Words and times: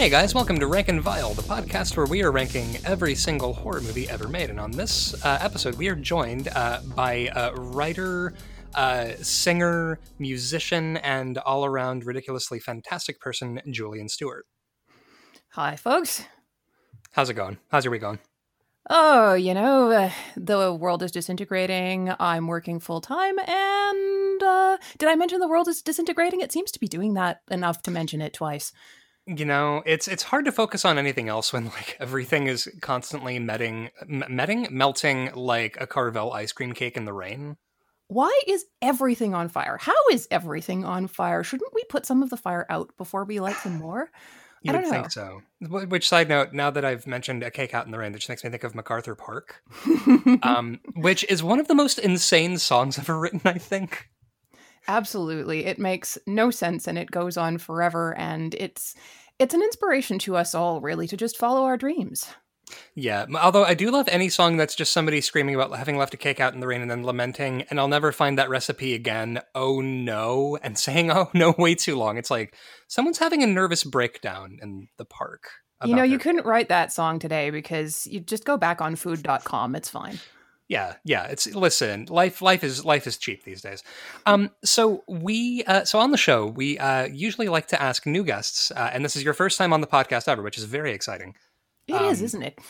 Hey 0.00 0.08
guys, 0.08 0.34
welcome 0.34 0.58
to 0.58 0.66
Rank 0.66 0.88
and 0.88 1.02
Vile, 1.02 1.34
the 1.34 1.42
podcast 1.42 1.94
where 1.94 2.06
we 2.06 2.22
are 2.22 2.32
ranking 2.32 2.78
every 2.86 3.14
single 3.14 3.52
horror 3.52 3.82
movie 3.82 4.08
ever 4.08 4.28
made. 4.28 4.48
And 4.48 4.58
on 4.58 4.70
this 4.70 5.12
uh, 5.26 5.36
episode, 5.42 5.74
we 5.74 5.90
are 5.90 5.94
joined 5.94 6.48
uh, 6.54 6.80
by 6.96 7.28
uh, 7.28 7.52
writer, 7.54 8.32
uh, 8.74 9.08
singer, 9.20 9.98
musician, 10.18 10.96
and 10.96 11.36
all 11.36 11.66
around 11.66 12.06
ridiculously 12.06 12.60
fantastic 12.60 13.20
person, 13.20 13.60
Julian 13.70 14.08
Stewart. 14.08 14.46
Hi, 15.50 15.76
folks. 15.76 16.24
How's 17.12 17.28
it 17.28 17.34
going? 17.34 17.58
How's 17.68 17.84
your 17.84 17.92
week 17.92 18.00
going? 18.00 18.20
Oh, 18.88 19.34
you 19.34 19.52
know, 19.52 19.90
uh, 19.90 20.10
the 20.34 20.72
world 20.72 21.02
is 21.02 21.12
disintegrating. 21.12 22.10
I'm 22.18 22.46
working 22.46 22.80
full 22.80 23.02
time, 23.02 23.38
and 23.38 24.42
uh, 24.42 24.78
did 24.96 25.10
I 25.10 25.14
mention 25.14 25.40
the 25.40 25.48
world 25.48 25.68
is 25.68 25.82
disintegrating? 25.82 26.40
It 26.40 26.52
seems 26.52 26.70
to 26.72 26.80
be 26.80 26.88
doing 26.88 27.12
that 27.14 27.42
enough 27.50 27.82
to 27.82 27.90
mention 27.90 28.22
it 28.22 28.32
twice. 28.32 28.72
You 29.36 29.44
know, 29.44 29.82
it's 29.86 30.08
it's 30.08 30.24
hard 30.24 30.44
to 30.46 30.52
focus 30.52 30.84
on 30.84 30.98
anything 30.98 31.28
else 31.28 31.52
when 31.52 31.64
like 31.76 31.96
everything 32.00 32.46
is 32.46 32.68
constantly 32.80 33.38
metting, 33.38 33.90
metting, 34.06 34.68
melting 34.70 35.32
like 35.34 35.76
a 35.80 35.86
Carvel 35.86 36.32
ice 36.32 36.52
cream 36.52 36.72
cake 36.72 36.96
in 36.96 37.04
the 37.04 37.12
rain. 37.12 37.56
Why 38.08 38.40
is 38.48 38.64
everything 38.82 39.34
on 39.34 39.48
fire? 39.48 39.78
How 39.80 39.94
is 40.10 40.26
everything 40.32 40.84
on 40.84 41.06
fire? 41.06 41.44
Shouldn't 41.44 41.72
we 41.72 41.84
put 41.84 42.06
some 42.06 42.24
of 42.24 42.30
the 42.30 42.36
fire 42.36 42.66
out 42.68 42.90
before 42.96 43.24
we 43.24 43.38
light 43.38 43.56
some 43.56 43.74
more? 43.78 44.10
You 44.62 44.70
I 44.70 44.72
don't 44.72 44.82
would 44.82 44.90
think 44.90 45.10
so. 45.12 45.40
Which 45.60 46.08
side 46.08 46.28
note, 46.28 46.52
now 46.52 46.70
that 46.70 46.84
I've 46.84 47.06
mentioned 47.06 47.42
a 47.42 47.50
cake 47.50 47.72
out 47.72 47.86
in 47.86 47.92
the 47.92 47.98
rain, 47.98 48.12
that 48.12 48.18
just 48.18 48.28
makes 48.28 48.44
me 48.44 48.50
think 48.50 48.64
of 48.64 48.74
MacArthur 48.74 49.14
Park, 49.14 49.62
um, 50.42 50.80
which 50.96 51.24
is 51.30 51.42
one 51.42 51.60
of 51.60 51.68
the 51.68 51.74
most 51.74 51.98
insane 51.98 52.58
songs 52.58 52.98
ever 52.98 53.18
written, 53.18 53.40
I 53.46 53.56
think. 53.56 54.10
Absolutely. 54.88 55.66
It 55.66 55.78
makes 55.78 56.18
no 56.26 56.50
sense 56.50 56.88
and 56.88 56.98
it 56.98 57.10
goes 57.10 57.36
on 57.36 57.58
forever 57.58 58.16
and 58.18 58.54
it's 58.54 58.94
it's 59.40 59.54
an 59.54 59.62
inspiration 59.62 60.18
to 60.20 60.36
us 60.36 60.54
all 60.54 60.80
really 60.80 61.08
to 61.08 61.16
just 61.16 61.38
follow 61.38 61.64
our 61.64 61.76
dreams. 61.76 62.26
Yeah, 62.94 63.26
although 63.40 63.64
I 63.64 63.74
do 63.74 63.90
love 63.90 64.06
any 64.08 64.28
song 64.28 64.56
that's 64.56 64.76
just 64.76 64.92
somebody 64.92 65.20
screaming 65.20 65.56
about 65.56 65.76
having 65.76 65.96
left 65.96 66.14
a 66.14 66.16
cake 66.16 66.38
out 66.38 66.54
in 66.54 66.60
the 66.60 66.68
rain 66.68 66.82
and 66.82 66.90
then 66.90 67.04
lamenting, 67.04 67.62
and 67.62 67.80
I'll 67.80 67.88
never 67.88 68.12
find 68.12 68.38
that 68.38 68.48
recipe 68.48 68.94
again. 68.94 69.40
Oh 69.56 69.80
no, 69.80 70.56
and 70.62 70.78
saying 70.78 71.10
oh 71.10 71.30
no 71.34 71.54
way 71.58 71.74
too 71.74 71.96
long. 71.96 72.16
It's 72.16 72.30
like 72.30 72.54
someone's 72.86 73.18
having 73.18 73.42
a 73.42 73.46
nervous 73.46 73.82
breakdown 73.82 74.58
in 74.62 74.88
the 74.98 75.04
park. 75.04 75.48
You 75.82 75.96
know, 75.96 76.02
you 76.02 76.18
couldn't 76.18 76.44
write 76.44 76.68
that 76.68 76.92
song 76.92 77.18
today 77.18 77.48
because 77.48 78.06
you 78.06 78.20
just 78.20 78.44
go 78.44 78.58
back 78.58 78.82
on 78.82 78.96
food.com. 78.96 79.74
It's 79.74 79.88
fine. 79.88 80.18
Yeah, 80.70 80.94
yeah. 81.04 81.24
It's 81.24 81.52
listen, 81.52 82.06
life 82.08 82.40
life 82.40 82.62
is 82.62 82.84
life 82.84 83.08
is 83.08 83.16
cheap 83.16 83.42
these 83.42 83.60
days. 83.60 83.82
Um, 84.24 84.50
so 84.64 85.02
we 85.08 85.64
uh, 85.64 85.84
so 85.84 85.98
on 85.98 86.12
the 86.12 86.16
show 86.16 86.46
we 86.46 86.78
uh, 86.78 87.06
usually 87.06 87.48
like 87.48 87.66
to 87.68 87.82
ask 87.82 88.06
new 88.06 88.22
guests, 88.22 88.70
uh, 88.70 88.88
and 88.92 89.04
this 89.04 89.16
is 89.16 89.24
your 89.24 89.34
first 89.34 89.58
time 89.58 89.72
on 89.72 89.80
the 89.80 89.88
podcast 89.88 90.28
ever, 90.28 90.42
which 90.42 90.56
is 90.56 90.62
very 90.62 90.92
exciting. 90.92 91.34
It 91.88 91.94
um, 91.94 92.04
is, 92.04 92.22
isn't 92.22 92.42
it? 92.42 92.60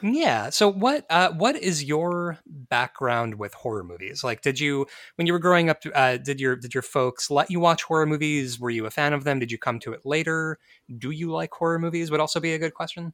Yeah. 0.00 0.50
So 0.50 0.70
what 0.70 1.06
uh, 1.10 1.32
what 1.32 1.56
is 1.56 1.82
your 1.82 2.38
background 2.46 3.34
with 3.34 3.52
horror 3.54 3.82
movies? 3.82 4.22
Like, 4.22 4.42
did 4.42 4.60
you 4.60 4.86
when 5.16 5.26
you 5.26 5.32
were 5.32 5.40
growing 5.40 5.70
up? 5.70 5.82
Uh, 5.92 6.18
did 6.18 6.40
your 6.40 6.54
did 6.54 6.72
your 6.72 6.84
folks 6.84 7.32
let 7.32 7.50
you 7.50 7.58
watch 7.58 7.82
horror 7.82 8.06
movies? 8.06 8.60
Were 8.60 8.70
you 8.70 8.86
a 8.86 8.90
fan 8.90 9.12
of 9.12 9.24
them? 9.24 9.40
Did 9.40 9.50
you 9.50 9.58
come 9.58 9.80
to 9.80 9.92
it 9.92 10.02
later? 10.04 10.56
Do 10.98 11.10
you 11.10 11.32
like 11.32 11.52
horror 11.52 11.80
movies? 11.80 12.12
Would 12.12 12.20
also 12.20 12.38
be 12.38 12.54
a 12.54 12.58
good 12.60 12.74
question. 12.74 13.12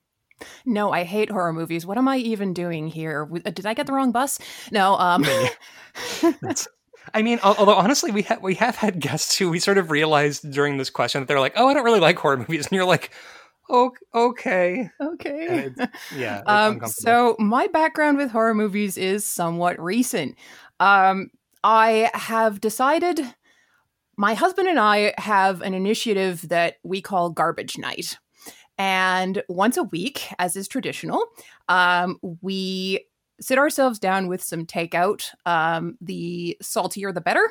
No, 0.65 0.93
I 0.93 1.05
hate 1.05 1.31
horror 1.31 1.53
movies. 1.53 1.87
What 1.87 1.99
am 1.99 2.09
I 2.09 2.19
even 2.19 2.53
doing 2.53 2.89
here? 2.89 3.29
Uh, 3.33 3.51
did 3.51 3.67
I 3.67 3.75
get 3.75 3.87
the 3.87 3.93
wrong 3.93 4.13
bus? 4.13 4.39
No. 4.71 4.95
Um. 4.97 5.25
I 7.15 7.23
mean, 7.23 7.39
although 7.43 7.75
honestly, 7.75 8.11
we 8.11 8.23
have 8.23 8.43
we 8.43 8.55
have 8.57 8.77
had 8.77 9.01
guests 9.01 9.37
who 9.39 9.51
we 9.51 9.59
sort 9.59 9.79
of 9.79 9.91
realized 9.91 10.51
during 10.51 10.77
this 10.77 10.91
question 10.91 11.21
that 11.21 11.29
they're 11.29 11.41
like, 11.41 11.55
"Oh, 11.57 11.69
I 11.69 11.75
don't 11.75 11.85
really 11.85 12.01
like 12.01 12.19
horror 12.19 12.37
movies," 12.37 12.67
and 12.67 12.73
you're 12.73 12.85
like, 12.85 13.11
"Oh, 13.71 13.93
okay. 14.15 14.91
Okay. 15.01 15.71
yeah. 16.15 16.43
Um, 16.47 16.81
so 16.87 17.37
my 17.39 17.69
background 17.69 18.19
with 18.19 18.31
horror 18.31 18.55
movies 18.55 18.99
is 18.99 19.25
somewhat 19.25 19.81
recent. 19.81 20.37
Um, 20.81 21.31
I 21.65 22.11
have 22.15 22.61
decided. 22.61 23.21
My 24.19 24.33
husband 24.33 24.67
and 24.67 24.79
I 24.79 25.13
have 25.19 25.61
an 25.61 25.75
initiative 25.75 26.49
that 26.49 26.77
we 26.83 27.03
call 27.03 27.29
Garbage 27.29 27.77
Night. 27.77 28.17
And 28.79 29.43
once 29.49 29.77
a 29.77 29.83
week, 29.85 30.29
as 30.39 30.57
is 30.57 30.69
traditional, 30.69 31.25
um, 31.69 32.19
we 32.43 33.07
sit 33.41 33.59
ourselves 33.59 33.99
down 33.99 34.29
with 34.29 34.43
some 34.43 34.67
takeout. 34.67 35.25
Um, 35.45 35.97
the 36.01 36.57
saltier, 36.61 37.13
the 37.13 37.21
better 37.21 37.51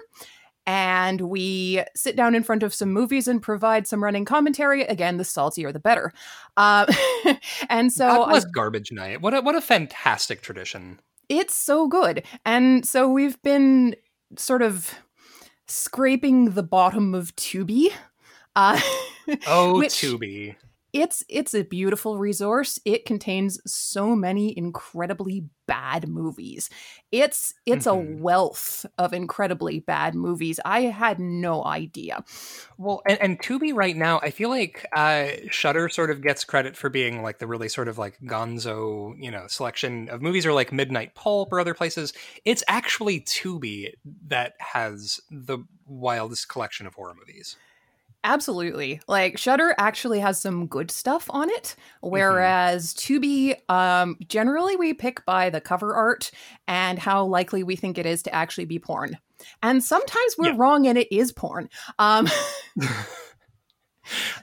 and 0.66 1.22
we 1.22 1.84
sit 1.96 2.16
down 2.16 2.34
in 2.34 2.44
front 2.44 2.64
of 2.64 2.74
some 2.74 2.91
movies 2.91 3.28
and 3.28 3.41
provide 3.41 3.88
some 3.88 4.03
running 4.03 4.25
commentary. 4.25 4.81
Again, 4.84 5.18
the 5.18 5.24
saltier 5.24 5.72
the 5.72 5.80
better. 5.80 6.12
Uh, 6.58 6.91
and 7.69 7.91
so 7.91 8.08
that 8.08 8.28
was 8.28 8.46
I, 8.46 8.50
garbage 8.52 8.91
night. 8.91 9.22
What 9.22 9.34
a, 9.34 9.41
what 9.41 9.56
a 9.56 9.62
fantastic 9.62 10.41
tradition! 10.41 11.00
It's 11.30 11.56
so 11.56 11.88
good, 11.88 12.24
and 12.46 12.85
so 12.85 13.09
we've 13.09 13.41
been 13.44 13.96
sort 14.38 14.62
of 14.62 14.94
scraping 15.68 16.52
the 16.52 16.64
bottom 16.64 17.14
of 17.14 17.35
Tubi. 17.35 17.91
Uh, 18.56 18.80
oh, 19.47 19.78
which, 19.78 19.94
Tubi! 19.94 20.56
It's 20.95 21.25
it's 21.28 21.53
a 21.53 21.63
beautiful 21.63 22.17
resource. 22.17 22.79
It 22.85 23.06
contains 23.06 23.59
so 23.69 24.16
many 24.16 24.57
incredibly 24.57 25.50
bad 25.67 26.07
movies. 26.07 26.69
It's 27.11 27.53
it's 27.66 27.85
mm-hmm. 27.85 28.17
a 28.17 28.22
wealth 28.22 28.85
of 28.97 29.13
incredibly 29.13 29.81
bad 29.81 30.16
movies. 30.16 30.57
I 30.63 30.84
had 30.84 31.19
no 31.19 31.66
idea. 31.66 32.23
Well, 32.78 33.01
and, 33.09 33.22
and 33.22 33.39
Tubi 33.39 33.75
right 33.75 33.95
now, 33.95 34.22
I 34.23 34.31
feel 34.31 34.47
like 34.47 34.85
uh 34.95 35.31
Shudder 35.50 35.89
sort 35.89 36.11
of 36.11 36.22
gets 36.22 36.45
credit 36.45 36.78
for 36.78 36.89
being 36.89 37.22
like 37.22 37.39
the 37.39 37.47
really 37.47 37.67
sort 37.67 37.89
of 37.89 37.97
like 37.97 38.17
gonzo, 38.22 39.22
you 39.22 39.31
know, 39.31 39.47
selection 39.47 40.07
of 40.07 40.22
movies 40.22 40.45
or 40.45 40.53
like 40.53 40.72
Midnight 40.72 41.13
Pulp 41.13 41.51
or 41.51 41.59
other 41.59 41.73
places. 41.73 42.13
It's 42.45 42.63
actually 42.69 43.19
Tubi 43.19 43.91
that 44.28 44.53
has 44.59 45.19
the 45.29 45.57
wildest 45.85 46.47
collection 46.47 46.88
of 46.88 46.94
horror 46.94 47.16
movies. 47.19 47.57
Absolutely. 48.25 49.00
Like 49.08 49.38
Shudder 49.38 49.75
actually 49.78 50.19
has 50.19 50.41
some 50.41 50.66
good 50.66 50.90
stuff 50.90 51.28
on 51.30 51.50
it, 51.52 51.75
mm-hmm. 51.78 52.09
whereas 52.09 52.94
mm-hmm. 52.96 53.24
Tubi, 53.24 53.69
um, 53.69 54.18
generally 54.28 54.75
we 54.75 54.96
pick 54.96 55.24
by 55.25 55.52
the 55.52 55.62
cover 55.62 55.94
art 55.94 56.31
and 56.68 56.97
how 56.97 57.24
likely 57.25 57.64
we 57.64 57.75
think 57.75 58.00
it 58.00 58.08
is 58.08 58.24
to 58.24 58.34
actually 58.34 58.66
be 58.66 58.80
porn. 58.80 59.18
And 59.62 59.84
sometimes 59.84 60.35
we're 60.40 60.50
yeah. 60.50 60.56
wrong 60.58 60.88
and 60.88 60.97
it 60.97 61.16
is 61.16 61.31
porn. 61.31 61.69
Um, 62.00 62.28
the 62.75 62.88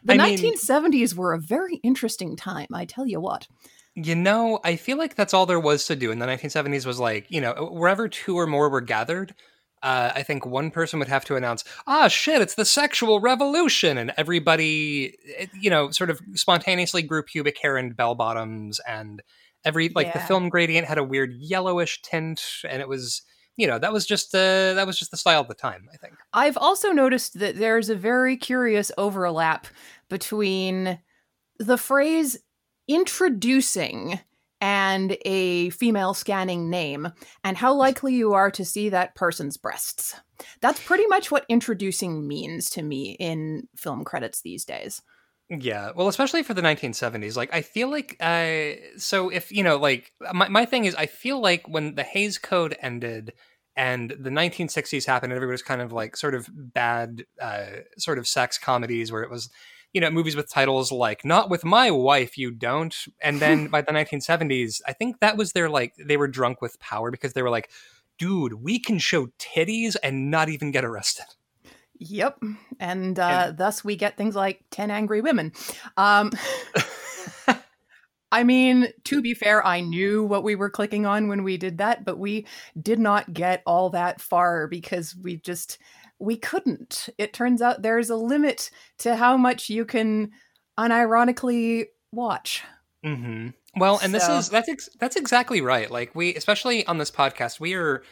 I 0.09 0.16
1970s 0.16 0.92
mean, 0.92 1.09
were 1.16 1.32
a 1.32 1.41
very 1.41 1.81
interesting 1.82 2.37
time, 2.37 2.69
I 2.72 2.84
tell 2.84 3.06
you 3.06 3.21
what. 3.21 3.48
You 3.97 4.15
know, 4.15 4.60
I 4.65 4.76
feel 4.76 4.97
like 4.97 5.16
that's 5.16 5.34
all 5.34 5.44
there 5.44 5.60
was 5.60 5.87
to 5.87 5.97
do 5.97 6.12
in 6.12 6.21
the 6.21 6.26
1970s 6.26 6.87
was 6.87 7.00
like, 7.00 7.26
you 7.31 7.41
know, 7.41 7.69
wherever 7.72 8.09
two 8.09 8.38
or 8.38 8.47
more 8.47 8.71
were 8.71 8.81
gathered, 8.81 9.34
uh, 9.82 10.12
I 10.14 10.22
think 10.22 10.46
one 10.46 10.70
person 10.70 10.98
would 10.98 11.08
have 11.08 11.24
to 11.26 11.36
announce, 11.36 11.64
"Ah, 11.86 12.08
shit, 12.08 12.40
it's 12.40 12.54
the 12.54 12.64
sexual 12.64 13.20
revolution," 13.20 13.98
and 13.98 14.12
everybody, 14.16 15.16
eh, 15.36 15.46
you 15.60 15.70
know, 15.70 15.90
sort 15.90 16.10
of 16.10 16.20
spontaneously 16.34 17.02
grew 17.02 17.22
pubic 17.22 17.58
hair 17.60 17.76
and 17.76 17.96
bell 17.96 18.14
bottoms, 18.14 18.80
and 18.86 19.22
every 19.64 19.88
like 19.90 20.08
yeah. 20.08 20.12
the 20.12 20.20
film 20.20 20.48
gradient 20.48 20.86
had 20.86 20.98
a 20.98 21.04
weird 21.04 21.32
yellowish 21.34 22.00
tint, 22.02 22.40
and 22.68 22.80
it 22.80 22.88
was, 22.88 23.22
you 23.56 23.66
know, 23.66 23.78
that 23.78 23.92
was 23.92 24.06
just 24.06 24.32
the 24.32 24.72
that 24.76 24.86
was 24.86 24.98
just 24.98 25.10
the 25.10 25.16
style 25.16 25.40
of 25.40 25.48
the 25.48 25.54
time. 25.54 25.88
I 25.92 25.96
think. 25.96 26.14
I've 26.32 26.56
also 26.56 26.92
noticed 26.92 27.38
that 27.40 27.58
there's 27.58 27.88
a 27.88 27.96
very 27.96 28.36
curious 28.36 28.92
overlap 28.96 29.66
between 30.08 31.00
the 31.58 31.78
phrase 31.78 32.38
introducing 32.88 34.20
and 34.62 35.16
a 35.24 35.70
female 35.70 36.14
scanning 36.14 36.70
name, 36.70 37.09
and 37.42 37.56
how 37.56 37.74
likely 37.74 38.14
you 38.14 38.32
are 38.32 38.48
to 38.53 38.64
see 38.64 38.88
that 38.88 39.16
person's 39.16 39.56
breasts. 39.56 40.14
That's 40.60 40.80
pretty 40.82 41.04
much 41.09 41.32
what 41.32 41.44
introducing 41.48 42.28
means 42.28 42.70
to 42.70 42.82
me 42.82 43.16
in 43.18 43.68
film 43.76 44.04
credits 44.04 44.41
these 44.41 44.64
days. 44.64 45.03
Yeah, 45.50 45.91
well, 45.97 46.06
especially 46.06 46.44
for 46.44 46.54
the 46.54 46.62
1970s. 46.62 47.36
Like, 47.36 47.53
I 47.53 47.62
feel 47.62 47.91
like, 47.91 48.16
uh, 48.20 48.74
so 48.98 49.30
if, 49.30 49.50
you 49.50 49.64
know, 49.64 49.78
like, 49.78 50.12
my, 50.32 50.48
my 50.48 50.65
thing 50.65 50.84
is, 50.84 50.94
I 50.94 51.06
feel 51.06 51.41
like 51.41 51.68
when 51.68 51.97
the 51.97 52.04
Hays 52.04 52.38
Code 52.38 52.76
ended 52.80 53.32
and 53.74 54.10
the 54.10 54.30
1960s 54.30 55.06
happened, 55.06 55.32
and 55.32 55.36
everybody 55.38 55.54
was 55.54 55.62
kind 55.62 55.80
of 55.80 55.92
like 55.92 56.16
sort 56.16 56.36
of 56.36 56.48
bad, 56.53 57.24
uh, 57.41 57.66
sort 57.98 58.18
of 58.18 58.28
sex 58.28 58.58
comedies 58.58 59.10
where 59.10 59.24
it 59.24 59.30
was, 59.30 59.50
you 59.92 60.00
know 60.00 60.10
movies 60.10 60.36
with 60.36 60.50
titles 60.50 60.91
like 60.91 61.24
not 61.24 61.50
with 61.50 61.65
my 61.65 61.91
wife 61.91 62.39
you 62.39 62.50
don't. 62.50 62.97
And 63.21 63.41
then 63.41 63.66
by 63.72 63.83
the 63.83 63.92
1970s 63.92 64.80
i 64.86 64.92
think 64.92 65.21
that 65.21 65.36
was 65.36 65.53
their 65.53 65.68
like 65.68 65.94
they 65.97 66.16
were 66.16 66.28
drunk 66.28 66.60
with 66.60 66.78
power 66.80 67.10
because 67.10 67.33
they 67.33 67.42
were 67.42 67.50
like 67.50 67.71
dude 68.18 68.54
we 68.54 68.78
can 68.78 68.98
show 68.98 69.27
titties 69.39 69.97
and 70.03 70.30
not 70.30 70.48
even 70.48 70.71
get 70.71 70.84
arrested. 70.84 71.27
Yep. 71.98 72.41
And, 72.80 73.18
uh, 73.18 73.44
and 73.47 73.56
thus 73.56 73.84
we 73.84 73.94
get 73.94 74.16
things 74.16 74.34
like 74.34 74.65
10 74.71 74.91
angry 74.91 75.21
women. 75.21 75.53
Um 75.97 76.30
I 78.33 78.44
mean, 78.44 78.89
to 79.04 79.21
be 79.21 79.34
fair, 79.34 79.65
I 79.65 79.83
knew 79.83 80.24
what 80.24 80.42
we 80.42 80.54
were 80.54 80.71
clicking 80.71 81.04
on 81.04 81.28
when 81.28 81.44
we 81.44 81.59
did 81.59 81.78
that, 81.78 82.06
but 82.06 82.18
we 82.18 82.47
did 82.80 82.98
not 82.98 83.34
get 83.34 83.62
all 83.66 83.91
that 83.91 84.22
far 84.22 84.66
because 84.68 85.15
we 85.15 85.36
just 85.36 85.77
we 86.22 86.36
couldn't. 86.36 87.09
It 87.19 87.33
turns 87.33 87.60
out 87.60 87.83
there's 87.83 88.09
a 88.09 88.16
limit 88.16 88.71
to 88.98 89.16
how 89.16 89.36
much 89.36 89.69
you 89.69 89.84
can 89.84 90.30
unironically 90.78 91.86
watch. 92.13 92.63
Mm-hmm. 93.04 93.48
Well, 93.77 93.98
and 94.03 94.15
this 94.15 94.28
is 94.28 94.48
that's 94.48 94.69
ex- 94.69 94.89
that's 95.01 95.16
exactly 95.16 95.60
right. 95.60 95.91
Like 95.91 96.15
we, 96.15 96.34
especially 96.34 96.86
on 96.86 96.98
this 96.98 97.10
podcast, 97.10 97.59
we 97.59 97.74
are, 97.74 98.03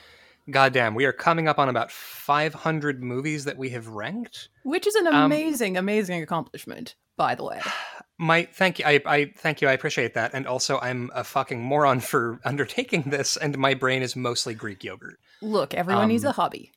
goddamn, 0.51 0.95
we 0.95 1.05
are 1.05 1.13
coming 1.13 1.47
up 1.49 1.59
on 1.59 1.69
about 1.69 1.93
500 1.93 3.03
movies 3.03 3.45
that 3.45 3.57
we 3.59 3.69
have 3.71 3.87
ranked. 3.89 4.49
Which 4.65 4.87
is 4.87 4.95
an 4.97 5.07
Um, 5.07 5.15
amazing, 5.27 5.77
amazing 5.77 6.23
accomplishment, 6.23 6.95
by 7.17 7.35
the 7.35 7.45
way. 7.45 7.61
My 8.19 8.45
thank 8.53 8.79
you, 8.79 8.85
I, 8.85 9.01
I 9.07 9.33
thank 9.39 9.63
you, 9.63 9.69
I 9.69 9.73
appreciate 9.73 10.13
that, 10.15 10.35
and 10.35 10.47
also 10.47 10.79
I'm 10.81 11.11
a 11.15 11.25
fucking 11.25 11.59
moron 11.63 12.01
for 12.11 12.39
undertaking 12.45 13.03
this, 13.07 13.37
and 13.39 13.57
my 13.57 13.73
brain 13.75 14.03
is 14.03 14.15
mostly 14.17 14.55
Greek 14.55 14.83
yogurt. 14.85 15.19
Look, 15.41 15.73
everyone 15.73 16.09
needs 16.09 16.25
Um, 16.25 16.31
a 16.31 16.33
hobby. 16.33 16.73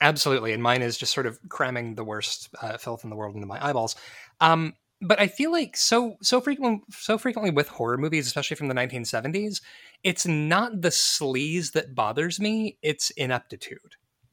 Absolutely, 0.00 0.52
and 0.52 0.62
mine 0.62 0.82
is 0.82 0.98
just 0.98 1.12
sort 1.14 1.26
of 1.26 1.38
cramming 1.48 1.94
the 1.94 2.04
worst 2.04 2.48
uh, 2.60 2.76
filth 2.76 3.02
in 3.04 3.10
the 3.10 3.16
world 3.16 3.34
into 3.34 3.46
my 3.46 3.64
eyeballs. 3.66 3.96
Um, 4.40 4.74
but 5.00 5.18
I 5.20 5.26
feel 5.26 5.50
like 5.52 5.76
so 5.76 6.16
so 6.22 6.40
frequently 6.40 6.82
so 6.90 7.16
frequently 7.18 7.50
with 7.50 7.68
horror 7.68 7.96
movies, 7.96 8.26
especially 8.26 8.56
from 8.56 8.68
the 8.68 8.74
1970s, 8.74 9.60
it's 10.04 10.26
not 10.26 10.82
the 10.82 10.88
sleaze 10.90 11.72
that 11.72 11.94
bothers 11.94 12.38
me; 12.40 12.78
it's 12.82 13.10
ineptitude. 13.10 13.78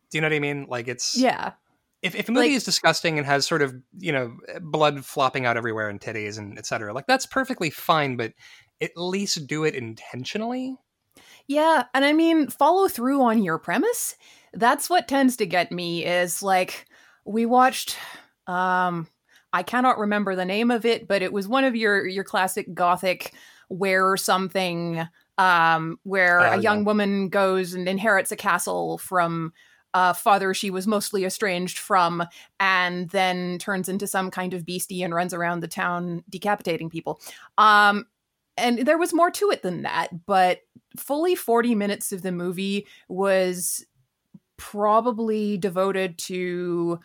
Do 0.09 0.17
you 0.17 0.21
know 0.21 0.27
what 0.27 0.35
I 0.35 0.39
mean? 0.39 0.65
Like 0.69 0.87
it's 0.87 1.17
Yeah. 1.17 1.53
if, 2.01 2.13
if 2.15 2.27
a 2.27 2.31
movie 2.31 2.49
Like- 2.49 2.55
is 2.57 2.63
disgusting 2.65 3.17
and 3.17 3.25
has 3.25 3.47
sort 3.47 3.61
of 3.61 3.73
you 3.97 4.11
know 4.11 4.35
blood 4.61 5.05
flopping 5.05 5.45
out 5.45 5.55
everywhere 5.57 5.87
and 5.89 5.99
titties 5.99 6.37
and 6.37 6.57
etc., 6.57 6.93
like 6.93 7.07
that's 7.07 7.25
perfectly 7.25 7.69
fine, 7.69 8.17
but 8.17 8.33
at 8.81 8.91
least 8.97 9.47
do 9.47 9.63
it 9.63 9.75
intentionally. 9.75 10.75
Yeah, 11.47 11.85
and 11.93 12.03
I 12.05 12.13
mean, 12.13 12.47
follow 12.47 12.87
through 12.87 13.21
on 13.21 13.43
your 13.43 13.57
premise. 13.59 14.15
That's 14.53 14.89
what 14.89 15.07
tends 15.07 15.37
to 15.37 15.45
get 15.45 15.71
me 15.71 16.05
is 16.05 16.43
like 16.43 16.85
we 17.25 17.45
watched 17.45 17.97
um 18.47 19.07
I 19.55 19.61
cannot 19.63 19.99
remember 19.99 20.35
the 20.35 20.45
name 20.45 20.71
of 20.71 20.83
it, 20.85 21.07
but 21.07 21.21
it 21.21 21.31
was 21.31 21.47
one 21.47 21.63
of 21.63 21.75
your 21.75 22.05
your 22.07 22.23
classic 22.23 22.73
gothic 22.73 23.33
where 23.69 24.17
something 24.17 25.07
um 25.37 25.99
where 26.03 26.45
Oh, 26.45 26.51
a 26.51 26.57
young 26.57 26.79
yeah. 26.79 26.85
woman 26.85 27.29
goes 27.29 27.73
and 27.73 27.87
inherits 27.87 28.31
a 28.31 28.35
castle 28.35 28.97
from 28.99 29.53
a 29.95 30.13
father 30.13 30.53
she 30.53 30.69
was 30.71 30.87
mostly 30.87 31.23
estranged 31.25 31.77
from 31.77 32.23
and 32.59 33.09
then 33.11 33.57
turns 33.59 33.87
into 33.89 34.07
some 34.07 34.31
kind 34.31 34.53
of 34.53 34.65
beastie 34.65 35.03
and 35.03 35.13
runs 35.13 35.33
around 35.33 35.59
the 35.61 35.67
town 35.67 36.23
decapitating 36.29 36.89
people. 36.89 37.19
Um 37.57 38.05
and 38.57 38.79
there 38.85 38.99
was 38.99 39.13
more 39.13 39.31
to 39.31 39.49
it 39.49 39.63
than 39.63 39.81
that, 39.81 40.25
but 40.27 40.59
fully 40.97 41.33
40 41.35 41.73
minutes 41.73 42.11
of 42.11 42.21
the 42.21 42.31
movie 42.31 42.87
was 43.07 43.83
probably 44.71 45.57
devoted 45.57 46.17
to 46.17 46.99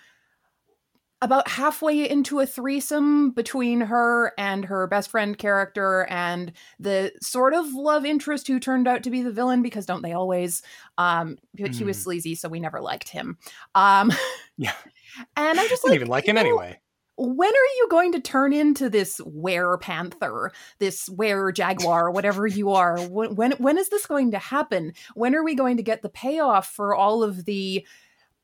about 1.21 1.49
halfway 1.49 2.09
into 2.09 2.39
a 2.39 2.47
threesome 2.47 3.33
between 3.33 3.81
her 3.81 4.33
and 4.39 4.65
her 4.65 4.87
best 4.87 5.11
friend 5.11 5.37
character 5.37 6.07
and 6.09 6.53
the 6.79 7.11
sort 7.21 7.55
of 7.55 7.73
love 7.73 8.05
interest 8.05 8.47
who 8.47 8.61
turned 8.61 8.87
out 8.87 9.03
to 9.03 9.11
be 9.11 9.21
the 9.23 9.33
villain 9.33 9.61
because 9.61 9.85
don't 9.85 10.03
they 10.03 10.13
always 10.13 10.63
um 10.97 11.37
but 11.59 11.75
he 11.75 11.83
was 11.83 11.99
Mm. 11.99 12.03
sleazy 12.05 12.35
so 12.37 12.49
we 12.49 12.61
never 12.61 12.81
liked 12.81 13.09
him 13.09 13.37
um 13.75 14.13
Yeah. 14.57 14.75
and 15.37 15.59
i'm 15.59 15.69
just 15.69 15.83
Didn't 15.83 15.97
even 15.97 16.09
like 16.09 16.29
him 16.29 16.37
know, 16.37 16.41
anyway. 16.41 16.79
When 17.19 17.51
are 17.51 17.71
you 17.77 17.89
going 17.91 18.13
to 18.13 18.21
turn 18.21 18.53
into 18.53 18.89
this 18.89 19.21
were 19.27 19.77
panther 19.79 20.53
this 20.79 21.09
were 21.11 21.53
jaguar 21.53 22.11
whatever 22.11 22.47
you 22.47 22.71
are? 22.71 23.03
When, 23.03 23.35
when 23.35 23.53
when 23.53 23.79
is 23.79 23.89
this 23.89 24.07
going 24.07 24.31
to 24.33 24.39
happen? 24.39 24.93
When 25.15 25.35
are 25.35 25.43
we 25.45 25.55
going 25.55 25.77
to 25.79 25.83
get 25.83 26.03
the 26.03 26.09
payoff 26.09 26.69
for 26.69 26.95
all 26.95 27.23
of 27.23 27.45
the 27.45 27.87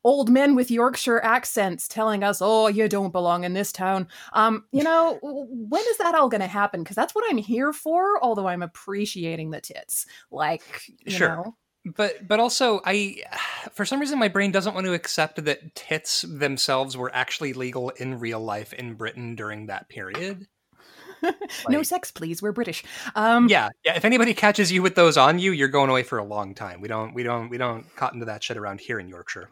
old 0.03 0.29
men 0.29 0.53
with 0.53 0.69
yorkshire 0.69 1.19
accents 1.23 1.87
telling 1.87 2.23
us 2.23 2.39
oh 2.39 2.67
you 2.67 2.87
don't 2.87 3.11
belong 3.11 3.43
in 3.43 3.53
this 3.53 3.71
town. 3.71 4.07
Um 4.33 4.65
you 4.71 4.83
know 4.83 5.19
when 5.23 5.83
is 5.89 5.97
that 5.97 6.13
all 6.15 6.29
going 6.29 6.41
to 6.41 6.47
happen? 6.47 6.83
Because 6.83 6.95
that's 6.95 7.15
what 7.15 7.25
i'm 7.29 7.37
here 7.37 7.73
for 7.73 8.23
although 8.23 8.47
i'm 8.47 8.61
appreciating 8.63 9.49
the 9.51 9.61
tits. 9.61 10.05
Like 10.31 10.83
you 11.05 11.17
Sure. 11.17 11.29
know 11.35 11.55
but 11.85 12.27
but 12.27 12.39
also 12.39 12.81
i 12.85 13.21
for 13.73 13.85
some 13.85 13.99
reason 13.99 14.19
my 14.19 14.27
brain 14.27 14.51
doesn't 14.51 14.73
want 14.73 14.85
to 14.85 14.93
accept 14.93 15.43
that 15.43 15.75
tits 15.75 16.21
themselves 16.21 16.97
were 16.97 17.13
actually 17.13 17.53
legal 17.53 17.89
in 17.91 18.19
real 18.19 18.39
life 18.39 18.73
in 18.73 18.95
britain 18.95 19.35
during 19.35 19.67
that 19.67 19.89
period. 19.89 20.47
No 21.69 21.81
sex 21.81 22.11
please. 22.11 22.43
We're 22.43 22.51
british. 22.51 22.83
Um 23.15 23.49
yeah 23.49 23.69
yeah 23.83 23.95
if 23.95 24.05
anybody 24.05 24.35
catches 24.35 24.71
you 24.71 24.83
with 24.83 24.93
those 24.93 25.17
on 25.17 25.39
you 25.39 25.53
you're 25.53 25.69
going 25.69 25.89
away 25.89 26.03
for 26.03 26.19
a 26.19 26.23
long 26.23 26.53
time. 26.53 26.81
We 26.81 26.87
don't 26.87 27.15
we 27.15 27.23
don't 27.23 27.49
we 27.49 27.57
don't 27.57 27.83
cotton 27.95 28.19
to 28.19 28.27
that 28.27 28.43
shit 28.43 28.57
around 28.57 28.79
here 28.79 28.99
in 28.99 29.07
yorkshire. 29.07 29.49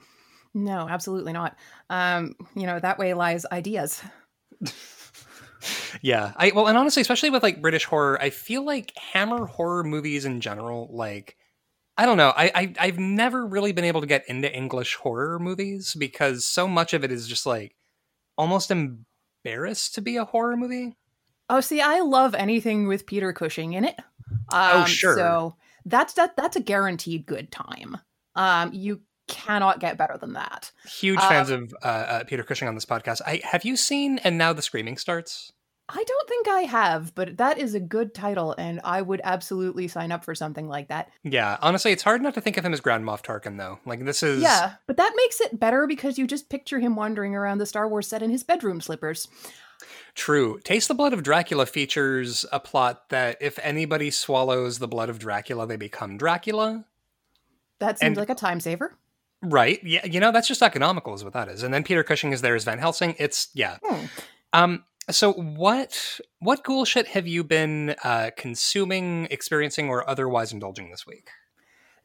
No, 0.53 0.88
absolutely 0.88 1.33
not. 1.33 1.57
Um, 1.89 2.36
you 2.56 2.68
know, 2.68 2.79
that 2.79 3.00
way 3.00 3.15
lies 3.15 3.44
ideas. 3.51 4.03
yeah 6.01 6.33
i 6.36 6.51
well 6.53 6.68
and 6.68 6.77
honestly 6.77 7.01
especially 7.01 7.29
with 7.29 7.41
like 7.41 7.62
british 7.62 7.86
horror 7.86 8.21
i 8.21 8.29
feel 8.29 8.65
like 8.65 8.91
hammer 8.97 9.45
horror 9.45 9.83
movies 9.83 10.25
in 10.25 10.41
general 10.41 10.89
like 10.91 11.38
i 11.98 12.06
don't 12.06 12.18
know 12.18 12.34
I, 12.36 12.51
I 12.56 12.74
i've 12.80 13.00
never 13.00 13.45
really 13.45 13.72
been 13.72 13.86
able 13.86 14.01
to 14.01 14.07
get 14.07 14.28
into 14.28 14.54
english 14.54 14.95
horror 14.95 15.40
movies 15.40 15.95
because 15.98 16.45
so 16.45 16.68
much 16.68 16.94
of 16.94 17.04
it 17.04 17.12
is 17.12 17.28
just 17.28 17.45
like 17.45 17.75
almost 18.38 18.72
embarrassed 18.72 19.95
to 19.95 20.01
be 20.01 20.18
a 20.18 20.25
horror 20.25 20.57
movie 20.57 20.95
Oh, 21.50 21.60
see, 21.60 21.81
I 21.81 22.00
love 22.00 22.34
anything 22.36 22.88
with 22.88 23.06
Peter 23.06 23.34
Cushing 23.34 23.74
in 23.74 23.84
it. 23.84 23.95
Oh, 24.51 24.80
Um, 24.81 24.86
sure. 24.88 25.16
So 25.16 25.56
that's 25.86 26.13
that. 26.13 26.38
That's 26.38 26.56
a 26.56 26.62
guaranteed 26.62 27.25
good 27.25 27.51
time. 27.51 27.98
Um, 28.34 28.72
you 28.74 29.01
cannot 29.28 29.81
get 29.81 29.98
better 29.98 30.18
than 30.18 30.34
that. 30.34 30.72
huge 30.86 31.20
Uh, 31.20 31.27
fans 31.29 31.50
of 31.50 31.75
uh, 31.84 31.86
uh, 31.86 32.24
Peter 32.24 32.44
Cushing 32.44 32.70
on 32.70 32.75
this 32.75 32.86
podcast. 32.86 33.22
I 33.27 33.41
have 33.44 33.65
you 33.65 33.75
seen 33.75 34.20
and 34.20 34.38
now 34.38 34.53
the 34.53 34.62
screaming 34.62 34.96
starts. 34.98 35.51
I 35.90 36.02
don't 36.04 36.30
think 36.30 36.48
I 36.48 36.62
have, 36.62 37.13
but 37.13 37.38
that 37.38 37.58
is 37.58 37.75
a 37.75 37.80
good 37.80 38.13
title, 38.16 38.56
and 38.58 38.80
I 38.86 39.02
would 39.02 39.20
absolutely 39.24 39.88
sign 39.90 40.12
up 40.13 40.24
for 40.24 40.34
something 40.34 40.68
like 40.70 40.88
that. 40.88 41.10
Yeah, 41.24 41.58
honestly, 41.62 41.92
it's 41.92 42.04
hard 42.04 42.22
not 42.22 42.34
to 42.36 42.42
think 42.42 42.58
of 42.58 42.63
him 42.66 42.72
as 42.74 42.80
Grand 42.80 43.04
Moff 43.04 43.22
Tarkin 43.22 43.58
though. 43.58 43.80
Like 43.86 44.06
this 44.06 44.24
is 44.24 44.42
Yeah, 44.42 44.75
but 44.88 44.96
that 44.98 45.12
makes 45.18 45.42
it 45.42 45.60
better 45.60 45.86
because 45.86 46.18
you 46.18 46.25
just 46.25 46.50
picture 46.50 46.80
him 46.80 46.96
wandering 46.96 47.36
around 47.36 47.58
the 47.58 47.66
Star 47.66 47.88
Wars 47.88 48.08
set 48.08 48.24
in 48.24 48.30
his 48.30 48.44
bedroom 48.44 48.80
slippers. 48.82 49.28
true. 50.16 50.60
Taste 50.63 50.88
the 50.88 50.94
Blood 50.96 51.12
of 51.13 51.22
Dracula 51.24 51.66
features 51.66 52.46
a 52.52 52.60
plot 52.60 53.10
that 53.10 53.38
if 53.42 53.60
anybody 53.62 54.10
swallows 54.10 54.80
the 54.80 54.88
blood 54.88 55.10
of 55.10 55.20
Dracula, 55.20 55.68
they 55.68 55.75
become 55.75 56.18
Dracula. 56.18 56.86
That 57.80 58.00
seems 58.00 58.10
And- 58.10 58.18
like 58.18 58.30
a 58.30 58.36
time 58.36 58.62
saver. 58.62 58.98
Right. 59.42 59.84
Yeah. 59.84 60.06
You 60.06 60.22
know, 60.22 60.32
that's 60.32 60.48
just 60.48 60.62
economical, 60.63 61.13
is 61.13 61.24
what 61.25 61.34
that 61.34 61.50
is. 61.50 61.63
And 61.63 61.74
then 61.74 61.84
Peter 61.84 62.02
Cushing 62.04 62.32
is 62.32 62.40
there 62.42 62.56
as 62.56 62.63
Van 62.63 62.80
Helsing. 62.80 63.16
It's 63.20 63.50
yeah. 63.54 63.78
Hmm. 63.84 64.06
Um. 64.54 64.84
So 65.10 65.33
what 65.33 66.19
what 66.39 66.63
cool 66.63 66.86
shit 66.86 67.07
have 67.07 67.27
you 67.27 67.43
been 67.43 67.95
uh, 68.03 68.31
consuming, 68.38 69.27
experiencing, 69.31 69.89
or 69.89 70.10
otherwise 70.10 70.51
indulging 70.53 70.89
this 70.91 71.05
week? 71.05 71.29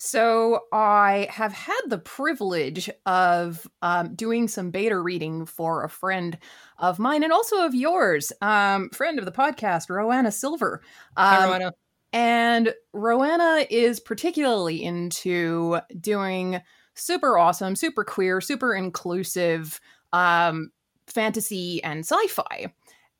So 0.00 0.60
I 0.72 1.26
have 1.30 1.52
had 1.52 1.80
the 1.88 1.98
privilege 1.98 2.88
of 3.04 3.66
um, 3.82 4.14
doing 4.14 4.46
some 4.46 4.70
beta 4.70 4.96
reading 4.98 5.44
for 5.44 5.82
a 5.84 5.88
friend 5.88 6.38
of 6.78 7.00
mine 7.00 7.24
and 7.24 7.32
also 7.32 7.64
of 7.64 7.74
yours, 7.74 8.32
um, 8.40 8.90
friend 8.90 9.18
of 9.18 9.24
the 9.24 9.32
podcast, 9.32 9.88
Roanna 9.88 10.32
Sylver. 10.32 10.82
Hi, 11.16 11.44
Um, 11.44 11.50
Roanna. 11.50 11.72
and 12.12 12.74
Roanna 12.94 13.66
is 13.70 13.98
particularly 13.98 14.82
into 14.84 15.80
doing 16.00 16.60
super 16.94 17.36
awesome, 17.36 17.74
super 17.74 18.04
queer, 18.04 18.40
super 18.40 18.74
inclusive 18.74 19.80
um, 20.12 20.70
fantasy 21.08 21.82
and 21.82 22.00
sci-fi. 22.04 22.72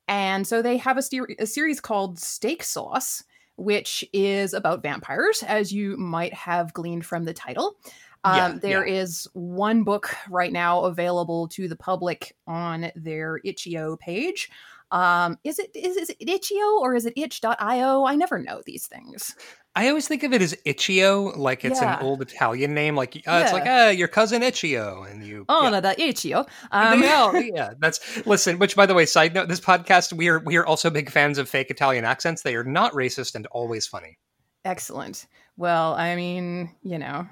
And 0.08 0.46
so 0.46 0.62
they 0.62 0.78
have 0.78 0.98
a, 0.98 1.02
a 1.38 1.46
series 1.46 1.80
called 1.80 2.18
Stake 2.18 2.62
Sauce, 2.62 3.22
which 3.56 4.04
is 4.12 4.54
about 4.54 4.82
vampires, 4.82 5.42
as 5.46 5.72
you 5.72 5.96
might 5.96 6.32
have 6.32 6.72
gleaned 6.72 7.04
from 7.06 7.24
the 7.24 7.34
title. 7.34 7.76
Um, 8.24 8.36
Yeah, 8.36 8.58
there 8.60 8.84
is 8.84 9.28
one 9.34 9.84
book 9.84 10.14
right 10.28 10.52
now 10.52 10.84
available 10.84 11.46
to 11.48 11.68
the 11.68 11.76
public 11.76 12.34
on 12.46 12.90
their 12.96 13.40
itch.io 13.44 13.96
page. 13.98 14.50
Um, 14.90 15.38
is 15.44 15.58
it 15.58 15.70
is, 15.74 15.96
is 15.96 16.10
it 16.10 16.16
itch.io 16.20 16.80
or 16.80 16.94
is 16.94 17.04
it 17.04 17.12
itch.io? 17.16 18.06
I 18.06 18.16
never 18.16 18.38
know 18.38 18.62
these 18.64 18.86
things. 18.86 19.36
I 19.78 19.88
always 19.90 20.08
think 20.08 20.24
of 20.24 20.32
it 20.32 20.42
as 20.42 20.56
Itch.io, 20.64 21.34
like 21.36 21.64
it's 21.64 21.80
Yeah. 21.80 21.98
an 22.00 22.04
old 22.04 22.20
Italian 22.20 22.74
name. 22.74 22.96
Like 22.96 23.14
uh, 23.28 23.42
it's 23.44 23.52
like, 23.52 23.64
Yeah. 23.64 23.86
ah, 23.86 23.90
your 23.90 24.08
cousin 24.08 24.42
Itch.io, 24.42 25.04
and 25.04 25.24
you. 25.24 25.44
Oh, 25.48 25.62
yeah. 25.62 25.70
no, 25.70 25.80
that 25.80 26.00
itch.io. 26.00 26.46
Um, 26.72 27.04
are, 27.04 27.40
yeah, 27.40 27.74
that's 27.78 28.26
listen. 28.26 28.58
Which, 28.58 28.74
by 28.74 28.86
the 28.86 28.94
way, 28.94 29.06
side 29.06 29.34
note: 29.34 29.46
this 29.48 29.60
podcast 29.60 30.12
we 30.12 30.26
are 30.26 30.40
we 30.40 30.56
are 30.56 30.66
also 30.66 30.90
big 30.90 31.10
fans 31.10 31.38
of 31.38 31.48
fake 31.48 31.70
Italian 31.70 32.04
accents. 32.04 32.42
They 32.42 32.56
are 32.56 32.64
not 32.64 32.92
racist 32.92 33.36
and 33.36 33.46
always 33.52 33.86
funny. 33.86 34.18
Excellent. 34.64 35.26
Well, 35.56 35.94
I 35.94 36.16
mean, 36.16 36.74
you 36.82 36.98
know, 36.98 37.28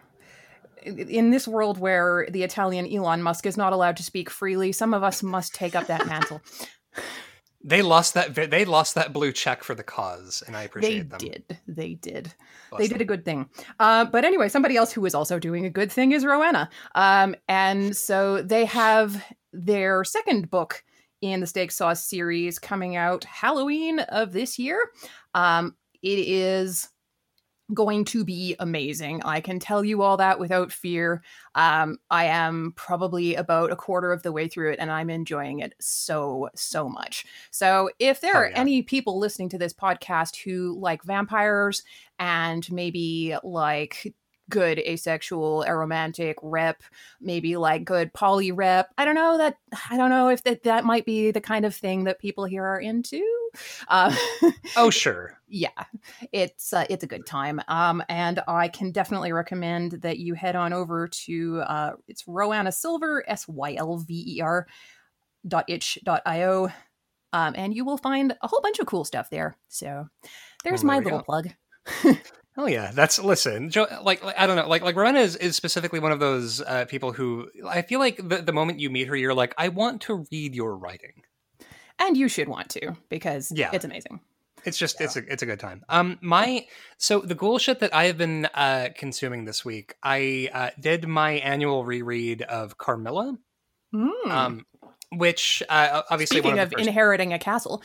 in 0.85 1.31
this 1.33 1.49
world 1.49 1.79
where 1.79 2.29
the 2.31 2.45
Italian 2.45 2.87
Elon 2.87 3.23
Musk 3.23 3.45
is 3.47 3.57
not 3.57 3.73
allowed 3.73 3.97
to 3.97 4.05
speak 4.05 4.31
freely, 4.31 4.71
some 4.71 4.95
of 4.95 5.03
us 5.03 5.21
must 5.21 5.53
take 5.53 5.75
up 5.75 5.89
that 5.89 6.07
mantle. 6.07 6.41
They 7.67 7.83
lost 7.83 8.15
that. 8.15 8.33
They 8.35 8.65
lost 8.65 8.95
that 8.95 9.13
blue 9.13 9.33
check 9.33 9.65
for 9.65 9.75
the 9.75 9.83
cause, 9.83 10.43
and 10.47 10.57
I 10.57 10.61
they 10.61 10.67
appreciate 10.67 11.11
them. 11.11 11.19
They 11.19 11.29
did. 11.29 11.59
They 11.67 11.95
did. 11.95 12.33
Bless 12.71 12.79
they 12.79 12.87
did 12.87 12.95
them. 12.95 13.03
a 13.03 13.05
good 13.05 13.25
thing. 13.25 13.49
Uh, 13.81 14.05
but 14.05 14.25
anyway, 14.25 14.49
somebody 14.49 14.77
else 14.77 14.93
who 14.93 15.05
is 15.05 15.17
also 15.17 15.41
doing 15.41 15.67
a 15.67 15.71
good 15.71 15.91
thing 15.91 16.13
is 16.13 16.25
Rowena. 16.25 16.71
Um, 16.95 17.35
and 17.49 17.97
so 17.97 18.41
they 18.41 18.67
have 18.67 19.21
their 19.53 20.05
second 20.05 20.49
book 20.49 20.85
in 21.21 21.41
the 21.41 21.47
Stake 21.47 21.73
Sauce 21.73 22.05
series 22.05 22.61
coming 22.61 22.95
out 22.95 23.25
Halloween 23.25 23.99
of 23.99 24.33
this 24.33 24.61
year. 24.61 24.79
Um, 25.35 25.75
it 26.03 26.21
is 26.21 26.89
going 27.75 28.05
to 28.07 28.25
be 28.25 28.55
amazing. 28.59 29.23
I 29.25 29.41
can 29.41 29.59
tell 29.59 29.85
you 29.85 30.03
all 30.03 30.17
that 30.19 30.39
without 30.39 30.73
fear. 30.73 31.23
Um, 31.55 31.99
I 32.11 32.25
am 32.27 32.73
probably 32.77 33.35
about 33.35 33.73
a 33.73 33.77
quarter 33.77 34.13
of 34.13 34.23
the 34.23 34.33
way 34.33 34.49
through 34.49 34.73
it 34.73 34.79
and 34.79 34.91
I'm 34.91 35.11
enjoying 35.11 35.61
it 35.61 35.75
so, 35.81 36.49
so 36.55 36.89
much. 36.89 37.25
So, 37.51 37.91
if 37.99 38.21
there 38.21 38.35
Hell 38.35 38.43
are 38.43 38.51
yeah. 38.51 38.61
any 38.61 38.83
people 38.83 39.19
listening 39.19 39.49
to 39.51 39.59
this 39.59 39.73
podcast 39.73 40.37
who 40.37 40.79
like 40.79 41.03
vampires 41.03 41.83
and 42.19 42.71
maybe 42.71 43.37
like 43.43 44.15
good 44.51 44.79
asexual 44.79 45.65
aromantic 45.67 46.35
rep 46.43 46.83
maybe 47.21 47.57
like 47.57 47.85
good 47.85 48.13
poly 48.13 48.53
rep. 48.53 48.89
I 48.97 49.05
don't 49.05 49.15
know 49.17 49.39
that 49.39 49.57
i 49.91 49.97
don't 49.97 50.11
know 50.11 50.29
if 50.29 50.43
that 50.45 50.63
that 50.65 50.85
might 50.85 51.05
be 51.05 51.31
the 51.31 51.41
kind 51.41 51.65
of 51.65 51.75
thing 51.75 52.05
that 52.05 52.19
people 52.21 52.45
here 52.45 52.65
are 52.65 52.81
into. 52.81 53.23
Uh, 53.89 54.15
Oh, 54.77 54.91
sure. 54.91 55.39
yeah 55.49 55.71
it's 56.33 56.73
uh, 56.73 56.85
it's 56.91 57.03
a 57.05 57.07
good 57.07 57.27
time. 57.27 57.61
Um 57.69 58.03
and 58.09 58.41
i 58.49 58.69
can 58.69 58.93
definitely 58.93 59.33
recommend 59.33 59.93
that 60.03 60.19
you 60.19 60.35
head 60.35 60.57
on 60.57 60.73
over 60.73 61.09
to 61.09 61.61
uh 61.61 61.93
it's 62.09 62.25
roanna 62.25 62.73
sylver 62.73 63.25
S 63.29 63.49
Y 63.49 63.75
L 63.75 63.97
V 63.99 64.37
E 64.37 64.41
R 64.41 64.67
dot 65.49 65.65
itch 65.69 65.99
dot 66.05 66.23
io 66.27 66.69
um 67.33 67.55
and 67.57 67.75
you 67.75 67.85
will 67.85 67.99
find 67.99 68.37
a 68.43 68.47
whole 68.49 68.61
bunch 68.61 68.79
of 68.79 68.87
cool 68.87 69.05
stuff 69.05 69.31
there. 69.31 69.57
So 69.69 70.07
there's 70.65 70.83
Well, 70.83 70.89
my 70.89 70.95
there 70.95 71.01
we 71.01 71.05
little 71.05 71.19
go. 71.19 71.25
plug 71.25 71.49
Oh 72.57 72.67
yeah, 72.67 72.91
that's 72.95 73.19
listen. 73.19 73.71
Joe, 73.71 73.87
like, 74.03 74.25
like 74.25 74.39
I 74.39 74.47
don't 74.47 74.57
know, 74.57 74.69
like 74.69 74.83
like 74.83 74.97
Rowena 74.97 75.21
is, 75.21 75.37
is 75.37 75.57
specifically 75.57 76.01
one 76.01 76.13
of 76.13 76.21
those 76.21 76.61
uh, 76.63 76.87
people 76.87 77.13
who 77.13 77.49
I 77.67 77.83
feel 77.83 77.99
like 77.99 78.17
the, 78.17 78.39
the 78.39 78.53
moment 78.53 78.81
you 78.81 78.89
meet 78.91 79.09
her, 79.09 79.17
you're 79.17 79.35
like, 79.35 79.55
I 79.59 79.69
want 79.69 80.01
to 80.03 80.25
read 80.33 80.55
your 80.55 80.77
writing. 80.77 81.23
and 81.99 82.17
you 82.17 82.29
should 82.29 82.49
want 82.49 82.71
to 82.71 82.97
because 83.09 83.53
Yeah. 83.55 83.71
it's 83.73 83.85
amazing 83.85 84.21
It's 84.65 84.79
just 84.79 85.01
it's 85.01 85.17
a 85.17 85.23
it's 85.33 85.43
a 85.43 85.47
good 85.47 85.61
time. 85.61 85.85
Um, 85.89 86.19
my 86.23 86.67
so 86.99 87.21
the 87.21 87.35
ghoul 87.35 87.59
shit 87.59 87.81
that 87.81 87.95
I 87.95 88.05
have 88.05 88.17
been 88.19 88.47
uh 88.55 88.89
consuming 88.97 89.45
this 89.45 89.65
week, 89.65 89.95
I 90.03 90.49
uh, 90.53 90.71
did 90.81 91.07
my 91.07 91.33
annual 91.33 91.85
reread 91.85 92.43
of 92.43 92.77
Carmilla, 92.79 93.37
Mm. 93.95 94.31
um, 94.31 94.67
which 95.13 95.63
uh, 95.69 96.03
obviously 96.11 96.39
Speaking 96.39 96.53
one 96.53 96.59
of, 96.59 96.65
of, 96.65 96.71
the 96.71 96.77
first, 96.79 96.89
inheriting 96.89 97.33
a 97.33 97.39
castle, 97.39 97.83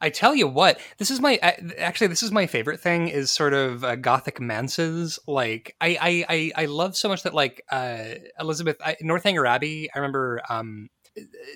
I 0.00 0.10
tell 0.10 0.34
you 0.34 0.46
what, 0.46 0.78
this 0.98 1.10
is 1.10 1.20
my 1.20 1.36
actually 1.36 2.08
this 2.08 2.22
is 2.22 2.30
my 2.30 2.46
favorite 2.46 2.80
thing 2.80 3.08
is 3.08 3.30
sort 3.30 3.54
of 3.54 3.84
uh, 3.84 3.96
gothic 3.96 4.40
manses. 4.40 5.18
Like 5.26 5.74
I, 5.80 5.98
I 6.00 6.24
I 6.28 6.62
I 6.62 6.64
love 6.66 6.96
so 6.96 7.08
much 7.08 7.22
that 7.22 7.34
like 7.34 7.62
uh 7.70 8.04
Elizabeth 8.38 8.76
I, 8.84 8.96
Northanger 9.00 9.46
Abbey. 9.46 9.88
I 9.94 9.98
remember 9.98 10.42
um 10.48 10.88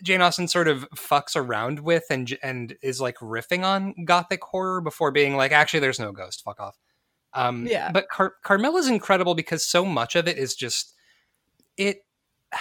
Jane 0.03 0.23
Austen 0.23 0.49
sort 0.49 0.69
of 0.69 0.89
fucks 0.97 1.37
around 1.37 1.81
with 1.81 2.05
and 2.11 2.37
and 2.43 2.77
is 2.83 3.01
like 3.01 3.17
riffing 3.19 3.65
on 3.65 3.95
gothic 4.05 4.43
horror 4.43 4.81
before 4.81 5.11
being 5.11 5.37
like 5.37 5.53
actually 5.53 5.81
there's 5.81 6.01
no 6.01 6.13
ghost. 6.13 6.43
Fuck 6.45 6.61
off. 6.61 6.79
Um, 7.33 7.67
Yeah. 7.67 7.93
But 7.93 8.09
Car- 8.09 8.35
Carmilla's 8.43 8.89
incredible 8.89 9.35
because 9.35 9.65
so 9.65 9.85
much 9.85 10.17
of 10.17 10.27
it 10.27 10.39
is 10.39 10.55
just 10.55 10.95
it. 11.77 11.99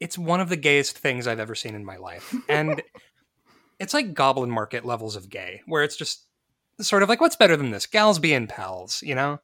It's 0.00 0.18
one 0.18 0.40
of 0.40 0.48
the 0.48 0.56
gayest 0.56 0.98
things 0.98 1.28
I've 1.28 1.38
ever 1.38 1.54
seen 1.54 1.76
in 1.76 1.84
my 1.84 1.96
life, 1.96 2.34
and 2.48 2.82
it's 3.82 3.92
like 3.94 4.14
Goblin 4.14 4.50
Market 4.50 4.84
levels 4.84 5.16
of 5.16 5.28
gay, 5.28 5.60
where 5.66 5.82
it's 5.82 5.96
just 5.96 6.24
sort 6.80 7.02
of 7.02 7.08
like, 7.08 7.20
what's 7.20 7.36
better 7.36 7.56
than 7.56 7.70
this? 7.70 7.86
Gals 7.86 8.18
being 8.18 8.46
pals, 8.46 9.02
you 9.02 9.14
know? 9.14 9.40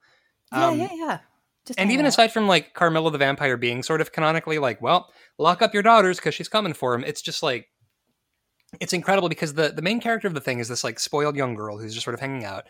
yeah, 0.53 0.67
Um, 0.69 0.79
yeah, 0.81 0.89
yeah. 0.95 1.19
Just 1.67 1.79
And 1.79 1.91
even 1.93 2.07
out. 2.07 2.11
aside 2.11 2.33
from 2.33 2.47
like 2.49 2.73
Carmilla 2.73 3.11
the 3.11 3.19
vampire 3.19 3.57
being 3.59 3.83
sort 3.83 4.01
of 4.01 4.13
canonically 4.13 4.59
like, 4.59 4.81
well, 4.81 5.13
lock 5.37 5.61
up 5.61 5.75
your 5.75 5.83
daughters 5.83 6.17
because 6.17 6.35
she's 6.35 6.49
coming 6.49 6.73
for 6.73 6.95
him. 6.95 7.05
It's 7.05 7.21
just 7.21 7.43
like, 7.43 7.69
it's 8.81 8.93
incredible 8.93 9.29
because 9.29 9.55
the 9.55 9.69
the 9.71 9.83
main 9.83 10.01
character 10.01 10.29
of 10.29 10.35
the 10.35 10.41
thing 10.41 10.59
is 10.59 10.69
this 10.69 10.85
like 10.85 10.99
spoiled 11.01 11.37
young 11.37 11.55
girl 11.55 11.79
who's 11.79 11.95
just 11.95 12.05
sort 12.05 12.15
of 12.15 12.21
hanging 12.21 12.45
out, 12.45 12.65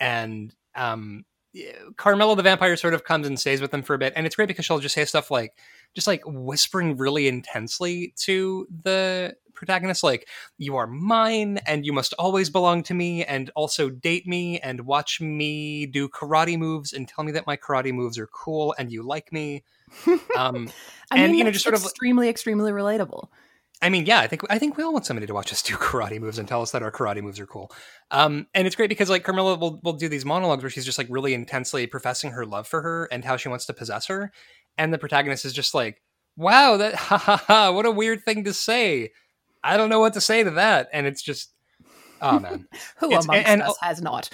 and 0.00 0.54
um, 0.74 1.24
yeah, 1.52 1.72
Carmilla 1.96 2.34
the 2.36 2.42
vampire 2.42 2.76
sort 2.76 2.94
of 2.94 3.04
comes 3.04 3.26
and 3.26 3.38
stays 3.38 3.60
with 3.60 3.70
them 3.70 3.82
for 3.82 3.94
a 3.94 3.98
bit, 3.98 4.12
and 4.16 4.26
it's 4.26 4.36
great 4.36 4.48
because 4.48 4.64
she'll 4.64 4.78
just 4.78 4.94
say 4.94 5.04
stuff 5.04 5.30
like, 5.30 5.54
just 5.94 6.06
like 6.06 6.22
whispering 6.24 6.96
really 6.96 7.28
intensely 7.28 8.14
to 8.16 8.66
the 8.84 9.36
protagonist, 9.52 10.02
like, 10.02 10.28
"You 10.56 10.76
are 10.76 10.86
mine, 10.86 11.58
and 11.66 11.84
you 11.84 11.92
must 11.92 12.14
always 12.18 12.48
belong 12.48 12.82
to 12.84 12.94
me, 12.94 13.24
and 13.24 13.50
also 13.54 13.90
date 13.90 14.26
me, 14.26 14.58
and 14.60 14.80
watch 14.86 15.20
me 15.20 15.86
do 15.86 16.08
karate 16.08 16.58
moves, 16.58 16.92
and 16.94 17.06
tell 17.06 17.22
me 17.24 17.32
that 17.32 17.46
my 17.46 17.56
karate 17.56 17.92
moves 17.92 18.18
are 18.18 18.28
cool, 18.28 18.74
and 18.78 18.90
you 18.90 19.02
like 19.02 19.32
me." 19.32 19.62
Um, 20.36 20.70
I 21.10 21.18
and, 21.18 21.32
mean, 21.32 21.38
you 21.38 21.44
know, 21.44 21.50
just 21.50 21.64
sort 21.64 21.74
of- 21.74 21.82
extremely, 21.82 22.30
extremely 22.30 22.72
relatable. 22.72 23.28
I 23.82 23.88
mean, 23.90 24.06
yeah, 24.06 24.20
I 24.20 24.28
think 24.28 24.42
I 24.48 24.58
think 24.58 24.76
we 24.76 24.84
all 24.84 24.92
want 24.92 25.04
somebody 25.04 25.26
to 25.26 25.34
watch 25.34 25.52
us 25.52 25.60
do 25.60 25.74
karate 25.76 26.20
moves 26.20 26.38
and 26.38 26.46
tell 26.48 26.62
us 26.62 26.70
that 26.70 26.82
our 26.82 26.92
karate 26.92 27.20
moves 27.20 27.40
are 27.40 27.46
cool. 27.46 27.70
Um, 28.12 28.46
and 28.54 28.66
it's 28.66 28.76
great 28.76 28.88
because 28.88 29.10
like 29.10 29.24
Carmilla 29.24 29.56
will 29.58 29.80
will 29.82 29.92
do 29.94 30.08
these 30.08 30.24
monologues 30.24 30.62
where 30.62 30.70
she's 30.70 30.84
just 30.84 30.98
like 30.98 31.08
really 31.10 31.34
intensely 31.34 31.86
professing 31.86 32.30
her 32.30 32.46
love 32.46 32.68
for 32.68 32.80
her 32.80 33.08
and 33.10 33.24
how 33.24 33.36
she 33.36 33.48
wants 33.48 33.66
to 33.66 33.74
possess 33.74 34.06
her, 34.06 34.32
and 34.78 34.94
the 34.94 34.98
protagonist 34.98 35.44
is 35.44 35.52
just 35.52 35.74
like, 35.74 36.00
"Wow, 36.36 36.76
that 36.76 36.94
ha 37.08 37.18
ha 37.18 37.36
ha! 37.36 37.72
What 37.72 37.84
a 37.84 37.90
weird 37.90 38.24
thing 38.24 38.44
to 38.44 38.52
say. 38.54 39.10
I 39.64 39.76
don't 39.76 39.90
know 39.90 40.00
what 40.00 40.14
to 40.14 40.20
say 40.20 40.44
to 40.44 40.50
that." 40.52 40.88
And 40.92 41.06
it's 41.06 41.22
just, 41.22 41.52
oh 42.22 42.38
man. 42.38 42.68
Who 42.98 43.06
It's- 43.08 43.24
amongst 43.24 43.48
and- 43.48 43.62
us 43.62 43.76
has 43.80 44.00
not? 44.00 44.30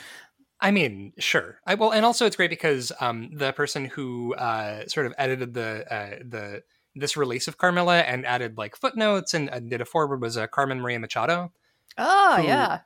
I 0.60 0.72
mean, 0.72 1.12
sure. 1.18 1.60
I 1.66 1.74
well, 1.76 1.92
and 1.92 2.04
also 2.04 2.26
it's 2.26 2.34
great 2.36 2.50
because 2.50 2.90
um, 3.00 3.30
the 3.32 3.52
person 3.52 3.84
who 3.84 4.34
uh, 4.34 4.86
sort 4.88 5.06
of 5.06 5.14
edited 5.16 5.54
the 5.54 5.86
uh, 5.90 6.18
the 6.20 6.62
this 6.98 7.16
release 7.16 7.48
of 7.48 7.58
Carmilla 7.58 8.00
and 8.00 8.26
added 8.26 8.58
like 8.58 8.76
footnotes 8.76 9.34
and, 9.34 9.48
and 9.50 9.70
did 9.70 9.80
a 9.80 9.84
foreword 9.84 10.20
was 10.20 10.36
uh, 10.36 10.46
Carmen 10.46 10.80
Maria 10.80 10.98
Machado. 10.98 11.52
Oh, 11.96 12.36
who- 12.38 12.46
yeah. 12.46 12.80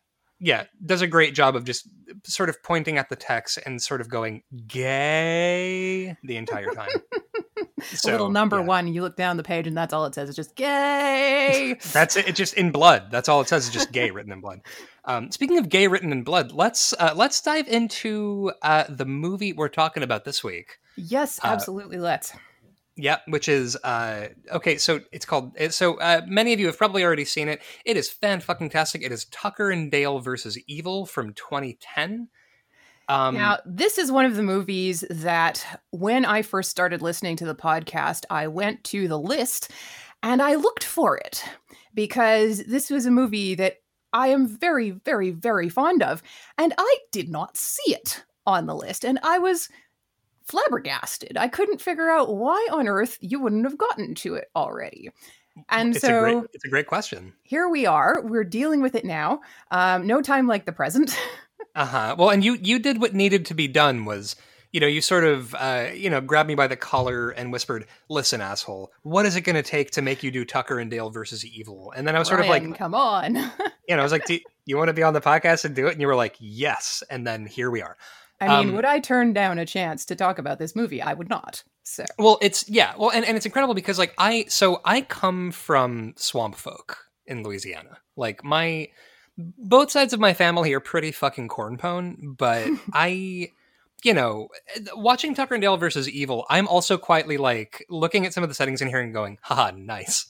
Yeah, 0.44 0.64
does 0.84 1.02
a 1.02 1.06
great 1.06 1.34
job 1.36 1.54
of 1.54 1.62
just 1.62 1.86
sort 2.24 2.48
of 2.48 2.60
pointing 2.64 2.98
at 2.98 3.08
the 3.08 3.14
text 3.14 3.60
and 3.64 3.80
sort 3.80 4.00
of 4.00 4.08
going 4.08 4.42
gay 4.66 6.16
the 6.24 6.36
entire 6.36 6.72
time. 6.72 6.88
a 8.04 8.06
little 8.10 8.28
number 8.28 8.58
yeah. 8.58 8.64
one. 8.64 8.92
You 8.92 9.02
look 9.02 9.16
down 9.16 9.36
the 9.36 9.44
page, 9.44 9.68
and 9.68 9.76
that's 9.76 9.92
all 9.92 10.04
it 10.06 10.16
says. 10.16 10.28
It's 10.28 10.34
just 10.36 10.56
gay. 10.56 11.76
That's 11.92 12.16
it. 12.16 12.28
It 12.28 12.34
just 12.34 12.54
in 12.54 12.72
blood. 12.72 13.10
That's 13.10 13.28
all 13.28 13.40
it 13.40 13.48
says. 13.48 13.66
Is 13.66 13.72
just 13.72 13.92
gay 13.92 14.10
written 14.10 14.32
in 14.32 14.40
blood. 14.40 14.62
Um, 15.04 15.30
speaking 15.30 15.58
of 15.58 15.68
gay 15.68 15.86
written 15.88 16.10
in 16.10 16.22
blood, 16.24 16.50
let's 16.52 16.92
uh, 16.94 17.12
let's 17.14 17.40
dive 17.40 17.68
into 17.68 18.52
uh, 18.62 18.84
the 18.88 19.04
movie 19.04 19.52
we're 19.52 19.68
talking 19.68 20.02
about 20.02 20.24
this 20.24 20.42
week. 20.42 20.78
yes, 20.96 21.38
Uh, 21.42 21.48
absolutely. 21.48 21.98
Let's. 21.98 22.32
Yeah, 22.96 23.18
which 23.26 23.48
is 23.48 23.76
uh 23.76 24.28
okay. 24.52 24.76
So 24.76 25.00
it's 25.12 25.24
called. 25.24 25.56
So 25.70 25.98
uh, 25.98 26.22
many 26.26 26.52
of 26.52 26.60
you 26.60 26.66
have 26.66 26.76
probably 26.76 27.04
already 27.04 27.24
seen 27.24 27.48
it. 27.48 27.62
It 27.86 27.96
is 27.96 28.10
fan 28.10 28.40
fucking 28.40 28.70
tastic. 28.70 29.02
It 29.02 29.12
is 29.12 29.24
Tucker 29.26 29.70
and 29.70 29.90
Dale 29.90 30.20
versus 30.20 30.58
Evil 30.66 31.06
from 31.06 31.32
2010. 31.32 32.28
Um, 33.08 33.34
now, 33.34 33.58
this 33.66 33.98
is 33.98 34.12
one 34.12 34.24
of 34.24 34.36
the 34.36 34.42
movies 34.42 35.04
that 35.10 35.80
when 35.90 36.24
I 36.24 36.42
first 36.42 36.70
started 36.70 37.02
listening 37.02 37.36
to 37.36 37.46
the 37.46 37.54
podcast, 37.54 38.24
I 38.30 38.46
went 38.46 38.84
to 38.84 39.08
the 39.08 39.18
list 39.18 39.70
and 40.22 40.40
I 40.40 40.54
looked 40.54 40.84
for 40.84 41.16
it 41.16 41.44
because 41.94 42.62
this 42.64 42.90
was 42.90 43.06
a 43.06 43.10
movie 43.10 43.54
that 43.56 43.78
I 44.12 44.28
am 44.28 44.46
very, 44.46 44.90
very, 44.90 45.30
very 45.30 45.68
fond 45.68 46.02
of. 46.02 46.22
And 46.58 46.74
I 46.78 46.98
did 47.10 47.28
not 47.28 47.56
see 47.56 47.92
it 47.92 48.24
on 48.46 48.66
the 48.66 48.74
list. 48.74 49.04
And 49.04 49.18
I 49.22 49.38
was 49.38 49.68
flabbergasted. 50.44 51.36
I 51.36 51.48
couldn't 51.48 51.80
figure 51.80 52.10
out 52.10 52.34
why 52.34 52.68
on 52.72 52.88
earth 52.88 53.18
you 53.20 53.40
wouldn't 53.40 53.64
have 53.64 53.78
gotten 53.78 54.14
to 54.16 54.34
it 54.34 54.48
already. 54.56 55.10
And 55.68 55.94
it's 55.94 56.04
so 56.04 56.18
a 56.18 56.20
great. 56.20 56.50
It's 56.54 56.64
a 56.64 56.68
great 56.68 56.86
question. 56.86 57.34
here 57.42 57.68
we 57.68 57.84
are. 57.84 58.22
We're 58.24 58.44
dealing 58.44 58.80
with 58.80 58.94
it 58.94 59.04
now. 59.04 59.40
Um, 59.70 60.06
no 60.06 60.22
time 60.22 60.46
like 60.46 60.64
the 60.64 60.72
present. 60.72 61.18
Uh 61.74 61.86
huh. 61.86 62.16
Well, 62.18 62.28
and 62.28 62.44
you 62.44 62.58
you 62.60 62.78
did 62.78 63.00
what 63.00 63.14
needed 63.14 63.46
to 63.46 63.54
be 63.54 63.66
done 63.66 64.04
was. 64.04 64.36
You 64.72 64.80
know, 64.80 64.86
you 64.86 65.00
sort 65.00 65.24
of, 65.24 65.54
uh, 65.54 65.88
you 65.94 66.08
know, 66.10 66.20
grabbed 66.22 66.48
me 66.48 66.54
by 66.54 66.66
the 66.66 66.76
collar 66.76 67.30
and 67.30 67.52
whispered, 67.52 67.86
"Listen, 68.10 68.40
asshole, 68.42 68.90
what 69.02 69.24
is 69.26 69.36
it 69.36 69.42
going 69.42 69.56
to 69.56 69.62
take 69.62 69.90
to 69.92 70.02
make 70.02 70.22
you 70.22 70.30
do 70.30 70.44
Tucker 70.44 70.78
and 70.78 70.90
Dale 70.90 71.08
versus 71.08 71.44
Evil?" 71.46 71.92
And 71.94 72.06
then 72.06 72.16
I 72.16 72.18
was 72.18 72.28
sort 72.28 72.40
of 72.40 72.46
like, 72.46 72.76
come 72.76 72.94
on. 72.94 73.36
you 73.88 73.96
know, 73.96 74.00
I 74.00 74.02
was 74.02 74.12
like, 74.12 74.26
"Do 74.26 74.38
you 74.66 74.76
want 74.76 74.88
to 74.88 74.94
be 74.94 75.02
on 75.02 75.12
the 75.14 75.20
podcast 75.20 75.64
and 75.64 75.74
do 75.74 75.86
it?" 75.86 75.92
And 75.92 76.00
you 76.00 76.06
were 76.06 76.16
like, 76.16 76.36
"Yes." 76.40 77.02
And 77.10 77.26
then 77.26 77.46
here 77.46 77.70
we 77.70 77.80
are. 77.80 77.96
I 78.42 78.60
mean, 78.60 78.70
Um, 78.70 78.76
would 78.76 78.84
I 78.84 78.98
turn 78.98 79.32
down 79.32 79.58
a 79.58 79.66
chance 79.66 80.04
to 80.06 80.16
talk 80.16 80.38
about 80.38 80.58
this 80.58 80.74
movie? 80.76 81.00
I 81.00 81.14
would 81.14 81.28
not. 81.28 81.62
So, 81.82 82.04
Well, 82.18 82.38
it's 82.40 82.68
yeah. 82.68 82.94
Well, 82.96 83.10
and, 83.10 83.24
and 83.24 83.36
it's 83.36 83.46
incredible 83.46 83.74
because 83.74 83.98
like 83.98 84.14
I 84.18 84.46
so 84.48 84.80
I 84.84 85.00
come 85.02 85.52
from 85.52 86.14
swamp 86.16 86.54
folk 86.54 86.98
in 87.26 87.42
Louisiana. 87.42 87.98
Like 88.16 88.44
my 88.44 88.88
both 89.38 89.90
sides 89.90 90.12
of 90.12 90.20
my 90.20 90.34
family 90.34 90.72
are 90.72 90.80
pretty 90.80 91.12
fucking 91.12 91.48
cornpone, 91.48 92.36
but 92.36 92.68
I 92.92 93.50
you 94.04 94.14
know, 94.14 94.48
watching 94.96 95.32
Tucker 95.32 95.54
and 95.54 95.62
Dale 95.62 95.76
versus 95.76 96.08
Evil, 96.08 96.44
I'm 96.50 96.66
also 96.66 96.98
quietly 96.98 97.36
like 97.36 97.86
looking 97.88 98.26
at 98.26 98.32
some 98.32 98.42
of 98.42 98.48
the 98.48 98.54
settings 98.54 98.82
in 98.82 98.88
here 98.88 99.00
and 99.00 99.14
going, 99.14 99.38
haha, 99.42 99.70
nice. 99.76 100.26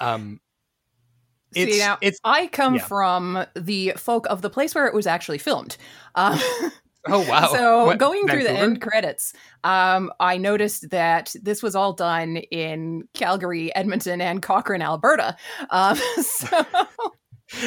Um 0.00 0.40
it's 1.54 1.72
see 1.72 1.78
now, 1.78 1.98
it's 2.00 2.18
I 2.24 2.46
come 2.48 2.76
yeah. 2.76 2.84
from 2.84 3.46
the 3.54 3.94
folk 3.96 4.26
of 4.28 4.42
the 4.42 4.50
place 4.50 4.74
where 4.74 4.86
it 4.86 4.94
was 4.94 5.06
actually 5.06 5.38
filmed. 5.38 5.76
Um, 6.14 6.38
Oh 7.06 7.28
wow! 7.28 7.52
So 7.52 7.86
What, 7.86 7.98
going 7.98 8.26
through 8.26 8.44
the 8.44 8.52
end 8.52 8.80
credits, 8.80 9.32
um, 9.62 10.12
I 10.20 10.38
noticed 10.38 10.90
that 10.90 11.34
this 11.42 11.62
was 11.62 11.74
all 11.74 11.92
done 11.92 12.36
in 12.36 13.08
Calgary, 13.14 13.74
Edmonton, 13.74 14.20
and 14.20 14.40
Cochrane, 14.40 14.82
Alberta. 14.82 15.36
Um, 15.70 15.96
so 16.22 16.64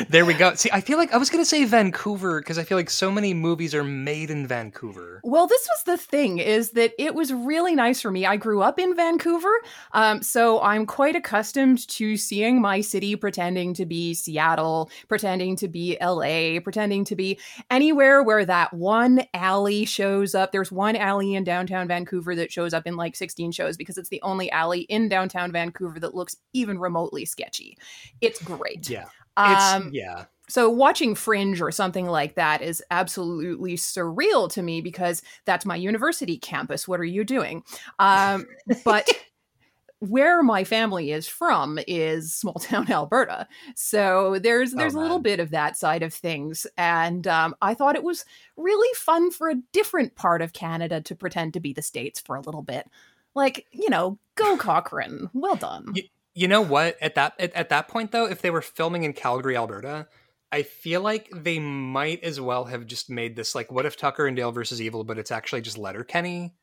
There 0.09 0.25
we 0.25 0.33
go. 0.33 0.55
See, 0.55 0.69
I 0.73 0.81
feel 0.81 0.97
like 0.97 1.13
I 1.13 1.17
was 1.17 1.29
going 1.29 1.41
to 1.41 1.49
say 1.49 1.63
Vancouver 1.63 2.41
because 2.41 2.57
I 2.57 2.63
feel 2.63 2.77
like 2.77 2.89
so 2.89 3.11
many 3.11 3.33
movies 3.33 3.75
are 3.75 3.83
made 3.83 4.31
in 4.31 4.47
Vancouver. 4.47 5.21
Well, 5.23 5.47
this 5.47 5.67
was 5.69 5.83
the 5.83 5.97
thing 5.97 6.39
is 6.39 6.71
that 6.71 6.93
it 6.97 7.13
was 7.13 7.31
really 7.31 7.75
nice 7.75 8.01
for 8.01 8.09
me. 8.09 8.25
I 8.25 8.37
grew 8.37 8.61
up 8.61 8.79
in 8.79 8.95
Vancouver, 8.95 9.53
um, 9.93 10.23
so 10.23 10.61
I'm 10.61 10.85
quite 10.85 11.15
accustomed 11.15 11.87
to 11.89 12.17
seeing 12.17 12.59
my 12.59 12.81
city 12.81 13.15
pretending 13.15 13.73
to 13.75 13.85
be 13.85 14.13
Seattle, 14.13 14.89
pretending 15.07 15.55
to 15.57 15.67
be 15.67 15.97
LA, 16.01 16.59
pretending 16.59 17.05
to 17.05 17.15
be 17.15 17.39
anywhere 17.69 18.23
where 18.23 18.45
that 18.45 18.73
one 18.73 19.23
alley 19.33 19.85
shows 19.85 20.33
up. 20.33 20.51
There's 20.51 20.71
one 20.71 20.95
alley 20.95 21.35
in 21.35 21.43
downtown 21.43 21.87
Vancouver 21.87 22.35
that 22.35 22.51
shows 22.51 22.73
up 22.73 22.87
in 22.87 22.95
like 22.95 23.15
16 23.15 23.51
shows 23.51 23.77
because 23.77 23.97
it's 23.97 24.09
the 24.09 24.21
only 24.23 24.51
alley 24.51 24.81
in 24.81 25.07
downtown 25.07 25.51
Vancouver 25.51 25.99
that 25.99 26.15
looks 26.15 26.35
even 26.53 26.79
remotely 26.79 27.25
sketchy. 27.25 27.77
It's 28.21 28.41
great. 28.41 28.89
Yeah. 28.89 29.05
It's 29.37 29.73
Um, 29.73 29.91
yeah. 29.93 30.25
so 30.49 30.69
watching 30.69 31.13
Fringe 31.15 31.61
or 31.61 31.71
something 31.71 32.07
like 32.07 32.35
that 32.35 32.61
is 32.61 32.83
absolutely 32.89 33.75
surreal 33.75 34.51
to 34.53 34.61
me 34.61 34.81
because 34.81 35.21
that's 35.45 35.65
my 35.65 35.75
university 35.75 36.37
campus. 36.37 36.87
What 36.87 36.99
are 36.99 37.05
you 37.05 37.23
doing? 37.23 37.63
Um, 37.99 38.45
but 38.83 39.07
where 39.99 40.43
my 40.43 40.63
family 40.63 41.11
is 41.11 41.27
from 41.27 41.79
is 41.87 42.33
small 42.33 42.53
town 42.61 42.91
Alberta, 42.91 43.47
so 43.75 44.39
there's 44.39 44.73
Oh, 44.73 44.77
there's 44.77 44.93
a 44.93 44.99
little 44.99 45.19
bit 45.19 45.39
of 45.39 45.51
that 45.51 45.77
side 45.77 46.03
of 46.03 46.13
things, 46.13 46.67
and 46.77 47.27
um, 47.27 47.55
I 47.61 47.73
thought 47.73 47.95
it 47.95 48.03
was 48.03 48.25
really 48.55 48.93
fun 48.95 49.31
for 49.31 49.49
a 49.49 49.61
different 49.73 50.15
part 50.15 50.41
of 50.41 50.53
Canada 50.53 51.01
to 51.01 51.15
pretend 51.15 51.53
to 51.53 51.59
be 51.59 51.73
the 51.73 51.81
states 51.81 52.19
for 52.19 52.35
a 52.35 52.41
little 52.41 52.63
bit. 52.63 52.87
Like 53.35 53.65
you 53.71 53.89
know, 53.89 54.19
go 54.35 54.57
Cochrane, 54.57 55.29
well 55.33 55.55
done. 55.55 55.93
You 56.37 56.47
know 56.47 56.61
what? 56.61 56.97
At 57.01 57.15
that 57.15 57.33
at, 57.39 57.51
at 57.55 57.69
that 57.69 57.87
point 57.87 58.11
though, 58.11 58.27
if 58.27 58.43
they 58.43 58.51
were 58.51 58.61
filming 58.61 59.01
in 59.01 59.13
Calgary, 59.13 59.57
Alberta, 59.57 60.07
I 60.51 60.61
feel 60.61 61.01
like 61.01 61.27
they 61.33 61.57
might 61.57 62.23
as 62.23 62.39
well 62.39 62.65
have 62.65 62.85
just 62.85 63.09
made 63.09 63.35
this 63.35 63.55
like 63.55 63.71
what 63.71 63.87
if 63.87 63.97
Tucker 63.97 64.27
and 64.27 64.37
Dale 64.37 64.51
versus 64.51 64.79
Evil, 64.79 65.03
but 65.03 65.17
it's 65.17 65.31
actually 65.31 65.61
just 65.61 65.79
Letterkenny. 65.79 66.53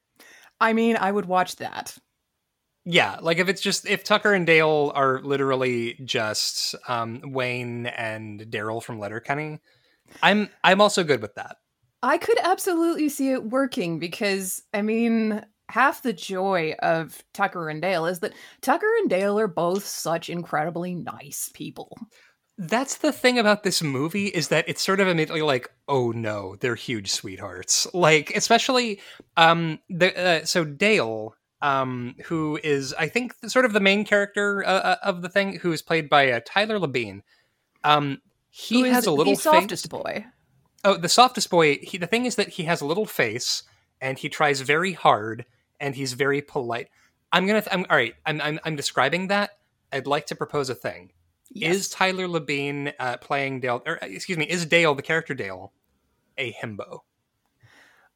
I 0.60 0.74
mean, 0.74 0.96
I 0.96 1.10
would 1.10 1.26
watch 1.26 1.56
that. 1.56 1.98
Yeah, 2.84 3.18
like 3.20 3.38
if 3.38 3.48
it's 3.48 3.60
just 3.60 3.84
if 3.84 4.04
Tucker 4.04 4.32
and 4.32 4.46
Dale 4.46 4.92
are 4.94 5.20
literally 5.22 5.94
just 6.04 6.76
um, 6.86 7.20
Wayne 7.24 7.86
and 7.86 8.42
Daryl 8.42 8.80
from 8.80 9.00
Letterkenny, 9.00 9.58
I'm 10.22 10.50
I'm 10.62 10.80
also 10.80 11.02
good 11.02 11.20
with 11.20 11.34
that. 11.34 11.56
I 12.00 12.18
could 12.18 12.38
absolutely 12.44 13.08
see 13.08 13.32
it 13.32 13.42
working 13.42 13.98
because, 13.98 14.62
I 14.72 14.82
mean, 14.82 15.44
half 15.68 16.02
the 16.02 16.12
joy 16.12 16.74
of 16.80 17.22
Tucker 17.32 17.68
and 17.68 17.80
Dale 17.80 18.06
is 18.06 18.20
that 18.20 18.34
Tucker 18.60 18.90
and 19.00 19.10
Dale 19.10 19.38
are 19.38 19.48
both 19.48 19.86
such 19.86 20.28
incredibly 20.28 20.94
nice 20.94 21.50
people. 21.54 21.96
That's 22.56 22.96
the 22.98 23.12
thing 23.12 23.38
about 23.38 23.64
this 23.64 23.82
movie 23.82 24.26
is 24.26 24.48
that 24.48 24.68
it's 24.68 24.82
sort 24.82 25.00
of 25.00 25.08
immediately 25.08 25.42
like, 25.42 25.70
oh 25.88 26.12
no, 26.12 26.56
they're 26.60 26.76
huge 26.76 27.10
sweethearts. 27.10 27.86
Like, 27.92 28.34
especially 28.36 29.00
um 29.36 29.80
the 29.88 30.16
uh, 30.16 30.44
so 30.44 30.64
Dale, 30.64 31.34
um, 31.62 32.14
who 32.26 32.60
is 32.62 32.94
I 32.98 33.08
think 33.08 33.34
sort 33.46 33.64
of 33.64 33.72
the 33.72 33.80
main 33.80 34.04
character 34.04 34.64
uh, 34.64 34.70
uh, 34.70 34.96
of 35.02 35.22
the 35.22 35.28
thing, 35.28 35.58
who 35.58 35.72
is 35.72 35.82
played 35.82 36.08
by 36.08 36.30
uh, 36.30 36.40
Tyler 36.44 36.78
Labine. 36.78 37.22
Um, 37.82 38.20
he 38.50 38.82
has 38.82 39.06
a 39.06 39.10
little 39.10 39.34
the 39.34 39.40
softest 39.40 39.84
face. 39.84 39.88
boy. 39.88 40.26
Oh, 40.84 40.96
the 40.96 41.08
softest 41.08 41.50
boy. 41.50 41.78
He, 41.82 41.98
the 41.98 42.06
thing 42.06 42.26
is 42.26 42.36
that 42.36 42.50
he 42.50 42.64
has 42.64 42.80
a 42.80 42.86
little 42.86 43.06
face, 43.06 43.64
and 44.04 44.18
he 44.18 44.28
tries 44.28 44.60
very 44.60 44.92
hard, 44.92 45.46
and 45.80 45.96
he's 45.96 46.12
very 46.12 46.42
polite. 46.42 46.90
I'm 47.32 47.46
gonna. 47.46 47.64
I'm 47.72 47.86
all 47.88 47.96
right. 47.96 48.14
I'm. 48.26 48.40
I'm. 48.40 48.60
I'm 48.62 48.76
describing 48.76 49.28
that. 49.28 49.58
I'd 49.92 50.06
like 50.06 50.26
to 50.26 50.36
propose 50.36 50.68
a 50.68 50.74
thing. 50.74 51.10
Yes. 51.50 51.74
Is 51.74 51.88
Tyler 51.88 52.28
Labine 52.28 52.92
uh, 53.00 53.16
playing 53.16 53.60
Dale? 53.60 53.82
Or 53.86 54.02
uh, 54.04 54.06
excuse 54.06 54.36
me, 54.36 54.44
is 54.44 54.66
Dale 54.66 54.94
the 54.94 55.02
character 55.02 55.34
Dale 55.34 55.72
a 56.36 56.52
himbo? 56.52 57.00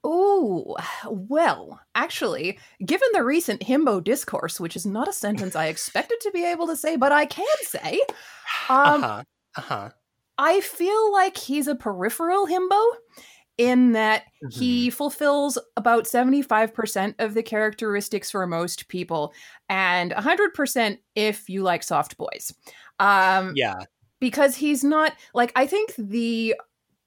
Oh, 0.05 0.77
well, 1.09 1.81
actually, 1.95 2.59
given 2.85 3.09
the 3.13 3.25
recent 3.25 3.63
himbo 3.63 4.05
discourse, 4.05 4.61
which 4.61 4.77
is 4.77 4.87
not 4.87 5.09
a 5.09 5.13
sentence 5.13 5.57
I 5.57 5.67
expected 5.67 6.21
to 6.21 6.31
be 6.31 6.45
able 6.45 6.67
to 6.69 6.77
say, 6.77 6.97
but 6.97 7.13
I 7.13 7.25
can 7.25 7.47
say, 7.63 8.01
um, 8.69 9.03
uh 9.03 9.07
huh. 9.07 9.25
Uh 9.57 9.61
huh. 9.63 9.91
I 10.37 10.61
feel 10.61 11.13
like 11.13 11.37
he's 11.37 11.67
a 11.67 11.75
peripheral 11.75 12.47
himbo 12.47 12.81
in 13.59 13.93
that 13.93 14.25
Mm-hmm. 14.43 14.79
he 14.79 14.91
fulfills 14.91 15.59
about 15.77 16.07
75% 16.07 17.15
of 17.19 17.35
the 17.35 17.43
characteristics 17.43 18.31
for 18.31 18.47
most 18.47 18.89
people 18.89 19.35
and 19.69 20.13
100% 20.13 21.01
if 21.15 21.49
you 21.51 21.63
like 21.63 21.83
soft 21.83 22.17
boys. 22.17 22.55
Um, 22.99 23.57
Yeah. 23.57 23.85
because 24.21 24.57
he's 24.57 24.85
not 24.85 25.15
like 25.35 25.53
I 25.57 25.67
think 25.67 25.95
the 25.97 26.55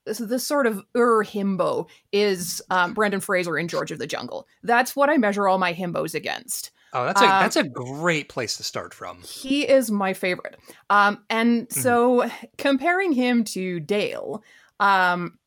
the 0.06 0.40
sort 0.40 0.68
of 0.68 0.84
ur 0.96 1.24
himbo 1.24 1.88
is 2.12 2.62
um, 2.72 2.94
Brendan 2.94 3.22
Fraser 3.22 3.58
in 3.58 3.68
George 3.68 3.92
of 3.92 4.00
the 4.00 4.08
Jungle. 4.08 4.48
That's 4.64 4.96
what 4.96 5.10
I 5.10 5.18
measure 5.18 5.48
all 5.48 5.60
my 5.60 5.74
himbos 5.74 6.16
against. 6.16 6.72
Oh, 6.94 7.06
that's 7.06 7.22
a 7.22 7.32
Um, 7.32 7.34
that's 7.34 7.56
a 7.58 7.64
great 7.68 8.30
place 8.30 8.56
to 8.58 8.64
start 8.64 8.94
from. 8.94 9.28
He 9.28 9.68
is 9.68 9.92
my 9.92 10.14
favorite. 10.14 10.58
Um, 10.90 11.24
and 11.30 11.72
Mm-hmm. 11.76 11.96
so 11.96 12.30
comparing 12.58 13.12
him 13.12 13.44
to 13.46 13.80
Dale, 13.80 14.44
um, 14.80 15.38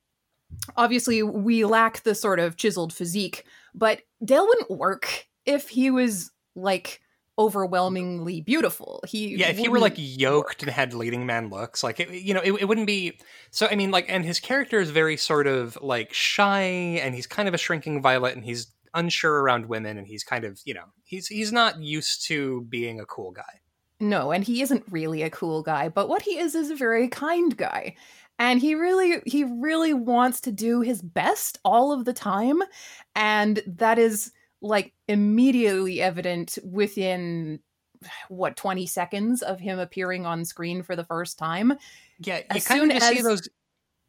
obviously 0.76 1.22
we 1.22 1.64
lack 1.64 2.02
the 2.02 2.14
sort 2.14 2.38
of 2.38 2.56
chiseled 2.56 2.92
physique, 2.92 3.44
but 3.74 4.02
Dale 4.24 4.46
wouldn't 4.46 4.70
work 4.70 5.26
if 5.46 5.68
he 5.68 5.90
was 5.90 6.30
like 6.54 7.00
overwhelmingly 7.38 8.40
beautiful. 8.40 9.02
He 9.06 9.36
Yeah, 9.36 9.48
if 9.48 9.58
he 9.58 9.68
were 9.68 9.78
like 9.78 9.94
yoked 9.96 10.62
and 10.62 10.70
had 10.70 10.94
leading 10.94 11.26
man 11.26 11.50
looks, 11.50 11.82
like 11.82 12.00
it, 12.00 12.10
you 12.10 12.34
know, 12.34 12.40
it, 12.40 12.52
it 12.52 12.68
wouldn't 12.68 12.86
be. 12.86 13.18
So 13.50 13.66
I 13.70 13.74
mean, 13.74 13.90
like, 13.90 14.06
and 14.08 14.24
his 14.24 14.40
character 14.40 14.80
is 14.80 14.90
very 14.90 15.16
sort 15.16 15.46
of 15.46 15.78
like 15.82 16.12
shy, 16.12 16.62
and 16.62 17.14
he's 17.14 17.26
kind 17.26 17.48
of 17.48 17.54
a 17.54 17.58
shrinking 17.58 18.02
violet, 18.02 18.36
and 18.36 18.44
he's 18.44 18.68
unsure 18.94 19.42
around 19.42 19.66
women, 19.66 19.98
and 19.98 20.06
he's 20.06 20.24
kind 20.24 20.44
of 20.44 20.60
you 20.64 20.74
know, 20.74 20.84
he's 21.04 21.26
he's 21.26 21.52
not 21.52 21.80
used 21.80 22.26
to 22.28 22.62
being 22.68 23.00
a 23.00 23.06
cool 23.06 23.32
guy. 23.32 23.60
No, 24.00 24.32
and 24.32 24.44
he 24.44 24.60
isn't 24.60 24.84
really 24.90 25.22
a 25.22 25.30
cool 25.30 25.62
guy, 25.62 25.88
but 25.88 26.08
what 26.08 26.22
he 26.22 26.38
is 26.38 26.54
is 26.54 26.70
a 26.70 26.76
very 26.76 27.08
kind 27.08 27.56
guy. 27.56 27.94
And 28.38 28.60
he 28.60 28.74
really 28.74 29.20
he 29.26 29.44
really 29.44 29.94
wants 29.94 30.40
to 30.42 30.52
do 30.52 30.80
his 30.80 31.00
best 31.00 31.58
all 31.64 31.92
of 31.92 32.04
the 32.04 32.12
time, 32.12 32.62
and 33.14 33.60
that 33.66 33.98
is 33.98 34.32
like 34.60 34.92
immediately 35.08 36.00
evident 36.00 36.58
within 36.64 37.60
what 38.28 38.56
20 38.56 38.86
seconds 38.86 39.42
of 39.42 39.60
him 39.60 39.78
appearing 39.78 40.26
on 40.26 40.44
screen 40.44 40.82
for 40.82 40.96
the 40.96 41.04
first 41.04 41.38
time. 41.38 41.74
Yeah, 42.18 42.38
you 42.38 42.44
As 42.50 42.66
kind 42.66 42.80
soon 42.80 42.90
of 42.90 42.96
just 42.98 43.08
see 43.08 43.18
as- 43.18 43.24
those. 43.24 43.48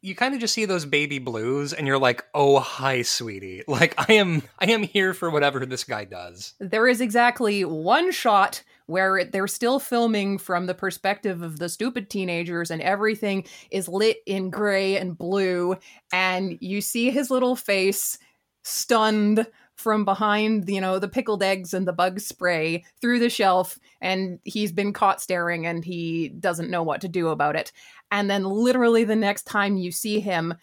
You 0.02 0.14
kind 0.14 0.34
of 0.34 0.40
just 0.40 0.54
see 0.54 0.66
those 0.66 0.84
baby 0.84 1.18
blues, 1.18 1.72
and 1.72 1.84
you're 1.86 1.98
like, 1.98 2.24
"Oh, 2.32 2.60
hi, 2.60 3.02
sweetie! 3.02 3.64
Like, 3.68 3.94
I 3.98 4.12
am, 4.14 4.42
I 4.58 4.66
am 4.70 4.82
here 4.84 5.14
for 5.14 5.30
whatever 5.30 5.66
this 5.66 5.82
guy 5.84 6.04
does." 6.04 6.54
There 6.60 6.86
is 6.86 7.00
exactly 7.00 7.64
one 7.64 8.12
shot 8.12 8.62
where 8.86 9.24
they're 9.24 9.46
still 9.46 9.78
filming 9.78 10.38
from 10.38 10.66
the 10.66 10.74
perspective 10.74 11.42
of 11.42 11.58
the 11.58 11.68
stupid 11.68 12.08
teenagers 12.08 12.70
and 12.70 12.80
everything 12.82 13.44
is 13.70 13.88
lit 13.88 14.18
in 14.26 14.50
gray 14.50 14.96
and 14.96 15.18
blue 15.18 15.76
and 16.12 16.56
you 16.60 16.80
see 16.80 17.10
his 17.10 17.30
little 17.30 17.56
face 17.56 18.18
stunned 18.62 19.46
from 19.76 20.04
behind 20.04 20.68
you 20.68 20.80
know 20.80 20.98
the 20.98 21.08
pickled 21.08 21.42
eggs 21.42 21.74
and 21.74 21.86
the 21.86 21.92
bug 21.92 22.18
spray 22.18 22.82
through 23.00 23.18
the 23.18 23.28
shelf 23.28 23.78
and 24.00 24.38
he's 24.44 24.72
been 24.72 24.92
caught 24.92 25.20
staring 25.20 25.66
and 25.66 25.84
he 25.84 26.28
doesn't 26.28 26.70
know 26.70 26.82
what 26.82 27.00
to 27.00 27.08
do 27.08 27.28
about 27.28 27.56
it. 27.56 27.72
And 28.10 28.30
then 28.30 28.44
literally 28.44 29.04
the 29.04 29.16
next 29.16 29.44
time 29.44 29.76
you 29.76 29.92
see 29.92 30.20
him 30.20 30.54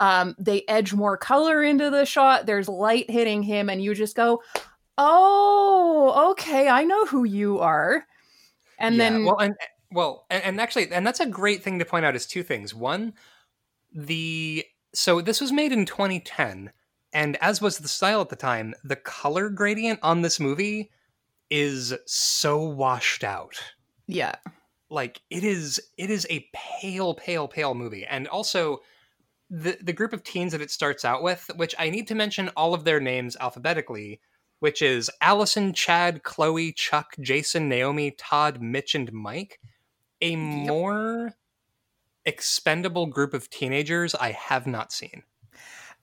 um, 0.00 0.34
they 0.36 0.64
edge 0.66 0.92
more 0.92 1.16
color 1.16 1.62
into 1.62 1.88
the 1.88 2.04
shot. 2.04 2.44
There's 2.44 2.68
light 2.68 3.08
hitting 3.08 3.44
him 3.44 3.70
and 3.70 3.80
you 3.80 3.94
just 3.94 4.16
go 4.16 4.42
oh 4.98 6.30
okay 6.32 6.68
i 6.68 6.84
know 6.84 7.04
who 7.06 7.24
you 7.24 7.58
are 7.58 8.06
and 8.78 8.98
Yeah, 8.98 9.00
then 9.00 9.24
well, 9.24 9.38
and 9.38 9.54
well, 9.92 10.26
and, 10.30 10.42
and 10.44 10.60
actually, 10.60 10.90
and 10.92 11.06
that's 11.06 11.20
a 11.20 11.26
great 11.26 11.62
thing 11.62 11.78
to 11.78 11.84
point 11.84 12.04
out 12.04 12.16
is 12.16 12.26
two 12.26 12.42
things. 12.42 12.74
One, 12.74 13.14
the 13.94 14.64
so 14.94 15.20
this 15.20 15.40
was 15.40 15.52
made 15.52 15.72
in 15.72 15.86
2010, 15.86 16.72
and 17.12 17.36
as 17.40 17.60
was 17.62 17.78
the 17.78 17.88
style 17.88 18.20
at 18.20 18.28
the 18.30 18.36
time, 18.36 18.74
the 18.84 18.96
color 18.96 19.48
gradient 19.50 20.00
on 20.02 20.22
this 20.22 20.40
movie 20.40 20.90
is 21.50 21.94
so 22.06 22.62
washed 22.64 23.24
out. 23.24 23.60
yeah 24.06 24.36
Like 24.90 25.20
it 25.30 25.42
is, 25.44 25.80
it 25.96 26.10
is 26.10 26.26
a 26.30 26.46
pale, 26.52 27.14
pale, 27.14 27.48
pale 27.48 27.74
movie, 27.74 28.04
and 28.06 28.28
also. 28.28 28.80
The, 29.54 29.76
the 29.82 29.92
group 29.92 30.14
of 30.14 30.24
teens 30.24 30.52
that 30.52 30.62
it 30.62 30.70
starts 30.70 31.04
out 31.04 31.22
with, 31.22 31.50
which 31.56 31.74
I 31.78 31.90
need 31.90 32.08
to 32.08 32.14
mention 32.14 32.48
all 32.56 32.72
of 32.72 32.84
their 32.84 33.00
names 33.00 33.36
alphabetically, 33.38 34.18
which 34.62 34.80
is 34.80 35.10
Allison, 35.20 35.72
Chad, 35.72 36.22
Chloe, 36.22 36.72
Chuck, 36.72 37.16
Jason, 37.20 37.68
Naomi, 37.68 38.12
Todd, 38.12 38.62
Mitch, 38.62 38.94
and 38.94 39.12
Mike. 39.12 39.58
A 40.20 40.36
more 40.36 41.34
expendable 42.24 43.06
group 43.06 43.34
of 43.34 43.50
teenagers 43.50 44.14
I 44.14 44.30
have 44.30 44.68
not 44.68 44.92
seen. 44.92 45.24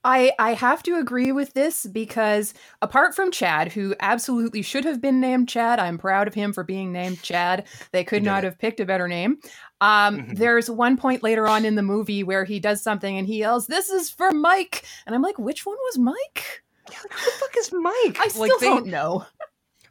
I 0.04 0.34
I 0.38 0.56
have 0.56 0.84
to 0.84 0.98
agree 0.98 1.32
with 1.32 1.54
this 1.54 1.86
because 1.86 2.54
apart 2.82 3.16
from 3.16 3.32
Chad, 3.32 3.72
who 3.72 3.96
absolutely 4.02 4.62
should 4.62 4.84
have 4.84 5.00
been 5.00 5.22
named 5.22 5.48
Chad, 5.48 5.80
I'm 5.80 5.98
proud 5.98 6.28
of 6.28 6.34
him 6.34 6.52
for 6.52 6.66
being 6.66 6.92
named 6.92 7.22
Chad. 7.22 7.66
They 7.94 8.04
could 8.04 8.24
not 8.24 8.44
have 8.44 8.60
picked 8.60 8.82
a 8.82 8.86
better 8.86 9.08
name. 9.08 9.40
Um, 9.80 10.18
mm-hmm. 10.18 10.34
There's 10.34 10.70
one 10.70 10.98
point 10.98 11.24
later 11.24 11.48
on 11.48 11.64
in 11.64 11.76
the 11.76 11.82
movie 11.82 12.24
where 12.24 12.44
he 12.44 12.60
does 12.60 12.82
something 12.82 13.18
and 13.18 13.26
he 13.26 13.40
yells, 13.40 13.68
"This 13.68 13.90
is 13.90 14.10
for 14.10 14.32
Mike," 14.32 14.84
and 15.06 15.16
I'm 15.16 15.22
like, 15.22 15.40
"Which 15.40 15.66
one 15.66 15.78
was 15.86 15.98
Mike?" 15.98 16.64
Who 16.94 17.10
the 17.10 17.32
fuck 17.40 17.58
is 17.58 17.72
Mike? 17.72 18.18
I 18.20 18.28
still 18.30 18.42
like, 18.42 18.60
don't 18.62 18.88
know. 18.88 19.26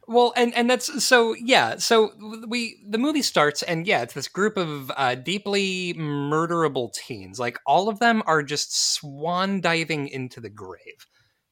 Well, 0.07 0.33
and 0.35 0.55
and 0.55 0.67
that's 0.67 1.03
so 1.05 1.35
yeah. 1.35 1.77
So 1.77 2.11
we 2.47 2.79
the 2.87 2.97
movie 2.97 3.21
starts 3.21 3.61
and 3.61 3.85
yeah, 3.85 4.01
it's 4.01 4.15
this 4.15 4.27
group 4.27 4.57
of 4.57 4.91
uh, 4.97 5.13
deeply 5.13 5.93
murderable 5.93 6.91
teens. 6.91 7.39
Like 7.39 7.59
all 7.67 7.89
of 7.89 7.99
them 7.99 8.23
are 8.25 8.41
just 8.41 8.95
swan 8.95 9.61
diving 9.61 10.07
into 10.07 10.41
the 10.41 10.49
grave. 10.49 11.05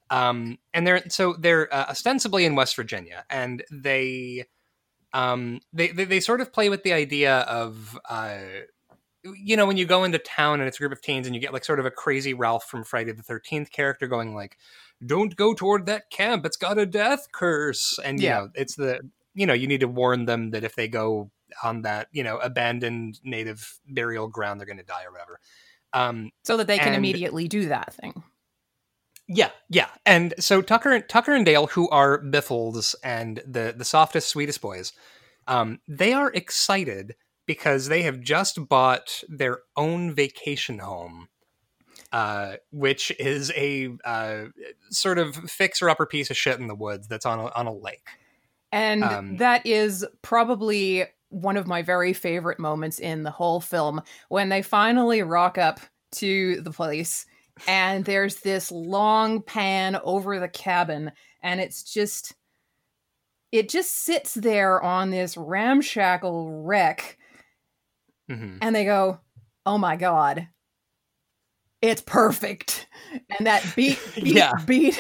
Um, 0.10 0.58
and 0.74 0.88
they're 0.88 1.08
so 1.10 1.36
they're 1.40 1.72
uh, 1.72 1.86
ostensibly 1.90 2.46
in 2.46 2.56
West 2.56 2.76
Virginia, 2.76 3.26
and 3.30 3.64
they 3.72 4.46
um 5.14 5.60
they, 5.72 5.90
they 5.90 6.06
they 6.06 6.20
sort 6.20 6.42
of 6.42 6.52
play 6.52 6.70
with 6.70 6.84
the 6.84 6.94
idea 6.94 7.40
of 7.42 7.98
uh 8.10 8.38
you 9.36 9.56
know 9.56 9.66
when 9.66 9.78
you 9.78 9.86
go 9.86 10.04
into 10.04 10.18
town 10.18 10.60
and 10.60 10.68
it's 10.68 10.78
a 10.78 10.80
group 10.80 10.92
of 10.92 11.02
teens 11.02 11.28
and 11.28 11.36
you 11.36 11.42
get 11.42 11.54
like 11.54 11.66
sort 11.66 11.80
of 11.80 11.86
a 11.86 11.92
crazy 11.92 12.34
Ralph 12.34 12.66
from 12.66 12.84
Friday 12.84 13.12
the 13.12 13.24
13th 13.24 13.72
character 13.72 14.08
going 14.08 14.34
like 14.34 14.58
don't 15.06 15.36
go 15.36 15.54
toward 15.54 15.86
that 15.86 16.10
camp. 16.10 16.46
It's 16.46 16.58
got 16.58 16.78
a 16.78 16.86
death 16.86 17.28
curse. 17.32 18.00
And, 18.04 18.20
you 18.20 18.28
yeah. 18.28 18.38
know, 18.38 18.50
it's 18.56 18.76
the, 18.76 19.02
you 19.34 19.46
know, 19.46 19.54
you 19.54 19.68
need 19.68 19.82
to 19.82 19.88
warn 19.88 20.26
them 20.26 20.52
that 20.52 20.64
if 20.64 20.76
they 20.76 20.88
go 20.88 21.32
on 21.64 21.84
that, 21.84 22.08
you 22.12 22.24
know, 22.24 22.38
abandoned 22.38 23.20
native 23.24 23.80
burial 23.88 24.28
ground, 24.28 24.60
they're 24.60 24.66
going 24.66 24.78
to 24.78 24.84
die 24.84 25.04
or 25.06 25.12
whatever. 25.12 25.40
Um, 25.94 26.32
so 26.44 26.58
that 26.58 26.68
they 26.68 26.78
can 26.78 26.88
and, 26.88 26.98
immediately 26.98 27.48
do 27.48 27.70
that 27.70 27.94
thing. 27.94 28.24
Yeah, 29.28 29.52
yeah. 29.70 29.90
And 30.06 30.34
so 30.40 30.62
Tucker, 30.62 30.92
and 30.92 31.08
Tucker 31.08 31.34
and 31.34 31.46
Dale, 31.46 31.68
who 31.68 31.90
are 31.90 32.18
Biffles 32.18 32.96
and 33.04 33.42
the, 33.46 33.74
the 33.76 33.86
softest, 33.86 34.30
sweetest 34.30 34.62
boys, 34.62 34.94
um, 35.48 35.80
they 35.88 36.14
are 36.14 36.32
excited 36.32 37.16
because 37.46 37.88
they 37.88 38.02
have 38.04 38.22
just 38.22 38.68
bought 38.68 39.24
their 39.30 39.60
own 39.76 40.14
vacation 40.14 40.80
home 40.80 41.30
uh, 42.12 42.56
which 42.72 43.12
is 43.20 43.52
a 43.56 43.90
uh, 44.06 44.46
sort 44.90 45.18
of 45.18 45.36
fixer 45.36 45.90
upper 45.90 46.06
piece 46.06 46.30
of 46.30 46.38
shit 46.38 46.60
in 46.60 46.68
the 46.68 46.76
woods 46.76 47.08
that's 47.08 47.26
on 47.26 47.40
a, 47.40 47.46
on 47.54 47.68
a 47.68 47.74
lake. 47.74 48.08
And 48.72 49.04
um, 49.04 49.38
that 49.38 49.66
is 49.66 50.06
probably 50.22 51.06
one 51.30 51.58
of 51.58 51.68
my 51.68 51.82
very 51.82 52.14
favorite 52.14 52.60
moments 52.60 53.00
in 53.00 53.24
the 53.24 53.32
whole 53.32 53.60
film 53.60 54.02
when 54.30 54.50
they 54.50 54.62
finally 54.62 55.22
rock 55.22 55.58
up 55.58 55.80
to 56.14 56.62
the 56.62 56.72
place 56.72 57.26
and 57.68 58.06
there's 58.06 58.38
this 58.38 58.72
long 58.72 59.42
pan 59.42 59.98
over 60.04 60.40
the 60.40 60.48
cabin 60.48 61.12
and 61.42 61.60
it's 61.60 61.84
just 61.84 62.34
it 63.52 63.70
just 63.70 63.92
sits 63.92 64.34
there 64.34 64.82
on 64.82 65.10
this 65.10 65.36
ramshackle 65.36 66.64
wreck 66.64 67.18
mm-hmm. 68.30 68.58
and 68.62 68.76
they 68.76 68.86
go 68.86 69.20
oh 69.66 69.78
my 69.78 69.96
god 69.96 70.48
it's 71.88 72.02
perfect. 72.02 72.88
And 73.38 73.48
that 73.48 73.66
beat, 73.76 74.00
beat, 74.16 74.26
yeah. 74.28 74.52
beat. 74.66 75.00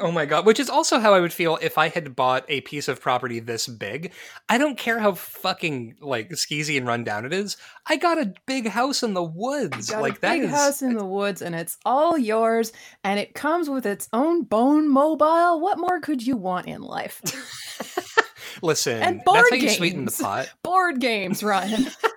Oh 0.00 0.10
my 0.10 0.26
god, 0.26 0.44
which 0.44 0.58
is 0.58 0.68
also 0.68 0.98
how 0.98 1.14
I 1.14 1.20
would 1.20 1.32
feel 1.32 1.56
if 1.62 1.78
I 1.78 1.88
had 1.88 2.16
bought 2.16 2.44
a 2.48 2.62
piece 2.62 2.88
of 2.88 3.00
property 3.00 3.38
this 3.38 3.68
big. 3.68 4.12
I 4.48 4.58
don't 4.58 4.76
care 4.76 4.98
how 4.98 5.12
fucking 5.12 5.98
like 6.00 6.30
skeezy 6.30 6.76
and 6.76 6.86
rundown 6.86 7.24
it 7.24 7.32
is. 7.32 7.56
I 7.86 7.96
got 7.96 8.18
a 8.18 8.34
big 8.46 8.66
house 8.66 9.04
in 9.04 9.14
the 9.14 9.22
woods. 9.22 9.92
like 9.92 10.20
that 10.20 10.40
big 10.40 10.48
house 10.50 10.82
in 10.82 10.94
the 10.94 11.04
woods 11.04 11.42
and 11.42 11.54
it's 11.54 11.78
all 11.84 12.18
yours 12.18 12.72
and 13.04 13.20
it 13.20 13.34
comes 13.34 13.70
with 13.70 13.86
its 13.86 14.08
own 14.12 14.42
bone 14.42 14.88
mobile. 14.88 15.60
What 15.60 15.78
more 15.78 16.00
could 16.00 16.26
you 16.26 16.36
want 16.36 16.66
in 16.66 16.82
life? 16.82 17.22
Listen, 18.62 19.00
and 19.00 19.24
board 19.24 19.38
that's 19.38 19.50
how 19.50 19.56
games. 19.56 19.62
you 19.62 19.70
sweeten 19.70 20.04
the 20.06 20.18
pot. 20.22 20.50
Board 20.62 21.00
games, 21.00 21.42
Ryan. 21.42 21.86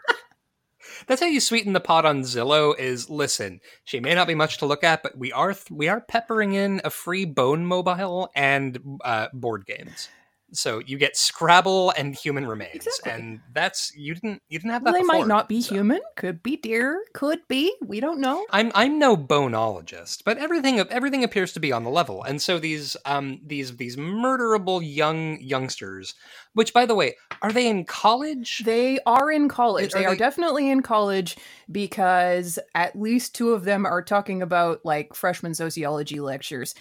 That's 1.07 1.21
how 1.21 1.27
you 1.27 1.39
sweeten 1.39 1.73
the 1.73 1.79
pot 1.79 2.05
on 2.05 2.21
Zillow. 2.21 2.77
Is 2.77 3.09
listen, 3.09 3.61
she 3.85 3.99
may 3.99 4.13
not 4.13 4.27
be 4.27 4.35
much 4.35 4.57
to 4.59 4.65
look 4.65 4.83
at, 4.83 5.03
but 5.03 5.17
we 5.17 5.31
are 5.31 5.53
th- 5.53 5.71
we 5.71 5.87
are 5.87 6.01
peppering 6.01 6.53
in 6.53 6.81
a 6.83 6.89
free 6.89 7.25
Bone 7.25 7.65
Mobile 7.65 8.29
and 8.35 8.99
uh, 9.03 9.27
board 9.33 9.65
games. 9.65 10.09
So 10.53 10.79
you 10.79 10.97
get 10.97 11.17
Scrabble 11.17 11.91
and 11.97 12.15
human 12.15 12.47
remains, 12.47 12.87
exactly. 12.87 13.11
and 13.11 13.41
that's 13.53 13.93
you 13.97 14.13
didn't 14.13 14.41
you 14.47 14.59
didn't 14.59 14.71
have 14.71 14.83
that. 14.85 14.91
Well, 14.91 14.93
they 14.93 15.05
before, 15.05 15.19
might 15.19 15.27
not 15.27 15.49
be 15.49 15.61
so. 15.61 15.75
human, 15.75 15.99
could 16.15 16.41
be 16.41 16.55
deer, 16.55 17.03
could 17.13 17.39
be. 17.49 17.73
We 17.85 17.99
don't 17.99 18.21
know. 18.21 18.45
I'm 18.51 18.71
I'm 18.73 18.97
no 18.97 19.17
boneologist, 19.17 20.23
but 20.23 20.37
everything 20.37 20.79
everything 20.79 21.25
appears 21.25 21.51
to 21.53 21.59
be 21.59 21.73
on 21.73 21.83
the 21.83 21.89
level, 21.89 22.23
and 22.23 22.41
so 22.41 22.59
these 22.59 22.95
um 23.05 23.41
these 23.45 23.75
these 23.75 23.97
murderable 23.97 24.81
young 24.81 25.37
youngsters, 25.41 26.15
which 26.53 26.73
by 26.73 26.85
the 26.85 26.95
way, 26.95 27.15
are 27.41 27.51
they 27.51 27.67
in 27.67 27.83
college? 27.83 28.63
They 28.63 28.99
are 29.05 29.29
in 29.29 29.49
college. 29.49 29.93
Are 29.93 29.97
they, 29.97 30.03
they 30.03 30.05
are 30.05 30.15
definitely 30.15 30.69
in 30.69 30.81
college 30.81 31.35
because 31.69 32.57
at 32.73 32.97
least 32.97 33.35
two 33.35 33.51
of 33.51 33.65
them 33.65 33.85
are 33.85 34.01
talking 34.01 34.41
about 34.41 34.85
like 34.85 35.13
freshman 35.13 35.53
sociology 35.53 36.21
lectures. 36.21 36.73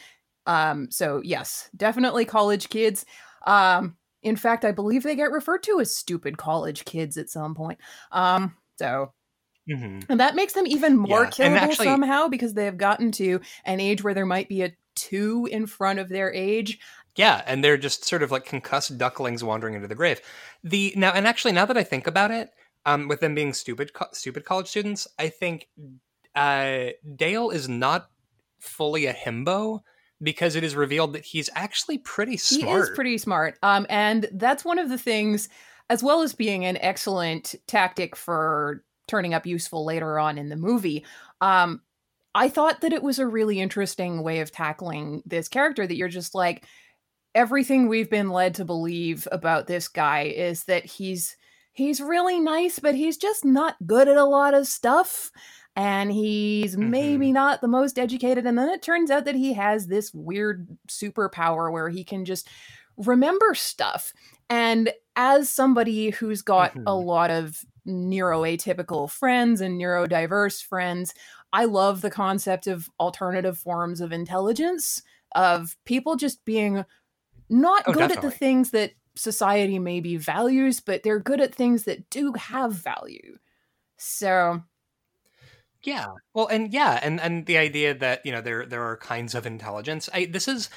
Um, 0.46 0.90
so 0.90 1.20
yes, 1.24 1.68
definitely 1.76 2.24
college 2.24 2.68
kids. 2.68 3.04
Um, 3.46 3.96
in 4.22 4.36
fact, 4.36 4.64
I 4.64 4.72
believe 4.72 5.02
they 5.02 5.16
get 5.16 5.30
referred 5.30 5.62
to 5.64 5.80
as 5.80 5.96
stupid 5.96 6.36
college 6.36 6.84
kids 6.84 7.16
at 7.16 7.30
some 7.30 7.54
point. 7.54 7.78
Um, 8.10 8.56
so 8.76 9.12
mm-hmm. 9.68 10.00
and 10.10 10.20
that 10.20 10.34
makes 10.34 10.52
them 10.52 10.66
even 10.66 10.96
more 10.96 11.24
yeah. 11.24 11.30
killable 11.30 11.60
actually, 11.60 11.86
somehow 11.86 12.28
because 12.28 12.54
they 12.54 12.64
have 12.64 12.76
gotten 12.76 13.12
to 13.12 13.40
an 13.64 13.80
age 13.80 14.02
where 14.02 14.14
there 14.14 14.26
might 14.26 14.48
be 14.48 14.62
a 14.62 14.76
two 14.96 15.48
in 15.50 15.66
front 15.66 15.98
of 15.98 16.08
their 16.08 16.32
age. 16.32 16.78
Yeah, 17.14 17.42
and 17.46 17.64
they're 17.64 17.78
just 17.78 18.04
sort 18.04 18.22
of 18.22 18.30
like 18.30 18.44
concussed 18.44 18.98
ducklings 18.98 19.42
wandering 19.42 19.74
into 19.74 19.88
the 19.88 19.94
grave. 19.94 20.20
The 20.64 20.92
now 20.96 21.12
and 21.12 21.26
actually 21.26 21.52
now 21.52 21.64
that 21.66 21.78
I 21.78 21.84
think 21.84 22.06
about 22.06 22.30
it, 22.30 22.50
um, 22.84 23.08
with 23.08 23.20
them 23.20 23.34
being 23.34 23.52
stupid 23.52 23.92
stupid 24.12 24.44
college 24.44 24.66
students, 24.66 25.06
I 25.18 25.28
think 25.28 25.68
uh, 26.34 26.88
Dale 27.14 27.50
is 27.50 27.68
not 27.68 28.10
fully 28.58 29.06
a 29.06 29.14
himbo 29.14 29.80
because 30.22 30.56
it 30.56 30.64
is 30.64 30.74
revealed 30.74 31.12
that 31.12 31.24
he's 31.24 31.50
actually 31.54 31.98
pretty 31.98 32.36
smart. 32.36 32.76
He 32.76 32.82
is 32.82 32.90
pretty 32.94 33.18
smart. 33.18 33.58
Um, 33.62 33.86
and 33.88 34.28
that's 34.32 34.64
one 34.64 34.78
of 34.78 34.88
the 34.88 34.98
things, 34.98 35.48
as 35.90 36.02
well 36.02 36.22
as 36.22 36.34
being 36.34 36.64
an 36.64 36.78
excellent 36.78 37.54
tactic 37.66 38.16
for 38.16 38.82
turning 39.08 39.34
up 39.34 39.46
useful 39.46 39.84
later 39.84 40.18
on 40.18 40.38
in 40.38 40.48
the 40.48 40.56
movie. 40.56 41.04
Um, 41.40 41.82
I 42.34 42.48
thought 42.48 42.80
that 42.80 42.92
it 42.92 43.02
was 43.02 43.18
a 43.18 43.26
really 43.26 43.60
interesting 43.60 44.22
way 44.22 44.40
of 44.40 44.52
tackling 44.52 45.22
this 45.24 45.48
character 45.48 45.86
that 45.86 45.96
you're 45.96 46.08
just 46.08 46.34
like, 46.34 46.64
everything 47.34 47.86
we've 47.86 48.10
been 48.10 48.30
led 48.30 48.54
to 48.54 48.64
believe 48.64 49.28
about 49.30 49.66
this 49.66 49.88
guy 49.88 50.22
is 50.22 50.64
that 50.64 50.86
he's 50.86 51.36
he's 51.72 52.00
really 52.00 52.40
nice, 52.40 52.78
but 52.78 52.94
he's 52.94 53.18
just 53.18 53.44
not 53.44 53.76
good 53.86 54.08
at 54.08 54.16
a 54.16 54.24
lot 54.24 54.54
of 54.54 54.66
stuff 54.66 55.30
and 55.76 56.10
he's 56.10 56.74
mm-hmm. 56.74 56.90
maybe 56.90 57.32
not 57.32 57.60
the 57.60 57.68
most 57.68 57.98
educated. 57.98 58.46
And 58.46 58.58
then 58.58 58.70
it 58.70 58.82
turns 58.82 59.10
out 59.10 59.26
that 59.26 59.34
he 59.34 59.52
has 59.52 59.86
this 59.86 60.12
weird 60.14 60.66
superpower 60.88 61.70
where 61.70 61.90
he 61.90 62.02
can 62.02 62.24
just 62.24 62.48
remember 62.96 63.54
stuff. 63.54 64.14
And 64.48 64.90
as 65.14 65.50
somebody 65.50 66.10
who's 66.10 66.40
got 66.40 66.70
mm-hmm. 66.70 66.86
a 66.86 66.98
lot 66.98 67.30
of 67.30 67.62
neuroatypical 67.86 69.10
friends 69.10 69.60
and 69.60 69.78
neurodiverse 69.78 70.64
friends, 70.64 71.12
I 71.52 71.66
love 71.66 72.00
the 72.00 72.10
concept 72.10 72.66
of 72.66 72.88
alternative 72.98 73.58
forms 73.58 74.00
of 74.00 74.12
intelligence, 74.12 75.02
of 75.34 75.76
people 75.84 76.16
just 76.16 76.44
being 76.46 76.84
not 77.50 77.82
oh, 77.86 77.92
good 77.92 78.08
definitely. 78.08 78.28
at 78.28 78.32
the 78.32 78.38
things 78.38 78.70
that 78.70 78.92
society 79.14 79.78
maybe 79.78 80.16
values, 80.16 80.80
but 80.80 81.02
they're 81.02 81.20
good 81.20 81.40
at 81.40 81.54
things 81.54 81.84
that 81.84 82.08
do 82.08 82.32
have 82.32 82.72
value. 82.72 83.36
So 83.98 84.62
yeah. 85.86 86.06
Well, 86.34 86.48
and 86.48 86.72
yeah, 86.72 86.98
and 87.02 87.20
and 87.20 87.46
the 87.46 87.58
idea 87.58 87.94
that, 87.94 88.26
you 88.26 88.32
know, 88.32 88.40
there 88.40 88.66
there 88.66 88.82
are 88.82 88.96
kinds 88.96 89.34
of 89.34 89.46
intelligence. 89.46 90.08
I 90.12 90.26
this 90.26 90.48
is 90.48 90.68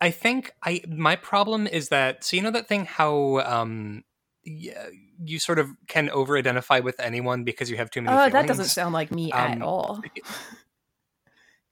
I 0.00 0.10
think 0.10 0.52
I 0.64 0.82
my 0.88 1.16
problem 1.16 1.66
is 1.66 1.90
that 1.90 2.24
so 2.24 2.36
you 2.36 2.42
know 2.42 2.50
that 2.50 2.68
thing 2.68 2.86
how 2.86 3.40
um 3.40 4.04
yeah, 4.46 4.86
you 5.22 5.38
sort 5.38 5.58
of 5.58 5.70
can 5.88 6.08
over 6.10 6.38
identify 6.38 6.78
with 6.78 7.00
anyone 7.00 7.44
because 7.44 7.70
you 7.70 7.76
have 7.76 7.90
too 7.90 8.00
many. 8.00 8.16
Uh, 8.16 8.28
that 8.28 8.46
doesn't 8.46 8.66
sound 8.66 8.94
like 8.94 9.10
me 9.10 9.32
um, 9.32 9.52
at 9.52 9.62
all. 9.62 10.00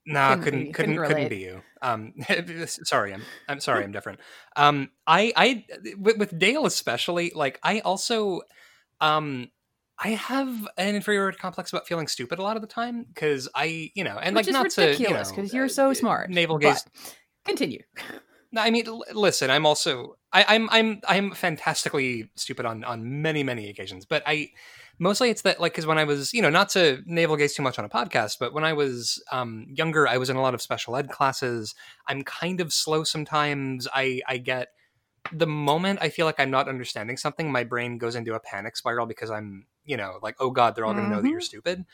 No, 0.07 0.15
nah, 0.37 0.37
couldn't 0.37 0.73
couldn't 0.73 0.97
couldn't, 0.97 1.07
couldn't 1.07 1.29
be 1.29 1.39
you. 1.39 1.63
Um, 1.81 2.15
sorry, 2.67 3.15
I'm 3.15 3.23
I'm 3.49 3.61
sorry, 3.61 3.85
I'm 3.85 3.93
different. 3.93 4.21
Um, 4.57 4.91
I 5.07 5.33
I 5.37 5.65
with, 5.97 6.19
with 6.19 6.39
Dale 6.39 6.67
especially, 6.67 7.33
like 7.35 7.61
I 7.63 7.81
also, 7.81 8.41
um, 9.01 9.51
I 9.99 10.11
have 10.11 10.69
an 10.77 10.95
inferiority 10.97 11.39
complex 11.39 11.73
about 11.73 11.87
feeling 11.87 12.09
stupid 12.09 12.39
a 12.39 12.43
lot 12.43 12.57
of 12.57 12.63
the 12.63 12.69
time 12.69 13.05
because 13.05 13.49
I, 13.55 13.91
you 13.95 14.05
know, 14.05 14.19
and 14.19 14.35
Which 14.35 14.47
like 14.47 14.53
not 14.53 14.65
ridiculous, 14.65 14.97
to 14.97 15.03
you 15.03 15.11
know 15.11 15.23
because 15.25 15.55
you're 15.55 15.69
so 15.69 15.91
uh, 15.91 15.95
smart. 15.95 16.31
Navel 16.31 16.59
gaze. 16.59 16.85
Continue. 17.45 17.81
I 18.57 18.71
mean, 18.71 18.87
l- 18.87 19.05
listen. 19.13 19.51
I'm 19.51 19.67
also 19.67 20.17
I, 20.33 20.45
I'm 20.49 20.69
I'm 20.71 21.01
I'm 21.07 21.31
fantastically 21.33 22.31
stupid 22.37 22.67
on 22.67 22.85
on 22.85 23.23
many 23.23 23.43
many 23.43 23.69
occasions, 23.69 24.05
but 24.05 24.23
I 24.27 24.51
mostly 24.99 25.31
it's 25.31 25.43
that 25.43 25.61
like 25.61 25.73
because 25.73 25.87
when 25.87 25.99
I 25.99 26.05
was 26.05 26.33
you 26.33 26.43
know 26.43 26.51
not 26.51 26.71
to 26.71 27.03
navel 27.07 27.37
gaze 27.37 27.55
too 27.55 27.63
much 27.63 27.79
on 27.79 27.85
a 27.85 27.89
podcast, 27.89 28.39
but 28.41 28.53
when 28.53 28.65
I 28.65 28.73
was 28.73 29.23
um, 29.31 29.67
younger, 29.69 30.09
I 30.09 30.19
was 30.19 30.31
in 30.31 30.37
a 30.37 30.43
lot 30.43 30.55
of 30.55 30.63
special 30.63 30.97
ed 30.97 31.11
classes. 31.11 31.75
I'm 32.07 32.23
kind 32.23 32.61
of 32.61 32.73
slow 32.73 33.05
sometimes. 33.05 33.87
I 33.93 34.23
I 34.27 34.39
get 34.39 34.69
the 35.33 35.47
moment 35.47 36.01
I 36.03 36.11
feel 36.11 36.27
like 36.27 36.39
I'm 36.39 36.51
not 36.51 36.69
understanding 36.69 37.17
something, 37.17 37.51
my 37.51 37.65
brain 37.65 37.99
goes 37.99 38.15
into 38.15 38.35
a 38.35 38.41
panic 38.41 38.77
spiral 38.77 39.07
because 39.07 39.31
I'm 39.31 39.67
you 39.85 39.97
know 39.97 40.19
like 40.23 40.37
oh 40.41 40.51
god 40.51 40.75
they're 40.75 40.85
all 40.85 40.93
going 40.95 41.05
to 41.05 41.11
know 41.11 41.23
that 41.23 41.29
you're 41.29 41.41
Mhm. 41.41 41.45
stupid, 41.45 41.85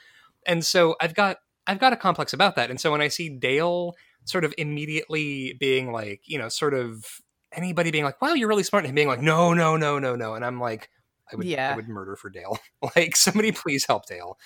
and 0.47 0.65
so 0.65 0.97
I've 1.01 1.15
got 1.15 1.39
I've 1.67 1.79
got 1.79 1.93
a 1.93 1.97
complex 1.97 2.33
about 2.33 2.57
that, 2.57 2.71
and 2.71 2.81
so 2.81 2.91
when 2.91 3.01
I 3.01 3.09
see 3.09 3.29
Dale 3.29 3.95
sort 4.25 4.45
of 4.45 4.55
immediately 4.59 5.55
being 5.59 5.93
like 5.93 6.23
you 6.25 6.39
know 6.39 6.49
sort 6.49 6.75
of 6.75 7.05
anybody 7.53 7.91
being 7.91 8.05
like 8.05 8.21
wow 8.23 8.33
you're 8.35 8.49
really 8.49 8.63
smart 8.63 8.85
and 8.85 8.91
him 8.91 8.95
being 8.95 9.09
like 9.09 9.21
no 9.21 9.53
no 9.55 9.77
no 9.77 9.99
no 9.99 10.15
no 10.15 10.35
and 10.35 10.45
I'm 10.45 10.61
like 10.61 10.89
I 11.33 11.37
would 11.37 11.47
yeah. 11.47 11.73
I 11.73 11.77
would 11.77 11.89
murder 11.89 12.17
for 12.17 12.31
Dale. 12.31 12.59
like 12.97 13.17
somebody 13.17 13.53
please 13.53 13.87
help 13.87 14.07
Dale. 14.07 14.39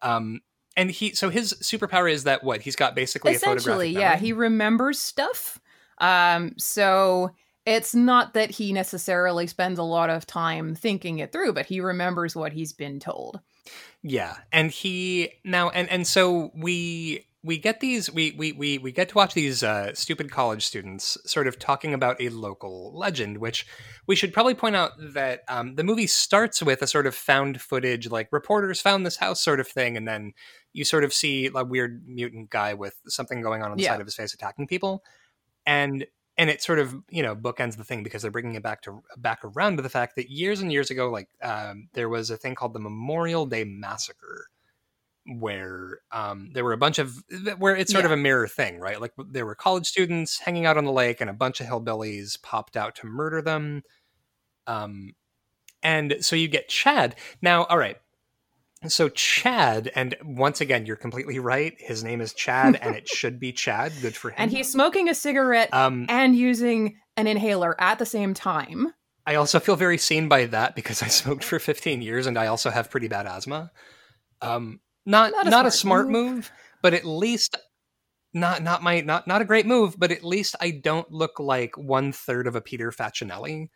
Um 0.00 0.40
and 0.76 0.90
he 0.90 1.14
so 1.14 1.28
his 1.30 1.54
superpower 1.62 2.10
is 2.10 2.24
that 2.24 2.42
what? 2.44 2.62
He's 2.62 2.76
got 2.76 2.94
basically 2.94 3.32
a 3.32 3.36
Essentially, 3.36 3.90
yeah, 3.90 4.16
he 4.16 4.32
remembers 4.32 4.98
stuff. 4.98 5.58
Um, 5.98 6.54
so 6.58 7.30
it's 7.64 7.94
not 7.94 8.34
that 8.34 8.50
he 8.50 8.72
necessarily 8.72 9.46
spends 9.46 9.78
a 9.78 9.84
lot 9.84 10.10
of 10.10 10.26
time 10.26 10.74
thinking 10.74 11.18
it 11.18 11.32
through, 11.32 11.52
but 11.52 11.66
he 11.66 11.80
remembers 11.80 12.34
what 12.34 12.52
he's 12.52 12.72
been 12.72 12.98
told. 12.98 13.40
Yeah, 14.02 14.36
and 14.52 14.70
he 14.70 15.30
now 15.44 15.70
and 15.70 15.88
and 15.88 16.06
so 16.06 16.50
we 16.54 17.26
we 17.44 17.58
get 17.58 17.80
these 17.80 18.10
we 18.12 18.32
we 18.32 18.52
we 18.52 18.78
we 18.78 18.90
get 18.92 19.08
to 19.10 19.14
watch 19.16 19.34
these 19.34 19.62
uh, 19.62 19.94
stupid 19.94 20.30
college 20.30 20.64
students 20.64 21.16
sort 21.24 21.46
of 21.46 21.58
talking 21.58 21.94
about 21.94 22.20
a 22.20 22.28
local 22.30 22.92
legend, 22.96 23.38
which 23.38 23.66
we 24.08 24.16
should 24.16 24.32
probably 24.32 24.54
point 24.54 24.74
out 24.74 24.92
that 25.14 25.42
um, 25.48 25.76
the 25.76 25.84
movie 25.84 26.06
starts 26.08 26.62
with 26.62 26.82
a 26.82 26.86
sort 26.86 27.06
of 27.06 27.14
found 27.14 27.60
footage, 27.60 28.10
like 28.10 28.28
reporters 28.32 28.80
found 28.80 29.06
this 29.06 29.16
house 29.16 29.40
sort 29.42 29.60
of 29.60 29.68
thing, 29.68 29.96
and 29.96 30.06
then 30.06 30.32
you 30.72 30.84
sort 30.84 31.04
of 31.04 31.12
see 31.12 31.48
a 31.54 31.64
weird 31.64 32.02
mutant 32.06 32.50
guy 32.50 32.74
with 32.74 32.94
something 33.06 33.40
going 33.40 33.62
on 33.62 33.70
on 33.70 33.76
the 33.76 33.84
Yeah. 33.84 33.90
side 33.90 34.00
of 34.00 34.06
his 34.06 34.16
face 34.16 34.34
attacking 34.34 34.66
people, 34.66 35.04
and 35.66 36.06
and 36.38 36.48
it 36.50 36.62
sort 36.62 36.78
of 36.78 36.94
you 37.10 37.22
know 37.22 37.36
bookends 37.36 37.76
the 37.76 37.84
thing 37.84 38.02
because 38.02 38.22
they're 38.22 38.30
bringing 38.30 38.54
it 38.54 38.62
back 38.62 38.82
to 38.82 39.02
back 39.18 39.40
around 39.44 39.76
to 39.76 39.82
the 39.82 39.88
fact 39.90 40.16
that 40.16 40.30
years 40.30 40.60
and 40.60 40.72
years 40.72 40.90
ago 40.90 41.10
like 41.10 41.28
um, 41.42 41.88
there 41.94 42.08
was 42.08 42.30
a 42.30 42.36
thing 42.36 42.54
called 42.54 42.72
the 42.74 42.80
memorial 42.80 43.46
day 43.46 43.64
massacre 43.64 44.46
where 45.38 45.98
um, 46.10 46.50
there 46.52 46.64
were 46.64 46.72
a 46.72 46.76
bunch 46.78 46.98
of 46.98 47.14
where 47.58 47.76
it's 47.76 47.92
sort 47.92 48.02
Yeah. 48.02 48.06
of 48.06 48.12
a 48.12 48.16
mirror 48.16 48.48
thing 48.48 48.80
right? 48.80 49.00
Like 49.00 49.12
there 49.30 49.46
were 49.46 49.54
college 49.54 49.86
students 49.86 50.38
hanging 50.40 50.66
out 50.66 50.76
on 50.76 50.84
the 50.84 50.92
lake 50.92 51.20
and 51.20 51.30
a 51.30 51.34
bunch 51.34 51.60
of 51.60 51.66
hillbillies 51.68 52.42
popped 52.42 52.76
out 52.76 52.96
to 52.96 53.06
murder 53.06 53.40
them. 53.40 53.82
Um, 54.66 55.12
and 55.82 56.16
so 56.20 56.36
you 56.36 56.48
get 56.48 56.68
chad. 56.68 57.16
Now 57.40 57.64
all 57.64 57.78
right 57.78 57.98
so 58.88 59.08
chad 59.10 59.90
and 59.94 60.16
once 60.24 60.60
again 60.60 60.86
you're 60.86 60.96
completely 60.96 61.38
right 61.38 61.74
his 61.78 62.02
name 62.02 62.20
is 62.20 62.32
chad 62.34 62.76
and 62.82 62.96
it 62.96 63.08
should 63.08 63.38
be 63.38 63.52
chad 63.52 63.92
good 64.00 64.16
for 64.16 64.30
him 64.30 64.36
And 64.38 64.50
he's 64.50 64.70
smoking 64.70 65.08
a 65.08 65.14
cigarette 65.14 65.72
um, 65.72 66.06
and 66.08 66.34
using 66.34 66.96
an 67.16 67.26
inhaler 67.26 67.78
at 67.80 67.98
the 67.98 68.06
same 68.06 68.32
time. 68.34 68.92
I 69.26 69.36
also 69.36 69.60
feel 69.60 69.76
very 69.76 69.98
seen 69.98 70.28
by 70.28 70.46
that 70.46 70.74
because 70.74 71.02
I 71.02 71.08
smoked 71.08 71.44
for 71.44 71.58
15 71.58 72.02
years 72.02 72.26
and 72.26 72.38
I 72.38 72.46
also 72.46 72.70
have 72.70 72.90
pretty 72.90 73.08
bad 73.08 73.26
asthma. 73.26 73.70
Um, 74.40 74.80
not 75.06 75.32
Not 75.32 75.46
not 75.46 75.64
a 75.64 75.68
a, 75.68 75.70
smart 75.70 76.06
smart 76.06 76.08
move. 76.08 76.34
move, 76.34 76.50
but 76.82 76.94
at 76.94 77.04
least 77.04 77.56
not 78.34 78.62
not 78.62 78.82
my 78.82 79.00
not 79.00 79.26
not 79.26 79.42
a 79.42 79.44
great 79.44 79.66
move, 79.66 79.94
but 79.98 80.10
at 80.10 80.24
least 80.24 80.56
I 80.60 80.70
don't 80.70 81.10
look 81.10 81.38
like 81.38 81.76
one 81.76 82.12
third 82.12 82.46
of 82.46 82.56
a 82.56 82.60
Peter 82.60 82.90
Facinelli. 82.90 83.68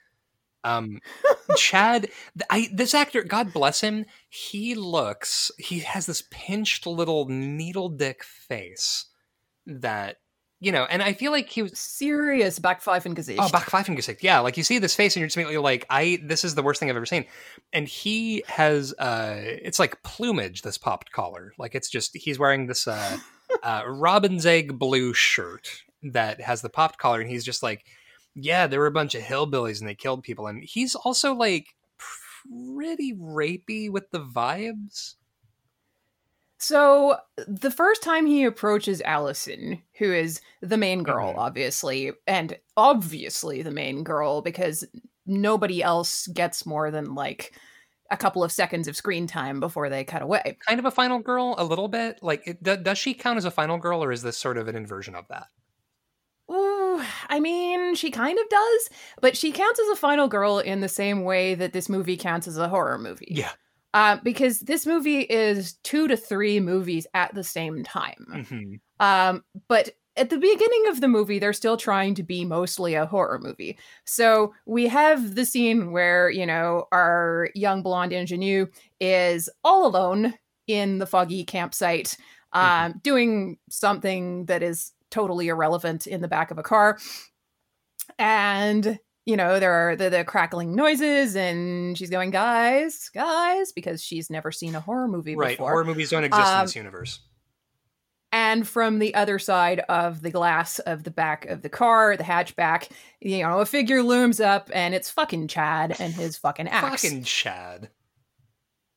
Um, 0.67 1.01
Chad, 1.57 2.09
I 2.51 2.69
this 2.73 2.95
actor, 2.95 3.23
God 3.23 3.53
bless 3.53 3.81
him, 3.81 4.05
he 4.29 4.75
looks 4.75 5.51
he 5.59 5.81
has 5.81 6.07
this 6.07 6.23
pinched 6.31 6.87
little 6.87 7.27
needle 7.29 7.89
dick 7.89 8.25
face 8.25 9.07
that 9.67 10.17
you 10.59 10.73
know, 10.73 10.85
and 10.89 11.03
I 11.03 11.13
feel 11.13 11.33
like 11.33 11.51
he 11.51 11.63
was 11.63 11.79
Serious 11.79 12.59
Backpfeifengesicht. 12.59 13.37
Oh, 13.39 13.49
Backpfeifengesicht. 13.49 14.23
Yeah, 14.23 14.41
like 14.41 14.57
you 14.57 14.63
see 14.63 14.79
this 14.79 14.95
face 14.95 15.15
and 15.15 15.21
you're 15.21 15.29
just 15.29 15.37
immediately 15.37 15.63
like, 15.63 15.85
I 15.91 16.19
this 16.25 16.45
is 16.45 16.55
the 16.55 16.63
worst 16.63 16.81
thing 16.81 16.89
I've 16.89 16.97
ever 16.97 17.05
seen. 17.07 17.27
And 17.73 17.87
he 17.87 18.43
has 18.47 18.95
uh 18.95 19.37
it's 19.39 19.79
like 19.79 20.03
plumage, 20.03 20.63
this 20.63 20.79
popped 20.79 21.13
collar. 21.13 21.53
Like 21.59 21.75
it's 21.75 21.91
just 21.91 22.17
he's 22.17 22.39
wearing 22.39 22.67
this 22.67 22.89
uh 22.89 23.19
uh 23.63 23.83
robin's 23.87 24.47
egg 24.47 24.79
blue 24.79 25.13
shirt 25.13 25.69
that 26.13 26.41
has 26.41 26.63
the 26.63 26.71
popped 26.71 26.99
collar, 26.99 27.21
and 27.21 27.29
he's 27.29 27.45
just 27.45 27.63
like, 27.63 27.85
Yeah, 28.37 28.67
there 28.69 28.79
were 28.81 28.87
a 28.87 28.91
bunch 28.93 29.15
of 29.17 29.23
hillbillies 29.23 29.81
and 29.81 29.89
they 29.89 29.95
killed 29.97 30.23
people. 30.23 30.47
And 30.47 30.63
he's 30.63 30.95
also 30.95 31.35
like 31.35 31.75
pretty 31.99 33.15
rapey 33.15 33.91
with 33.91 34.11
the 34.11 34.21
vibes. 34.21 35.17
So 36.59 37.19
the 37.47 37.71
first 37.71 38.03
time 38.03 38.27
he 38.27 38.45
approaches 38.45 39.03
Allison, 39.03 39.83
who 39.99 40.11
is 40.13 40.41
the 40.63 40.79
main 40.79 41.03
girl, 41.03 41.35
Mhm. 41.35 41.37
obviously, 41.37 42.13
and 42.27 42.59
obviously 42.77 43.63
the 43.63 43.71
main 43.71 44.03
girl, 44.05 44.41
because 44.41 44.85
nobody 45.27 45.83
else 45.83 46.27
gets 46.29 46.65
more 46.65 46.91
than 46.91 47.15
like 47.15 47.55
a 48.11 48.17
couple 48.17 48.43
of 48.43 48.53
seconds 48.53 48.89
of 48.89 48.97
screen 48.97 49.27
time 49.27 49.61
before 49.61 49.91
they 49.91 50.05
cut 50.05 50.23
away. 50.23 50.59
Kind 50.67 50.79
of 50.81 50.85
a 50.87 50.91
final 50.91 51.19
girl, 51.19 51.55
a 51.59 51.65
little 51.65 51.89
bit. 51.89 52.19
Like, 52.23 52.47
it, 52.47 52.63
do, 52.63 52.77
does 52.77 52.99
she 52.99 53.15
count 53.15 53.37
as 53.39 53.45
a 53.45 53.51
final 53.51 53.79
girl, 53.79 54.03
or 54.03 54.11
is 54.13 54.23
this 54.23 54.39
sort 54.39 54.59
of 54.59 54.69
an 54.69 54.77
inversion 54.77 55.15
of 55.15 55.27
that? 55.29 55.49
I 57.29 57.41
mean, 57.41 57.95
she 57.95 58.11
kind 58.11 58.39
of 58.39 58.49
does, 58.49 58.91
but 59.21 59.37
she 59.37 59.53
counts 59.53 59.81
as 59.81 59.89
a 59.89 59.97
final 59.97 60.29
girl 60.29 60.59
in 60.59 60.81
the 60.81 60.89
same 60.89 61.25
way 61.25 61.55
that 61.55 61.73
this 61.73 61.89
movie 61.89 62.17
counts 62.17 62.47
as 62.47 62.59
a 62.59 62.69
horror 62.69 62.99
movie. 62.99 63.29
Yeah. 63.31 63.53
Uh, 63.95 64.19
because 64.23 64.61
this 64.61 64.85
movie 64.85 65.21
is 65.21 65.75
two 65.83 66.07
to 66.09 66.17
three 66.17 66.61
movies 66.61 67.07
at 67.15 67.35
the 67.35 67.45
same 67.45 67.83
time. 67.83 68.47
hmm 68.49 68.75
Um, 69.01 69.45
but 69.69 69.91
at 70.17 70.31
the 70.31 70.39
beginning 70.39 70.89
of 70.89 71.01
the 71.01 71.09
movie, 71.09 71.39
they're 71.39 71.53
still 71.53 71.77
trying 71.77 72.15
to 72.15 72.23
be 72.23 72.45
mostly 72.45 72.95
a 72.95 73.07
horror 73.07 73.39
movie. 73.39 73.79
So 74.05 74.55
we 74.65 74.87
have 74.89 75.35
the 75.35 75.45
scene 75.45 75.93
where, 75.93 76.31
you 76.31 76.47
know, 76.47 76.87
our 76.91 77.51
young 77.55 77.83
blonde 77.83 78.13
ingenue 78.13 78.67
is 78.99 79.49
all 79.63 79.87
alone 79.87 80.35
in 80.67 80.99
the 80.99 81.07
foggy 81.07 81.45
campsite, 81.45 82.17
um, 82.53 83.01
doing 83.03 83.59
something 83.69 84.47
that 84.47 84.63
is 84.63 84.93
totally 85.11 85.49
irrelevant 85.49 86.07
in 86.07 86.21
the 86.21 86.29
back 86.29 86.51
of 86.51 86.59
a 86.59 86.63
car. 86.63 86.99
And, 88.19 88.99
you 89.25 89.37
know, 89.37 89.59
there 89.61 89.73
are 89.91 89.97
the, 89.97 90.11
the 90.11 90.25
crackling 90.25 90.75
noises, 90.75 91.35
and 91.37 91.97
she's 91.99 92.11
going, 92.11 92.31
guys, 92.31 93.11
guys, 93.15 93.73
because 93.73 94.03
she's 94.03 94.31
never 94.31 94.53
seen 94.53 94.75
a 94.75 94.81
horror 94.81 95.09
movie 95.09 95.35
Right. 95.37 95.57
before. 95.57 95.71
Horror 95.73 95.85
movies 95.85 96.11
don't 96.11 96.25
exist 96.25 96.49
in 96.49 96.55
Um, 96.59 96.65
this 96.67 96.77
universe. 96.77 97.21
and 98.33 98.67
from 98.69 98.99
the 98.99 99.15
other 99.15 99.39
side 99.39 99.81
of 99.89 100.23
the 100.23 100.31
glass 100.31 100.79
of 100.81 101.05
the 101.05 101.11
back 101.11 101.47
of 101.47 101.63
the 101.63 101.69
car, 101.69 102.17
the 102.17 102.25
hatchback, 102.25 102.91
you 103.21 103.43
know, 103.43 103.61
a 103.61 103.67
figure 103.67 104.03
looms 104.03 104.41
up 104.41 104.71
and 104.75 104.95
it's 104.95 105.11
fucking 105.11 105.49
Chad 105.49 105.97
and 105.99 106.13
his 106.15 106.37
fucking 106.37 106.69
axe. 106.69 107.03
Fucking 107.03 107.25
Chad. 107.25 107.91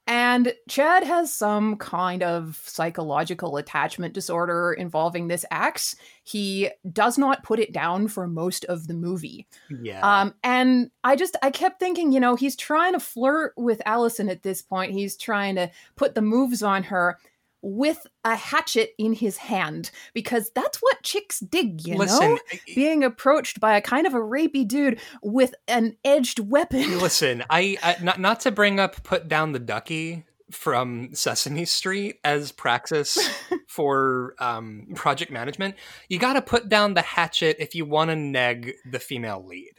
And 0.10 0.56
Chad 0.68 1.04
has 1.04 1.32
some 1.32 1.76
kind 1.76 2.24
of 2.24 2.60
psychological 2.66 3.58
attachment 3.58 4.16
disorder 4.16 4.74
involving 4.74 5.28
this 5.28 5.46
axe. 5.52 5.96
He 6.24 6.72
does 6.92 7.20
not 7.20 7.44
put 7.44 7.60
it 7.60 7.72
down 7.72 8.08
for 8.08 8.26
most 8.26 8.66
of 8.66 8.88
the 8.88 8.96
movie. 8.96 9.46
Yeah. 9.70 10.02
Um, 10.02 10.34
and 10.44 10.90
I 11.04 11.16
just 11.16 11.38
I 11.44 11.52
kept 11.52 11.80
thinking, 11.80 12.12
you 12.12 12.20
know, 12.20 12.36
he's 12.36 12.56
trying 12.56 12.94
to 12.94 13.00
flirt 13.00 13.54
with 13.56 13.84
Allison 13.86 14.30
at 14.30 14.42
this 14.42 14.64
point. 14.64 14.94
He's 14.94 15.16
trying 15.16 15.54
to 15.58 15.70
put 15.96 16.16
the 16.16 16.24
moves 16.24 16.64
on 16.64 16.82
her 16.84 17.20
with 17.62 18.08
a 18.24 18.36
hatchet 18.36 18.92
in 18.98 19.14
his 19.14 19.38
hand 19.38 19.92
because 20.14 20.52
that's 20.56 20.80
what 20.80 21.04
chicks 21.04 21.40
dig, 21.40 21.86
you 21.86 21.96
listen, 21.96 22.36
know. 22.36 22.40
Being 22.76 23.04
approached 23.04 23.60
by 23.60 23.76
a 23.76 23.82
kind 23.82 24.08
of 24.08 24.14
a 24.14 24.20
rapey 24.20 24.68
dude 24.68 25.00
with 25.22 25.56
an 25.68 25.98
edged 26.04 26.40
weapon. 26.40 27.00
listen. 27.00 27.44
I, 27.50 27.78
I 27.84 27.98
not 28.02 28.20
not 28.20 28.40
to 28.42 28.52
bring 28.52 28.80
up 28.80 29.04
put 29.04 29.28
down 29.28 29.52
the 29.52 29.60
ducky 29.60 30.26
from 30.52 31.14
Sesame 31.14 31.66
Street 31.66 32.20
as 32.24 32.52
praxis 32.52 33.18
for 33.68 34.36
um, 34.40 34.88
project 34.96 35.32
management. 35.32 35.76
You 36.08 36.20
got 36.20 36.34
to 36.34 36.42
put 36.42 36.70
down 36.70 36.94
the 36.94 37.02
hatchet 37.02 37.58
if 37.60 37.76
you 37.76 37.86
want 37.86 38.10
to 38.10 38.16
neg 38.16 38.74
the 38.90 39.00
female 39.00 39.46
lead. 39.46 39.74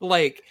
Like 0.00 0.42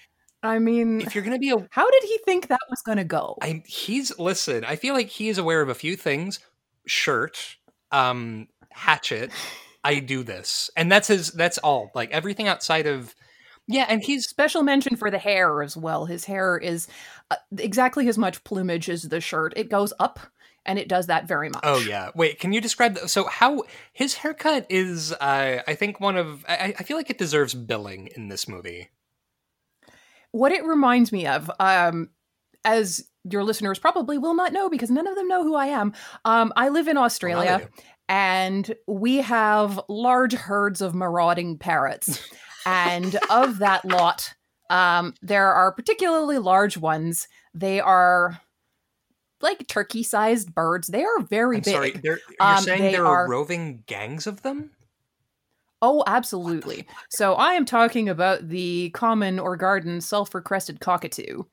I 0.43 0.59
mean, 0.59 1.01
if 1.01 1.15
you're 1.15 1.23
gonna 1.23 1.39
be 1.39 1.49
a 1.49 1.67
how 1.71 1.89
did 1.89 2.03
he 2.03 2.19
think 2.25 2.47
that 2.47 2.59
was 2.69 2.81
going 2.81 2.97
to 2.97 3.03
go? 3.03 3.37
I 3.41 3.63
he's 3.65 4.17
listen, 4.19 4.63
I 4.63 4.75
feel 4.75 4.93
like 4.93 5.09
he 5.09 5.29
is 5.29 5.37
aware 5.37 5.61
of 5.61 5.69
a 5.69 5.75
few 5.75 5.95
things. 5.95 6.39
Shirt, 6.87 7.57
um, 7.91 8.47
hatchet, 8.71 9.31
I 9.83 9.99
do 9.99 10.23
this. 10.23 10.69
And 10.75 10.91
that's 10.91 11.07
his 11.07 11.31
that's 11.31 11.57
all. 11.59 11.91
Like 11.93 12.11
everything 12.11 12.47
outside 12.47 12.87
of 12.87 13.13
Yeah, 13.67 13.85
and 13.89 14.01
he's 14.03 14.27
Special 14.27 14.63
mention 14.63 14.95
for 14.95 15.11
the 15.11 15.17
hair 15.19 15.61
as 15.61 15.77
well. 15.77 16.05
His 16.05 16.25
hair 16.25 16.57
is 16.57 16.87
uh, 17.31 17.35
exactly 17.57 18.07
as 18.07 18.17
much 18.17 18.43
plumage 18.43 18.89
as 18.89 19.03
the 19.03 19.21
shirt. 19.21 19.53
It 19.55 19.69
goes 19.69 19.93
up 19.99 20.19
and 20.65 20.77
it 20.77 20.89
does 20.89 21.07
that 21.07 21.27
very 21.27 21.49
much. 21.49 21.61
Oh 21.63 21.79
yeah. 21.79 22.11
Wait, 22.15 22.39
can 22.39 22.51
you 22.53 22.59
describe 22.61 22.95
the, 22.95 23.07
so 23.07 23.25
how 23.25 23.63
his 23.93 24.15
haircut 24.15 24.65
is 24.69 25.13
uh 25.13 25.61
I 25.67 25.75
think 25.75 25.99
one 25.99 26.17
of 26.17 26.45
I, 26.47 26.73
I 26.77 26.83
feel 26.83 26.97
like 26.97 27.09
it 27.09 27.17
deserves 27.17 27.53
billing 27.53 28.09
in 28.15 28.27
this 28.27 28.47
movie. 28.47 28.89
what 30.31 30.51
it 30.51 30.63
reminds 30.65 31.11
me 31.11 31.25
of 31.27 31.49
um 31.59 32.09
as 32.63 33.07
your 33.31 33.43
listeners 33.43 33.79
probably 33.79 34.17
will 34.17 34.33
not 34.35 34.53
know 34.53 34.69
because 34.69 34.89
none 34.89 35.07
of 35.07 35.15
them 35.15 35.27
know 35.27 35.43
who 35.43 35.55
I 35.55 35.67
am. 35.67 35.93
Um, 36.25 36.51
I 36.55 36.69
live 36.69 36.87
in 36.87 36.97
Australia. 36.97 37.59
Well, 37.61 37.83
and 38.09 38.73
we 38.87 39.17
have 39.17 39.79
large 39.89 40.33
herds 40.33 40.81
of 40.81 40.95
marauding 40.95 41.57
parrots. 41.57 42.21
and 42.65 43.17
of 43.29 43.59
that 43.59 43.83
lot, 43.85 44.33
um, 44.69 45.13
there 45.21 45.53
are 45.53 45.71
particularly 45.71 46.37
large 46.37 46.77
ones. 46.77 47.27
They 47.53 47.79
are 47.79 48.39
like 49.41 49.67
turkey 49.67 50.03
sized 50.03 50.53
birds. 50.55 50.87
They 50.87 51.03
are 51.03 51.19
very 51.21 51.57
I'm 51.57 51.61
big. 51.63 51.73
sorry, 51.73 51.99
you're 52.03 52.19
Um, 52.39 52.63
saying 52.63 52.91
there 52.91 53.05
are- 53.05 53.25
are 53.25 53.29
roving 53.29 53.83
gangs 53.87 54.25
of 54.25 54.41
them? 54.41 54.71
Oh, 55.79 56.03
absolutely. 56.07 56.87
So 57.09 57.35
I 57.35 57.53
am 57.53 57.63
talking 57.65 58.09
about 58.09 58.49
the 58.49 58.89
common 58.95 59.37
or 59.37 59.55
garden 59.55 60.01
sulfur 60.01 60.41
crested 60.41 60.79
cockatoo. 60.79 61.43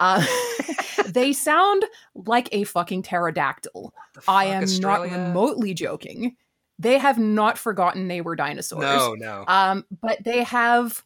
Uh, 0.00 0.24
they 1.06 1.32
sound 1.32 1.84
like 2.14 2.48
a 2.52 2.64
fucking 2.64 3.02
pterodactyl. 3.02 3.92
The 4.14 4.22
I 4.28 4.46
am 4.46 4.62
Australia? 4.64 5.10
not 5.10 5.28
remotely 5.28 5.74
joking. 5.74 6.36
They 6.78 6.98
have 6.98 7.18
not 7.18 7.56
forgotten 7.58 8.08
they 8.08 8.20
were 8.20 8.36
dinosaurs. 8.36 8.82
No, 8.82 9.14
no. 9.14 9.44
Um, 9.46 9.84
but 10.02 10.22
they 10.24 10.42
have 10.42 11.04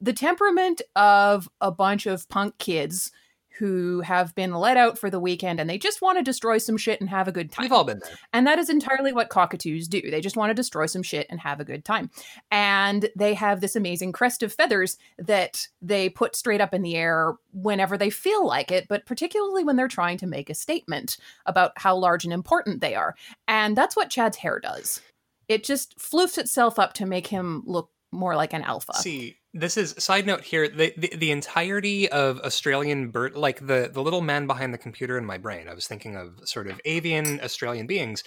the 0.00 0.12
temperament 0.14 0.80
of 0.96 1.48
a 1.60 1.70
bunch 1.70 2.06
of 2.06 2.28
punk 2.28 2.56
kids 2.58 3.12
who 3.60 4.00
have 4.00 4.34
been 4.34 4.54
let 4.54 4.78
out 4.78 4.98
for 4.98 5.10
the 5.10 5.20
weekend 5.20 5.60
and 5.60 5.68
they 5.68 5.76
just 5.76 6.00
want 6.00 6.16
to 6.16 6.24
destroy 6.24 6.56
some 6.56 6.78
shit 6.78 6.98
and 6.98 7.10
have 7.10 7.28
a 7.28 7.32
good 7.32 7.52
time. 7.52 7.64
We've 7.64 7.72
all 7.72 7.84
been 7.84 8.00
there. 8.02 8.16
And 8.32 8.46
that 8.46 8.58
is 8.58 8.70
entirely 8.70 9.12
what 9.12 9.28
cockatoos 9.28 9.86
do. 9.86 10.00
They 10.10 10.22
just 10.22 10.36
want 10.36 10.48
to 10.48 10.54
destroy 10.54 10.86
some 10.86 11.02
shit 11.02 11.26
and 11.28 11.38
have 11.40 11.60
a 11.60 11.64
good 11.64 11.84
time. 11.84 12.10
And 12.50 13.10
they 13.14 13.34
have 13.34 13.60
this 13.60 13.76
amazing 13.76 14.12
crest 14.12 14.42
of 14.42 14.54
feathers 14.54 14.96
that 15.18 15.68
they 15.82 16.08
put 16.08 16.34
straight 16.34 16.62
up 16.62 16.72
in 16.72 16.80
the 16.80 16.96
air 16.96 17.34
whenever 17.52 17.98
they 17.98 18.08
feel 18.08 18.46
like 18.46 18.72
it, 18.72 18.88
but 18.88 19.04
particularly 19.04 19.62
when 19.62 19.76
they're 19.76 19.86
trying 19.86 20.16
to 20.16 20.26
make 20.26 20.48
a 20.48 20.54
statement 20.54 21.18
about 21.44 21.72
how 21.76 21.94
large 21.94 22.24
and 22.24 22.32
important 22.32 22.80
they 22.80 22.94
are. 22.94 23.14
And 23.46 23.76
that's 23.76 23.94
what 23.94 24.08
Chad's 24.08 24.38
hair 24.38 24.58
does. 24.58 25.02
It 25.48 25.64
just 25.64 25.98
floofs 25.98 26.38
itself 26.38 26.78
up 26.78 26.94
to 26.94 27.04
make 27.04 27.26
him 27.26 27.62
look 27.66 27.90
more 28.12 28.36
like 28.36 28.52
an 28.52 28.62
alpha. 28.62 28.94
See, 28.94 29.38
this 29.54 29.76
is 29.76 29.94
side 29.98 30.26
note 30.26 30.42
here. 30.42 30.68
The, 30.68 30.92
the 30.96 31.12
the 31.16 31.30
entirety 31.30 32.08
of 32.08 32.40
Australian 32.40 33.10
bird, 33.10 33.36
like 33.36 33.66
the 33.66 33.90
the 33.92 34.02
little 34.02 34.20
man 34.20 34.46
behind 34.46 34.74
the 34.74 34.78
computer 34.78 35.16
in 35.18 35.24
my 35.24 35.38
brain. 35.38 35.68
I 35.68 35.74
was 35.74 35.86
thinking 35.86 36.16
of 36.16 36.40
sort 36.44 36.66
of 36.66 36.80
avian 36.84 37.40
Australian 37.40 37.86
beings. 37.86 38.24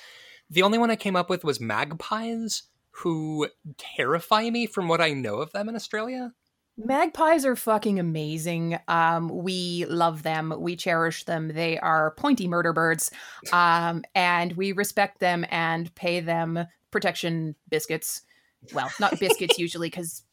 The 0.50 0.62
only 0.62 0.78
one 0.78 0.92
I 0.92 0.96
came 0.96 1.16
up 1.16 1.30
with 1.30 1.44
was 1.44 1.60
magpies, 1.60 2.64
who 2.92 3.48
terrify 3.78 4.50
me 4.50 4.68
from 4.68 4.88
what 4.88 5.02
I 5.02 5.12
know 5.12 5.38
of 5.38 5.52
them 5.52 5.70
in 5.70 5.76
Australia. 5.76 6.34
Magpies 6.76 7.46
are 7.46 7.56
fucking 7.56 8.00
amazing. 8.00 8.80
Um, 8.88 9.30
we 9.30 9.86
love 9.88 10.24
them. 10.24 10.54
We 10.58 10.76
cherish 10.76 11.24
them. 11.24 11.50
They 11.54 11.78
are 11.78 12.16
pointy 12.18 12.48
murder 12.48 12.74
birds. 12.74 13.12
Um, 13.52 14.04
and 14.16 14.54
we 14.54 14.72
respect 14.72 15.20
them 15.20 15.46
and 15.52 15.94
pay 15.94 16.20
them 16.20 16.66
protection 16.90 17.56
biscuits. 17.70 18.24
Well, 18.74 18.92
not 19.00 19.20
biscuits 19.20 19.58
usually, 19.58 19.88
because 19.90 20.24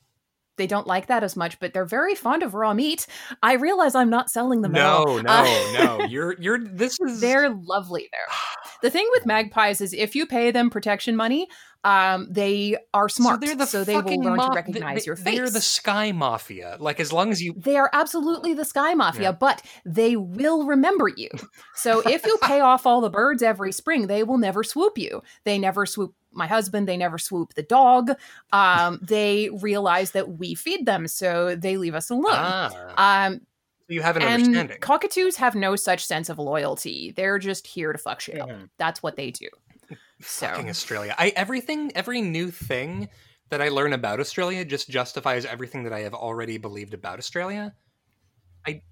they 0.56 0.66
don't 0.66 0.86
like 0.86 1.06
that 1.06 1.24
as 1.24 1.36
much, 1.36 1.58
but 1.58 1.72
they're 1.72 1.86
very 1.86 2.14
fond 2.14 2.42
of 2.42 2.52
raw 2.54 2.74
meat. 2.74 3.06
I 3.42 3.54
realize 3.54 3.94
I'm 3.94 4.10
not 4.10 4.30
selling 4.30 4.60
them. 4.60 4.72
No, 4.72 5.04
no, 5.20 5.30
Uh, 5.30 5.44
no. 5.78 6.04
You're 6.08 6.36
you're. 6.38 6.58
This 6.58 6.98
is 7.00 7.20
They're 7.20 7.50
lovely 7.50 8.08
there. 8.12 8.26
The 8.82 8.88
thing 8.88 9.06
with 9.12 9.26
magpies 9.26 9.82
is 9.82 9.92
if 9.92 10.14
you 10.14 10.24
pay 10.24 10.50
them 10.50 10.70
protection 10.70 11.14
money, 11.14 11.48
um, 11.84 12.26
they 12.30 12.78
are 12.94 13.10
smart. 13.10 13.42
So 13.42 13.46
they're 13.46 13.54
the 13.56 13.66
so 13.66 13.84
they 13.84 13.94
will 14.00 14.22
learn 14.22 14.36
ma- 14.36 14.48
to 14.48 14.54
recognize 14.56 15.02
they, 15.02 15.06
your 15.06 15.16
face. 15.16 15.36
They're 15.36 15.50
the 15.50 15.60
sky 15.60 16.12
mafia. 16.12 16.78
Like 16.80 16.98
as 16.98 17.12
long 17.12 17.30
as 17.30 17.42
you 17.42 17.52
They 17.58 17.76
are 17.76 17.90
absolutely 17.92 18.54
the 18.54 18.64
Sky 18.64 18.94
Mafia, 18.94 19.22
Yeah. 19.22 19.32
but 19.32 19.60
they 19.84 20.16
will 20.16 20.64
remember 20.64 21.08
you. 21.08 21.28
So 21.74 22.00
if 22.08 22.24
you 22.24 22.38
pay 22.42 22.60
off 22.60 22.86
all 22.86 23.02
the 23.02 23.10
birds 23.10 23.42
every 23.42 23.70
spring, 23.72 24.06
they 24.06 24.22
will 24.22 24.38
never 24.38 24.64
swoop 24.64 24.96
you. 24.96 25.22
They 25.44 25.58
never 25.58 25.84
swoop 25.84 26.14
my 26.32 26.46
husband. 26.46 26.86
They 26.88 26.96
never 26.96 27.18
swoop 27.18 27.54
the 27.54 27.62
dog. 27.62 28.12
Um, 28.52 28.98
they 29.02 29.50
realize 29.60 30.12
that 30.12 30.38
we 30.38 30.54
feed 30.54 30.86
them, 30.86 31.06
so 31.08 31.54
they 31.56 31.76
leave 31.76 31.94
us 31.94 32.10
alone. 32.10 32.24
ah, 32.28 33.26
Um, 33.26 33.40
you 33.88 34.02
have 34.02 34.16
an 34.16 34.22
and 34.22 34.34
understanding. 34.34 34.78
cockatoos 34.80 35.36
have 35.36 35.54
no 35.56 35.74
such 35.74 36.04
sense 36.06 36.28
of 36.28 36.38
loyalty. 36.38 37.12
They're 37.16 37.38
just 37.40 37.66
here 37.66 37.92
to 37.92 37.98
fuck 37.98 38.20
shit 38.20 38.38
up. 38.40 38.48
That's 38.78 39.02
what 39.02 39.16
they 39.16 39.30
do. 39.30 39.48
So 40.22 40.46
Fucking 40.48 40.68
Australia. 40.68 41.14
I 41.18 41.32
everything 41.34 41.92
every 41.94 42.20
new 42.20 42.50
thing 42.50 43.08
that 43.48 43.62
I 43.62 43.70
learn 43.70 43.94
about 43.94 44.20
Australia 44.20 44.66
just 44.66 44.90
justifies 44.90 45.46
everything 45.46 45.82
that 45.84 45.94
I 45.94 46.00
have 46.00 46.12
already 46.12 46.58
believed 46.58 46.92
about 46.92 47.18
Australia. 47.18 47.72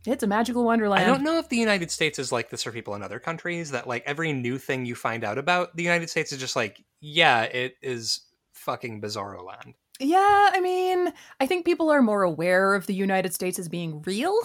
It's 0.07 0.23
a 0.23 0.27
magical 0.27 0.65
wonderland. 0.65 1.03
I 1.03 1.07
don't 1.07 1.23
know 1.23 1.39
if 1.39 1.49
the 1.49 1.57
United 1.57 1.91
States 1.91 2.19
is 2.19 2.33
like 2.33 2.51
this 2.51 2.63
for 2.63 2.73
people 2.73 2.95
in 2.95 3.03
other 3.03 3.19
countries 3.21 3.71
that 3.73 3.87
like 3.87 4.03
every 4.07 4.33
new 4.33 4.59
thing 4.59 4.85
you 4.87 4.95
find 4.95 5.25
out 5.25 5.39
about 5.39 5.77
the 5.77 5.83
United 5.83 6.11
States 6.11 6.33
is 6.33 6.39
just 6.41 6.57
like, 6.57 6.83
yeah, 7.01 7.43
it 7.43 7.75
is 7.83 8.21
fucking 8.55 9.01
bizarro 9.01 9.45
land. 9.45 9.75
Yeah, 10.01 10.51
I 10.53 10.61
mean, 10.61 11.13
I 11.41 11.47
think 11.47 11.65
people 11.65 11.91
are 11.91 12.03
more 12.03 12.23
aware 12.23 12.75
of 12.75 12.87
the 12.87 12.95
United 12.95 13.35
States 13.35 13.59
as 13.59 13.69
being 13.69 14.03
real, 14.03 14.39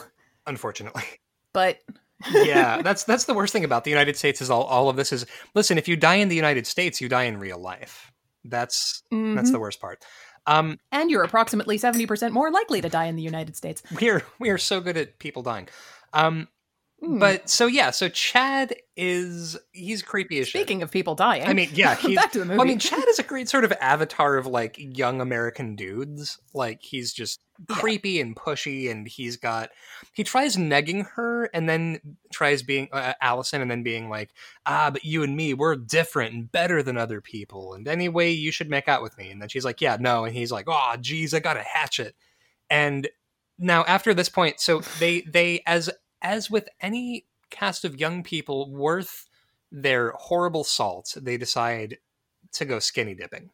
Unfortunately. 0.47 1.03
but 1.53 1.77
yeah, 2.31 2.81
that's 2.83 3.03
that's 3.03 3.25
the 3.25 3.33
worst 3.33 3.53
thing 3.53 3.63
about 3.63 3.83
the 3.83 3.91
United 3.91 4.17
States 4.17 4.41
is 4.41 4.49
all, 4.49 4.63
all 4.63 4.89
of 4.89 4.95
this 4.95 5.11
is 5.11 5.25
listen, 5.55 5.77
if 5.77 5.87
you 5.87 5.95
die 5.95 6.15
in 6.15 6.27
the 6.29 6.35
United 6.35 6.65
States, 6.67 6.99
you 7.01 7.07
die 7.09 7.23
in 7.23 7.37
real 7.37 7.59
life. 7.59 8.11
That's 8.45 9.03
that's 9.11 9.49
Mhm. 9.49 9.51
the 9.53 9.59
worst 9.59 9.79
part. 9.79 10.03
Um 10.45 10.79
and 10.91 11.09
you're 11.09 11.23
approximately 11.23 11.77
70% 11.79 12.31
more 12.31 12.51
likely 12.51 12.81
to 12.81 12.89
die 12.89 13.05
in 13.05 13.15
the 13.15 13.21
United 13.23 13.55
States. 13.55 13.81
we 13.99 14.09
are 14.09 14.23
we 14.39 14.49
are 14.49 14.57
so 14.57 14.81
good 14.81 14.97
at 14.97 15.19
people 15.19 15.41
dying. 15.43 15.67
Um 16.13 16.47
Mm. 17.03 17.19
but 17.19 17.49
so 17.49 17.67
yeah, 17.67 17.91
so 17.91 18.07
Chad 18.07 18.75
is 18.95 19.57
he's 19.73 20.01
creepy 20.01 20.39
as 20.39 20.47
shit. 20.47 20.61
speaking 20.61 20.83
of 20.83 20.89
people 20.91 21.15
dying, 21.15 21.43
I 21.45 21.51
mean, 21.53 21.69
yeah, 21.73 21.95
he's 22.01 22.15
back 22.15 22.31
to 22.31 22.39
the 22.39 22.45
movie. 22.45 22.61
I 22.61 22.63
mean, 22.63 22.79
Chad 22.79 23.03
is 23.09 23.19
a 23.19 23.23
great 23.23 23.49
sort 23.49 23.65
of 23.65 23.73
avatar 23.81 24.37
of 24.37 24.47
like 24.47 24.77
young 24.79 25.19
American 25.19 25.75
dudes. 25.75 26.39
Like 26.53 26.81
he's 26.81 27.11
just 27.11 27.41
Yeah. 27.69 27.75
creepy 27.75 28.21
and 28.21 28.35
pushy, 28.35 28.89
and 28.89 29.05
he's 29.07 29.35
got 29.35 29.69
he 30.13 30.23
tries 30.23 30.55
negging 30.55 31.05
her, 31.15 31.45
and 31.53 31.67
then 31.67 31.99
tries 32.31 32.63
being 32.63 32.87
uh, 32.93 33.13
Allison, 33.21 33.61
and 33.61 33.69
then 33.69 33.83
being 33.83 34.09
like, 34.09 34.29
ah, 34.65 34.89
but 34.89 35.03
you 35.03 35.23
and 35.23 35.35
me, 35.35 35.53
we're 35.53 35.75
different 35.75 36.33
and 36.33 36.51
better 36.51 36.81
than 36.81 36.97
other 36.97 37.19
people, 37.19 37.73
and 37.73 37.85
anyway, 37.87 38.31
you 38.31 38.51
should 38.51 38.69
make 38.69 38.87
out 38.87 39.01
with 39.03 39.17
me. 39.17 39.29
And 39.29 39.41
then 39.41 39.49
she's 39.49 39.65
like, 39.65 39.81
yeah, 39.81 39.97
no, 39.99 40.23
and 40.23 40.33
he's 40.33 40.51
like, 40.53 40.65
oh, 40.69 40.95
geez, 41.01 41.33
I 41.33 41.39
got 41.39 41.57
a 41.57 41.63
hatchet. 41.63 42.15
And 42.69 43.09
now 43.59 43.83
after 43.83 44.13
this 44.13 44.29
point, 44.29 44.59
so 44.61 44.79
they 44.99 45.21
they 45.21 45.61
as 45.67 45.89
as 46.23 46.49
with 46.49 46.67
any 46.81 47.25
cast 47.51 47.85
of 47.85 47.99
young 47.99 48.23
people 48.23 48.71
worth 48.71 49.27
their 49.71 50.11
horrible 50.17 50.63
salt, 50.63 51.15
they 51.19 51.37
decide 51.37 51.97
to 52.53 52.65
go 52.65 52.79
skinny 52.79 53.13
dipping. 53.13 53.49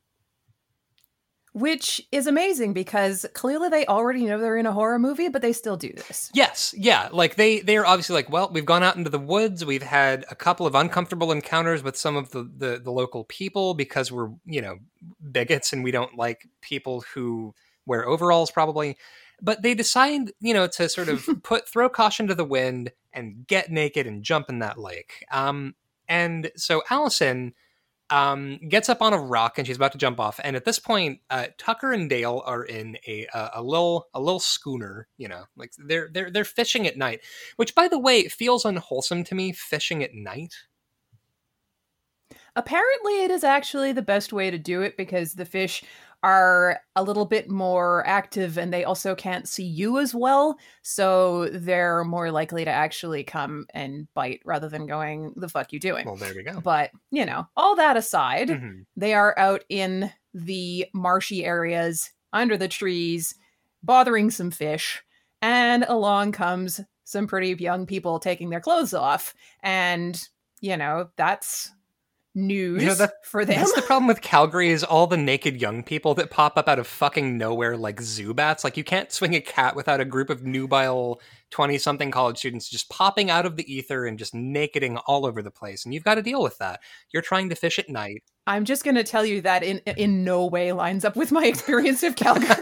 which 1.53 2.01
is 2.11 2.27
amazing 2.27 2.73
because 2.73 3.25
clearly 3.33 3.69
they 3.69 3.85
already 3.87 4.25
know 4.25 4.37
they're 4.37 4.57
in 4.57 4.67
a 4.67 4.71
horror 4.71 4.99
movie, 4.99 5.29
but 5.29 5.41
they 5.41 5.51
still 5.51 5.77
do 5.77 5.91
this. 5.91 6.29
Yes, 6.33 6.75
yeah, 6.77 7.09
like 7.11 7.35
they 7.35 7.59
they 7.61 7.75
are 7.77 7.85
obviously 7.85 8.13
like, 8.13 8.29
well, 8.29 8.49
we've 8.53 8.65
gone 8.65 8.83
out 8.83 8.95
into 8.95 9.09
the 9.09 9.19
woods, 9.19 9.65
we've 9.65 9.83
had 9.83 10.25
a 10.29 10.35
couple 10.35 10.67
of 10.67 10.75
uncomfortable 10.75 11.31
encounters 11.31 11.81
with 11.81 11.97
some 11.97 12.15
of 12.15 12.29
the 12.31 12.49
the, 12.55 12.79
the 12.79 12.91
local 12.91 13.23
people 13.25 13.73
because 13.73 14.11
we're 14.11 14.29
you 14.45 14.61
know 14.61 14.77
bigots 15.31 15.73
and 15.73 15.83
we 15.83 15.91
don't 15.91 16.15
like 16.15 16.47
people 16.61 17.03
who 17.13 17.53
wear 17.85 18.07
overalls 18.07 18.51
probably. 18.51 18.97
But 19.41 19.61
they 19.61 19.73
decide, 19.73 20.31
you 20.39 20.53
know, 20.53 20.67
to 20.67 20.89
sort 20.89 21.09
of 21.09 21.27
put 21.43 21.67
throw 21.67 21.89
caution 21.89 22.27
to 22.27 22.35
the 22.35 22.45
wind 22.45 22.91
and 23.13 23.45
get 23.47 23.71
naked 23.71 24.07
and 24.07 24.23
jump 24.23 24.49
in 24.49 24.59
that 24.59 24.77
lake. 24.77 25.25
Um, 25.31 25.75
and 26.07 26.51
so 26.55 26.81
Allison 26.89 27.53
um, 28.09 28.59
gets 28.67 28.89
up 28.89 29.01
on 29.01 29.13
a 29.13 29.19
rock 29.19 29.57
and 29.57 29.67
she's 29.67 29.75
about 29.75 29.91
to 29.91 29.97
jump 29.97 30.19
off. 30.19 30.39
And 30.43 30.55
at 30.55 30.65
this 30.65 30.79
point, 30.79 31.21
uh, 31.29 31.47
Tucker 31.57 31.91
and 31.91 32.09
Dale 32.09 32.41
are 32.45 32.63
in 32.63 32.97
a, 33.07 33.27
a 33.33 33.49
a 33.55 33.63
little 33.63 34.07
a 34.13 34.19
little 34.19 34.39
schooner. 34.39 35.07
You 35.17 35.27
know, 35.27 35.43
like 35.55 35.71
they're 35.77 36.09
they're 36.11 36.31
they're 36.31 36.45
fishing 36.45 36.87
at 36.87 36.97
night, 36.97 37.21
which 37.57 37.75
by 37.75 37.87
the 37.87 37.99
way 37.99 38.27
feels 38.27 38.65
unwholesome 38.65 39.23
to 39.25 39.35
me. 39.35 39.51
Fishing 39.51 40.03
at 40.03 40.13
night. 40.13 40.55
Apparently, 42.55 43.23
it 43.23 43.31
is 43.31 43.43
actually 43.43 43.93
the 43.93 44.01
best 44.01 44.33
way 44.33 44.49
to 44.51 44.57
do 44.57 44.81
it 44.81 44.97
because 44.97 45.33
the 45.33 45.45
fish 45.45 45.83
are 46.23 46.81
a 46.95 47.03
little 47.03 47.25
bit 47.25 47.49
more 47.49 48.05
active 48.05 48.57
and 48.57 48.73
they 48.73 48.83
also 48.83 49.15
can't 49.15 49.47
see 49.47 49.63
you 49.63 49.99
as 49.99 50.13
well. 50.13 50.57
So 50.81 51.49
they're 51.49 52.03
more 52.03 52.31
likely 52.31 52.65
to 52.65 52.71
actually 52.71 53.23
come 53.23 53.65
and 53.73 54.07
bite 54.13 54.41
rather 54.45 54.67
than 54.69 54.85
going, 54.85 55.33
the 55.35 55.49
fuck 55.49 55.71
you 55.71 55.79
doing? 55.79 56.05
Well, 56.05 56.15
there 56.17 56.33
we 56.33 56.43
go. 56.43 56.61
But, 56.61 56.91
you 57.11 57.25
know, 57.25 57.47
all 57.55 57.75
that 57.75 57.97
aside, 57.97 58.49
Mhm. 58.49 58.85
they 58.95 59.13
are 59.13 59.37
out 59.37 59.63
in 59.69 60.11
the 60.33 60.87
marshy 60.93 61.45
areas 61.45 62.11
under 62.33 62.57
the 62.57 62.67
trees, 62.67 63.33
bothering 63.81 64.29
some 64.29 64.51
fish, 64.51 65.01
and 65.41 65.83
along 65.87 66.33
comes 66.33 66.81
some 67.05 67.27
pretty 67.27 67.55
young 67.63 67.85
people 67.85 68.19
taking 68.19 68.49
their 68.49 68.59
clothes 68.61 68.93
off. 68.93 69.33
And, 69.63 70.21
you 70.61 70.75
know, 70.77 71.09
that's 71.15 71.71
news 72.47 72.81
You 72.81 72.89
know, 72.89 72.95
that- 72.95 73.25
for 73.25 73.45
them. 73.45 73.57
That's 73.59 73.73
the 73.73 73.81
problem 73.81 74.07
with 74.07 74.21
Calgary 74.21 74.69
is 74.69 74.83
all 74.83 75.07
the 75.07 75.17
naked 75.17 75.61
young 75.61 75.83
people 75.83 76.13
that 76.15 76.29
pop 76.29 76.57
up 76.57 76.67
out 76.67 76.79
of 76.79 76.87
fucking 76.87 77.37
nowhere 77.37 77.77
like 77.77 77.97
Zubats. 77.97 78.63
Like 78.63 78.77
you 78.77 78.83
can't 78.83 79.11
swing 79.11 79.35
a 79.35 79.41
cat 79.41 79.75
without 79.75 79.99
a 79.99 80.05
group 80.05 80.29
of 80.29 80.43
nubile 80.43 81.21
twenty 81.51 81.77
something 81.77 82.11
college 82.11 82.37
students 82.37 82.69
just 82.69 82.89
popping 82.89 83.29
out 83.29 83.45
of 83.45 83.55
the 83.55 83.71
ether 83.73 84.05
and 84.05 84.19
just 84.19 84.33
nakeding 84.33 84.97
all 84.97 85.25
over 85.25 85.41
the 85.41 85.51
place. 85.51 85.85
And 85.85 85.93
you've 85.93 86.03
got 86.03 86.15
to 86.15 86.21
deal 86.21 86.41
with 86.41 86.57
that. 86.59 86.79
You're 87.11 87.21
trying 87.23 87.49
to 87.49 87.55
fish 87.55 87.79
at 87.79 87.89
night. 87.89 88.23
I'm 88.47 88.65
just 88.65 88.83
going 88.83 88.95
to 88.95 89.03
tell 89.03 89.25
you 89.25 89.41
that 89.41 89.63
in 89.63 89.79
in 89.97 90.23
no 90.23 90.45
way 90.45 90.71
lines 90.71 91.05
up 91.05 91.15
with 91.15 91.31
my 91.31 91.45
experience 91.45 92.03
of 92.03 92.15
Calgary. 92.15 92.55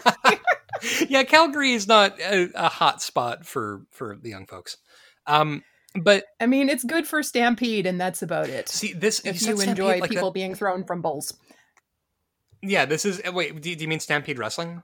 yeah, 1.10 1.24
Calgary 1.24 1.74
is 1.74 1.88
not 1.88 2.20
a, 2.20 2.50
a 2.56 2.70
hot 2.70 3.02
spot 3.02 3.46
for 3.46 3.82
for 3.92 4.18
the 4.22 4.30
young 4.30 4.46
folks. 4.46 4.78
Um, 5.26 5.64
but 6.04 6.26
I 6.40 6.46
mean, 6.46 6.70
it's 6.70 6.84
good 6.84 7.08
for 7.08 7.22
Stampede, 7.24 7.86
and 7.86 8.00
that's 8.00 8.22
about 8.22 8.50
it. 8.50 8.70
see 8.70 8.94
this 8.94 9.20
if 9.26 9.40
said 9.40 9.56
you 9.58 9.62
enjoy 9.62 10.00
like 10.00 10.10
people 10.10 10.30
that- 10.30 10.34
being 10.34 10.56
thrown 10.56 10.84
from 10.84 11.02
bowls. 11.02 11.34
Yeah, 12.62 12.86
this 12.86 13.06
is 13.06 13.22
uh, 13.28 13.32
wait. 13.32 13.62
Do, 13.62 13.76
do 13.76 13.82
you 13.84 13.88
mean 13.88 14.00
Stampede 14.00 14.40
Wrestling? 14.40 14.84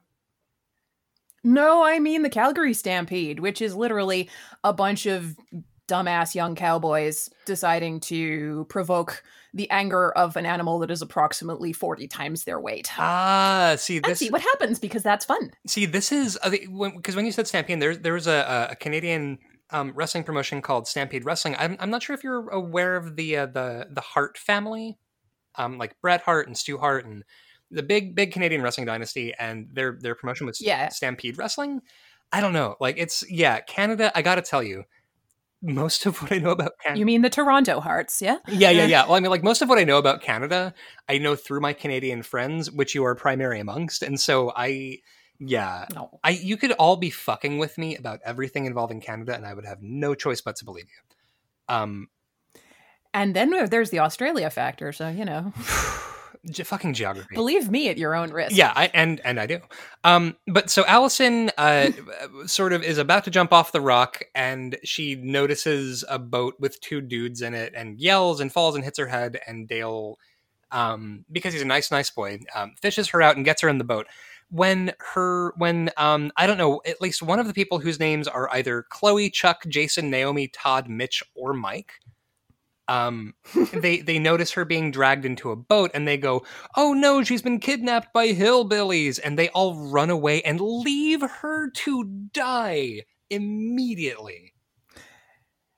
No, 1.43 1.83
I 1.83 1.99
mean 1.99 2.21
the 2.21 2.29
Calgary 2.29 2.73
Stampede, 2.73 3.39
which 3.39 3.61
is 3.61 3.75
literally 3.75 4.29
a 4.63 4.71
bunch 4.73 5.05
of 5.05 5.35
dumbass 5.89 6.33
young 6.33 6.55
cowboys 6.55 7.29
deciding 7.45 7.99
to 7.99 8.65
provoke 8.69 9.21
the 9.53 9.69
anger 9.69 10.11
of 10.11 10.37
an 10.37 10.45
animal 10.45 10.79
that 10.79 10.89
is 10.89 11.01
approximately 11.01 11.73
40 11.73 12.07
times 12.07 12.45
their 12.45 12.59
weight. 12.59 12.89
Ah, 12.97 13.75
see 13.77 13.97
and 13.97 14.05
this. 14.05 14.19
see 14.19 14.29
what 14.29 14.41
happens 14.41 14.79
because 14.79 15.03
that's 15.03 15.25
fun. 15.25 15.51
See, 15.67 15.85
this 15.85 16.11
is 16.11 16.37
because 16.49 16.69
when, 16.69 17.01
'cause 17.01 17.15
when 17.15 17.25
you 17.25 17.31
said 17.33 17.47
Stampede, 17.47 17.81
there 17.81 17.95
there 17.95 18.13
was 18.13 18.27
a, 18.27 18.67
a 18.71 18.75
Canadian 18.77 19.37
um, 19.73 19.91
wrestling 19.95 20.23
promotion 20.23 20.61
called 20.61 20.87
Stampede 20.87 21.25
Wrestling. 21.25 21.55
I'm, 21.59 21.75
I'm 21.79 21.89
not 21.89 22.03
sure 22.03 22.13
if 22.13 22.23
you're 22.23 22.49
aware 22.49 22.95
of 22.95 23.15
the 23.15 23.37
uh, 23.37 23.45
the 23.47 23.87
the 23.89 24.01
Hart 24.01 24.37
family, 24.37 24.97
um, 25.55 25.77
like 25.77 25.99
Bret 26.01 26.21
Hart 26.21 26.47
and 26.47 26.57
Stu 26.57 26.77
Hart 26.77 27.05
and 27.05 27.23
the 27.71 27.83
big 27.83 28.15
big 28.15 28.31
Canadian 28.31 28.61
wrestling 28.61 28.85
dynasty, 28.85 29.33
and 29.37 29.67
their 29.73 29.97
their 29.99 30.15
promotion 30.15 30.45
was 30.45 30.61
Yeah. 30.61 30.89
Stampede 30.89 31.37
Wrestling. 31.37 31.81
I 32.31 32.41
don't 32.41 32.53
know, 32.53 32.75
like 32.79 32.95
it's 32.97 33.23
yeah, 33.29 33.59
Canada. 33.61 34.11
I 34.15 34.21
got 34.21 34.35
to 34.35 34.41
tell 34.41 34.63
you, 34.63 34.85
most 35.61 36.05
of 36.05 36.21
what 36.21 36.31
I 36.31 36.39
know 36.39 36.51
about 36.51 36.73
Canada. 36.83 36.99
You 36.99 37.05
mean 37.05 37.21
the 37.21 37.29
Toronto 37.29 37.79
Hearts, 37.79 38.21
yeah? 38.21 38.37
Yeah, 38.47 38.69
yeah, 38.69 38.85
yeah. 38.85 39.03
Well, 39.07 39.15
I 39.15 39.19
mean, 39.19 39.29
like 39.31 39.43
most 39.43 39.61
of 39.61 39.69
what 39.69 39.77
I 39.79 39.83
know 39.83 39.97
about 39.97 40.21
Canada, 40.21 40.73
I 41.07 41.19
know 41.19 41.35
through 41.35 41.61
my 41.61 41.73
Canadian 41.73 42.23
friends, 42.23 42.71
which 42.71 42.95
you 42.95 43.03
are 43.05 43.15
primary 43.15 43.59
amongst, 43.59 44.03
and 44.03 44.19
so 44.19 44.51
I, 44.55 44.97
yeah, 45.45 45.85
No. 45.93 46.19
I 46.23 46.31
you 46.31 46.57
could 46.57 46.71
all 46.73 46.95
be 46.97 47.09
fucking 47.09 47.57
with 47.57 47.77
me 47.77 47.95
about 47.95 48.19
everything 48.25 48.65
involving 48.65 49.01
Canada, 49.01 49.35
and 49.35 49.45
I 49.45 49.53
would 49.53 49.65
have 49.65 49.81
no 49.81 50.15
choice 50.15 50.41
but 50.41 50.55
to 50.57 50.65
believe 50.65 50.85
you. 50.85 51.75
Um, 51.75 52.07
And 53.13 53.35
then 53.35 53.51
there's 53.69 53.89
the 53.89 53.99
Australia 53.99 54.49
factor, 54.49 54.91
so 54.91 55.07
you 55.09 55.25
know, 55.25 55.53
ge- 56.49 56.63
fucking 56.63 56.93
geography. 56.93 57.35
believe 57.35 57.69
me 57.69 57.89
at 57.89 57.97
your 57.97 58.15
own 58.15 58.31
risk. 58.31 58.55
Yeah, 58.55 58.73
I, 58.75 58.89
and 58.93 59.21
and 59.23 59.39
I 59.39 59.45
do. 59.45 59.59
Um, 60.03 60.35
but 60.47 60.69
so 60.69 60.83
Allison 60.85 61.51
uh, 61.57 61.91
sort 62.45 62.73
of 62.73 62.83
is 62.83 62.97
about 62.97 63.23
to 63.25 63.31
jump 63.31 63.53
off 63.53 63.71
the 63.71 63.81
rock, 63.81 64.23
and 64.35 64.77
she 64.83 65.15
notices 65.15 66.03
a 66.09 66.17
boat 66.19 66.55
with 66.59 66.79
two 66.81 67.01
dudes 67.01 67.41
in 67.41 67.53
it, 67.53 67.73
and 67.75 67.99
yells 67.99 68.39
and 68.39 68.51
falls 68.51 68.75
and 68.75 68.83
hits 68.83 68.97
her 68.99 69.07
head. 69.07 69.39
And 69.47 69.67
Dale, 69.67 70.17
um, 70.71 71.23
because 71.31 71.53
he's 71.53 71.61
a 71.61 71.65
nice, 71.65 71.91
nice 71.91 72.09
boy, 72.09 72.39
um, 72.55 72.73
fishes 72.81 73.09
her 73.09 73.21
out 73.21 73.35
and 73.35 73.45
gets 73.45 73.61
her 73.61 73.69
in 73.69 73.77
the 73.77 73.83
boat. 73.83 74.07
When 74.53 74.93
her, 75.13 75.53
when 75.57 75.89
um, 75.97 76.31
I 76.37 76.45
don't 76.47 76.59
know, 76.59 76.79
at 76.85 77.01
least 77.01 77.23
one 77.23 77.39
of 77.39 77.47
the 77.47 77.53
people 77.53 77.79
whose 77.79 77.99
names 77.99 78.27
are 78.27 78.47
either 78.53 78.85
Chloe, 78.91 79.31
Chuck, 79.31 79.63
Jason, 79.67 80.11
Naomi, 80.11 80.47
Todd, 80.47 80.87
Mitch, 80.87 81.23
or 81.35 81.53
Mike. 81.53 81.93
Um, 82.87 83.33
they 83.73 84.01
they 84.01 84.19
notice 84.19 84.51
her 84.51 84.65
being 84.65 84.91
dragged 84.91 85.25
into 85.25 85.51
a 85.51 85.55
boat, 85.55 85.91
and 85.93 86.07
they 86.07 86.17
go, 86.17 86.45
oh 86.75 86.93
no, 86.93 87.23
she's 87.23 87.41
been 87.41 87.59
kidnapped 87.59 88.13
by 88.13 88.27
hillbillies. 88.33 89.19
And 89.23 89.39
they 89.39 89.49
all 89.49 89.89
run 89.89 90.09
away 90.09 90.41
and 90.43 90.59
leave 90.61 91.21
her 91.21 91.69
to 91.71 92.03
die 92.33 93.01
immediately. 93.29 94.53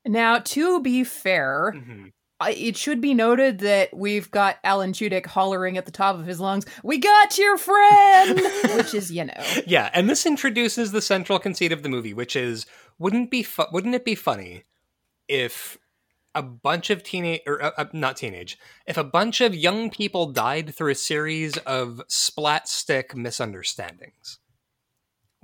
Now, 0.06 0.40
to 0.40 0.82
be 0.82 1.04
fair, 1.04 1.74
Mhm. 1.76 2.12
It 2.42 2.76
should 2.76 3.00
be 3.00 3.14
noted 3.14 3.60
that 3.60 3.96
we've 3.96 4.30
got 4.30 4.58
Alan 4.64 4.92
Tudyk 4.92 5.26
hollering 5.26 5.78
at 5.78 5.86
the 5.86 5.92
top 5.92 6.18
of 6.18 6.26
his 6.26 6.40
lungs, 6.40 6.66
"We 6.84 6.98
got 6.98 7.38
your 7.38 7.58
friend," 7.58 8.40
which 8.76 8.94
is, 8.94 9.12
you 9.12 9.24
know, 9.26 9.44
Yeah, 9.66 9.90
and 9.94 10.10
this 10.10 10.26
introduces 10.26 10.92
the 10.92 11.02
central 11.02 11.40
conceit 11.40 11.72
of 11.72 11.82
the 11.82 11.90
movie, 11.90 12.14
which 12.14 12.36
is 12.36 12.66
wouldn't 13.00 13.32
be 13.32 13.42
fu- 13.42 13.66
wouldn't 13.72 13.96
it 13.96 14.04
be 14.04 14.16
funny 14.16 14.64
if 15.30 15.78
a 16.34 16.42
bunch 16.44 16.90
of 16.90 17.02
teenage 17.04 17.42
or 17.48 17.64
uh, 17.64 17.72
uh, 17.78 17.86
not 17.94 18.18
teenage 18.18 18.60
if 18.86 18.98
a 18.98 19.04
bunch 19.06 19.40
of 19.40 19.56
young 19.56 19.90
people 19.90 20.26
died 20.32 20.76
through 20.76 20.92
a 20.92 20.96
series 20.96 21.56
of 21.60 22.02
splat 22.10 22.68
stick 22.68 23.16
misunderstandings? 23.16 24.40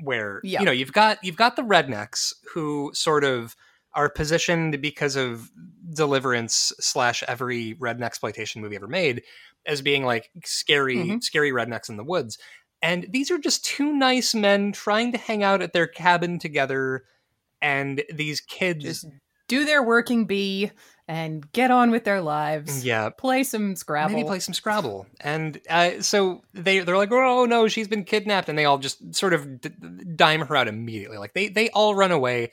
Where 0.03 0.41
Yeah. 0.43 0.59
you 0.59 0.65
know 0.65 0.71
you've 0.73 0.91
got 0.93 1.23
you've 1.23 1.37
got 1.37 1.55
the 1.55 1.61
rednecks 1.61 2.33
who 2.53 2.91
sort 2.93 3.23
of 3.23 3.55
are 3.93 4.09
positioned 4.09 4.81
because 4.81 5.15
of 5.15 5.49
deliverance 5.93 6.71
slash 6.79 7.23
every 7.27 7.75
redneck 7.75 8.05
exploitation 8.05 8.61
movie 8.61 8.75
ever 8.75 8.87
made 8.87 9.23
as 9.65 9.81
being 9.81 10.03
like 10.05 10.29
scary 10.45 10.95
Mhm. 10.95 11.23
scary 11.23 11.51
rednecks 11.51 11.89
in 11.89 11.97
the 11.97 12.03
woods 12.03 12.37
and 12.81 13.05
these 13.09 13.29
are 13.29 13.37
just 13.37 13.63
two 13.65 13.93
nice 13.93 14.33
men 14.33 14.71
trying 14.71 15.11
to 15.11 15.17
hang 15.17 15.43
out 15.43 15.61
at 15.61 15.73
their 15.73 15.87
cabin 15.87 16.39
together 16.39 17.03
and 17.61 18.03
these 18.11 18.41
kids 18.41 18.83
just 18.83 19.05
do 19.47 19.65
their 19.65 19.83
working 19.83 20.25
bee 20.25 20.71
and 21.07 21.51
get 21.51 21.69
on 21.71 21.91
with 21.91 22.05
their 22.05 22.21
lives. 22.21 22.85
yeah 22.85 23.09
Play 23.09 23.43
some 23.43 23.75
Scrabble. 23.75 24.15
maybe 24.15 24.25
play 24.27 24.39
some 24.39 24.53
Scrabble. 24.53 25.05
And 25.19 25.59
uh, 25.69 26.01
so 26.01 26.41
they 26.53 26.79
they're 26.79 26.95
like, 26.97 27.11
oh 27.11 27.45
no, 27.45 27.67
she's 27.67 27.89
been 27.89 28.05
kidnapped, 28.05 28.47
and 28.47 28.57
they 28.57 28.63
all 28.65 28.77
just 28.77 29.13
sort 29.13 29.33
of 29.33 29.59
d- 29.59 29.69
dime 30.15 30.39
her 30.41 30.55
out 30.55 30.69
immediately. 30.69 31.17
Like 31.17 31.33
they 31.33 31.49
they 31.49 31.69
all 31.71 31.95
run 31.95 32.11
away. 32.11 32.51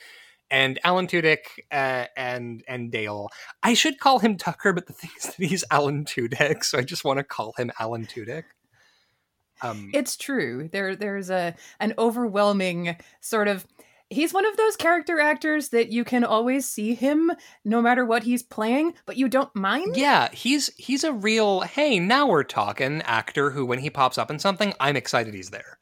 And 0.50 0.78
Alan 0.82 1.06
Tudyk 1.06 1.38
uh, 1.70 2.06
and 2.16 2.62
and 2.66 2.90
Dale, 2.90 3.28
I 3.62 3.74
should 3.74 4.00
call 4.00 4.18
him 4.18 4.36
Tucker, 4.36 4.72
but 4.72 4.86
the 4.86 4.92
thing 4.94 5.10
is 5.18 5.24
that 5.24 5.36
he's 5.36 5.64
Alan 5.70 6.04
Tudyk, 6.04 6.64
so 6.64 6.78
I 6.78 6.82
just 6.82 7.04
want 7.04 7.18
to 7.18 7.24
call 7.24 7.52
him 7.58 7.70
Alan 7.78 8.06
Tudyk. 8.06 8.44
Um, 9.60 9.90
It's 9.92 10.16
true. 10.16 10.68
There 10.72 10.96
there's 10.96 11.30
a 11.30 11.54
an 11.80 11.92
overwhelming 11.98 12.96
sort 13.20 13.48
of 13.48 13.66
he's 14.10 14.32
one 14.32 14.46
of 14.46 14.56
those 14.56 14.76
character 14.76 15.20
actors 15.20 15.68
that 15.68 15.90
you 15.92 16.02
can 16.02 16.24
always 16.24 16.66
see 16.66 16.94
him 16.94 17.30
no 17.64 17.82
matter 17.82 18.06
what 18.06 18.22
he's 18.22 18.42
playing, 18.42 18.94
but 19.04 19.18
you 19.18 19.28
don't 19.28 19.54
mind. 19.54 19.96
yeah, 19.96 20.30
he's 20.32 20.70
he's 20.76 21.04
a 21.04 21.12
real 21.12 21.60
hey, 21.60 21.98
now 21.98 22.26
we're 22.26 22.44
talking 22.44 23.02
actor 23.02 23.50
who, 23.50 23.66
when 23.66 23.80
he 23.80 23.90
pops 23.90 24.16
up 24.16 24.30
in 24.30 24.38
something, 24.38 24.72
I'm 24.80 24.96
excited 24.96 25.34
he's 25.34 25.50
there. 25.50 25.78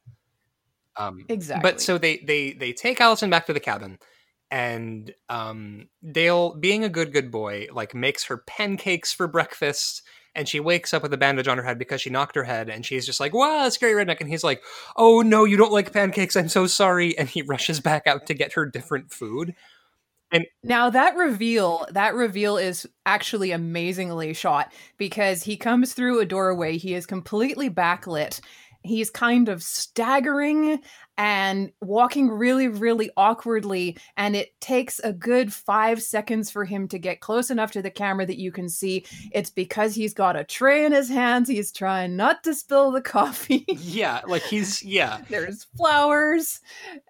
Um, 0.97 1.25
Exactly. 1.29 1.71
But 1.71 1.81
so 1.81 1.99
they 1.99 2.17
they 2.19 2.53
they 2.55 2.73
take 2.73 3.01
Allison 3.01 3.31
back 3.31 3.47
to 3.47 3.53
the 3.53 3.61
cabin, 3.61 3.99
and 4.51 5.13
um, 5.29 5.89
Dale, 6.13 6.55
being 6.55 6.85
a 6.85 6.89
good 6.89 7.13
good 7.13 7.31
boy, 7.31 7.67
like 7.73 7.95
makes 7.95 8.25
her 8.25 8.39
pancakes 8.39 9.13
for 9.13 9.27
breakfast. 9.27 10.03
And 10.35 10.47
she 10.47 10.61
wakes 10.61 10.93
up 10.93 11.03
with 11.03 11.15
a 11.15 11.17
bandage 11.17 11.49
on 11.49 11.57
her 11.57 11.65
head 11.65 11.79
because 11.79 12.03
she 12.03 12.11
knocked 12.11 12.37
her 12.37 12.45
head, 12.45 12.69
and 12.69 12.85
she's 12.85 13.07
just 13.07 13.21
like, 13.21 13.33
"Wow, 13.33 13.71
scary 13.71 13.95
redneck!" 13.95 14.21
And 14.21 14.29
he's 14.29 14.45
like, 14.45 14.63
"Oh 14.95 15.23
no, 15.23 15.45
you 15.45 15.57
don't 15.57 15.73
like 15.73 15.95
pancakes? 15.95 16.37
I'm 16.37 16.51
so 16.51 16.67
sorry." 16.67 17.17
And 17.17 17.27
he 17.27 17.41
rushes 17.47 17.81
back 17.81 18.07
out 18.07 18.27
to 18.27 18.35
get 18.35 18.53
her 18.53 18.67
different 18.67 19.11
food. 19.11 19.55
And 20.33 20.47
now 20.63 20.91
that 20.91 21.17
reveal, 21.17 21.87
that 21.93 22.15
reveal 22.15 22.57
is 22.57 22.87
actually 23.05 23.53
amazingly 23.53 24.35
shot 24.35 24.73
because 24.99 25.45
he 25.45 25.57
comes 25.57 25.95
through 25.95 26.21
a 26.21 26.27
doorway. 26.27 26.77
He 26.79 26.95
is 26.95 27.07
completely 27.07 27.71
backlit. 27.71 28.41
He's 28.83 29.09
kind 29.09 29.49
of 29.49 29.63
staggering 29.63 30.83
and 31.19 31.73
walking 31.81 32.29
really, 32.29 32.69
really 32.69 33.11
awkwardly. 33.17 33.97
And 34.17 34.37
it 34.37 34.59
takes 34.61 34.99
a 35.01 35.13
good 35.13 35.53
five 35.53 36.03
seconds 36.03 36.51
for 36.51 36.65
him 36.65 36.89
to 36.89 36.99
get 36.99 37.21
close 37.21 37.51
enough 37.51 37.73
to 37.73 37.83
the 37.83 37.91
camera 37.91 38.27
that 38.27 38.39
you 38.39 38.53
can 38.53 38.69
see 38.69 39.05
it's 39.33 39.51
because 39.51 39.95
he's 39.95 40.15
got 40.15 40.37
a 40.37 40.45
tray 40.45 40.85
in 40.85 40.93
his 40.93 41.09
hands. 41.09 41.49
He's 41.49 41.73
trying 41.73 42.17
not 42.17 42.45
to 42.45 42.55
spill 42.55 42.91
the 42.91 43.01
coffee. 43.17 43.65
Yeah, 43.69 44.21
like 44.27 44.43
he's 44.43 44.83
yeah, 44.83 45.21
There's 45.29 45.65
flowers. 45.77 46.61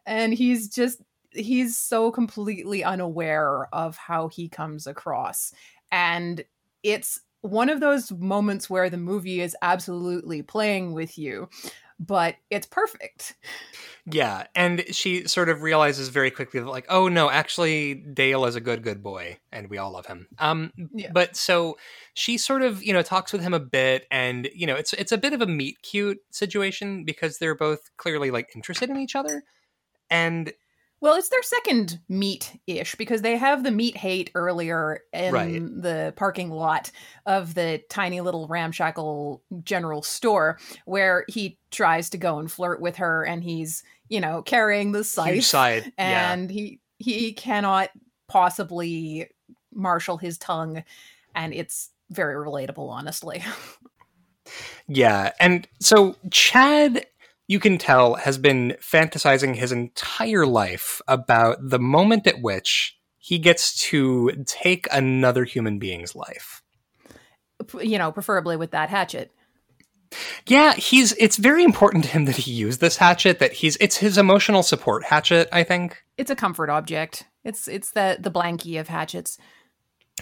And 0.05 0.33
he's 0.33 0.69
just 0.69 1.01
he's 1.31 1.77
so 1.77 2.11
completely 2.11 2.83
unaware 2.83 3.69
of 3.73 3.97
how 3.97 4.29
he 4.29 4.49
comes 4.49 4.87
across. 4.87 5.53
And 5.91 6.45
it's 6.83 7.21
one 7.43 7.69
of 7.69 7.81
those 7.81 8.11
moments 8.13 8.69
where 8.69 8.91
the 8.91 8.97
movie 8.97 9.41
is 9.41 9.57
absolutely 9.63 10.43
playing 10.43 10.93
with 10.93 11.19
you, 11.19 11.49
but 11.99 12.37
it's 12.51 12.67
perfect. 12.67 13.35
Yeah, 14.09 14.45
and 14.55 14.85
she 14.95 15.27
sort 15.27 15.49
of 15.49 15.63
realizes 15.63 16.09
very 16.11 16.31
quickly 16.31 16.61
that 16.61 16.69
like, 16.69 16.87
oh 16.89 17.09
no, 17.09 17.29
actually 17.29 17.95
Dale 17.95 18.45
is 18.45 18.55
a 18.55 18.61
good 18.61 18.83
good 18.83 19.03
boy 19.03 19.39
and 19.51 19.69
we 19.69 19.79
all 19.79 19.93
love 19.93 20.07
him. 20.07 20.29
Um 20.39 20.73
Yeah. 20.95 21.11
but 21.13 21.37
so 21.37 21.77
she 22.15 22.39
sort 22.39 22.63
of, 22.63 22.83
you 22.85 22.93
know, 22.93 23.03
talks 23.03 23.33
with 23.33 23.43
him 23.43 23.55
a 23.55 23.61
bit 23.61 24.07
and 24.11 24.49
you 24.55 24.67
know, 24.67 24.77
it's 24.77 24.93
it's 24.93 25.13
a 25.13 25.19
bit 25.19 25.33
of 25.33 25.41
a 25.41 25.47
meet 25.47 25.83
cute 25.83 26.19
situation 26.31 27.05
because 27.05 27.39
they're 27.39 27.57
both 27.57 27.91
clearly 27.97 28.31
like 28.31 28.51
interested 28.55 28.91
in 28.91 28.97
each 28.99 29.17
other. 29.17 29.43
And 30.09 30.53
Well, 31.01 31.15
it's 31.17 31.29
their 31.29 31.43
second 31.43 32.01
meet 32.09 32.59
ish 32.67 32.95
because 32.95 33.23
they 33.23 33.37
have 33.37 33.63
the 33.63 33.71
meet 33.71 33.97
hate 33.97 34.31
earlier 34.35 35.01
in 35.13 35.33
Right. 35.35 35.63
the 35.83 36.15
parking 36.17 36.51
lot 36.51 36.91
of 37.27 37.55
the 37.55 37.83
tiny 37.91 38.21
little 38.23 38.49
ramshackle 38.49 39.43
general 39.63 40.03
store 40.03 40.59
where 40.87 41.25
he 41.29 41.59
tries 41.71 42.11
to 42.11 42.19
go 42.19 42.39
and 42.39 42.51
flirt 42.51 42.81
with 42.81 42.97
her 42.97 43.25
and 43.25 43.45
he's, 43.45 43.83
you 44.09 44.21
know, 44.21 44.41
carrying 44.43 44.93
the 44.93 45.01
Huge 45.01 45.07
scythe 45.07 45.45
side. 45.45 45.93
yeah. 45.99 46.33
and 46.33 46.51
he 46.51 46.81
he 46.99 47.33
cannot 47.35 47.91
possibly 48.27 49.29
marshal 49.73 50.17
his 50.17 50.39
tongue 50.39 50.83
and 51.35 51.53
it's 51.53 51.91
very 52.11 52.35
relatable 52.35 52.89
honestly. 52.89 53.45
Yeah. 54.89 55.33
And 55.41 55.67
so 55.81 56.15
Chad, 56.31 57.05
you 57.49 57.61
can 57.61 57.79
tell, 57.79 58.15
has 58.15 58.39
been 58.39 58.77
fantasizing 58.81 59.55
his 59.55 59.73
entire 59.73 60.47
life 60.47 61.01
about 61.07 61.59
the 61.61 61.79
moment 61.79 62.27
at 62.27 62.41
which 62.41 62.99
he 63.19 63.39
gets 63.39 63.81
to 63.89 64.31
take 64.47 64.87
another 64.93 65.45
human 65.45 65.79
being's 65.79 66.15
life. 66.15 66.63
You 67.81 67.99
know, 67.99 68.13
preferably 68.13 68.57
with 68.57 68.73
that 68.73 68.91
hatchet. 68.91 69.33
Yeah, 70.47 70.75
he's 70.75 71.13
it's 71.15 71.37
very 71.37 71.65
important 71.65 72.05
to 72.05 72.11
him 72.11 72.27
that 72.27 72.37
he 72.37 72.53
used 72.53 72.81
this 72.81 72.97
hatchet, 72.97 73.39
that 73.39 73.53
he's 73.53 73.77
it's 73.81 73.97
his 73.97 74.19
emotional 74.19 74.63
support 74.63 75.05
hatchet, 75.05 75.49
I 75.53 75.65
think. 75.65 76.05
It's 76.17 76.31
a 76.31 76.37
comfort 76.37 76.71
object. 76.71 77.25
It's 77.45 77.67
it's 77.67 77.91
the 77.91 78.17
the 78.21 78.31
blankie 78.31 78.79
of 78.79 78.89
hatchets. 78.89 79.39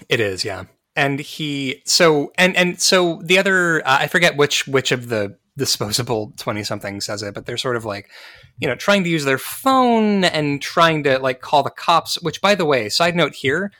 It 0.08 0.20
is, 0.20 0.44
yeah. 0.44 0.64
And 0.96 1.20
he 1.20 1.82
so 1.84 2.32
and 2.38 2.56
and 2.56 2.80
so 2.80 3.20
the 3.22 3.38
other 3.38 3.86
uh, 3.86 3.98
I 4.00 4.06
forget 4.06 4.36
which 4.36 4.66
which 4.66 4.92
of 4.92 5.08
the 5.08 5.36
disposable 5.56 6.32
20 6.36 6.64
something 6.64 7.00
says 7.00 7.22
it 7.22 7.32
but 7.34 7.46
they're 7.46 7.56
sort 7.56 7.76
of 7.76 7.84
like 7.84 8.10
you 8.58 8.66
know 8.66 8.74
trying 8.74 9.04
to 9.04 9.10
use 9.10 9.24
their 9.24 9.38
phone 9.38 10.24
and 10.24 10.60
trying 10.60 11.02
to 11.04 11.18
like 11.18 11.40
call 11.40 11.62
the 11.62 11.70
cops 11.70 12.20
which 12.22 12.40
by 12.40 12.54
the 12.54 12.64
way 12.64 12.88
side 12.88 13.14
note 13.14 13.34
here 13.34 13.70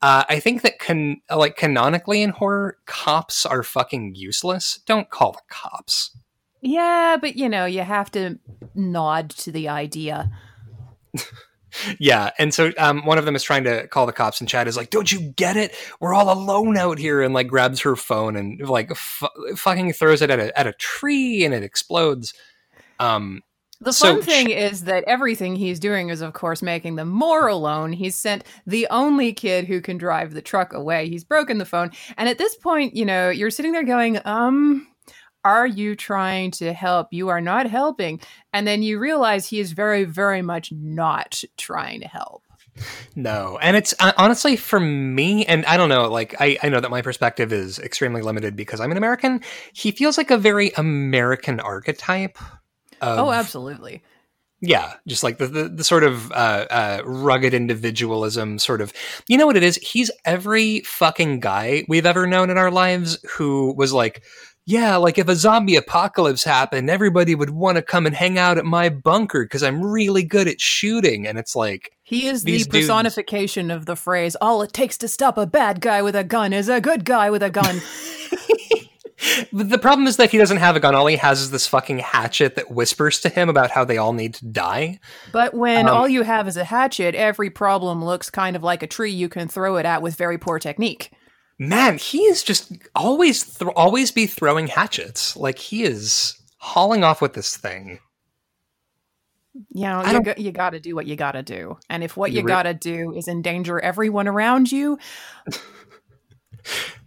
uh, 0.00 0.24
i 0.30 0.40
think 0.40 0.62
that 0.62 0.78
can 0.78 1.20
like 1.34 1.56
canonically 1.56 2.22
in 2.22 2.30
horror 2.30 2.78
cops 2.86 3.44
are 3.44 3.62
fucking 3.62 4.14
useless 4.14 4.80
don't 4.86 5.10
call 5.10 5.32
the 5.32 5.42
cops 5.50 6.16
Yeah, 6.62 7.16
but 7.20 7.36
you 7.36 7.48
know, 7.48 7.64
you 7.64 7.80
have 7.80 8.10
to 8.12 8.38
nod 8.74 9.30
to 9.30 9.52
the 9.52 9.68
idea. 9.68 10.30
yeah 11.98 12.30
and 12.38 12.52
so 12.54 12.72
um, 12.78 13.04
one 13.04 13.18
of 13.18 13.24
them 13.24 13.36
is 13.36 13.42
trying 13.42 13.64
to 13.64 13.86
call 13.88 14.06
the 14.06 14.12
cops 14.12 14.40
and 14.40 14.48
chad 14.48 14.68
is 14.68 14.76
like 14.76 14.90
don't 14.90 15.12
you 15.12 15.20
get 15.36 15.56
it 15.56 15.74
we're 16.00 16.14
all 16.14 16.32
alone 16.32 16.76
out 16.76 16.98
here 16.98 17.22
and 17.22 17.34
like 17.34 17.48
grabs 17.48 17.80
her 17.80 17.96
phone 17.96 18.36
and 18.36 18.60
like 18.68 18.90
f- 18.90 19.22
fucking 19.56 19.92
throws 19.92 20.22
it 20.22 20.30
at 20.30 20.38
a, 20.38 20.58
at 20.58 20.66
a 20.66 20.72
tree 20.74 21.44
and 21.44 21.54
it 21.54 21.62
explodes 21.62 22.34
um 22.98 23.42
The 23.80 23.92
So 23.92 24.18
fun 24.18 24.20
thing 24.20 24.50
is 24.50 24.84
that 24.84 25.04
everything 25.06 25.56
he's 25.56 25.80
doing 25.80 26.10
is, 26.10 26.20
of 26.20 26.34
course, 26.34 26.60
making 26.62 26.96
them 26.96 27.08
more 27.08 27.48
alone. 27.48 27.94
He's 27.94 28.14
sent 28.14 28.44
the 28.66 28.86
only 28.90 29.32
kid 29.32 29.64
who 29.66 29.80
can 29.80 29.96
drive 29.96 30.34
the 30.34 30.42
truck 30.42 30.74
away. 30.74 31.08
He's 31.08 31.24
broken 31.24 31.56
the 31.56 31.64
phone. 31.64 31.90
And 32.18 32.28
at 32.28 32.36
this 32.36 32.54
point, 32.56 32.94
you 32.94 33.06
know, 33.06 33.30
you're 33.30 33.50
sitting 33.50 33.72
there 33.72 33.84
going, 33.84 34.20
um, 34.26 34.86
are 35.44 35.66
you 35.66 35.96
trying 35.96 36.50
to 36.52 36.72
help? 36.72 37.08
You 37.12 37.28
are 37.28 37.40
not 37.40 37.66
helping. 37.66 38.20
And 38.52 38.66
then 38.66 38.82
you 38.82 38.98
realize 38.98 39.46
he 39.46 39.60
is 39.60 39.72
very, 39.72 40.04
very 40.04 40.42
much 40.42 40.72
not 40.72 41.42
trying 41.56 42.00
to 42.00 42.08
help. 42.08 42.44
No, 43.14 43.58
and 43.60 43.76
it's 43.76 43.92
uh, 43.98 44.12
honestly 44.16 44.56
for 44.56 44.80
me, 44.80 45.44
and 45.44 45.66
I 45.66 45.76
don't 45.76 45.88
know, 45.88 46.08
like 46.08 46.40
I, 46.40 46.56
I 46.62 46.68
know 46.68 46.80
that 46.80 46.90
my 46.90 47.02
perspective 47.02 47.52
is 47.52 47.78
extremely 47.78 48.22
limited 48.22 48.56
because 48.56 48.80
I'm 48.80 48.90
an 48.90 48.96
American. 48.96 49.40
He 49.72 49.90
feels 49.90 50.16
like 50.16 50.30
a 50.30 50.38
very 50.38 50.70
American 50.76 51.60
archetype. 51.60 52.38
Of, 53.00 53.18
oh, 53.18 53.32
absolutely. 53.32 54.02
Yeah, 54.62 54.94
just 55.06 55.22
like 55.22 55.38
the 55.38 55.46
the, 55.46 55.68
the 55.68 55.84
sort 55.84 56.04
of 56.04 56.30
uh, 56.32 56.66
uh, 56.70 57.02
rugged 57.04 57.54
individualism, 57.54 58.58
sort 58.58 58.80
of. 58.80 58.92
You 59.26 59.36
know 59.36 59.46
what 59.46 59.56
it 59.56 59.62
is? 59.62 59.76
He's 59.76 60.10
every 60.24 60.80
fucking 60.80 61.40
guy 61.40 61.84
we've 61.88 62.06
ever 62.06 62.26
known 62.26 62.50
in 62.50 62.58
our 62.58 62.70
lives 62.70 63.18
who 63.36 63.74
was 63.76 63.92
like. 63.92 64.22
Yeah, 64.66 64.96
like 64.96 65.18
if 65.18 65.28
a 65.28 65.34
zombie 65.34 65.76
apocalypse 65.76 66.44
happened, 66.44 66.90
everybody 66.90 67.34
would 67.34 67.50
want 67.50 67.76
to 67.76 67.82
come 67.82 68.06
and 68.06 68.14
hang 68.14 68.38
out 68.38 68.58
at 68.58 68.64
my 68.64 68.88
bunker 68.88 69.42
because 69.44 69.62
I'm 69.62 69.82
really 69.84 70.22
good 70.22 70.46
at 70.46 70.60
shooting. 70.60 71.26
And 71.26 71.38
it's 71.38 71.56
like, 71.56 71.90
He 72.02 72.26
is 72.26 72.44
the 72.44 72.58
dudes- 72.58 72.68
personification 72.68 73.70
of 73.70 73.86
the 73.86 73.96
phrase, 73.96 74.36
all 74.40 74.62
it 74.62 74.72
takes 74.72 74.96
to 74.98 75.08
stop 75.08 75.38
a 75.38 75.46
bad 75.46 75.80
guy 75.80 76.02
with 76.02 76.14
a 76.14 76.24
gun 76.24 76.52
is 76.52 76.68
a 76.68 76.80
good 76.80 77.04
guy 77.04 77.30
with 77.30 77.42
a 77.42 77.50
gun. 77.50 77.80
But 79.52 79.68
the 79.70 79.78
problem 79.78 80.06
is 80.06 80.18
that 80.18 80.30
he 80.30 80.38
doesn't 80.38 80.58
have 80.58 80.76
a 80.76 80.80
gun. 80.80 80.94
All 80.94 81.06
he 81.06 81.16
has 81.16 81.40
is 81.40 81.50
this 81.50 81.66
fucking 81.66 81.98
hatchet 81.98 82.54
that 82.54 82.70
whispers 82.70 83.20
to 83.20 83.28
him 83.28 83.48
about 83.48 83.70
how 83.70 83.84
they 83.84 83.98
all 83.98 84.12
need 84.12 84.34
to 84.34 84.46
die. 84.46 85.00
But 85.32 85.52
when 85.52 85.88
Um, 85.88 85.96
all 85.96 86.08
you 86.08 86.22
have 86.22 86.46
is 86.46 86.56
a 86.56 86.64
hatchet, 86.64 87.14
every 87.14 87.50
problem 87.50 88.04
looks 88.04 88.30
kind 88.30 88.54
of 88.56 88.62
like 88.62 88.82
a 88.82 88.86
tree 88.86 89.10
you 89.10 89.28
can 89.28 89.48
throw 89.48 89.76
it 89.78 89.86
at 89.86 90.00
with 90.00 90.14
very 90.16 90.38
poor 90.38 90.58
technique. 90.58 91.10
Man, 91.60 91.98
he 91.98 92.20
is 92.22 92.42
just 92.42 92.72
always 92.96 93.44
th- 93.58 93.70
always 93.76 94.10
be 94.10 94.26
throwing 94.26 94.66
hatchets. 94.66 95.36
Like 95.36 95.58
he 95.58 95.84
is 95.84 96.40
hauling 96.56 97.04
off 97.04 97.20
with 97.20 97.34
this 97.34 97.54
thing. 97.56 97.98
You 99.72 99.82
know, 99.82 100.02
you, 100.04 100.22
go- 100.22 100.34
you 100.38 100.52
got 100.52 100.70
to 100.70 100.80
do 100.80 100.94
what 100.94 101.06
you 101.06 101.16
got 101.16 101.32
to 101.32 101.42
do. 101.42 101.76
And 101.90 102.02
if 102.02 102.16
what 102.16 102.30
You 102.32 102.38
you 102.38 102.44
re- 102.46 102.48
got 102.48 102.62
to 102.62 102.72
do 102.72 103.12
is 103.14 103.28
endanger 103.28 103.78
everyone 103.78 104.26
around 104.26 104.72
you, 104.72 104.98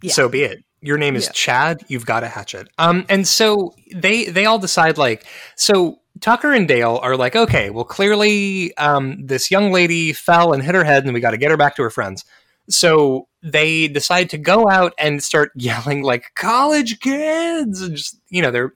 Yeah. 0.02 0.12
So 0.12 0.28
be 0.28 0.42
it. 0.42 0.64
Your 0.80 0.98
name 0.98 1.16
is 1.16 1.24
Yeah. 1.26 1.32
Chad. 1.32 1.80
You've 1.88 2.06
got 2.06 2.22
a 2.24 2.28
hatchet. 2.28 2.68
Um, 2.78 3.06
and 3.08 3.26
so 3.26 3.74
they 3.94 4.26
they 4.26 4.46
all 4.46 4.58
decide 4.58 4.98
like 4.98 5.26
so. 5.56 5.98
Tucker 6.20 6.52
and 6.52 6.68
Dale 6.68 7.00
are 7.02 7.16
like, 7.16 7.34
okay, 7.34 7.70
well, 7.70 7.84
clearly 7.84 8.72
um, 8.76 9.26
this 9.26 9.50
young 9.50 9.72
lady 9.72 10.12
fell 10.12 10.52
and 10.52 10.62
hit 10.62 10.76
her 10.76 10.84
head, 10.84 11.04
and 11.04 11.12
we 11.12 11.18
got 11.18 11.32
to 11.32 11.36
get 11.36 11.50
her 11.50 11.56
back 11.56 11.74
to 11.76 11.82
her 11.82 11.90
friends. 11.90 12.24
So 12.68 13.26
they 13.44 13.86
decide 13.86 14.30
to 14.30 14.38
go 14.38 14.68
out 14.68 14.94
and 14.98 15.22
start 15.22 15.52
yelling 15.54 16.02
like 16.02 16.32
college 16.34 16.98
kids, 17.00 17.80
and 17.82 17.96
just 17.96 18.18
you 18.30 18.42
know 18.42 18.50
they're 18.50 18.72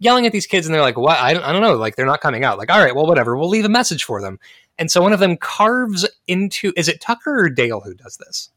yelling 0.00 0.26
at 0.26 0.32
these 0.32 0.46
kids, 0.46 0.66
and 0.66 0.74
they're 0.74 0.82
like, 0.82 0.98
what? 0.98 1.16
I 1.18 1.32
don't, 1.32 1.42
I 1.42 1.52
don't 1.52 1.62
know. 1.62 1.76
Like 1.76 1.96
they're 1.96 2.04
not 2.04 2.20
coming 2.20 2.44
out. 2.44 2.58
Like, 2.58 2.70
all 2.70 2.82
right, 2.82 2.94
well, 2.94 3.06
whatever. 3.06 3.36
We'll 3.36 3.48
leave 3.48 3.64
a 3.64 3.70
message 3.70 4.04
for 4.04 4.20
them. 4.20 4.38
And 4.78 4.90
so 4.90 5.00
one 5.02 5.12
of 5.12 5.20
them 5.20 5.36
carves 5.36 6.06
into. 6.26 6.72
Is 6.76 6.88
it 6.88 7.00
Tucker 7.00 7.44
or 7.44 7.48
Dale 7.50 7.80
who 7.80 7.94
does 7.94 8.16
this? 8.18 8.50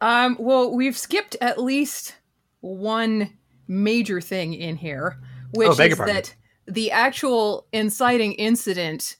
um, 0.00 0.36
well, 0.38 0.74
we've 0.74 0.96
skipped 0.98 1.36
at 1.40 1.60
least 1.62 2.14
one 2.60 3.32
major 3.68 4.20
thing 4.20 4.54
in 4.54 4.76
here, 4.76 5.18
which 5.52 5.68
Oh, 5.68 5.82
is 5.82 5.96
that 5.98 6.34
the 6.66 6.90
actual 6.90 7.66
inciting 7.72 8.32
incident 8.34 9.16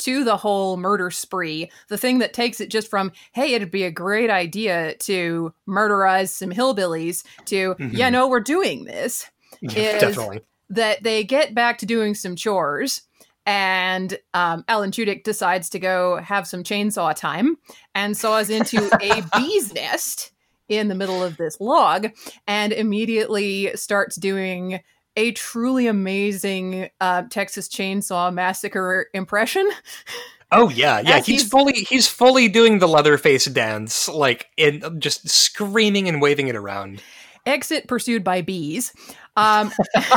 to 0.00 0.24
the 0.24 0.36
whole 0.36 0.76
murder 0.76 1.10
spree, 1.10 1.70
the 1.88 1.96
thing 1.98 2.18
that 2.18 2.32
takes 2.32 2.60
it 2.60 2.70
just 2.70 2.88
from, 2.88 3.12
hey, 3.32 3.54
it'd 3.54 3.70
be 3.70 3.84
a 3.84 3.90
great 3.90 4.28
idea 4.30 4.94
to 4.98 5.52
murderize 5.68 6.28
some 6.30 6.50
hillbillies 6.50 7.24
to, 7.46 7.74
Mhm. 7.76 7.92
yeah, 7.92 8.10
no, 8.10 8.28
we're 8.28 8.40
doing 8.40 8.84
this. 8.84 9.26
Is- 9.62 9.72
Definitely. 9.74 10.40
that 10.70 11.02
they 11.02 11.24
get 11.24 11.54
back 11.54 11.78
to 11.78 11.86
doing 11.86 12.14
some 12.14 12.36
chores 12.36 13.02
and 13.46 14.18
um, 14.34 14.64
Alan 14.68 14.90
Tudyk 14.90 15.24
decides 15.24 15.70
to 15.70 15.78
go 15.78 16.18
have 16.18 16.46
some 16.46 16.62
chainsaw 16.62 17.14
time 17.14 17.56
and 17.94 18.16
saws 18.16 18.50
into 18.50 18.88
a 19.02 19.22
bee's 19.36 19.72
nest 19.74 20.32
in 20.68 20.86
the 20.88 20.94
middle 20.94 21.22
of 21.24 21.36
this 21.38 21.60
log 21.60 22.08
and 22.46 22.72
immediately 22.72 23.74
starts 23.74 24.14
doing 24.16 24.80
a 25.16 25.32
truly 25.32 25.86
amazing 25.86 26.90
uh, 27.00 27.22
Texas 27.30 27.68
Chainsaw 27.68 28.32
Massacre 28.32 29.08
impression. 29.14 29.68
Oh 30.52 30.68
yeah, 30.68 30.98
yeah. 30.98 31.18
As 31.18 31.26
He's, 31.26 31.42
he's- 31.42 31.48
fully 31.48 31.72
he's 31.74 32.08
fully 32.08 32.48
doing 32.48 32.80
the 32.80 32.88
Leatherface 32.88 33.44
dance, 33.44 34.08
like 34.08 34.48
in 34.56 34.98
just 34.98 35.28
screaming 35.28 36.08
and 36.08 36.20
waving 36.20 36.48
it 36.48 36.56
around. 36.56 37.00
Exit 37.46 37.86
pursued 37.86 38.24
by 38.24 38.42
bees. 38.42 38.92
Um, 39.36 39.70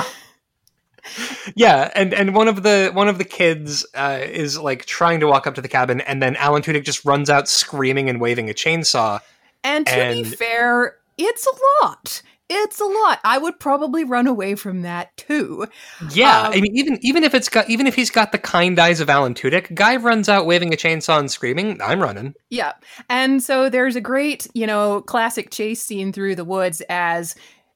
Yeah, 1.56 1.92
and 1.96 2.14
and 2.14 2.34
one 2.34 2.48
of 2.48 2.64
the 2.64 2.90
one 2.94 3.10
of 3.10 3.18
the 3.18 3.26
kids 3.26 3.86
uh, 3.94 4.20
is 4.24 4.58
like 4.58 4.86
trying 4.86 5.20
to 5.20 5.28
walk 5.28 5.46
up 5.46 5.56
to 5.56 5.62
the 5.62 5.68
cabin, 5.68 6.00
and 6.02 6.24
then 6.24 6.36
Alan 6.38 6.62
Tudyk 6.64 6.86
just 6.86 7.04
runs 7.04 7.30
out 7.30 7.50
screaming 7.50 8.10
and 8.10 8.22
waving 8.22 8.50
a 8.50 8.54
chainsaw. 8.54 9.20
and 9.66 9.86
to 9.86 10.24
be 10.24 10.24
fair, 10.24 10.96
it's 11.18 11.46
a 11.46 11.52
lot. 11.86 12.22
It's 12.56 12.80
a 12.80 12.86
lot. 12.86 13.20
I 13.24 13.40
would 13.40 13.60
probably 13.60 14.04
run 14.04 14.28
away 14.28 14.54
from 14.56 14.84
that 14.84 15.16
too. 15.18 15.66
Yeah, 16.12 16.44
Um, 16.44 16.54
I 16.54 16.62
mean 16.62 16.76
even 16.78 17.00
even 17.02 17.24
if 17.24 17.34
it's 17.34 17.50
got 17.50 17.70
even 17.70 17.88
if 17.88 17.96
he's 17.96 18.12
got 18.12 18.32
the 18.32 18.38
kind 18.38 18.78
eyes 18.78 19.00
of 19.00 19.10
Alan 19.10 19.34
Tudyk, 19.34 19.74
guy 19.74 19.96
runs 19.96 20.30
out 20.30 20.46
waving 20.46 20.74
a 20.74 20.78
chainsaw 20.78 21.20
and 21.20 21.32
screaming. 21.32 21.82
I'm 21.82 22.02
running. 22.02 22.34
Yeah. 22.50 22.74
And 23.10 23.42
so 23.42 23.70
there's 23.70 23.96
a 23.96 24.02
great, 24.02 24.48
you 24.54 24.68
know, 24.68 25.02
classic 25.02 25.50
chase 25.50 25.82
scene 25.82 26.14
through 26.14 26.36
the 26.36 26.46
woods 26.46 26.82
as 26.90 27.36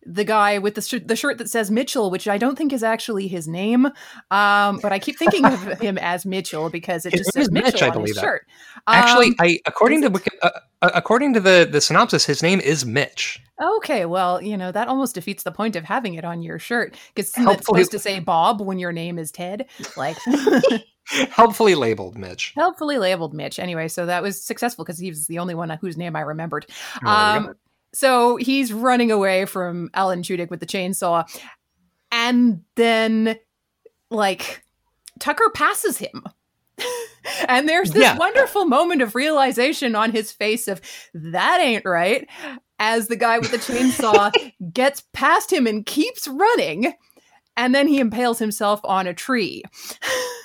the 0.09 0.23
guy 0.23 0.57
with 0.57 0.75
the, 0.75 0.81
sh- 0.81 1.03
the 1.05 1.15
shirt 1.15 1.37
that 1.39 1.49
says 1.49 1.69
Mitchell, 1.69 2.09
which 2.09 2.27
I 2.27 2.37
don't 2.37 2.57
think 2.57 2.71
is 2.71 2.81
actually 2.83 3.27
his 3.27 3.47
name, 3.47 3.87
um, 4.31 4.79
but 4.81 4.91
I 4.93 4.99
keep 4.99 5.17
thinking 5.19 5.45
of 5.45 5.61
him 5.81 5.97
as 5.97 6.25
Mitchell 6.25 6.69
because 6.69 7.05
it 7.05 7.11
His 7.11 7.21
just 7.21 7.33
says 7.33 7.43
is 7.47 7.51
Mitch, 7.51 7.65
Mitchell 7.65 7.83
I 7.91 7.95
on 7.95 8.01
his 8.01 8.15
that. 8.15 8.21
shirt. 8.21 8.47
Actually, 8.87 9.27
Um, 9.27 9.35
I 9.39 9.59
according 9.65 10.01
to 10.03 10.07
Wiki, 10.09 10.29
uh, 10.41 10.49
uh, 10.81 10.91
according 10.95 11.33
to 11.33 11.39
the 11.39 11.67
the 11.69 11.81
synopsis, 11.81 12.25
his 12.25 12.41
name 12.41 12.59
is 12.61 12.85
Mitch. 12.85 13.41
okay, 13.77 14.05
well, 14.05 14.41
you 14.41 14.55
know 14.55 14.71
that 14.71 14.87
almost 14.87 15.15
defeats 15.15 15.43
the 15.43 15.51
point 15.51 15.75
of 15.75 15.83
having 15.83 16.13
it 16.13 16.23
on 16.23 16.41
your 16.41 16.59
shirt 16.59 16.95
because 17.13 17.33
it's 17.35 17.65
supposed 17.65 17.91
to 17.91 17.99
say 17.99 18.19
Bob 18.19 18.61
when 18.61 18.79
your 18.79 18.91
name 18.93 19.19
is 19.19 19.31
Ted. 19.31 19.65
Like, 19.97 20.17
Helpfully 21.31 21.73
labeled, 21.75 22.17
Mitch. 22.17 22.53
Helpfully 22.55 22.97
labeled 22.97 23.33
Mitch. 23.33 23.59
Anyway, 23.59 23.87
so 23.87 24.05
that 24.05 24.21
was 24.21 24.41
successful 24.43 24.83
because 24.83 24.99
he 24.99 25.09
was 25.09 25.25
the 25.27 25.39
only 25.39 25.55
one 25.55 25.69
whose 25.81 25.95
name 25.97 26.15
I 26.15 26.21
remembered. 26.21 26.65
Oh, 27.05 27.09
Um. 27.09 27.55
So 27.97 28.35
he's 28.35 28.71
running 28.71 29.09
away 29.11 29.45
from 29.45 29.89
Alan 29.95 30.21
Tudyk 30.21 30.51
with 30.51 30.59
the 30.59 30.67
chainsaw, 30.67 31.25
and 32.11 32.61
then 32.75 33.37
like 34.11 34.63
Tucker 35.19 35.49
passes 35.55 35.97
him. 35.97 36.23
and 37.47 37.67
there's 37.67 37.91
this 37.91 38.03
Yeah. 38.03 38.15
wonderful 38.17 38.65
moment 38.65 39.01
of 39.01 39.15
realization 39.15 39.95
on 39.95 40.11
his 40.11 40.31
face 40.31 40.67
of 40.67 40.79
that 41.15 41.59
ain't 41.59 41.85
right 41.85 42.27
as 42.77 43.07
the 43.07 43.15
guy 43.15 43.39
with 43.39 43.49
the 43.49 43.57
chainsaw 43.57 44.31
gets 44.73 45.01
past 45.13 45.51
him 45.51 45.65
and 45.65 45.83
keeps 45.83 46.27
running 46.27 46.93
and 47.57 47.73
then 47.73 47.87
he 47.87 47.99
impales 47.99 48.37
himself 48.37 48.79
on 48.83 49.07
a 49.07 49.13
tree. 49.15 49.63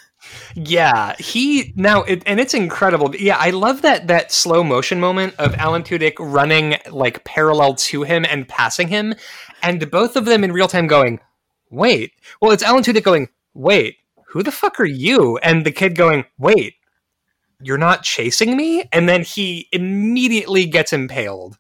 Yeah, 0.55 1.15
he 1.19 1.73
now, 1.77 2.03
it, 2.03 2.23
and 2.27 2.39
it's 2.39 2.55
incredible. 2.55 3.15
Yeah, 3.17 3.37
I 3.39 3.51
love 3.51 3.83
that 3.83 4.07
that 4.09 4.33
slow 4.33 4.63
motion 4.63 5.01
moment 5.01 5.35
of 5.39 5.55
Alan 5.55 5.83
Tudyk 5.83 6.15
running 6.19 6.77
like 6.91 7.25
parallel 7.25 7.75
to 7.75 8.03
him 8.03 8.25
and 8.25 8.49
passing 8.49 8.89
him, 8.89 9.15
and 9.63 9.91
both 9.91 10.17
of 10.17 10.25
them 10.25 10.45
in 10.45 10.53
real 10.53 10.69
time 10.69 10.87
going, 10.87 11.21
"Wait." 11.71 12.13
Well, 12.41 12.53
it's 12.53 12.63
Alan 12.63 12.83
Tudyk 12.83 13.03
going, 13.03 13.29
"Wait, 13.55 13.97
who 14.29 14.43
the 14.43 14.53
fuck 14.53 14.79
are 14.79 14.85
you?" 14.85 15.39
And 15.39 15.65
the 15.65 15.73
kid 15.73 15.97
going, 15.97 16.25
"Wait, 16.39 16.75
you're 17.61 17.79
not 17.79 18.03
chasing 18.03 18.57
me?" 18.57 18.85
And 18.93 19.09
then 19.09 19.23
he 19.23 19.69
immediately 19.73 20.67
gets 20.67 20.93
impaled. 20.93 21.59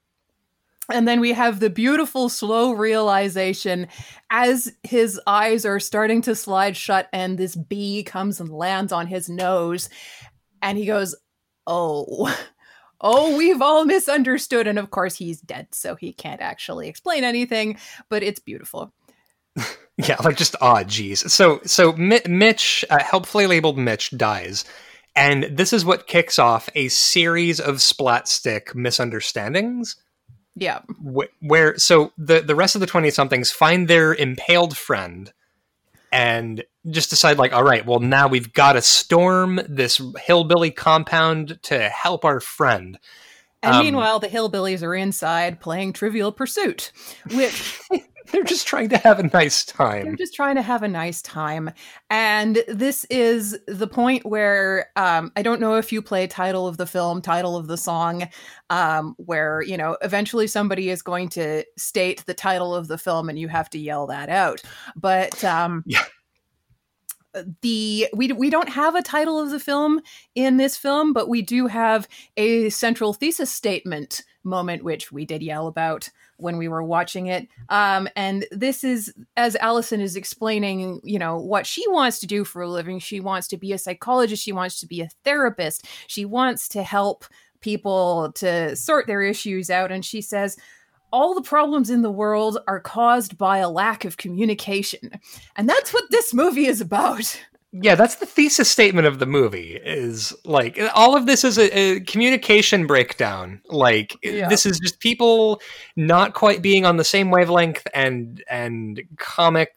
And 0.92 1.08
then 1.08 1.20
we 1.20 1.32
have 1.32 1.58
the 1.58 1.70
beautiful 1.70 2.28
slow 2.28 2.72
realization 2.72 3.88
as 4.30 4.72
his 4.82 5.20
eyes 5.26 5.64
are 5.64 5.80
starting 5.80 6.22
to 6.22 6.34
slide 6.34 6.76
shut 6.76 7.08
and 7.12 7.38
this 7.38 7.56
bee 7.56 8.02
comes 8.02 8.40
and 8.40 8.50
lands 8.50 8.92
on 8.92 9.06
his 9.06 9.28
nose. 9.28 9.88
And 10.60 10.78
he 10.78 10.86
goes, 10.86 11.14
Oh, 11.66 12.34
oh, 13.00 13.36
we've 13.36 13.62
all 13.62 13.84
misunderstood. 13.84 14.66
And 14.66 14.78
of 14.78 14.90
course, 14.90 15.16
he's 15.16 15.40
dead, 15.40 15.68
so 15.72 15.96
he 15.96 16.12
can't 16.12 16.40
actually 16.40 16.88
explain 16.88 17.24
anything, 17.24 17.78
but 18.08 18.22
it's 18.22 18.40
beautiful. 18.40 18.92
Yeah, 19.98 20.16
like 20.24 20.38
just 20.38 20.56
odd, 20.60 20.88
geez. 20.88 21.30
So 21.32 21.60
so 21.64 21.92
Mi- 21.92 22.22
Mitch, 22.26 22.82
uh, 22.88 23.02
helpfully 23.02 23.46
labeled 23.46 23.76
Mitch, 23.76 24.10
dies, 24.16 24.64
and 25.14 25.44
this 25.44 25.72
is 25.72 25.84
what 25.84 26.06
kicks 26.06 26.38
off 26.38 26.70
a 26.74 26.88
series 26.88 27.60
of 27.60 27.82
splat 27.82 28.26
stick 28.26 28.74
misunderstandings. 28.74 29.96
Yeah. 30.54 30.80
Wh- 31.02 31.32
where 31.40 31.78
so 31.78 32.12
the 32.18 32.40
the 32.40 32.54
rest 32.54 32.74
of 32.74 32.80
the 32.80 32.86
20 32.86 33.10
somethings 33.10 33.50
find 33.50 33.88
their 33.88 34.12
impaled 34.14 34.76
friend 34.76 35.32
and 36.12 36.62
just 36.90 37.10
decide 37.10 37.38
like 37.38 37.52
all 37.54 37.62
right 37.64 37.86
well 37.86 38.00
now 38.00 38.28
we've 38.28 38.52
got 38.52 38.74
to 38.74 38.82
storm 38.82 39.60
this 39.68 40.00
hillbilly 40.20 40.70
compound 40.70 41.58
to 41.62 41.88
help 41.88 42.24
our 42.24 42.38
friend 42.40 42.98
And 43.62 43.76
Um, 43.76 43.84
meanwhile, 43.84 44.18
the 44.18 44.28
hillbillies 44.28 44.82
are 44.82 44.94
inside 44.94 45.60
playing 45.60 45.92
Trivial 45.92 46.32
Pursuit, 46.32 46.90
which 47.32 47.80
they're 48.32 48.42
just 48.42 48.66
trying 48.66 48.88
to 48.88 48.98
have 48.98 49.18
a 49.18 49.24
nice 49.24 49.64
time. 49.64 50.04
They're 50.04 50.16
just 50.16 50.34
trying 50.34 50.56
to 50.56 50.62
have 50.62 50.82
a 50.82 50.88
nice 50.88 51.22
time. 51.22 51.70
And 52.10 52.64
this 52.66 53.04
is 53.04 53.58
the 53.68 53.86
point 53.86 54.24
where 54.26 54.88
um, 54.96 55.30
I 55.36 55.42
don't 55.42 55.60
know 55.60 55.76
if 55.76 55.92
you 55.92 56.02
play 56.02 56.26
title 56.26 56.66
of 56.66 56.78
the 56.78 56.86
film, 56.86 57.22
title 57.22 57.56
of 57.56 57.66
the 57.66 57.76
song, 57.76 58.28
um, 58.70 59.14
where, 59.18 59.62
you 59.62 59.76
know, 59.76 59.96
eventually 60.02 60.46
somebody 60.46 60.88
is 60.90 61.02
going 61.02 61.28
to 61.30 61.64
state 61.76 62.24
the 62.26 62.34
title 62.34 62.74
of 62.74 62.88
the 62.88 62.98
film 62.98 63.28
and 63.28 63.38
you 63.38 63.48
have 63.48 63.70
to 63.70 63.78
yell 63.78 64.06
that 64.08 64.28
out. 64.28 64.62
But 64.96 65.44
um, 65.44 65.84
Yeah. 65.86 66.02
the 67.62 68.08
we 68.14 68.32
we 68.32 68.50
don't 68.50 68.68
have 68.68 68.94
a 68.94 69.02
title 69.02 69.38
of 69.38 69.50
the 69.50 69.60
film 69.60 70.00
in 70.34 70.56
this 70.56 70.76
film, 70.76 71.12
but 71.12 71.28
we 71.28 71.42
do 71.42 71.66
have 71.66 72.08
a 72.36 72.68
central 72.70 73.12
thesis 73.12 73.50
statement 73.50 74.22
moment, 74.44 74.84
which 74.84 75.12
we 75.12 75.24
did 75.24 75.42
yell 75.42 75.66
about 75.66 76.08
when 76.42 76.58
we 76.58 76.68
were 76.68 76.82
watching 76.82 77.28
it. 77.28 77.48
Um, 77.68 78.08
and 78.16 78.44
this 78.50 78.84
is 78.84 79.14
as 79.36 79.56
Allison 79.56 80.00
is 80.00 80.16
explaining, 80.16 81.00
you 81.04 81.18
know, 81.18 81.38
what 81.38 81.66
she 81.66 81.88
wants 81.88 82.18
to 82.20 82.26
do 82.26 82.44
for 82.44 82.62
a 82.62 82.68
living. 82.68 82.98
She 82.98 83.20
wants 83.20 83.48
to 83.48 83.56
be 83.56 83.72
a 83.72 83.78
psychologist. 83.78 84.42
She 84.42 84.52
wants 84.52 84.80
to 84.80 84.86
be 84.86 85.00
a 85.00 85.08
therapist. 85.24 85.86
She 86.06 86.24
wants 86.24 86.68
to 86.70 86.82
help 86.82 87.24
people 87.60 88.32
to 88.32 88.76
sort 88.76 89.06
their 89.06 89.22
issues 89.22 89.70
out. 89.70 89.92
And 89.92 90.04
she 90.04 90.20
says, 90.20 90.58
all 91.12 91.34
the 91.34 91.42
problems 91.42 91.90
in 91.90 92.02
the 92.02 92.10
world 92.10 92.58
are 92.66 92.80
caused 92.80 93.38
by 93.38 93.58
a 93.58 93.68
lack 93.68 94.04
of 94.04 94.16
communication. 94.16 95.20
And 95.56 95.68
that's 95.68 95.92
what 95.92 96.10
this 96.10 96.34
movie 96.34 96.66
is 96.66 96.80
about. 96.80 97.40
yeah 97.72 97.94
that's 97.94 98.16
the 98.16 98.26
thesis 98.26 98.70
statement 98.70 99.06
of 99.06 99.18
the 99.18 99.26
movie 99.26 99.80
is 99.82 100.32
like 100.44 100.78
all 100.94 101.16
of 101.16 101.24
this 101.26 101.42
is 101.42 101.58
a, 101.58 101.70
a 101.78 102.00
communication 102.00 102.86
breakdown 102.86 103.60
like 103.70 104.14
Yeah. 104.22 104.48
this 104.48 104.66
is 104.66 104.78
just 104.78 105.00
people 105.00 105.60
not 105.96 106.34
quite 106.34 106.60
being 106.60 106.84
on 106.84 106.98
the 106.98 107.04
same 107.04 107.30
wavelength 107.30 107.86
and 107.94 108.42
and 108.50 109.00
comic 109.16 109.70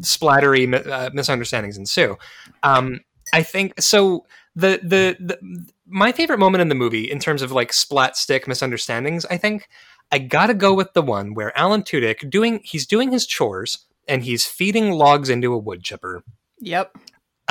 splattery 0.00 0.72
uh, 0.86 1.10
misunderstandings 1.12 1.76
ensue 1.76 2.16
um 2.62 3.00
i 3.32 3.42
think 3.42 3.80
so 3.80 4.24
the, 4.56 4.80
the 4.82 5.16
the 5.20 5.66
my 5.86 6.12
favorite 6.12 6.38
moment 6.38 6.60
in 6.62 6.68
the 6.68 6.74
movie 6.74 7.10
in 7.10 7.18
terms 7.18 7.42
of 7.42 7.52
like 7.52 7.72
splat 7.72 8.16
stick 8.16 8.48
misunderstandings 8.48 9.24
i 9.26 9.36
think 9.36 9.68
i 10.12 10.18
gotta 10.18 10.54
go 10.54 10.74
with 10.74 10.92
the 10.94 11.02
one 11.02 11.34
where 11.34 11.56
alan 11.56 11.82
tudyk 11.82 12.28
doing 12.30 12.60
he's 12.64 12.86
doing 12.86 13.10
his 13.12 13.26
chores 13.26 13.86
and 14.08 14.24
he's 14.24 14.44
feeding 14.46 14.90
logs 14.92 15.28
into 15.28 15.52
a 15.52 15.58
wood 15.58 15.82
chipper 15.82 16.22
Yep. 16.62 16.94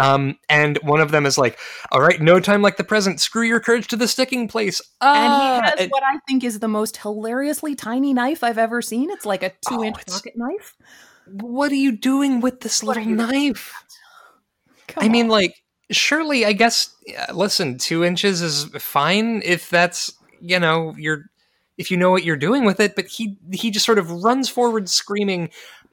Um, 0.01 0.37
and 0.49 0.77
one 0.83 1.01
of 1.01 1.11
them 1.11 1.25
is 1.25 1.37
like, 1.37 1.57
"All 1.91 2.01
right, 2.01 2.21
no 2.21 2.39
time 2.39 2.61
like 2.61 2.77
the 2.77 2.83
present. 2.83 3.19
Screw 3.19 3.43
your 3.43 3.59
courage 3.59 3.87
to 3.89 3.95
the 3.95 4.07
sticking 4.07 4.47
place." 4.47 4.79
And 5.01 5.17
Ah, 5.31 5.61
he 5.63 5.69
has 5.69 5.79
and- 5.81 5.91
what 5.91 6.03
I 6.03 6.19
think 6.27 6.43
is 6.43 6.59
the 6.59 6.67
most 6.67 6.97
hilariously 6.97 7.75
tiny 7.75 8.13
knife 8.13 8.43
I've 8.43 8.57
ever 8.57 8.81
seen. 8.81 9.09
It's 9.11 9.25
like 9.25 9.43
a 9.43 9.51
two-inch 9.67 9.97
it's- 10.01 10.15
pocket 10.17 10.33
knife. 10.35 10.75
what 11.31 11.71
are 11.71 11.75
you 11.75 11.91
doing 11.91 12.41
with 12.41 12.61
this 12.61 12.81
What 12.81 12.97
little 12.97 13.11
knife? 13.13 13.73
I 14.97 15.07
mean, 15.09 15.27
like, 15.27 15.55
surely, 15.91 16.45
I 16.45 16.53
guess. 16.53 16.89
yeah, 17.05 17.27
listen, 17.33 17.77
two 17.77 18.03
inches 18.03 18.41
is 18.41 18.65
fine 18.79 19.41
if 19.45 19.69
that's 19.69 20.11
you 20.41 20.59
know 20.59 20.95
you're 20.97 21.25
if 21.77 21.91
you 21.91 21.97
know 21.97 22.11
what 22.11 22.23
you're 22.23 22.35
doing 22.37 22.65
with 22.65 22.79
it. 22.79 22.95
But 22.95 23.07
he 23.07 23.37
he 23.51 23.69
just 23.71 23.85
sort 23.85 23.99
of 23.99 24.09
runs 24.11 24.49
forward 24.49 24.89
screaming. 24.89 25.49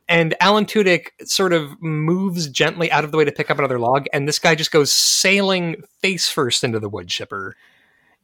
And 0.08 0.34
Alan 0.40 0.66
Tudyk 0.66 1.08
sort 1.24 1.52
of 1.52 1.80
moves 1.82 2.48
gently 2.48 2.92
out 2.92 3.04
of 3.04 3.10
the 3.10 3.18
way 3.18 3.24
to 3.24 3.32
pick 3.32 3.50
up 3.50 3.58
another 3.58 3.78
log, 3.78 4.06
and 4.12 4.28
this 4.28 4.38
guy 4.38 4.54
just 4.54 4.70
goes 4.70 4.92
sailing 4.92 5.82
face 6.00 6.28
first 6.28 6.62
into 6.62 6.78
the 6.78 6.88
wood 6.88 7.08
chipper. 7.08 7.56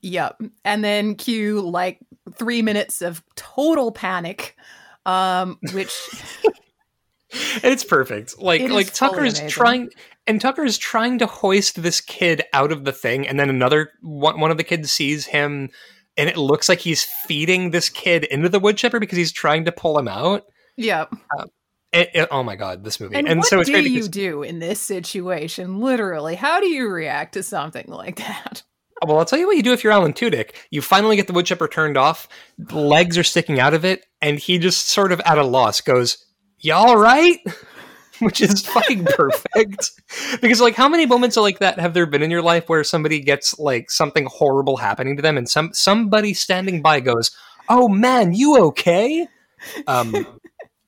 Yep. 0.03 0.43
And 0.64 0.85
then 0.85 1.14
cue 1.14 1.61
like 1.61 1.99
three 2.35 2.62
minutes 2.62 3.03
of 3.03 3.22
total 3.37 3.93
panic. 3.93 4.57
Um, 5.07 5.59
which 5.72 5.93
it's 7.30 7.85
perfect. 7.85 8.41
Like 8.41 8.61
It 8.61 8.66
is 8.66 8.72
like 8.72 8.93
Tucker's 8.93 9.39
amazing. 9.39 9.49
trying 9.49 9.91
and 10.26 10.41
Tucker 10.41 10.64
is 10.64 10.78
trying 10.78 11.18
to 11.18 11.26
hoist 11.26 11.83
this 11.83 12.01
kid 12.01 12.45
out 12.53 12.70
of 12.70 12.85
the 12.85 12.93
thing 12.93 13.26
and 13.26 13.39
then 13.39 13.51
another 13.51 13.91
one, 14.01 14.39
one 14.39 14.53
of 14.53 14.59
the 14.59 14.64
kids 14.64 14.93
sees 14.93 15.26
him 15.26 15.70
and 16.16 16.28
it 16.28 16.37
looks 16.37 16.68
like 16.68 16.78
he's 16.78 17.03
feeding 17.03 17.70
this 17.70 17.89
kid 17.89 18.24
into 18.24 18.49
the 18.49 18.61
wood 18.61 18.76
chipper 18.76 19.01
because 19.01 19.18
he's 19.18 19.33
trying 19.33 19.64
to 19.64 19.72
pull 19.72 19.99
him 19.99 20.09
out. 20.09 20.45
Yep. 20.76 21.14
It- 21.93 22.11
it- 22.14 22.28
oh 22.30 22.43
my 22.43 22.57
god, 22.57 22.84
this 22.84 22.99
movie. 23.01 23.16
And, 23.16 23.28
And, 23.28 23.40
what 23.40 23.49
so 23.49 23.61
it's 23.61 23.68
do 23.68 23.82
you 23.82 24.09
do 24.09 24.43
in 24.43 24.59
this 24.59 24.80
situation? 24.80 25.80
Literally, 25.80 26.34
how 26.36 26.61
do 26.61 26.66
you 26.68 26.88
react 26.88 27.34
to 27.34 27.43
something 27.43 27.84
like 27.88 28.16
that? 28.16 28.62
well, 29.07 29.18
I'll 29.18 29.24
tell 29.24 29.38
you 29.38 29.47
what 29.47 29.57
you 29.57 29.62
do 29.62 29.72
if 29.72 29.84
you're 29.84 29.93
Alan 29.93 30.12
Tudyk. 30.12 30.53
You 30.70 30.80
finally 30.80 31.16
get 31.16 31.26
the 31.26 31.32
wood 31.34 31.45
chipper 31.47 31.68
turned 31.68 31.97
off, 31.99 32.28
the 32.59 32.78
legs 32.78 33.18
are 33.18 33.24
sticking 33.24 33.61
out 33.61 33.74
of 33.74 33.84
it, 33.84 34.07
and 34.22 34.38
he 34.38 34.59
just 34.59 34.88
sort 34.88 35.12
of 35.12 35.20
at 35.26 35.36
a 35.38 35.45
loss 35.45 35.80
goes, 35.82 36.24
"You 36.59 36.72
all 36.74 36.97
right?" 36.97 37.38
Which 38.20 38.40
is 38.40 38.64
fucking 38.64 39.05
perfect. 39.16 39.90
because 40.40 40.61
like 40.61 40.76
how 40.76 40.88
many 40.88 41.07
moments 41.07 41.36
like 41.36 41.59
that 41.59 41.80
have 41.80 41.93
there 41.93 42.07
been 42.07 42.22
in 42.22 42.30
your 42.30 42.43
life 42.43 42.68
where 42.68 42.84
somebody 42.84 43.18
gets 43.20 43.59
like 43.59 43.90
something 43.90 44.26
horrible 44.30 44.76
happening 44.76 45.16
to 45.16 45.22
them 45.22 45.36
and 45.36 45.49
some 45.49 45.72
somebody 45.72 46.32
standing 46.32 46.80
by 46.82 47.01
goes, 47.01 47.32
"Oh 47.68 47.88
man, 47.88 48.32
you 48.32 48.59
okay?" 48.66 49.26
Um 49.88 50.38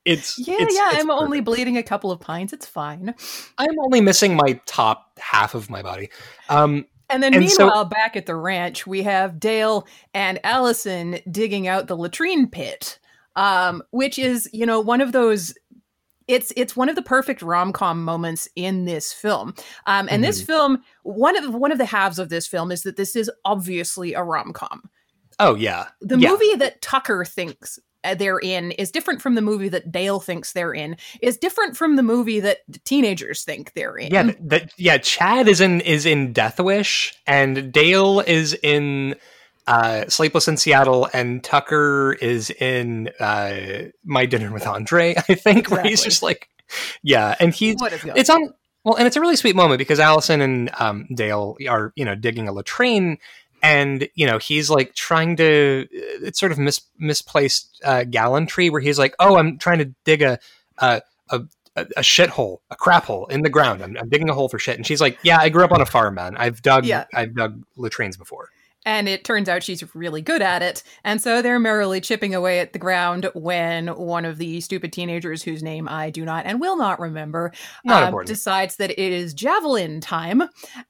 it's 0.05 0.39
Yeah, 0.39 0.55
it's- 0.55 0.75
yeah. 0.75 0.91
it's 0.93 1.01
I'm 1.03 1.11
only 1.11 1.41
bleeding 1.41 1.77
a 1.77 1.83
couple 1.83 2.11
of 2.11 2.21
pints. 2.21 2.53
It's 2.53 2.67
fine. 2.67 3.15
I'm 3.59 3.79
only 3.81 4.01
missing 4.01 4.37
my 4.37 4.61
top 4.67 5.19
half 5.19 5.55
of 5.55 5.71
my 5.71 5.83
body. 5.83 6.11
Um 6.49 6.87
And 7.11 7.23
then 7.23 7.35
And 7.35 7.51
so- 7.51 7.65
meanwhile, 7.65 7.85
back 7.85 8.17
at 8.17 8.27
the 8.27 8.35
ranch, 8.37 8.87
we 8.87 9.03
have 9.03 9.39
Dale 9.39 9.87
and 10.15 10.39
Allison 10.45 11.19
digging 11.31 11.69
out 11.69 11.87
the 11.87 11.97
latrine 11.97 12.49
pit, 12.51 12.99
um, 13.37 13.83
which 13.91 14.19
is, 14.19 14.49
you 14.53 14.65
know, 14.67 14.81
one 14.81 15.01
of 15.01 15.13
those. 15.13 15.55
It's 16.27 16.55
it's 16.57 16.75
one 16.75 16.89
of 16.89 16.97
the 16.97 17.03
perfect 17.03 17.43
rom 17.43 17.71
com 17.75 18.03
moments 18.03 18.49
in 18.57 18.87
this 18.87 19.13
film, 19.13 19.55
um, 19.87 20.09
and 20.11 20.25
this 20.25 20.41
film 20.43 20.83
one 21.03 21.37
of 21.37 21.45
the, 21.45 21.51
one 21.51 21.71
of 21.71 21.77
the 21.77 21.85
halves 21.85 22.19
of 22.19 22.31
this 22.31 22.47
film 22.47 22.73
is 22.73 22.83
that 22.85 22.97
this 22.97 23.15
is 23.15 23.31
obviously 23.45 24.15
a 24.15 24.23
rom 24.23 24.55
com. 24.55 24.89
oh 25.39 25.55
yeah. 25.55 25.89
The 26.01 26.17
Yeah. 26.19 26.31
movie 26.31 26.55
that 26.57 26.81
Tucker 26.81 27.27
thinks 27.27 27.79
they're 28.13 28.39
in 28.39 28.73
is 28.73 28.91
different 28.91 29.23
from 29.23 29.35
the 29.35 29.41
movie 29.41 29.71
that 29.71 29.91
Dale 29.91 30.21
thinks 30.21 30.53
they're 30.53 30.75
in 30.75 30.97
is 31.23 31.39
different 31.39 31.77
from 31.77 31.97
the 31.97 32.03
movie 32.03 32.41
that 32.41 32.59
the 32.69 32.79
teenagers 32.81 33.45
think 33.45 33.73
they're 33.73 33.97
in. 33.97 34.13
Yeah, 34.13 34.33
that 34.41 34.73
yeah. 34.77 34.99
Chad 34.99 35.49
is 35.49 35.61
in 35.61 35.81
is 35.81 36.05
in 36.05 36.33
Death 36.33 36.61
Wish, 36.61 37.15
and 37.27 37.73
Dale 37.73 38.21
is 38.21 38.57
in 38.63 39.15
uh, 39.67 40.07
Sleepless 40.09 40.49
in 40.49 40.57
Seattle, 40.57 41.09
and 41.15 41.43
Tucker 41.43 42.17
is 42.21 42.51
in 42.51 43.11
uh, 43.19 43.85
My 44.05 44.27
Dinner 44.27 44.53
with 44.53 44.67
Andre. 44.67 45.15
I 45.29 45.35
think 45.35 45.71
where 45.71 45.83
he's 45.83 46.03
just 46.03 46.23
like, 46.23 46.49
yeah, 47.03 47.35
and 47.41 47.55
he's 47.55 47.77
it's 47.81 48.29
on 48.29 48.53
well 48.85 48.97
and 48.97 49.07
it's 49.07 49.17
a 49.17 49.21
really 49.21 49.37
sweet 49.37 49.57
moment 49.57 49.79
because 49.79 49.99
allison 49.99 50.41
and 50.41 50.71
um, 50.79 51.09
dale 51.15 51.57
are 51.69 51.93
you 51.97 52.05
know 52.05 52.15
digging 52.15 52.49
a 52.49 52.53
latrine 52.53 53.19
and 53.65 54.09
you 54.15 54.27
know 54.27 54.39
he's 54.39 54.69
like 54.71 54.95
trying 54.95 55.37
to 55.37 55.87
it's 55.91 56.39
sort 56.39 56.53
of 56.53 56.59
mis- 56.59 56.83
misplaced 56.99 57.81
uh, 57.85 58.05
gallantry 58.05 58.71
where 58.71 58.81
he's 58.81 58.99
like 58.99 59.15
oh 59.19 59.37
i'm 59.37 59.59
trying 59.59 59.79
to 59.79 59.93
dig 60.05 60.23
a 60.23 60.39
a 60.79 61.03
a, 61.31 61.43
a 61.97 62.03
shithole 62.03 62.59
a 62.71 62.77
crap 62.77 63.05
hole 63.07 63.27
in 63.27 63.43
the 63.43 63.51
ground. 63.51 63.83
I'm, 63.83 63.97
I'm 63.97 64.09
digging 64.09 64.29
a 64.31 64.35
hole 64.35 64.49
for 64.49 64.61
shit. 64.61 64.77
And 64.77 64.87
she's 64.87 65.01
like 65.01 65.19
yeah 65.25 65.39
i 65.41 65.49
grew 65.49 65.65
up 65.65 65.73
on 65.73 65.81
a 65.81 65.87
farm 65.87 66.15
man. 66.15 66.37
I've 66.37 66.63
dug 66.63 66.85
Yeah. 66.85 67.07
i've 67.13 67.35
dug 67.35 67.65
latrines 67.77 68.17
before 68.17 68.51
And 68.85 69.09
it 69.09 69.25
turns 69.25 69.49
out 69.49 69.63
she's 69.63 69.95
really 69.95 70.23
good 70.23 70.43
at 70.43 70.63
it. 70.63 70.83
And 71.05 71.21
so 71.21 71.41
they're 71.41 71.59
merrily 71.59 72.01
chipping 72.01 72.35
away 72.35 72.61
at 72.61 72.73
the 72.73 72.79
ground 72.79 73.31
when 73.35 73.89
one 73.89 74.25
of 74.25 74.39
the 74.39 74.61
stupid 74.61 74.93
teenagers, 74.93 75.43
whose 75.43 75.63
name 75.63 75.89
I 75.89 76.11
do 76.11 76.25
not 76.25 76.47
and 76.47 76.61
will 76.61 76.77
not 76.77 77.01
remember, 77.01 77.53
Not 77.85 78.13
um, 78.13 78.25
decides 78.25 78.77
that 78.77 78.91
it 78.91 78.99
is 78.99 79.35
javelin 79.35 80.01
time 80.01 80.43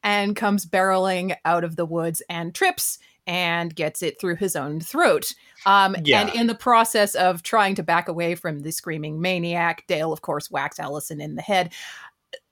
and 0.03 0.35
comes 0.35 0.67
barreling 0.67 1.37
out 1.45 1.65
of 1.65 1.77
the 1.77 1.87
woods 1.87 2.23
and 2.29 2.55
trips 2.55 2.99
and 3.27 3.75
gets 3.75 4.03
it 4.03 4.21
through 4.21 4.37
his 4.37 4.55
own 4.55 4.81
throat. 4.81 5.33
Um, 5.67 5.97
Yeah. 6.03 6.21
And 6.21 6.35
in 6.35 6.47
the 6.47 6.55
process 6.55 7.15
of 7.15 7.43
trying 7.43 7.75
to 7.77 7.83
back 7.83 8.09
away 8.09 8.35
from 8.35 8.61
the 8.61 8.73
screaming 8.73 9.21
maniac, 9.21 9.85
Dale, 9.87 10.13
of 10.13 10.21
course, 10.21 10.51
whacks 10.51 10.79
Allison 10.79 11.21
in 11.21 11.37
the 11.37 11.43
head. 11.43 11.73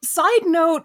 Side 0.02 0.46
note, 0.46 0.84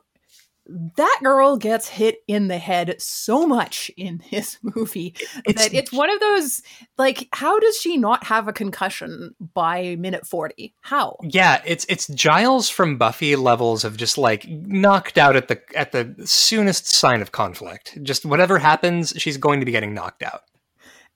that 0.95 1.19
girl 1.23 1.57
gets 1.57 1.87
hit 1.87 2.23
in 2.27 2.47
the 2.47 2.57
head 2.57 2.95
so 2.99 3.45
much 3.47 3.91
in 3.97 4.21
this 4.31 4.57
movie 4.61 5.15
that 5.45 5.73
it's 5.73 5.91
one 5.91 6.09
of 6.09 6.19
those 6.19 6.61
like 6.97 7.27
how 7.33 7.59
does 7.59 7.77
she 7.77 7.97
not 7.97 8.23
have 8.25 8.47
a 8.47 8.53
concussion 8.53 9.35
by 9.53 9.95
minute 9.97 10.25
40 10.25 10.73
how 10.81 11.17
Yeah, 11.23 11.61
it's 11.65 11.85
it's 11.89 12.07
Giles 12.07 12.69
from 12.69 12.97
Buffy 12.97 13.35
levels 13.35 13.83
of 13.83 13.97
just 13.97 14.17
like 14.17 14.47
knocked 14.47 15.17
out 15.17 15.35
at 15.35 15.47
the 15.47 15.61
at 15.75 15.91
the 15.91 16.15
soonest 16.25 16.87
sign 16.87 17.21
of 17.21 17.31
conflict. 17.31 17.97
Just 18.03 18.25
whatever 18.25 18.59
happens, 18.59 19.13
she's 19.17 19.37
going 19.37 19.59
to 19.59 19.65
be 19.65 19.71
getting 19.71 19.93
knocked 19.93 20.23
out. 20.23 20.43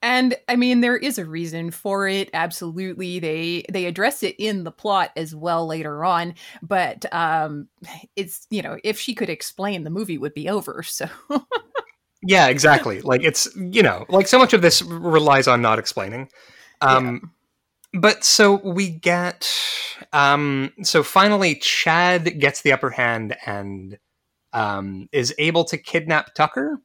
And 0.02 0.34
i 0.48 0.56
mean 0.56 0.80
there 0.80 0.96
is 0.96 1.18
a 1.18 1.24
reason 1.24 1.70
for 1.70 2.06
it 2.06 2.28
absolutely 2.34 3.18
they 3.18 3.64
they 3.70 3.86
address 3.86 4.22
it 4.22 4.34
in 4.38 4.64
the 4.64 4.70
plot 4.72 5.10
as 5.16 5.34
well 5.34 5.66
later 5.66 6.04
on 6.04 6.34
but 6.62 7.04
um 7.14 7.68
it's 8.16 8.46
you 8.50 8.60
know 8.60 8.78
if 8.84 8.98
she 8.98 9.14
could 9.14 9.30
explain 9.30 9.84
the 9.84 9.90
movie 9.90 10.18
would 10.18 10.34
be 10.34 10.48
over 10.48 10.82
so 10.82 11.06
Yeah, 12.22 12.46
exactly. 12.48 13.00
like 13.00 13.24
it's 13.24 13.48
you 13.56 13.82
know, 13.82 14.06
like 14.08 14.28
so 14.28 14.38
much 14.38 14.52
of 14.52 14.62
this 14.62 14.80
relies 14.82 15.48
on 15.48 15.60
not 15.60 15.78
explaining. 15.78 16.28
Um 16.80 17.32
but 17.92 18.24
so 18.24 18.54
we 18.64 18.88
get 18.90 19.52
um 20.12 20.72
so 20.82 21.02
finally 21.02 21.56
Chad 21.56 22.38
gets 22.40 22.62
the 22.62 22.72
upper 22.72 22.90
hand 22.90 23.36
and 23.44 23.98
um 24.52 25.08
is 25.12 25.34
able 25.38 25.64
to 25.64 25.76
kidnap 25.76 26.34
Tucker. 26.34 26.80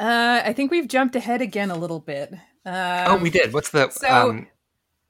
Uh 0.00 0.42
i 0.44 0.52
think 0.52 0.70
we've 0.70 0.88
jumped 0.88 1.14
ahead 1.14 1.40
again 1.40 1.70
a 1.70 1.76
little 1.76 2.00
bit 2.00 2.34
um, 2.66 3.04
oh, 3.06 3.16
we 3.16 3.30
did. 3.30 3.54
What's 3.54 3.70
the 3.70 3.88
so- 3.88 4.08
um 4.08 4.46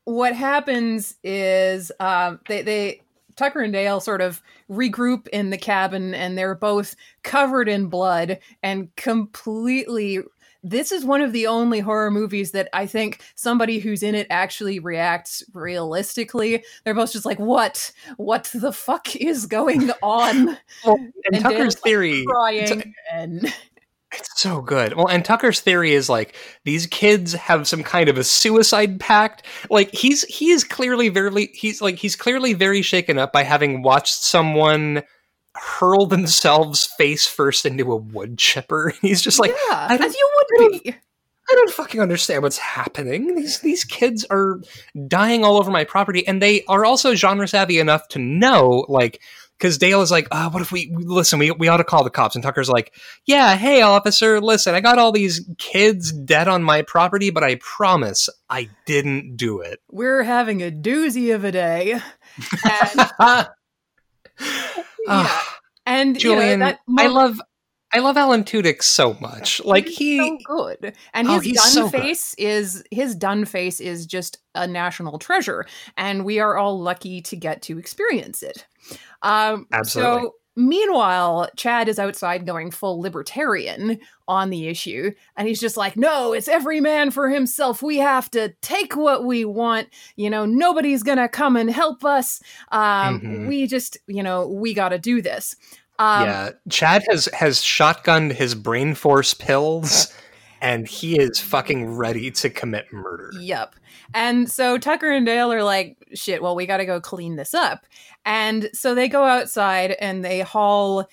what 0.05 0.35
happens 0.35 1.17
is 1.23 1.93
um, 2.01 2.41
they 2.49 2.63
they 2.63 3.03
Tucker 3.37 3.61
and 3.61 3.73
Dale 3.73 4.01
sort 4.01 4.21
of 4.21 4.43
regroup 4.71 5.29
in 5.29 5.51
the 5.51 5.59
cabin, 5.59 6.15
and 6.15 6.37
they're 6.37 6.55
both 6.55 6.97
covered 7.23 7.69
in 7.69 7.87
blood 7.87 8.39
and 8.63 8.95
completely. 8.97 10.21
This 10.63 10.93
is 10.93 11.07
one 11.07 11.23
of 11.23 11.33
the 11.33 11.47
only 11.47 11.81
horror 11.81 12.11
movies 12.11 12.51
that 12.51 12.69
I 12.75 12.85
think 12.85 13.23
somebody 13.35 13.79
who's 13.79 14.03
in 14.03 14.15
it 14.15 14.27
actually 14.29 14.79
reacts 14.79 15.43
realistically. 15.55 16.63
They're 16.85 16.93
both 16.95 17.13
just 17.13 17.25
like, 17.25 17.39
"What? 17.39 17.93
What 18.17 18.51
the 18.53 18.73
fuck 18.73 19.17
is 19.17 19.47
going 19.47 19.91
on?" 20.03 20.59
well, 20.85 20.97
and, 20.97 21.13
and 21.33 21.43
Tucker's 21.43 21.57
Dale's, 21.57 21.75
like, 21.77 21.83
theory 21.85 22.25
Crying 22.27 22.95
and 23.11 23.55
It's 24.13 24.41
so 24.41 24.61
good. 24.61 24.95
Well, 24.95 25.09
and 25.09 25.25
Tucker's 25.25 25.61
theory 25.61 25.93
is 25.93 26.09
like 26.09 26.35
these 26.65 26.87
kids 26.87 27.33
have 27.35 27.69
some 27.69 27.83
kind 27.85 28.09
of 28.09 28.19
a 28.19 28.25
suicide 28.25 28.99
pact. 28.99 29.45
Like 29.71 29.95
he's 29.95 30.25
he 30.25 30.51
is 30.51 30.65
clearly 30.65 31.09
very 31.09 31.47
he's 31.55 31.81
like 31.81 31.97
he's 31.97 32.17
clearly 32.17 32.53
very 32.53 32.83
shaken 32.83 33.19
up 33.19 33.33
by 33.33 33.45
having 33.45 33.83
watched 33.83 34.15
someone 34.23 35.03
hurl 35.55 36.07
themselves 36.07 36.87
face 36.99 37.27
first 37.27 37.65
into 37.67 37.93
a 37.93 37.97
wood 37.97 38.39
chipper. 38.39 38.93
He's 39.03 39.21
just 39.21 39.39
like 39.41 39.51
yeah, 39.51 39.87
I 39.91 39.97
don't- 39.97 40.07
as 40.07 40.15
you 40.15 40.29
I 40.33 40.37
would 40.37 40.71
don't- 40.73 40.85
be. 40.85 40.95
I 41.51 41.55
don't 41.55 41.71
fucking 41.71 42.01
understand 42.01 42.45
what's 42.45 42.59
happening. 42.59 43.35
These 43.35 43.59
these 43.59 43.83
kids 43.83 44.25
are 44.31 44.61
dying 45.09 45.45
all 45.45 45.57
over 45.57 45.73
my 45.73 45.83
property, 45.83 46.25
and 46.29 46.41
they 46.41 46.63
are 46.67 46.85
also 46.85 47.17
genre 47.17 47.49
savvy 47.49 47.81
enough 47.81 48.07
to 48.09 48.21
know, 48.21 48.87
like, 48.89 49.21
because 49.61 49.77
Dale 49.77 50.01
is 50.01 50.11
like, 50.11 50.27
oh, 50.33 50.49
what 50.49 50.63
if 50.63 50.73
we 50.73 50.91
listen? 50.97 51.39
We 51.39 51.51
we 51.51 51.69
ought 51.69 51.77
to 51.77 51.85
call 51.85 52.03
the 52.03 52.11
cops, 52.11 52.35
and 52.35 52.43
Tucker's 52.43 52.71
like, 52.71 52.95
yeah, 53.27 53.57
hey 53.57 53.83
officer, 53.83 54.41
listen, 54.41 54.75
I 54.75 54.81
got 54.81 54.99
all 54.99 55.13
these 55.13 55.47
kids 55.59 56.13
dead 56.13 56.49
on 56.49 56.63
my 56.63 56.81
property, 56.83 57.29
but 57.31 57.45
I 57.45 57.57
promise 57.57 58.29
I 58.49 58.71
didn't 58.87 59.37
do 59.37 59.61
it. 59.61 59.81
We're 59.91 60.23
having 60.23 60.63
a 60.63 60.71
doozy 60.71 61.35
of 61.35 61.45
a 61.45 61.53
day. 61.53 61.93
And 61.93 62.01
ah, 63.19 63.51
yeah. 65.07 65.41
And 65.87 66.19
Julian, 66.19 66.51
you 66.51 66.57
know, 66.57 66.65
that 66.67 66.81
I 66.99 67.09
love 67.09 67.41
I 67.93 67.99
love 67.99 68.17
Alan 68.17 68.45
Tudyk 68.45 68.83
so 68.83 69.17
much. 69.21 69.61
Like 69.65 69.87
he's 69.87 69.97
he 69.97 70.19
so 70.19 70.39
good, 70.45 70.95
and 71.13 71.29
Oh, 71.29 71.35
his 71.35 71.43
he's 71.43 71.57
done 71.57 71.71
so 71.73 71.91
good. 71.91 72.01
face 72.01 72.35
is 72.39 72.85
his 72.91 73.17
done 73.17 73.45
face 73.45 73.81
is 73.81 74.07
just 74.07 74.39
a 74.55 74.67
national 74.67 75.19
treasure, 75.19 75.67
and 75.97 76.25
we 76.25 76.39
are 76.39 76.57
all 76.57 76.81
lucky 76.81 77.21
to 77.23 77.37
get 77.37 77.63
to 77.63 77.79
experience 77.79 78.43
it. 78.43 78.67
Um, 79.23 79.67
Absolutely. 79.73 80.23
So. 80.23 80.35
Meanwhile, 80.57 81.49
Chad 81.57 81.89
is 81.89 81.99
outside 81.99 82.45
going 82.45 82.71
full 82.71 83.01
libertarian 83.01 83.99
on 84.29 84.51
the 84.51 84.67
issue, 84.67 85.13
and 85.37 85.47
he's 85.49 85.61
just 85.61 85.77
like, 85.77 85.97
No, 85.97 86.33
it's 86.33 86.49
every 86.49 86.81
man 86.81 87.13
for 87.13 87.31
himself. 87.31 87.83
We 87.83 87.99
have 87.99 88.31
to 88.33 88.53
take 88.61 88.95
what 88.97 89.25
we 89.25 89.45
want. 89.45 89.89
You 90.17 90.29
know, 90.29 90.45
nobody's 90.45 91.03
gonna 91.03 91.29
come 91.29 91.57
and 91.57 91.71
help 91.71 92.05
us. 92.05 92.43
Um, 92.73 93.21
Mhm. 93.21 93.49
We 93.49 93.67
just, 93.69 93.97
you 94.07 94.23
know, 94.23 94.49
we 94.49 94.75
gotta 94.75 94.99
do 94.99 95.23
this. 95.23 95.55
Um, 95.99 96.25
yeah, 96.25 96.51
Chad 96.69 97.05
has 97.09 97.27
has 97.33 97.61
shotgunned 97.61 98.33
his 98.33 98.55
brain 98.55 98.95
force 98.95 99.33
pills, 99.33 100.13
and 100.61 100.87
he 100.87 101.19
is 101.19 101.41
fucking 101.41 101.95
ready 101.97 102.31
to 102.33 102.51
commit 102.51 102.93
murder. 102.93 103.31
Yep. 103.41 103.75
And 104.15 104.51
so 104.51 104.79
Tucker 104.79 105.11
and 105.11 105.25
Dale 105.27 105.53
are 105.53 105.63
like, 105.63 105.97
shit, 106.15 106.43
well, 106.43 106.57
we 106.57 106.67
got 106.67 106.79
to 106.79 106.87
go 106.87 107.01
clean 107.01 107.37
this 107.37 107.55
up. 107.55 107.87
And 108.25 108.69
so 108.73 108.95
they 108.95 109.09
go 109.09 109.25
outside 109.25 109.93
and 110.01 110.25
they 110.25 110.41
haul 110.41 111.09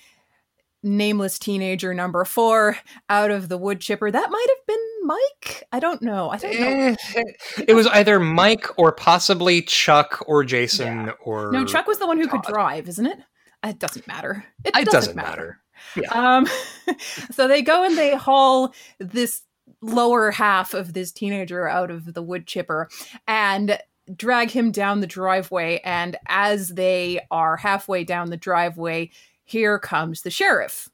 nameless 0.82 1.38
teenager 1.38 1.92
number 1.92 2.24
four 2.24 2.76
out 3.08 3.30
of 3.30 3.48
the 3.48 3.58
wood 3.58 3.80
chipper. 3.80 4.10
That 4.10 4.30
might 4.30 4.46
have 4.48 4.66
been 4.66 4.84
Mike. 5.02 5.64
I 5.72 5.80
don't 5.80 6.02
know. 6.02 6.30
I 6.30 6.36
don't 6.36 6.60
know. 6.60 6.96
Eh, 7.16 7.22
it 7.66 7.74
was 7.74 7.86
either 7.88 8.20
Mike 8.20 8.66
or 8.78 8.92
possibly 8.92 9.62
Chuck 9.62 10.22
or 10.26 10.44
Jason 10.44 11.06
Yeah. 11.06 11.12
or 11.20 11.50
No, 11.50 11.64
Chuck 11.64 11.86
was 11.86 11.98
the 11.98 12.06
one 12.06 12.18
who 12.18 12.28
could 12.28 12.42
drive, 12.42 12.88
isn't 12.88 13.06
it? 13.06 13.18
It 13.64 13.80
doesn't 13.80 14.06
matter. 14.06 14.44
It, 14.64 14.76
It 14.76 14.88
doesn't 14.88 15.16
matter. 15.16 15.58
Yeah. 15.96 16.08
Um, 16.10 16.46
so 17.30 17.48
they 17.48 17.62
go 17.62 17.84
and 17.84 17.96
they 17.96 18.14
haul 18.14 18.74
this 18.98 19.42
lower 19.80 20.30
half 20.30 20.74
of 20.74 20.92
this 20.92 21.12
teenager 21.12 21.68
out 21.68 21.90
of 21.90 22.14
the 22.14 22.22
wood 22.22 22.46
chipper 22.46 22.88
and 23.26 23.78
drag 24.16 24.50
him 24.50 24.70
down 24.70 25.00
the 25.00 25.06
driveway. 25.06 25.80
And 25.84 26.16
as 26.26 26.70
they 26.70 27.20
are 27.30 27.56
halfway 27.56 28.04
down 28.04 28.30
the 28.30 28.36
driveway, 28.36 29.10
here 29.44 29.78
comes 29.78 30.22
the 30.22 30.30
sheriff, 30.30 30.88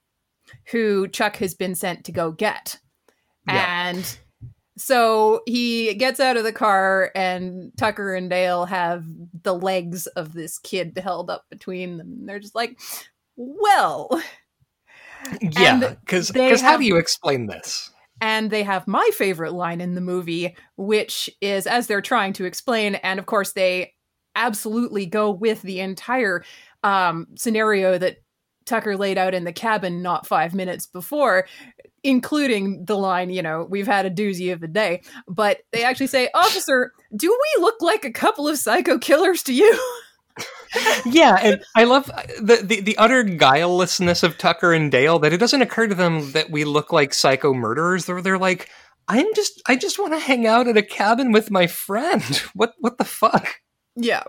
who 0.66 1.09
Chuck 1.09 1.37
has 1.37 1.55
been 1.55 1.74
sent 1.74 2.05
to 2.05 2.12
go 2.12 2.32
get. 2.32 2.78
Yeah. 3.47 3.89
And 3.89 4.18
so 4.76 5.43
he 5.47 5.95
gets 5.95 6.18
out 6.18 6.37
of 6.37 6.45
the 6.45 6.53
car, 6.53 7.12
and 7.14 7.72
Tucker 7.76 8.14
and 8.14 8.28
Dale 8.28 8.64
have 8.64 9.05
the 9.43 9.55
legs 9.55 10.07
of 10.09 10.32
this 10.32 10.59
kid 10.59 10.99
held 11.03 11.30
up 11.30 11.45
between 11.51 11.97
them. 11.99 12.26
They're 12.26 12.41
just 12.41 12.55
like, 12.55 12.80
well, 13.37 14.20
Yeah, 15.40 15.94
because 16.00 16.60
how 16.60 16.76
do 16.76 16.84
you 16.84 16.96
explain 16.96 17.46
this? 17.46 17.90
And 18.20 18.50
they 18.50 18.62
have 18.62 18.86
my 18.86 19.08
favorite 19.12 19.52
line 19.52 19.80
in 19.80 19.94
the 19.94 20.00
movie, 20.00 20.56
which 20.76 21.28
is 21.40 21.66
as 21.66 21.86
they're 21.86 22.00
trying 22.00 22.32
to 22.34 22.44
explain, 22.44 22.94
and 22.96 23.18
of 23.18 23.26
course 23.26 23.52
they 23.52 23.92
absolutely 24.36 25.06
go 25.06 25.30
with 25.30 25.62
the 25.62 25.80
entire 25.80 26.44
um, 26.82 27.26
scenario 27.36 27.98
that 27.98 28.18
Tucker 28.66 28.96
laid 28.96 29.18
out 29.18 29.34
in 29.34 29.44
the 29.44 29.52
cabin 29.52 30.02
not 30.02 30.26
five 30.26 30.54
minutes 30.54 30.86
before, 30.86 31.46
including 32.02 32.84
the 32.84 32.96
line, 32.96 33.30
you 33.30 33.42
know, 33.42 33.66
we've 33.68 33.86
had 33.86 34.06
a 34.06 34.10
doozy 34.10 34.52
of 34.52 34.62
a 34.62 34.68
day. 34.68 35.02
But 35.28 35.58
they 35.72 35.84
actually 35.84 36.06
say, 36.06 36.30
Officer, 36.34 36.92
do 37.14 37.28
we 37.30 37.62
look 37.62 37.80
like 37.80 38.04
a 38.04 38.12
couple 38.12 38.48
of 38.48 38.58
psycho 38.58 38.98
killers 38.98 39.42
to 39.44 39.54
you? 39.54 39.78
yeah, 41.07 41.39
and 41.43 41.62
I 41.76 41.85
love 41.85 42.11
uh, 42.11 42.22
the, 42.41 42.57
the 42.57 42.80
the 42.80 42.97
utter 42.99 43.22
guilelessness 43.24 44.22
of 44.22 44.39
Tucker 44.39 44.72
and 44.72 44.91
Dale 44.91 45.18
that 45.20 45.32
it 45.32 45.39
doesn't 45.39 45.62
occur 45.62 45.87
to 45.87 45.95
them 45.95 46.32
that 46.32 46.51
we 46.51 46.64
look 46.64 46.93
like 46.93 47.14
psycho 47.14 47.55
murderers. 47.55 48.07
They're 48.07 48.20
they're 48.22 48.39
like, 48.39 48.68
I'm 49.09 49.32
just 49.35 49.62
I 49.66 49.76
just 49.76 49.99
want 49.99 50.12
to 50.14 50.18
hang 50.18 50.47
out 50.47 50.68
at 50.68 50.76
a 50.76 50.82
cabin 50.82 51.32
with 51.32 51.51
my 51.51 51.66
friend. 51.66 52.22
What 52.55 52.74
what 52.78 52.99
the 52.99 53.05
fuck? 53.05 53.61
Yeah. 53.97 54.24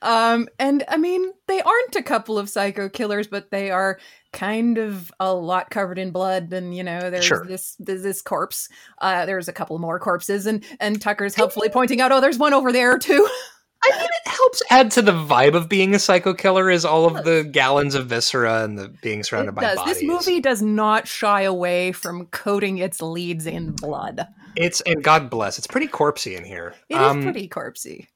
Um 0.00 0.48
and 0.60 0.84
I 0.88 0.96
mean, 0.96 1.32
they 1.48 1.60
aren't 1.60 1.96
a 1.96 2.02
couple 2.02 2.38
of 2.38 2.48
psycho 2.48 2.88
killers, 2.88 3.26
but 3.26 3.50
they 3.50 3.70
are 3.72 3.98
kind 4.32 4.78
of 4.78 5.10
a 5.18 5.34
lot 5.34 5.70
covered 5.70 5.98
in 5.98 6.10
blood 6.10 6.52
and 6.52 6.76
you 6.76 6.84
know 6.84 7.10
there's 7.10 7.24
Sure. 7.24 7.44
this 7.48 7.74
there's 7.78 8.02
this 8.02 8.20
corpse 8.20 8.68
uh 9.00 9.24
there's 9.24 9.48
a 9.48 9.54
couple 9.54 9.78
more 9.78 9.98
corpses 9.98 10.44
and 10.44 10.62
and 10.80 11.00
tucker's 11.00 11.34
helpfully 11.34 11.70
pointing 11.70 11.98
out 12.02 12.12
oh 12.12 12.20
there's 12.20 12.36
one 12.36 12.52
over 12.52 12.70
there 12.70 12.98
too 12.98 13.26
I 13.84 13.90
mean, 13.96 14.08
it 14.24 14.28
helps 14.28 14.62
add 14.70 14.90
to 14.92 15.02
the 15.02 15.12
vibe 15.12 15.54
of 15.54 15.68
being 15.68 15.94
a 15.94 15.98
psycho 15.98 16.34
killer 16.34 16.68
is 16.68 16.84
all 16.84 17.06
of 17.06 17.24
the 17.24 17.44
gallons 17.50 17.94
of 17.94 18.06
viscera 18.08 18.64
and 18.64 18.78
the 18.78 18.88
being 19.02 19.22
surrounded 19.22 19.52
it 19.52 19.54
by 19.54 19.60
does 19.62 19.76
bodies. 19.76 19.94
this 19.94 20.02
movie 20.04 20.40
does 20.40 20.60
not 20.62 21.06
shy 21.06 21.42
away 21.42 21.92
from 21.92 22.26
coating 22.26 22.78
its 22.78 23.00
leads 23.00 23.46
in 23.46 23.72
blood 23.72 24.26
It's 24.56 24.80
and 24.82 25.02
God 25.02 25.30
bless, 25.30 25.58
it's 25.58 25.66
pretty 25.68 25.86
corpsey 25.88 26.36
in 26.36 26.44
here. 26.44 26.74
It 26.88 26.96
is 26.96 27.00
Um, 27.00 27.22
pretty 27.22 27.48
corpsey 27.48 28.08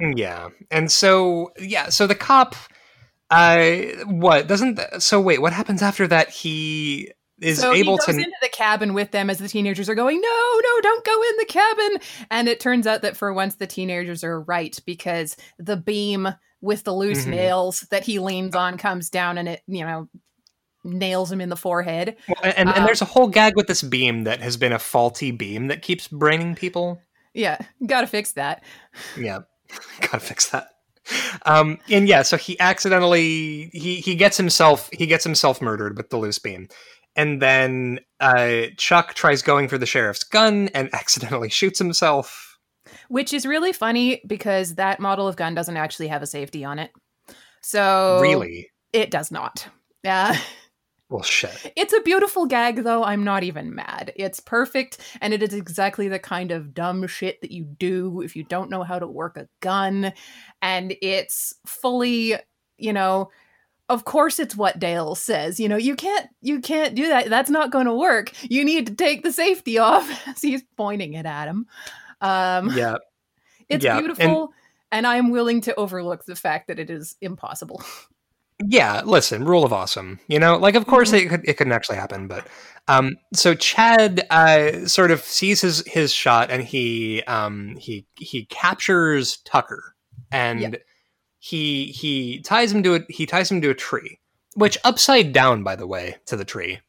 Yeah, 0.00 0.48
and 0.70 0.90
so 0.90 1.52
yeah, 1.58 1.90
so 1.90 2.06
the 2.08 2.16
cop, 2.16 2.56
uh, 3.30 3.66
what 4.06 4.48
doesn't? 4.48 4.80
So 4.98 5.20
wait, 5.20 5.40
what 5.40 5.52
happens 5.52 5.80
after 5.82 6.06
that? 6.08 6.30
He 6.30 7.12
is 7.40 7.60
so 7.60 7.72
able 7.72 7.94
he 7.94 7.98
goes 8.06 8.16
to. 8.16 8.22
into 8.22 8.36
the 8.42 8.48
cabin 8.48 8.94
with 8.94 9.10
them 9.10 9.28
as 9.30 9.38
the 9.38 9.48
teenagers 9.48 9.88
are 9.88 9.94
going, 9.94 10.20
no, 10.20 10.60
no, 10.62 10.80
don't 10.82 11.04
go 11.04 11.22
in 11.22 11.36
the 11.38 11.44
cabin. 11.46 11.98
And 12.30 12.48
it 12.48 12.60
turns 12.60 12.86
out 12.86 13.02
that 13.02 13.16
for 13.16 13.32
once 13.32 13.56
the 13.56 13.66
teenagers 13.66 14.22
are 14.24 14.40
right 14.40 14.78
because 14.86 15.36
the 15.58 15.76
beam 15.76 16.28
with 16.60 16.84
the 16.84 16.94
loose 16.94 17.24
Mhm. 17.26 17.30
nails 17.30 17.80
that 17.90 18.04
he 18.04 18.18
leans 18.18 18.54
on 18.54 18.78
comes 18.78 19.10
down 19.10 19.36
and 19.38 19.48
it, 19.48 19.62
you 19.66 19.84
know, 19.84 20.08
nails 20.84 21.32
him 21.32 21.40
in 21.40 21.48
the 21.48 21.56
forehead. 21.56 22.16
and, 22.42 22.54
and, 22.56 22.68
um, 22.70 22.84
there's 22.84 23.02
a 23.02 23.06
whole 23.06 23.26
gag 23.28 23.56
with 23.56 23.66
this 23.66 23.82
beam 23.82 24.24
that 24.24 24.40
has 24.40 24.56
been 24.56 24.72
a 24.72 24.78
faulty 24.78 25.30
beam 25.30 25.66
that 25.68 25.82
keeps 25.82 26.08
braining 26.08 26.54
people. 26.54 27.00
Yeah, 27.32 27.58
gotta 27.84 28.06
fix 28.06 28.32
that. 28.32 28.62
Yeah, 29.18 29.40
gotta 30.00 30.20
fix 30.20 30.50
that. 30.50 30.68
Um, 31.44 31.78
and 31.90 32.08
yeah, 32.08 32.22
so 32.22 32.36
he 32.36 32.58
accidentally 32.60 33.70
he 33.72 33.96
he 33.96 34.14
gets 34.14 34.36
himself 34.36 34.88
he 34.92 35.06
gets 35.06 35.24
himself 35.24 35.60
murdered 35.60 35.96
with 35.96 36.08
the 36.10 36.16
loose 36.16 36.38
beam, 36.38 36.68
and 37.16 37.40
then 37.40 38.00
uh, 38.20 38.62
Chuck 38.76 39.14
tries 39.14 39.42
going 39.42 39.68
for 39.68 39.78
the 39.78 39.86
sheriff's 39.86 40.24
gun 40.24 40.68
and 40.68 40.88
accidentally 40.94 41.48
shoots 41.48 41.78
himself. 41.78 42.58
Which 43.08 43.32
is 43.32 43.46
really 43.46 43.72
funny 43.72 44.20
because 44.26 44.74
that 44.74 45.00
model 45.00 45.26
of 45.28 45.36
gun 45.36 45.54
doesn't 45.54 45.76
actually 45.76 46.08
have 46.08 46.22
a 46.22 46.26
safety 46.26 46.64
on 46.64 46.78
it. 46.78 46.90
So 47.62 48.18
Really? 48.20 48.70
it 48.92 49.10
does 49.10 49.30
not. 49.30 49.66
Yeah. 50.04 50.36
Well, 51.08 51.22
shit. 51.22 51.72
It's 51.76 51.94
a 51.94 52.00
beautiful 52.02 52.44
gag, 52.44 52.84
though. 52.84 53.02
I'm 53.04 53.24
not 53.24 53.42
even 53.42 53.74
mad. 53.74 54.12
It's 54.16 54.38
perfect, 54.38 54.98
and 55.22 55.32
it 55.32 55.42
is 55.42 55.54
exactly 55.54 56.08
the 56.08 56.18
kind 56.18 56.50
of 56.50 56.74
dumb 56.74 57.06
shit 57.06 57.40
that 57.40 57.50
you 57.50 57.64
do 57.64 58.20
if 58.20 58.36
you 58.36 58.42
don't 58.44 58.68
know 58.68 58.82
how 58.82 58.98
to 58.98 59.06
work 59.06 59.38
a 59.38 59.48
gun. 59.60 60.12
And 60.60 60.94
it's 61.00 61.54
fully, 61.66 62.34
you 62.76 62.92
know, 62.92 63.30
of 63.88 64.04
course 64.04 64.38
it's 64.38 64.56
what 64.56 64.78
Dale 64.78 65.14
says. 65.14 65.60
You 65.60 65.68
know, 65.68 65.76
you 65.76 65.94
can't 65.96 66.28
you 66.40 66.60
can't 66.60 66.94
do 66.94 67.08
that. 67.08 67.28
That's 67.28 67.50
not 67.50 67.70
going 67.70 67.86
to 67.86 67.94
work. 67.94 68.32
You 68.42 68.64
need 68.64 68.86
to 68.86 68.94
take 68.94 69.22
the 69.22 69.32
safety 69.32 69.78
off 69.88 70.08
he's 70.40 70.62
pointing 70.76 71.14
it 71.14 71.26
at 71.26 71.48
him. 71.48 71.66
Um 72.20 72.70
Yeah. 72.76 72.96
it's 73.68 73.84
yeah, 73.84 73.98
beautiful 74.00 74.52
and 74.92 75.06
I 75.06 75.16
am 75.16 75.30
willing 75.30 75.60
to 75.62 75.74
overlook 75.74 76.24
the 76.24 76.36
fact 76.36 76.68
that 76.68 76.78
it 76.78 76.90
is 76.90 77.16
impossible. 77.20 77.82
Yeah, 78.64 79.02
listen, 79.04 79.44
rule 79.44 79.64
of 79.64 79.72
awesome. 79.72 80.20
You 80.28 80.38
know, 80.38 80.56
like 80.56 80.76
of 80.76 80.86
course 80.86 81.10
Mhm. 81.10 81.18
it 81.24 81.28
could 81.28 81.48
it 81.48 81.56
couldn't 81.56 81.72
actually 81.72 81.96
happen, 81.98 82.28
but 82.28 82.46
um 82.86 83.16
so 83.32 83.52
Chad 83.52 84.24
uh 84.30 84.86
sort 84.86 85.10
of 85.10 85.22
sees 85.22 85.60
his 85.60 85.82
his 85.88 86.12
shot 86.12 86.52
and 86.52 86.62
he 86.62 87.24
um 87.24 87.74
he 87.80 88.06
he 88.14 88.44
captures 88.46 89.38
Tucker 89.38 89.96
and 90.30 90.60
Yeah. 90.60 90.70
He 91.44 91.86
he 91.88 92.40
ties 92.40 92.72
him 92.72 92.82
to 92.82 92.94
a 92.94 93.00
he 93.10 93.26
ties 93.26 93.50
him 93.50 93.60
to 93.60 93.68
a 93.68 93.74
tree. 93.74 94.18
Which 94.54 94.78
upside 94.82 95.34
down 95.34 95.62
by 95.62 95.76
the 95.76 95.86
way 95.86 96.16
to 96.24 96.36
the 96.36 96.44
tree. 96.44 96.80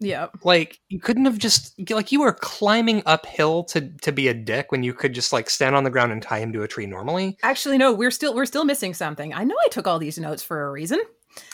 Yeah. 0.00 0.26
Like 0.42 0.80
you 0.88 0.98
couldn't 0.98 1.26
have 1.26 1.38
just 1.38 1.78
like 1.88 2.10
you 2.10 2.20
were 2.20 2.32
climbing 2.32 3.04
uphill 3.06 3.62
to 3.64 3.92
to 4.02 4.10
be 4.10 4.26
a 4.26 4.34
dick 4.34 4.72
when 4.72 4.82
you 4.82 4.92
could 4.92 5.14
just 5.14 5.32
like 5.32 5.48
stand 5.48 5.76
on 5.76 5.84
the 5.84 5.90
ground 5.90 6.10
and 6.10 6.20
tie 6.20 6.40
him 6.40 6.52
to 6.52 6.64
a 6.64 6.68
tree 6.68 6.86
normally. 6.86 7.38
Actually, 7.44 7.78
no, 7.78 7.92
we're 7.92 8.10
still 8.10 8.34
we're 8.34 8.44
still 8.44 8.64
missing 8.64 8.92
something. 8.92 9.32
I 9.32 9.44
know 9.44 9.54
I 9.64 9.68
took 9.68 9.86
all 9.86 10.00
these 10.00 10.18
notes 10.18 10.42
for 10.42 10.66
a 10.66 10.72
reason. 10.72 11.00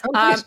Oh, 0.08 0.18
Um, 0.18 0.40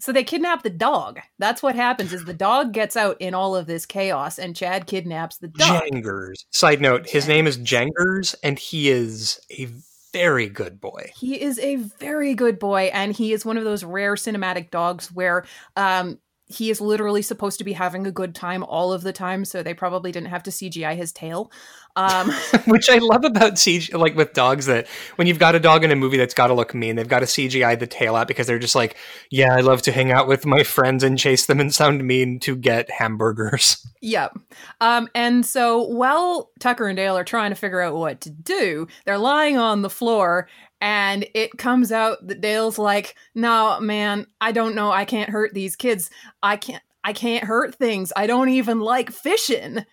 so 0.00 0.12
they 0.12 0.24
kidnap 0.24 0.62
the 0.62 0.68
dog. 0.68 1.20
That's 1.38 1.62
what 1.62 1.74
happens. 1.74 2.12
Is 2.12 2.26
the 2.26 2.34
dog 2.34 2.74
gets 2.74 2.98
out 2.98 3.16
in 3.18 3.32
all 3.32 3.56
of 3.56 3.66
this 3.66 3.86
chaos, 3.86 4.38
and 4.38 4.54
Chad 4.54 4.86
kidnaps 4.86 5.38
the 5.38 5.48
dog. 5.48 5.84
Jangers. 5.90 6.44
Side 6.50 6.82
note, 6.82 7.08
his 7.08 7.26
name 7.26 7.46
is 7.46 7.56
Jangers, 7.56 8.34
and 8.42 8.58
he 8.58 8.90
is 8.90 9.40
a 9.50 9.68
very 10.12 10.48
good 10.48 10.80
boy. 10.80 11.10
He 11.16 11.40
is 11.40 11.58
a 11.58 11.76
very 11.76 12.34
good 12.34 12.58
boy, 12.58 12.90
and 12.92 13.12
he 13.12 13.32
is 13.32 13.44
one 13.44 13.58
of 13.58 13.64
those 13.64 13.84
rare 13.84 14.14
cinematic 14.14 14.70
dogs 14.70 15.12
where 15.12 15.44
um, 15.76 16.18
he 16.48 16.70
is 16.70 16.80
literally 16.80 17.20
supposed 17.20 17.58
to 17.58 17.64
be 17.64 17.74
having 17.74 18.06
a 18.06 18.10
good 18.10 18.34
time 18.34 18.64
all 18.64 18.92
of 18.92 19.02
the 19.02 19.12
time. 19.12 19.44
So 19.44 19.62
they 19.62 19.74
probably 19.74 20.10
didn't 20.10 20.28
have 20.28 20.42
to 20.44 20.50
CGI 20.50 20.96
his 20.96 21.12
tail. 21.12 21.50
Um, 21.94 22.30
Which 22.66 22.88
I 22.88 22.98
love 22.98 23.24
about 23.24 23.54
CG, 23.54 23.92
like 23.98 24.16
with 24.16 24.32
dogs, 24.32 24.66
that 24.66 24.86
when 25.16 25.26
you've 25.26 25.38
got 25.38 25.54
a 25.54 25.60
dog 25.60 25.84
in 25.84 25.90
a 25.90 25.96
movie 25.96 26.16
that's 26.16 26.32
got 26.32 26.46
to 26.46 26.54
look 26.54 26.74
mean, 26.74 26.96
they've 26.96 27.08
got 27.08 27.20
to 27.20 27.26
CGI 27.26 27.78
the 27.78 27.86
tail 27.86 28.16
out 28.16 28.28
because 28.28 28.46
they're 28.46 28.58
just 28.58 28.74
like, 28.74 28.96
yeah, 29.30 29.52
I 29.54 29.60
love 29.60 29.82
to 29.82 29.92
hang 29.92 30.10
out 30.10 30.26
with 30.26 30.46
my 30.46 30.62
friends 30.62 31.02
and 31.02 31.18
chase 31.18 31.46
them 31.46 31.60
and 31.60 31.74
sound 31.74 32.04
mean 32.04 32.38
to 32.40 32.56
get 32.56 32.90
hamburgers. 32.90 33.86
Yep. 34.00 34.38
Um, 34.80 35.08
and 35.14 35.44
so 35.44 35.82
while 35.82 36.52
Tucker 36.60 36.86
and 36.86 36.96
Dale 36.96 37.18
are 37.18 37.24
trying 37.24 37.50
to 37.50 37.56
figure 37.56 37.80
out 37.80 37.96
what 37.96 38.20
to 38.22 38.30
do, 38.30 38.86
they're 39.04 39.18
lying 39.18 39.58
on 39.58 39.82
the 39.82 39.90
floor, 39.90 40.48
and 40.80 41.26
it 41.34 41.58
comes 41.58 41.90
out 41.92 42.26
that 42.26 42.40
Dale's 42.40 42.78
like, 42.78 43.14
"No, 43.34 43.78
man, 43.80 44.26
I 44.40 44.52
don't 44.52 44.74
know. 44.74 44.90
I 44.90 45.04
can't 45.04 45.30
hurt 45.30 45.54
these 45.54 45.76
kids. 45.76 46.10
I 46.42 46.56
can't. 46.56 46.82
I 47.04 47.12
can't 47.12 47.44
hurt 47.44 47.74
things. 47.74 48.12
I 48.16 48.26
don't 48.26 48.48
even 48.50 48.80
like 48.80 49.10
fishing." 49.10 49.84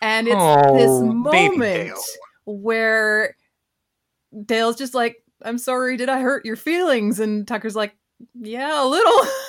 And 0.00 0.28
it's 0.28 0.36
oh, 0.38 0.76
this 0.76 0.90
Oh, 0.90 1.30
baby 1.30 1.56
moment 1.56 1.88
Dale. 1.88 2.02
where 2.44 3.36
Dale's 4.44 4.76
just 4.76 4.94
like, 4.94 5.16
"I'm 5.42 5.58
sorry. 5.58 5.96
Did 5.96 6.08
I 6.08 6.20
hurt 6.20 6.44
your 6.44 6.56
feelings?" 6.56 7.20
And 7.20 7.46
Tucker's 7.46 7.76
like, 7.76 7.96
"Yeah, 8.34 8.82
a 8.82 8.86
little." 8.86 9.20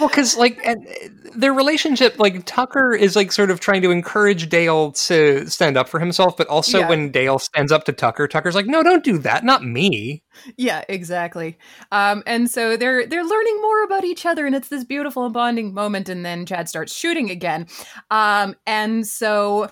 Well, 0.00 0.08
because 0.08 0.36
like 0.36 0.58
and, 0.64 0.86
uh, 0.86 1.08
their 1.36 1.52
relationship, 1.52 2.18
like 2.18 2.44
Tucker 2.46 2.94
is 2.94 3.14
like 3.14 3.30
sort 3.30 3.50
of 3.50 3.60
trying 3.60 3.82
to 3.82 3.90
encourage 3.90 4.48
Dale 4.48 4.92
to 4.92 5.46
stand 5.48 5.76
up 5.76 5.88
for 5.88 6.00
himself, 6.00 6.36
but 6.36 6.46
also 6.48 6.78
Yeah. 6.80 6.88
when 6.88 7.10
Dale 7.10 7.38
stands 7.38 7.70
up 7.72 7.84
to 7.84 7.92
Tucker, 7.92 8.26
Tucker's 8.26 8.54
like, 8.54 8.66
no, 8.66 8.82
don't 8.82 9.04
do 9.04 9.18
that, 9.18 9.44
not 9.44 9.64
me. 9.64 10.22
Yeah, 10.56 10.82
exactly. 10.88 11.58
Um, 11.90 12.22
and 12.26 12.50
so 12.50 12.76
they're 12.76 13.06
they're 13.06 13.24
learning 13.24 13.60
more 13.60 13.82
about 13.84 14.04
each 14.04 14.24
other, 14.24 14.46
and 14.46 14.54
it's 14.54 14.68
this 14.68 14.84
beautiful 14.84 15.28
bonding 15.30 15.74
moment. 15.74 16.08
And 16.08 16.24
then 16.24 16.46
Chad 16.46 16.68
starts 16.68 16.94
shooting 16.94 17.30
again, 17.30 17.66
um, 18.10 18.56
and 18.66 19.06
so 19.06 19.68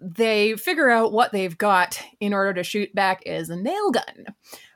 they 0.00 0.54
figure 0.56 0.90
out 0.90 1.12
what 1.12 1.32
they've 1.32 1.56
got 1.56 2.02
in 2.20 2.34
order 2.34 2.52
to 2.54 2.62
shoot 2.64 2.94
back 2.94 3.22
is 3.24 3.48
a 3.48 3.56
nail 3.56 3.90
gun. 3.90 4.26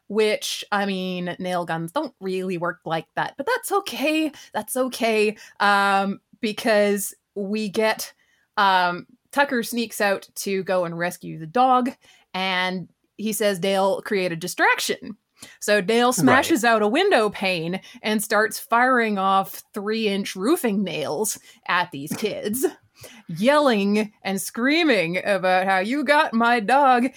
Which 0.09 0.65
I 0.73 0.87
mean, 0.87 1.37
nail 1.39 1.65
guns 1.65 1.93
don't 1.93 2.15
really 2.21 2.59
work 2.59 2.81
like 2.85 3.07
that, 3.15 3.35
but 3.37 3.47
that's 3.47 3.71
okay. 3.71 4.33
That's 4.53 4.77
okay, 4.77 5.37
um, 5.61 6.21
because 6.41 7.15
we 7.35 7.69
get 7.69 8.13
um, 8.57 9.07
Tucker 9.33 9.63
sneaks 9.63 10.01
out 10.01 10.29
to 10.37 10.63
go 10.65 10.85
and 10.85 10.99
rescue 10.99 11.39
the 11.39 11.47
dog, 11.47 11.91
and 12.35 12.89
he 13.17 13.33
says 13.33 13.59
Dale 13.59 14.01
create 14.03 14.33
a 14.33 14.37
distraction. 14.37 15.17
So 15.61 15.81
Dale 15.81 16.13
smashes 16.13 16.65
out 16.65 16.83
a 16.83 16.89
window 16.89 17.31
pane 17.31 17.81
and 18.03 18.23
starts 18.23 18.59
firing 18.59 19.19
off 19.19 19.63
three 19.73 20.09
inch 20.09 20.35
roofing 20.35 20.83
nails 20.83 21.39
at 21.69 21.91
these 21.93 22.13
kids, 22.17 22.67
yelling 23.29 24.13
and 24.23 24.41
screaming 24.41 25.19
about 25.25 25.67
how 25.67 25.79
you 25.79 26.05
got 26.05 26.33
my 26.33 26.61
dog. 26.61 27.09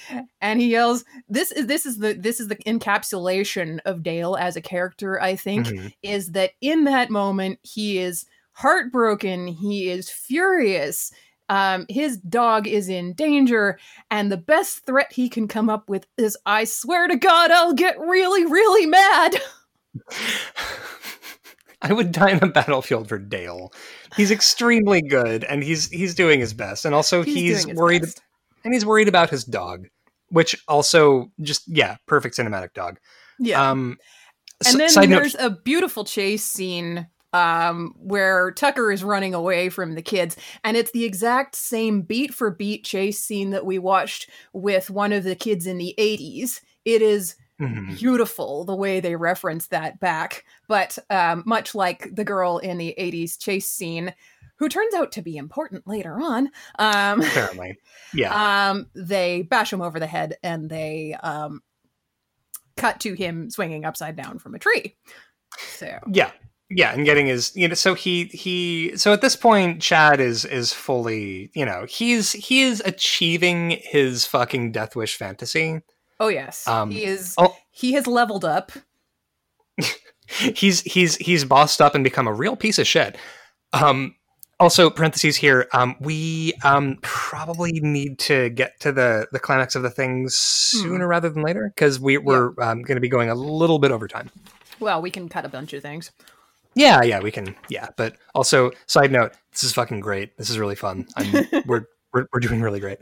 And 0.41 0.59
he 0.59 0.71
yells, 0.71 1.05
This 1.29 1.51
is 1.51 1.67
this 1.67 1.85
is 1.85 1.97
the 1.97 2.13
this 2.13 2.39
is 2.39 2.47
the 2.47 2.57
encapsulation 2.57 3.79
of 3.85 4.03
Dale 4.03 4.35
as 4.35 4.55
a 4.55 4.61
character, 4.61 5.21
I 5.21 5.35
think, 5.35 5.67
Mhm. 5.67 5.93
is 6.03 6.31
that 6.33 6.51
in 6.61 6.83
that 6.85 7.09
moment 7.09 7.59
he 7.63 7.97
is 7.97 8.25
heartbroken, 8.53 9.47
he 9.47 9.89
is 9.89 10.09
furious. 10.09 11.11
Um, 11.49 11.85
his 11.89 12.17
dog 12.17 12.65
is 12.67 12.87
in 12.87 13.13
danger, 13.13 13.77
and 14.09 14.31
the 14.31 14.37
best 14.37 14.85
threat 14.85 15.11
he 15.11 15.27
can 15.27 15.47
come 15.49 15.69
up 15.69 15.89
with 15.89 16.07
is 16.17 16.37
I 16.45 16.63
swear 16.63 17.07
to 17.09 17.15
God, 17.17 17.51
I'll 17.51 17.73
get 17.73 17.99
really, 17.99 18.45
really 18.45 18.85
mad. 18.85 19.35
I 21.89 21.93
would 21.93 22.11
die 22.11 22.33
on 22.33 22.43
a 22.43 22.47
battlefield 22.47 23.09
for 23.09 23.17
Dale. 23.17 23.71
He's 24.15 24.31
extremely 24.31 25.01
good, 25.01 25.43
and 25.43 25.63
he's 25.63 25.89
he's 25.89 26.13
doing 26.13 26.39
his 26.39 26.53
best, 26.53 26.85
and 26.85 26.93
also 26.93 27.23
he's, 27.23 27.65
his 27.65 27.75
worried, 27.75 28.03
best. 28.03 28.21
and 28.63 28.73
he's 28.73 28.85
worried 28.85 29.07
about 29.07 29.29
his 29.29 29.43
dog. 29.43 29.87
which 30.29 30.55
also 30.67 31.31
just 31.41 31.63
yeah, 31.67 31.97
perfect 32.07 32.37
cinematic 32.37 32.73
dog. 32.73 32.99
Yeah. 33.39 33.69
Um, 33.69 33.97
and 34.65 34.79
then 34.79 34.89
side 34.89 35.09
note, 35.09 35.19
there's 35.19 35.35
a 35.35 35.49
beautiful 35.49 36.03
chase 36.03 36.43
scene 36.43 37.07
um, 37.33 37.93
where 37.97 38.51
Tucker 38.51 38.91
is 38.91 39.03
running 39.03 39.33
away 39.33 39.69
from 39.69 39.95
the 39.95 40.01
kids, 40.01 40.37
and 40.63 40.77
it's 40.77 40.91
the 40.91 41.05
exact 41.05 41.55
same 41.55 42.01
beat 42.01 42.33
for 42.33 42.51
beat 42.51 42.83
chase 42.83 43.19
scene 43.19 43.51
that 43.51 43.65
we 43.65 43.79
watched 43.79 44.29
with 44.53 44.89
one 44.89 45.13
of 45.13 45.23
the 45.23 45.35
kids 45.35 45.65
in 45.65 45.77
the 45.77 45.95
80s. 45.97 46.61
It 46.85 47.01
is 47.01 47.35
mhm. 47.61 47.97
beautiful 47.97 48.65
the 48.65 48.75
way 48.75 48.99
they 48.99 49.15
reference 49.15 49.67
that 49.67 49.99
back, 49.99 50.45
but 50.67 50.97
um, 51.09 51.43
much 51.45 51.75
like 51.75 52.13
the 52.13 52.23
girl 52.23 52.57
in 52.57 52.77
the 52.77 52.95
80s 52.97 53.39
chase 53.39 53.69
scene, 53.69 54.13
who 54.57 54.69
turns 54.69 54.93
out 54.93 55.11
to 55.13 55.21
be 55.21 55.37
important 55.37 55.87
later 55.87 56.19
on, 56.19 56.49
um, 56.77 57.21
apparently, 57.21 57.77
yeah, 58.13 58.69
um, 58.71 58.87
they 58.93 59.41
bash 59.43 59.71
him 59.71 59.81
over 59.81 59.99
the 59.99 60.07
head 60.07 60.35
and 60.43 60.69
they 60.69 61.15
um, 61.23 61.61
cut 62.77 62.99
to 63.01 63.13
him 63.13 63.49
swinging 63.49 63.85
upside 63.85 64.15
down 64.15 64.39
from 64.39 64.55
a 64.55 64.59
tree. 64.59 64.95
So 65.77 65.97
yeah, 66.11 66.31
yeah, 66.69 66.93
and 66.93 67.05
getting 67.05 67.27
his 67.27 67.55
you 67.55 67.67
know, 67.67 67.73
so 67.73 67.93
he 67.93 68.25
he 68.25 68.95
so 68.95 69.11
at 69.13 69.21
this 69.21 69.35
point, 69.35 69.81
Chad 69.81 70.19
is 70.19 70.45
is 70.45 70.71
fully 70.71 71.51
you 71.53 71.65
know 71.65 71.85
he's 71.87 72.31
he 72.31 72.61
is 72.61 72.81
achieving 72.85 73.79
his 73.81 74.25
fucking 74.25 74.71
Death 74.71 74.95
Wish 74.95 75.15
fantasy. 75.15 75.81
Oh 76.21 76.27
yes, 76.27 76.67
Um, 76.67 76.91
he 76.91 77.03
is. 77.03 77.33
oh. 77.39 77.57
He 77.71 77.93
has 77.93 78.05
leveled 78.05 78.45
up. 78.45 78.71
he's 80.27 80.81
he's 80.81 81.15
he's 81.17 81.43
bossed 81.43 81.81
up 81.81 81.95
and 81.95 82.03
become 82.03 82.27
a 82.27 82.33
real 82.33 82.55
piece 82.55 82.77
of 82.77 82.85
shit. 82.85 83.17
Um, 83.73 84.13
also, 84.59 84.91
parentheses 84.91 85.35
here. 85.35 85.67
Um, 85.73 85.95
we 85.99 86.53
um 86.63 86.99
probably 87.01 87.71
need 87.79 88.19
to 88.19 88.51
get 88.51 88.79
to 88.81 88.91
the 88.91 89.27
the 89.31 89.39
climax 89.39 89.75
of 89.75 89.81
the 89.81 89.89
things 89.89 90.37
sooner 90.37 91.07
rather 91.07 91.27
than 91.27 91.41
later 91.41 91.71
because 91.73 91.99
we 91.99 92.19
we're 92.19 92.49
um, 92.61 92.83
going 92.83 92.97
to 92.97 93.01
be 93.01 93.09
going 93.09 93.31
a 93.31 93.35
little 93.35 93.79
bit 93.79 93.89
over 93.89 94.07
time. 94.07 94.29
Well, 94.79 95.01
we 95.01 95.09
can 95.09 95.27
cut 95.27 95.43
a 95.43 95.49
bunch 95.49 95.73
of 95.73 95.81
things. 95.81 96.11
Yeah, 96.75 97.01
yeah, 97.01 97.19
we 97.19 97.31
can. 97.31 97.55
Yeah, 97.67 97.87
but 97.97 98.15
also, 98.35 98.69
side 98.85 99.11
note, 99.11 99.33
this 99.51 99.63
is 99.63 99.73
fucking 99.73 100.01
great. 100.01 100.37
This 100.37 100.51
is 100.51 100.59
really 100.59 100.75
fun. 100.75 101.07
I'm, 101.17 101.47
we're, 101.65 101.85
we're 102.13 102.27
we're 102.31 102.39
doing 102.39 102.61
really 102.61 102.79
great. 102.79 102.99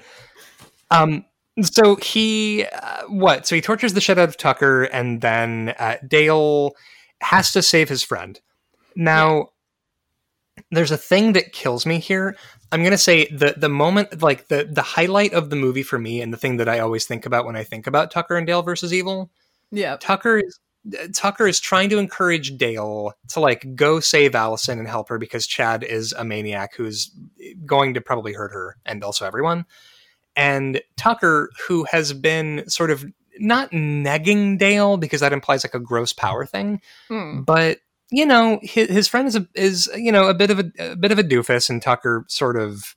Um, 0.90 1.26
so 1.62 1.96
he 1.96 2.66
uh, 2.66 3.04
what? 3.08 3.48
So 3.48 3.56
he 3.56 3.62
tortures 3.62 3.94
the 3.94 4.02
shit 4.02 4.18
out 4.18 4.30
of 4.30 4.38
Tucker, 4.38 4.84
and 4.84 5.22
then 5.22 5.74
uh, 5.80 5.98
Dale 6.08 6.74
has 7.22 7.52
to 7.54 7.62
save 7.62 7.90
his 7.90 8.04
friend. 8.04 8.40
Now, 8.96 9.50
there's 10.72 10.92
a 10.92 10.98
thing 10.98 11.34
that 11.34 11.52
kills 11.52 11.86
me 11.86 12.00
here. 12.00 12.36
I'm 12.72 12.84
gonna 12.84 12.98
say 12.98 13.28
the 13.28 13.56
the 13.58 13.70
moment, 13.70 14.22
like 14.22 14.48
the 14.48 14.68
the 14.72 14.82
highlight 14.82 15.34
of 15.34 15.50
the 15.50 15.56
movie 15.56 15.84
for 15.84 16.00
me, 16.00 16.22
and 16.22 16.32
the 16.34 16.38
thing 16.38 16.58
that 16.58 16.70
I 16.70 16.80
always 16.80 17.06
think 17.06 17.26
about 17.26 17.46
when 17.46 17.56
I 17.56 17.64
think 17.64 17.88
about 17.88 18.12
Tucker 18.12 18.38
and 18.38 18.48
Dale 18.48 18.62
versus 18.62 18.94
Evil. 18.94 19.32
Yeah. 19.72 19.98
Tucker 19.98 20.40
is 20.40 20.60
Tucker 21.14 21.48
is 21.48 21.60
trying 21.60 21.90
to 21.90 21.98
encourage 21.98 22.58
Dale 22.58 23.14
to 23.30 23.40
like 23.40 23.76
go 23.76 24.00
save 24.00 24.36
Allison 24.36 24.80
and 24.80 24.88
help 24.88 25.10
her 25.10 25.18
because 25.18 25.46
Chad 25.46 25.84
is 25.84 26.14
a 26.14 26.24
maniac 26.24 26.76
who's 26.76 27.12
going 27.66 27.94
to 27.94 28.02
probably 28.02 28.34
hurt 28.34 28.52
her 28.52 28.78
and 28.86 29.04
also 29.04 29.26
everyone. 29.26 29.66
And 30.40 30.82
Tucker, 30.98 31.50
who 31.68 31.84
has 31.92 32.14
been 32.14 32.64
sort 32.70 32.92
of 32.92 33.06
not 33.40 33.72
negging 33.72 34.58
Dale 34.58 34.98
because 34.98 35.22
that 35.22 35.34
implies 35.34 35.64
like 35.64 35.74
a 35.74 35.80
gross 35.80 36.14
power 36.14 36.46
thing, 36.46 36.82
Hmm. 37.08 37.42
but 37.42 37.80
you 38.12 38.26
know 38.26 38.60
his, 38.64 38.90
his 38.90 39.08
friend 39.08 39.28
is 39.28 39.36
a, 39.36 39.48
is 39.54 39.90
you 39.96 40.12
know 40.12 40.28
a 40.28 40.34
bit 40.34 40.50
of 40.50 40.60
a, 40.60 40.72
a 40.80 40.96
bit 40.96 41.12
of 41.12 41.20
a 41.20 41.24
doofus, 41.24 41.70
and 41.70 41.82
Tucker 41.82 42.26
sort 42.28 42.58
of 42.60 42.96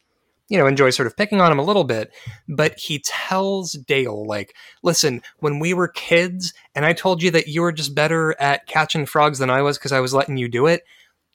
you 0.49 0.59
know 0.59 0.67
enjoys 0.67 0.97
sort 0.97 1.07
of 1.07 1.17
picking 1.17 1.41
on 1.41 1.53
him 1.53 1.59
a 1.59 1.65
little 1.65 1.85
bit. 1.85 2.11
But 2.49 2.79
he 2.79 2.99
tells 3.05 3.73
Dale 3.73 4.25
like, 4.27 4.55
"Listen, 4.83 5.23
when 5.41 5.59
we 5.59 5.75
were 5.75 5.89
kids, 5.89 6.53
and 6.75 6.85
I 6.85 6.93
told 6.93 7.23
you 7.23 7.31
that 7.33 7.49
you 7.49 7.63
were 7.63 7.73
just 7.73 7.95
better 7.95 8.35
at 8.41 8.67
catching 8.67 9.07
frogs 9.07 9.39
than 9.39 9.51
I 9.51 9.63
was 9.63 9.79
because 9.79 9.93
I 9.93 10.01
was 10.01 10.15
letting 10.15 10.37
you 10.39 10.49
do 10.49 10.67
it." 10.67 10.83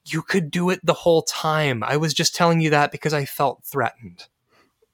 You 0.10 0.22
could 0.22 0.52
do 0.52 0.70
it 0.70 0.80
the 0.84 0.94
whole 0.94 1.22
time. 1.24 1.84
I 1.84 1.98
was 1.98 2.14
just 2.14 2.34
telling 2.34 2.62
you 2.62 2.70
that 2.70 2.94
because 2.94 3.14
I 3.14 3.26
felt 3.26 3.66
threatened. 3.66 4.24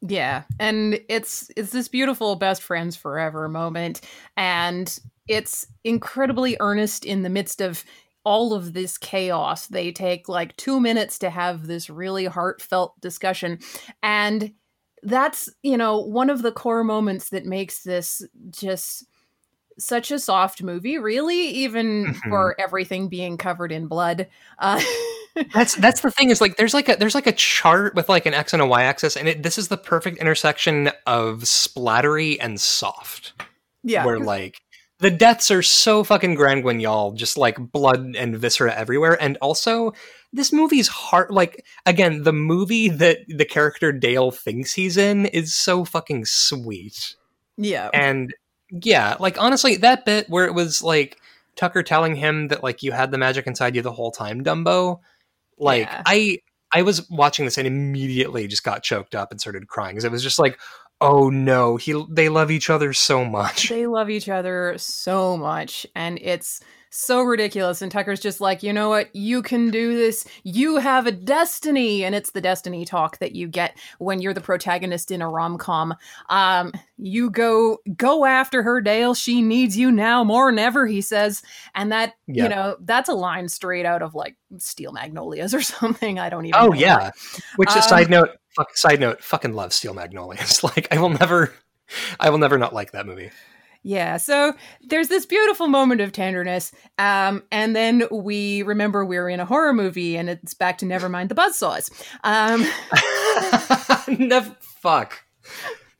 Yeah, 0.06 0.43
and 0.60 0.99
it's 1.08 1.49
it's 1.56 1.72
this 1.72 1.88
beautiful 1.88 2.36
best 2.36 2.62
friends 2.62 2.95
forever 2.97 3.47
moment, 3.47 4.01
and 4.36 4.99
it's 5.30 5.66
incredibly 5.86 6.58
earnest 6.60 7.06
in 7.06 7.24
the 7.24 7.30
midst 7.30 7.62
of 7.62 7.86
all 8.26 8.54
of 8.54 8.74
this 8.74 8.97
chaos. 8.97 9.68
They 9.68 9.93
take 9.93 10.28
like 10.28 10.58
two 10.58 10.82
minutes 10.82 11.18
to 11.20 11.30
have 11.30 11.68
this 11.68 11.89
really 11.89 12.26
heartfelt 12.26 12.99
discussion, 12.99 13.60
and 14.01 14.51
that's 15.04 15.49
you 15.64 15.78
know 15.78 15.99
one 15.99 16.30
of 16.30 16.41
the 16.41 16.51
core 16.51 16.84
moments 16.84 17.30
that 17.30 17.45
makes 17.45 17.84
this 17.84 18.22
just 18.49 19.06
such 19.80 20.12
a 20.12 20.20
soft 20.20 20.62
movie 20.64 20.97
really 20.99 21.39
even 21.49 22.08
Mhm. 22.08 22.20
for 22.30 22.56
everything 22.60 23.10
being 23.10 23.38
covered 23.38 23.72
in 23.72 23.88
blood 23.88 24.28
uh 24.60 24.82
That's 25.54 25.76
that's 25.76 26.02
the 26.02 26.12
thing 26.12 26.30
is 26.30 26.42
like 26.42 26.58
there's 26.58 26.74
like 26.74 26.90
a 26.90 26.96
there's 26.96 27.16
like 27.16 27.28
a 27.28 27.32
chart 27.32 27.96
with 27.96 28.08
like 28.10 28.26
an 28.26 28.34
x 28.34 28.54
and 28.54 28.62
a 28.62 28.66
y 28.68 28.84
axis, 28.84 29.18
and 29.18 29.28
it, 29.28 29.44
this 29.44 29.58
is 29.58 29.68
the 29.68 29.78
perfect 29.78 30.20
intersection 30.20 30.92
of 31.08 31.42
splattery 31.42 32.38
and 32.40 32.60
soft. 32.62 33.34
yeah 33.84 34.06
where 34.06 34.20
like 34.20 34.62
the 35.00 35.12
deaths 35.12 35.52
are 35.52 35.62
so 35.62 36.04
fucking 36.04 36.36
grand 36.36 36.64
guignol, 36.64 37.12
just 37.12 37.38
like 37.38 37.58
blood 37.72 38.16
and 38.16 38.38
viscera 38.38 38.74
everywhere. 38.74 39.22
And 39.22 39.38
also, 39.42 39.92
this 40.32 40.54
movie's 40.54 40.88
heart 40.88 41.30
like 41.30 41.66
again, 41.86 42.24
the 42.24 42.32
movie 42.32 42.88
that 42.88 43.20
the 43.28 43.46
character 43.46 43.92
Dale 43.92 44.32
thinks 44.32 44.74
he's 44.74 44.96
in 44.96 45.26
is 45.28 45.54
so 45.54 45.84
fucking 45.84 46.26
sweet. 46.26 47.16
yeah 47.58 47.90
And 47.94 48.34
yeah, 48.72 49.18
like 49.20 49.38
honestly, 49.38 49.76
that 49.78 50.06
bit 50.06 50.30
where 50.30 50.46
it 50.46 50.54
was 50.54 50.82
like 50.82 51.18
Tucker 51.56 51.84
telling 51.84 52.16
him 52.16 52.48
that 52.48 52.64
like 52.64 52.82
you 52.82 52.94
had 52.94 53.12
the 53.12 53.18
magic 53.18 53.46
inside 53.46 53.76
you 53.76 53.82
the 53.82 53.92
whole 53.92 54.12
time, 54.12 54.44
Dumbo. 54.44 55.00
Like 55.58 55.86
Yeah. 55.88 56.01
I 56.06 56.39
I 56.74 56.82
was 56.82 57.08
watching 57.10 57.45
this 57.45 57.58
and 57.58 57.68
immediately 57.68 58.47
just 58.47 58.64
got 58.64 58.84
choked 58.84 59.14
up 59.14 59.32
and 59.32 59.39
started 59.39 59.68
crying 59.68 59.95
because 59.95 60.06
it 60.06 60.12
was 60.12 60.24
just 60.24 60.39
like, 60.39 60.60
oh 61.01 61.30
no, 61.30 61.78
he 61.78 62.04
they 62.10 62.30
love 62.30 62.49
each 62.49 62.70
other 62.70 62.93
so 62.93 63.24
much. 63.24 63.70
They 63.70 63.88
love 63.88 64.10
each 64.10 64.30
other 64.30 64.76
so 64.78 65.38
much, 65.38 65.86
and 65.95 66.18
it's 66.22 66.62
so 66.96 67.22
ridiculous. 67.24 67.82
And 67.82 67.91
Tucker's 67.91 68.20
just 68.20 68.39
like, 68.39 68.62
you 68.64 68.72
know 68.72 68.89
what? 68.89 69.14
You 69.16 69.41
can 69.41 69.72
do 69.72 69.96
this. 69.96 70.26
You 70.44 70.78
have 70.78 71.08
a 71.08 71.12
destiny, 71.12 72.04
and 72.04 72.14
it's 72.14 72.32
the 72.32 72.41
destiny 72.41 72.86
talk 72.86 73.18
that 73.18 73.34
you 73.34 73.48
get 73.48 73.78
when 73.98 74.22
you're 74.22 74.34
the 74.34 74.41
protagonist 74.41 75.10
in 75.12 75.22
a 75.22 75.28
rom 75.28 75.58
com. 75.58 75.96
Um, 76.30 76.72
you 76.98 77.30
go 77.30 77.80
go 77.98 78.26
after 78.26 78.64
her, 78.64 78.80
Dale. 78.82 79.14
She 79.16 79.41
needs 79.41 79.78
you 79.78 79.91
now 79.91 80.24
more 80.24 80.52
than 80.52 80.60
ever. 80.60 80.86
He 80.86 81.02
says, 81.02 81.41
and 81.76 81.91
that 81.91 82.14
Yeah. 82.28 82.44
you 82.44 82.50
know 82.50 82.78
that's 82.82 83.10
a 83.10 83.14
line 83.14 83.50
straight 83.50 83.86
out 83.86 84.02
of 84.02 84.14
like 84.16 84.36
Steel 84.58 84.91
Magnolias 84.91 85.54
or 85.54 85.62
something. 85.64 86.20
I 86.20 86.30
don't 86.30 86.46
even. 86.46 86.60
Oh 86.62 86.74
yeah. 86.74 87.12
Which 87.56 87.70
Um, 87.72 87.82
side 87.82 88.10
note, 88.10 88.30
fuck, 88.56 88.78
side 88.78 89.00
note, 89.00 89.24
fucking 89.24 89.54
love 89.54 89.74
Steel 89.74 89.94
Magnolias. 89.94 90.64
Like 90.64 90.88
I 90.91 91.00
will 91.00 91.10
never, 91.10 91.54
I 92.20 92.30
will 92.30 92.38
never 92.38 92.58
not 92.58 92.74
like 92.74 92.91
that 92.91 93.06
movie. 93.06 93.32
Yeah, 93.84 94.16
so 94.18 94.54
there's 94.82 95.10
this 95.10 95.26
beautiful 95.26 95.68
moment 95.68 96.00
of 96.00 96.14
tenderness, 96.14 96.72
um, 96.98 97.44
and 97.52 97.76
then 97.76 98.04
we 98.12 98.64
remember 98.64 99.04
we're 99.06 99.28
in 99.28 99.42
a 99.42 99.46
horror 99.46 99.74
movie, 99.74 100.16
and 100.16 100.30
it's 100.30 100.54
back 100.54 100.78
to 100.80 100.86
never 100.86 101.10
mind 101.10 101.30
the 101.30 101.36
Buzzsaws. 101.36 101.92
Um, 102.24 102.66
Never, 104.20 104.56
fuck. 104.62 105.24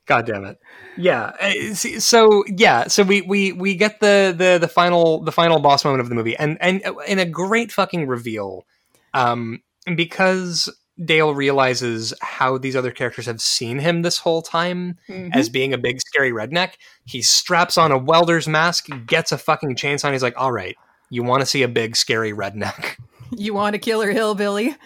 God 0.06 0.26
damn 0.26 0.44
it. 0.44 0.58
Yeah. 0.96 1.32
uh, 1.40 1.74
So 1.74 2.44
yeah. 2.46 2.88
So 2.88 3.02
we 3.02 3.22
we 3.22 3.52
we 3.52 3.74
get 3.74 4.00
the 4.00 4.34
the 4.36 4.58
the 4.58 4.68
final 4.68 5.22
the 5.22 5.32
final 5.32 5.58
boss 5.60 5.84
moment 5.84 6.00
of 6.00 6.08
the 6.08 6.14
movie, 6.14 6.36
and 6.36 6.58
and 6.60 6.84
uh, 6.84 6.96
in 7.06 7.18
a 7.18 7.24
great 7.26 7.72
fucking 7.72 8.06
reveal, 8.06 8.66
um, 9.14 9.62
because 9.94 10.68
Dale 11.02 11.34
realizes 11.34 12.14
how 12.20 12.58
these 12.58 12.76
other 12.76 12.90
characters 12.90 13.26
have 13.26 13.40
seen 13.40 13.80
him 13.80 14.02
this 14.02 14.18
whole 14.18 14.42
time 14.42 14.98
mhm. 15.08 15.30
as 15.34 15.48
being 15.48 15.72
a 15.72 15.78
big 15.78 16.00
scary 16.00 16.30
redneck. 16.30 16.74
He 17.04 17.22
straps 17.22 17.76
on 17.76 17.90
a 17.90 17.98
welder's 17.98 18.46
mask, 18.46 18.88
gets 19.06 19.32
a 19.32 19.38
fucking 19.38 19.74
chainsaw, 19.76 20.04
and 20.04 20.14
he's 20.14 20.22
like, 20.22 20.36
"All 20.36 20.52
right, 20.52 20.76
you 21.10 21.22
want 21.22 21.40
to 21.40 21.46
see 21.46 21.62
a 21.62 21.68
big 21.68 21.96
scary 21.96 22.32
redneck?" 22.32 22.96
you 23.36 23.54
want 23.54 23.74
to 23.74 23.78
kill 23.78 24.02
a 24.02 24.04
killer 24.04 24.12
hillbilly? 24.12 24.76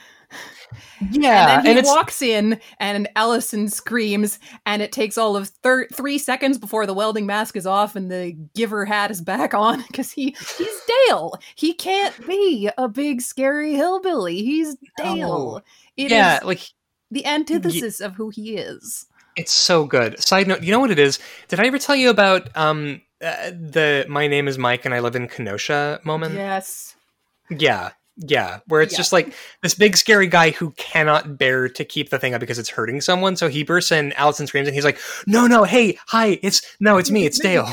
Yeah, 1.10 1.58
and 1.58 1.66
then 1.66 1.74
he 1.74 1.80
it's 1.80 1.88
walks 1.88 2.22
in, 2.22 2.60
and 2.78 3.08
Allison 3.16 3.68
screams, 3.68 4.38
and 4.66 4.82
it 4.82 4.92
takes 4.92 5.16
all 5.16 5.36
of 5.36 5.48
thir- 5.48 5.88
three 5.92 6.18
seconds 6.18 6.58
before 6.58 6.86
the 6.86 6.94
welding 6.94 7.26
mask 7.26 7.56
is 7.56 7.66
off 7.66 7.96
and 7.96 8.10
the 8.10 8.36
giver 8.54 8.84
hat 8.84 9.10
is 9.10 9.20
back 9.20 9.54
on 9.54 9.84
because 9.88 10.10
he 10.10 10.36
he's 10.56 10.80
Dale. 11.06 11.34
He 11.54 11.72
can't 11.72 12.26
be 12.26 12.70
a 12.76 12.88
big 12.88 13.20
scary 13.20 13.74
hillbilly. 13.74 14.42
He's 14.42 14.76
Dale. 14.96 15.16
No. 15.16 15.62
It 15.96 16.06
is 16.06 16.10
yeah, 16.10 16.40
like 16.44 16.62
the 17.10 17.26
antithesis 17.26 18.00
of 18.00 18.14
who 18.14 18.30
he 18.30 18.56
is. 18.56 19.06
It's 19.36 19.52
so 19.52 19.84
good. 19.84 20.20
Side 20.22 20.48
note, 20.48 20.62
you 20.62 20.72
know 20.72 20.80
what 20.80 20.90
it 20.90 20.98
is? 20.98 21.18
Did 21.48 21.60
I 21.60 21.66
ever 21.66 21.78
tell 21.78 21.96
you 21.96 22.10
about 22.10 22.54
um 22.56 23.02
uh, 23.20 23.50
the 23.50 24.06
my 24.08 24.26
name 24.26 24.48
is 24.48 24.58
Mike 24.58 24.84
and 24.84 24.94
I 24.94 25.00
live 25.00 25.16
in 25.16 25.28
Kenosha 25.28 26.00
moment? 26.04 26.34
Yes. 26.34 26.96
Yeah. 27.50 27.90
Yeah, 28.20 28.58
where 28.66 28.82
it's 28.82 28.94
Yeah. 28.94 28.98
just 28.98 29.12
like 29.12 29.32
this 29.62 29.74
big 29.74 29.96
scary 29.96 30.26
guy 30.26 30.50
who 30.50 30.72
cannot 30.72 31.38
bear 31.38 31.68
to 31.68 31.84
keep 31.84 32.10
the 32.10 32.18
thing 32.18 32.34
up 32.34 32.40
because 32.40 32.58
it's 32.58 32.70
hurting 32.70 33.00
someone. 33.00 33.36
So 33.36 33.48
he 33.48 33.62
bursts 33.62 33.92
in, 33.92 34.12
Allison 34.14 34.46
screams, 34.46 34.66
and 34.66 34.74
he's 34.74 34.84
like, 34.84 34.98
"No, 35.26 35.46
no, 35.46 35.62
hey, 35.64 35.98
hi, 36.08 36.38
it's 36.42 36.62
no, 36.80 36.98
it's 36.98 37.10
me, 37.10 37.26
it's 37.26 37.38
Dale," 37.38 37.68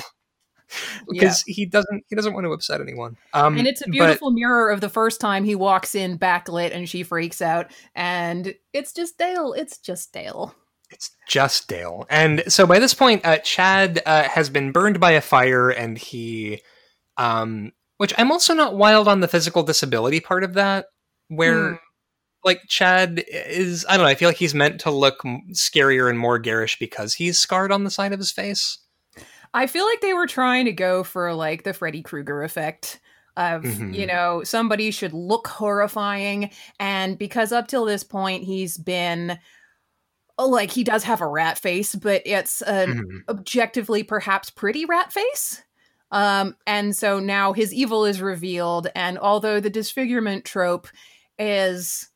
because 1.09 1.41
he 1.47 1.65
doesn't 1.65 2.03
he 2.09 2.15
doesn't 2.15 2.33
want 2.33 2.45
to 2.45 2.53
upset 2.53 2.79
anyone. 2.81 3.17
Um, 3.33 3.57
And 3.57 3.67
it's 3.67 3.81
a 3.81 3.85
but- 3.85 3.91
beautiful 3.91 4.31
mirror 4.31 4.69
of 4.69 4.81
the 4.81 4.89
first 4.89 5.19
time 5.19 5.43
he 5.45 5.55
walks 5.55 5.95
in 5.95 6.19
backlit 6.19 6.75
and 6.75 6.87
she 6.87 7.01
freaks 7.03 7.41
out. 7.41 7.71
And 7.95 8.53
it's 8.73 8.93
just 8.93 9.17
Dale. 9.17 9.53
It's 9.53 9.77
just 9.79 10.13
Dale. 10.13 10.53
It's 10.91 11.09
just 11.27 11.67
Dale. 11.67 12.05
And 12.09 12.43
so 12.47 12.67
by 12.67 12.77
this 12.79 12.93
point, 12.93 13.25
uh, 13.25 13.37
Chad 13.39 14.01
uh, 14.05 14.23
has 14.23 14.49
been 14.49 14.71
burned 14.71 14.99
by 14.99 15.11
a 15.13 15.21
fire, 15.21 15.69
and 15.71 15.97
he, 15.97 16.61
um, 17.17 17.71
which 17.97 18.13
I'm 18.17 18.31
also 18.31 18.53
not 18.53 18.75
wild 18.77 19.07
on 19.07 19.19
the 19.21 19.27
physical 19.27 19.63
disability 19.63 20.19
part 20.19 20.43
of 20.43 20.53
that, 20.55 20.85
where. 21.29 21.69
Hmm. 21.71 21.75
Like 22.43 22.61
Chad 22.67 23.23
is, 23.27 23.87
I 23.89 23.97
don't 23.97 24.05
know. 24.05 24.09
I 24.11 24.13
feel 24.13 24.29
like 24.29 24.37
he's 24.37 24.53
meant 24.53 24.79
to 24.81 24.91
look 24.91 25.17
scarier 25.53 26.07
and 26.11 26.19
more 26.19 26.37
garish 26.37 26.77
because 26.77 27.15
he's 27.15 27.39
scarred 27.39 27.71
on 27.71 27.83
the 27.85 27.89
side 27.89 28.13
of 28.13 28.19
his 28.19 28.31
face. 28.31 28.77
I 29.55 29.65
feel 29.65 29.83
like 29.83 30.01
they 30.01 30.13
were 30.13 30.27
trying 30.27 30.65
to 30.65 30.71
go 30.71 31.03
for 31.03 31.33
like 31.33 31.63
the 31.63 31.73
Freddy 31.73 32.03
Krueger 32.03 32.43
effect 32.43 32.99
of, 33.35 33.63
Mhm. 33.63 33.95
you 33.95 34.05
know, 34.05 34.43
somebody 34.43 34.91
should 34.91 35.11
look 35.13 35.47
horrifying. 35.47 36.51
And 36.79 37.17
because 37.17 37.51
up 37.51 37.67
till 37.67 37.83
this 37.85 38.03
point, 38.03 38.43
he's 38.43 38.77
been. 38.77 39.39
oh, 40.37 40.47
Like 40.47 40.69
he 40.69 40.83
does 40.83 41.03
have 41.05 41.21
a 41.21 41.27
rat 41.27 41.57
face, 41.57 41.95
but 41.95 42.21
it's 42.27 42.61
an 42.61 42.89
Mhm. 43.27 43.33
objectively 43.33 44.03
perhaps 44.03 44.51
pretty 44.51 44.85
rat 44.85 45.11
face. 45.11 45.63
Um, 46.11 46.55
and 46.67 46.95
so 46.95 47.19
now 47.19 47.53
his 47.53 47.73
evil 47.73 48.05
is 48.05 48.21
revealed, 48.21 48.87
and 48.95 49.17
although 49.19 49.59
the 49.59 49.69
disfigurement 49.69 50.45
trope 50.45 50.87
is 51.39 52.09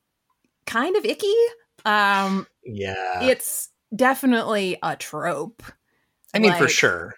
kind 0.66 0.96
of 0.98 1.06
icky, 1.06 1.34
um, 1.86 2.48
Yeah, 2.64 3.32
it's 3.32 3.70
definitely 3.96 4.78
a 4.84 4.96
trope. 4.98 5.64
I 6.34 6.40
mean 6.40 6.56
for 6.56 6.68
sure. 6.68 7.14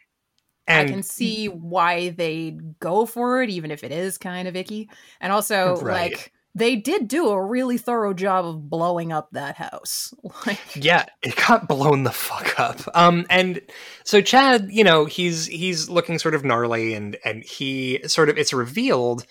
And 0.68 0.80
I 0.80 0.86
can 0.86 1.04
see 1.04 1.48
why 1.50 2.10
they 2.10 2.52
go 2.80 3.06
for 3.06 3.44
it, 3.44 3.50
even 3.50 3.72
if 3.72 3.84
it 3.84 3.92
is 3.92 4.18
kind 4.18 4.48
of 4.48 4.56
icky. 4.56 4.90
And 5.20 5.34
also, 5.34 5.82
Right. 5.82 5.86
like, 5.86 6.32
they 6.54 6.76
did 6.76 7.08
do 7.08 7.30
a 7.30 7.42
really 7.44 7.78
thorough 7.78 8.14
job 8.14 8.46
of 8.46 8.70
blowing 8.70 9.12
up 9.12 9.30
that 9.32 9.56
house. 9.56 10.14
Like, 10.46 10.60
Yeah, 10.76 11.06
it 11.22 11.36
got 11.36 11.68
blown 11.68 12.04
the 12.04 12.12
fuck 12.12 12.60
up. 12.60 12.80
Um, 12.94 13.26
and 13.30 13.62
so 14.04 14.22
Chad, 14.22 14.68
you 14.72 14.84
know, 14.84 15.06
he's 15.06 15.46
he's 15.48 15.90
looking 15.90 16.20
sort 16.20 16.34
of 16.36 16.44
gnarly, 16.44 16.94
and 16.94 17.18
and 17.24 17.44
he 17.44 18.00
sort 18.08 18.30
of 18.30 18.38
it's 18.38 18.54
revealed 18.54 19.26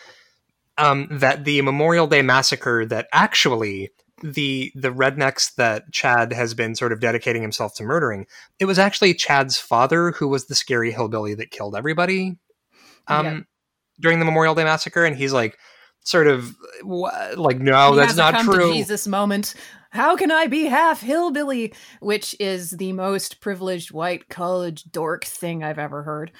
um, 0.78 1.08
that 1.10 1.44
the 1.44 1.60
Memorial 1.62 2.06
Day 2.06 2.22
massacre 2.22 2.86
that 2.86 3.06
actually 3.12 3.90
the 4.22 4.70
the 4.74 4.90
rednecks 4.92 5.54
that 5.56 5.90
Chad 5.92 6.32
has 6.32 6.54
been 6.54 6.74
sort 6.74 6.92
of 6.92 7.00
dedicating 7.00 7.42
himself 7.42 7.74
to 7.76 7.82
murdering, 7.82 8.26
it 8.58 8.66
was 8.66 8.78
actually 8.78 9.14
Chad's 9.14 9.58
father 9.58 10.12
who 10.12 10.28
was 10.28 10.46
the 10.46 10.54
scary 10.54 10.92
hillbilly 10.92 11.34
that 11.34 11.50
killed 11.50 11.74
everybody 11.76 12.38
um, 13.08 13.26
Yeah. 13.26 13.40
during 13.98 14.18
the 14.20 14.24
Memorial 14.24 14.54
Day 14.54 14.64
massacre, 14.64 15.04
and 15.04 15.16
he's 15.16 15.32
like. 15.32 15.58
Sort 16.02 16.26
of 16.26 16.56
like 16.82 17.58
no, 17.58 17.92
he 17.92 17.98
that's 17.98 18.16
not 18.16 18.40
true. 18.40 18.72
Jesus 18.72 19.06
moment. 19.06 19.54
How 19.90 20.14
can 20.14 20.30
I 20.30 20.46
be 20.46 20.66
half 20.66 21.00
hillbilly? 21.00 21.74
Which 21.98 22.36
is 22.38 22.70
the 22.70 22.92
most 22.92 23.40
privileged 23.40 23.90
white 23.90 24.28
college 24.28 24.84
dork 24.84 25.24
thing 25.24 25.64
I've 25.64 25.80
ever 25.80 26.04
heard. 26.04 26.30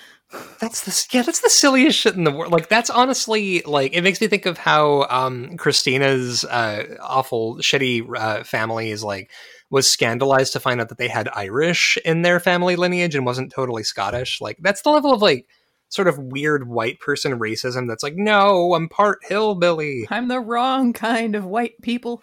That's 0.60 0.84
the 0.84 1.16
yeah, 1.16 1.22
that's 1.22 1.40
the 1.40 1.50
silliest 1.50 1.98
shit 1.98 2.14
in 2.14 2.22
the 2.22 2.30
world. 2.30 2.52
Like 2.52 2.68
that's 2.68 2.90
honestly 2.90 3.62
like 3.62 3.92
it 3.92 4.02
makes 4.02 4.20
me 4.20 4.28
think 4.28 4.46
of 4.46 4.56
how 4.56 5.06
um 5.10 5.56
Christina's 5.56 6.44
uh 6.44 6.96
awful 7.02 7.56
shitty 7.56 8.08
uh, 8.16 8.44
family 8.44 8.92
is 8.92 9.02
like 9.02 9.32
was 9.70 9.90
scandalized 9.90 10.52
to 10.52 10.60
find 10.60 10.80
out 10.80 10.88
that 10.88 10.98
they 10.98 11.08
had 11.08 11.28
Irish 11.34 11.98
in 12.04 12.22
their 12.22 12.38
family 12.38 12.76
lineage 12.76 13.16
and 13.16 13.26
wasn't 13.26 13.52
totally 13.52 13.82
Scottish. 13.82 14.40
Like 14.40 14.58
that's 14.60 14.82
the 14.82 14.90
level 14.90 15.12
of 15.12 15.22
like 15.22 15.46
sort 15.90 16.08
of 16.08 16.18
weird 16.18 16.68
white 16.68 16.98
person 17.00 17.38
racism 17.38 17.86
that's 17.86 18.02
like 18.02 18.14
no, 18.16 18.74
I'm 18.74 18.88
part 18.88 19.18
hillbilly. 19.28 20.06
I'm 20.10 20.28
the 20.28 20.40
wrong 20.40 20.92
kind 20.92 21.34
of 21.34 21.44
white 21.44 21.74
people. 21.82 22.22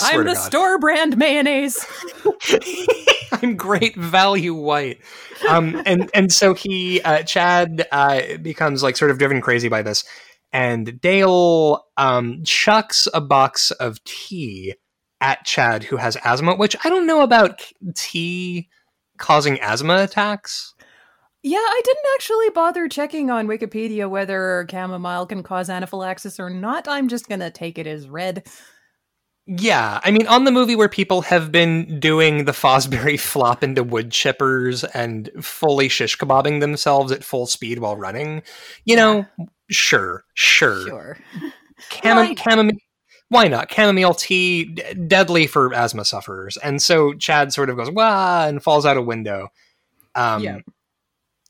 I'm 0.00 0.24
the 0.24 0.34
store 0.34 0.78
brand 0.78 1.16
mayonnaise. 1.16 1.84
I'm 3.32 3.56
great 3.56 3.96
value 3.96 4.54
white. 4.54 5.00
Um, 5.48 5.82
and 5.84 6.10
and 6.14 6.32
so 6.32 6.54
he 6.54 7.00
uh, 7.02 7.22
Chad 7.22 7.86
uh, 7.90 8.36
becomes 8.38 8.82
like 8.82 8.96
sort 8.96 9.10
of 9.10 9.18
driven 9.18 9.40
crazy 9.40 9.68
by 9.68 9.82
this, 9.82 10.04
and 10.52 11.00
Dale 11.00 11.84
um, 11.96 12.42
chucks 12.44 13.08
a 13.12 13.20
box 13.20 13.72
of 13.72 14.02
tea 14.04 14.74
at 15.20 15.44
Chad, 15.44 15.82
who 15.84 15.96
has 15.96 16.16
asthma. 16.24 16.54
Which 16.54 16.76
I 16.84 16.88
don't 16.88 17.06
know 17.06 17.22
about 17.22 17.62
tea 17.94 18.68
causing 19.18 19.58
asthma 19.60 20.02
attacks. 20.02 20.74
Yeah, 21.48 21.58
I 21.58 21.80
didn't 21.84 22.04
actually 22.16 22.50
bother 22.50 22.88
checking 22.88 23.30
on 23.30 23.46
Wikipedia 23.46 24.10
whether 24.10 24.66
chamomile 24.68 25.26
can 25.26 25.44
cause 25.44 25.70
anaphylaxis 25.70 26.40
or 26.40 26.50
not. 26.50 26.88
I'm 26.88 27.06
just 27.06 27.28
gonna 27.28 27.52
take 27.52 27.78
it 27.78 27.86
as 27.86 28.08
read. 28.08 28.44
Yeah, 29.46 30.00
I 30.02 30.10
mean, 30.10 30.26
on 30.26 30.42
the 30.42 30.50
movie 30.50 30.74
where 30.74 30.88
people 30.88 31.22
have 31.22 31.52
been 31.52 32.00
doing 32.00 32.46
the 32.46 32.52
Fosbury 32.52 33.18
flop 33.20 33.62
into 33.62 33.84
wood 33.84 34.10
chippers 34.10 34.84
and 34.92 35.30
fully 35.40 35.88
shish 35.88 36.18
kebabbing 36.18 36.58
themselves 36.58 37.12
at 37.12 37.22
full 37.22 37.46
speed 37.46 37.78
while 37.78 37.94
running, 37.94 38.42
you 38.84 38.96
know, 38.96 39.24
sure, 39.70 40.24
sure. 40.34 40.84
Sure. 40.84 41.18
Right. 42.02 42.36
chamomile. 42.36 42.78
Why 43.28 43.46
not? 43.46 43.70
Chamomile 43.70 44.14
tea, 44.14 44.64
d- 44.64 44.94
deadly 45.06 45.46
for 45.46 45.72
asthma 45.72 46.04
sufferers. 46.04 46.56
And 46.56 46.82
so 46.82 47.12
Chad 47.12 47.52
sort 47.52 47.70
of 47.70 47.76
goes, 47.76 47.90
wah, 47.90 48.46
and 48.48 48.60
falls 48.60 48.84
out 48.84 48.96
a 48.96 49.02
window. 49.02 49.48
Um, 50.16 50.42
Yeah. 50.42 50.58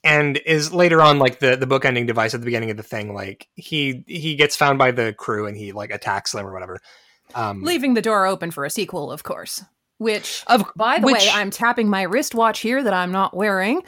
And 0.06 0.36
is 0.46 0.72
later 0.72 1.02
on 1.02 1.18
like 1.18 1.40
the 1.40 1.56
the 1.56 1.66
bookending 1.66 2.06
device 2.06 2.32
at 2.32 2.40
the 2.40 2.44
beginning 2.46 2.70
of 2.70 2.76
the 2.76 2.82
thing. 2.82 3.12
Like 3.12 3.48
he 3.54 4.04
he 4.06 4.36
gets 4.36 4.56
found 4.56 4.78
by 4.78 4.92
the 4.92 5.12
crew 5.12 5.46
and 5.46 5.56
he 5.56 5.72
like 5.72 5.90
attacks 5.90 6.32
them 6.32 6.46
or 6.46 6.52
whatever. 6.52 6.78
Um, 7.34 7.62
Leaving 7.62 7.94
the 7.94 8.02
door 8.02 8.24
open 8.26 8.50
for 8.52 8.64
a 8.64 8.70
sequel, 8.70 9.10
of 9.10 9.24
course. 9.24 9.64
Which, 9.98 10.44
of 10.46 10.62
by 10.76 10.98
the 10.98 11.06
which, 11.06 11.14
way, 11.16 11.28
I'm 11.32 11.50
tapping 11.50 11.88
my 11.88 12.02
wristwatch 12.02 12.60
here 12.60 12.82
that 12.82 12.92
I'm 12.92 13.10
not 13.12 13.34
wearing. 13.34 13.82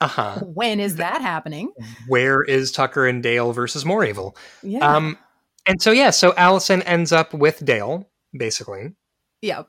uh 0.00 0.06
huh. 0.08 0.38
When 0.44 0.78
is 0.78 0.96
that 0.96 1.22
happening? 1.22 1.72
Where 2.06 2.42
is 2.42 2.70
Tucker 2.70 3.06
and 3.06 3.22
Dale 3.22 3.52
versus 3.52 3.84
more 3.84 4.04
evil? 4.04 4.36
Yeah. 4.62 4.86
Um, 4.86 5.18
and 5.66 5.80
so 5.80 5.90
yeah, 5.90 6.10
so 6.10 6.34
Allison 6.36 6.82
ends 6.82 7.12
up 7.12 7.32
with 7.34 7.64
Dale 7.64 8.08
basically. 8.36 8.92
yeah. 9.40 9.62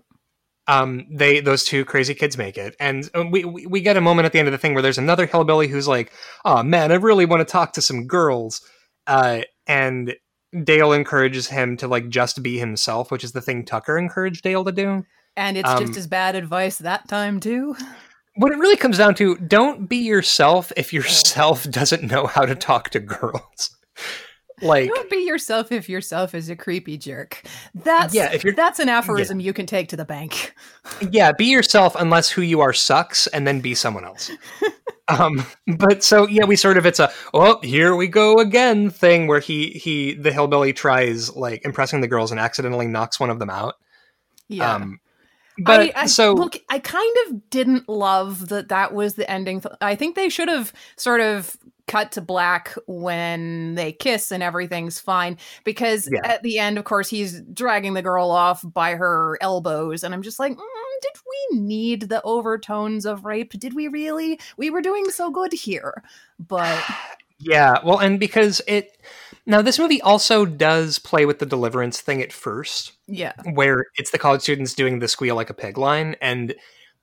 Um 0.67 1.05
they 1.11 1.39
those 1.41 1.65
two 1.65 1.83
crazy 1.85 2.13
kids 2.13 2.37
make 2.37 2.57
it. 2.57 2.75
And 2.79 3.09
uh, 3.13 3.25
we, 3.29 3.43
we 3.45 3.65
we 3.65 3.81
get 3.81 3.97
a 3.97 4.01
moment 4.01 4.25
at 4.25 4.31
the 4.31 4.39
end 4.39 4.47
of 4.47 4.51
the 4.53 4.57
thing 4.57 4.73
where 4.73 4.81
there's 4.83 4.97
another 4.97 5.25
hillbilly 5.25 5.67
who's 5.67 5.87
like 5.87 6.11
oh 6.45 6.63
man 6.63 6.91
i 6.91 6.95
really 6.95 7.25
want 7.25 7.41
to 7.45 7.51
talk 7.51 7.73
to 7.73 7.81
some 7.81 8.07
girls. 8.07 8.61
Uh 9.07 9.41
and 9.67 10.15
dale 10.63 10.93
encourages 10.93 11.47
him 11.47 11.75
to 11.77 11.87
like 11.87 12.07
just 12.09 12.41
be 12.43 12.57
himself 12.59 13.11
which 13.11 13.23
is 13.23 13.31
the 13.33 13.41
thing 13.41 13.65
tucker 13.65 13.97
encouraged 13.97 14.43
dale 14.43 14.63
to 14.63 14.71
do. 14.71 15.03
And 15.35 15.57
it's 15.57 15.67
Um, 15.69 15.79
just 15.85 15.97
as 15.97 16.07
bad 16.07 16.35
advice 16.35 16.77
that 16.77 17.07
time, 17.07 17.39
too. 17.39 17.75
what 18.35 18.51
it 18.51 18.57
really 18.59 18.77
comes 18.77 18.99
down 18.99 19.15
to 19.15 19.35
don't 19.37 19.89
be 19.89 19.97
yourself 19.97 20.71
if 20.77 20.93
yourself 20.93 21.63
doesn't 21.69 22.03
know 22.03 22.27
how 22.27 22.45
to 22.45 22.55
talk 22.55 22.89
to 22.91 22.99
girls 22.99 23.75
like 24.63 24.89
Don't 24.93 25.09
be 25.09 25.17
yourself 25.25 25.71
if 25.71 25.87
yourself 25.89 26.33
is 26.33 26.49
a 26.49 26.55
creepy 26.55 26.97
jerk. 26.97 27.41
That's 27.75 28.13
Yeah, 28.13 28.31
if 28.33 28.43
you're- 28.43 28.55
that's 28.55 28.79
an 28.79 28.89
aphorism 28.89 29.39
you 29.39 29.53
can 29.53 29.65
take 29.65 29.89
to 29.89 29.95
the 29.97 30.05
bank. 30.05 30.53
yeah 31.11 31.31
be 31.31 31.45
yourself 31.45 31.95
unless 31.99 32.29
who 32.29 32.41
you 32.41 32.61
are 32.61 32.73
sucks 32.73 33.27
and 33.27 33.47
then 33.47 33.61
be 33.61 33.73
someone 33.75 34.03
else 34.03 34.29
um 35.07 35.45
but 35.77 36.03
so 36.03 36.27
yeah 36.27 36.43
we 36.45 36.55
sort 36.55 36.77
of 36.77 36.85
it's 36.85 36.99
a 36.99 37.11
oh 37.33 37.59
here 37.61 37.95
we 37.95 38.07
go 38.07 38.37
again 38.39 38.89
thing 38.89 39.27
where 39.27 39.39
he 39.39 39.69
he 39.71 40.13
the 40.13 40.31
hillbilly 40.31 40.73
tries 40.73 41.33
like 41.35 41.63
impressing 41.65 42.01
the 42.01 42.07
girls 42.07 42.31
and 42.31 42.39
accidentally 42.39 42.85
knocks 42.87 43.19
one 43.19 43.29
of 43.29 43.39
them 43.39 43.49
out 43.49 43.75
Yeah. 44.49 44.75
um 44.75 44.99
but 45.59 45.81
I, 45.81 45.91
I, 45.95 46.05
so 46.07 46.33
look, 46.33 46.57
I 46.67 46.79
kind 46.79 47.15
of 47.27 47.47
didn't 47.51 47.87
love 47.87 48.49
that 48.49 48.69
that 48.69 48.91
was 48.91 49.13
the 49.13 49.29
ending. 49.29 49.61
Th- 49.61 49.75
I 49.81 49.93
think 49.95 50.15
they 50.15 50.27
should 50.27 50.47
have 50.49 50.73
sort 50.97 51.21
of 51.21 51.55
cut 51.87 52.11
to 52.13 52.21
black 52.21 52.73
when 52.87 53.75
they 53.75 53.91
kiss 53.91 54.31
and 54.31 54.41
everything's 54.41 54.99
fine 54.99 55.37
because 55.63 56.09
Yeah. 56.11 56.21
at 56.27 56.43
the 56.43 56.59
end, 56.59 56.77
of 56.77 56.85
course, 56.85 57.09
he's 57.09 57.41
dragging 57.53 57.93
the 57.93 58.01
girl 58.01 58.31
off 58.31 58.63
by 58.63 58.95
her 58.95 59.37
elbows, 59.41 60.03
and 60.03 60.13
I'm 60.13 60.21
just 60.21 60.39
like, 60.39 60.53
mm, 60.53 61.01
did 61.01 61.11
we 61.51 61.59
need 61.59 62.01
the 62.03 62.21
overtones 62.23 63.05
of 63.05 63.25
rape? 63.25 63.53
Did 63.53 63.73
we 63.73 63.87
really? 63.87 64.39
We 64.57 64.69
were 64.69 64.81
doing 64.81 65.09
so 65.09 65.29
good 65.29 65.51
here, 65.53 66.03
but 66.39 66.81
yeah 67.39 67.79
well 67.83 67.97
and 67.99 68.19
because 68.19 68.61
it 68.67 68.97
now 69.45 69.61
this 69.61 69.79
movie 69.79 70.01
also 70.01 70.45
does 70.45 70.97
play 70.99 71.25
with 71.25 71.39
the 71.39 71.45
deliverance 71.45 71.99
thing 71.99 72.21
at 72.21 72.31
first 72.31 72.93
yeah, 73.07 73.33
where 73.53 73.85
it's 73.97 74.11
the 74.11 74.17
college 74.19 74.41
students 74.41 74.73
doing 74.73 74.99
the 74.99 75.07
squeal 75.07 75.35
like 75.35 75.49
a 75.49 75.53
pig 75.53 75.77
line 75.77 76.15
and 76.21 76.55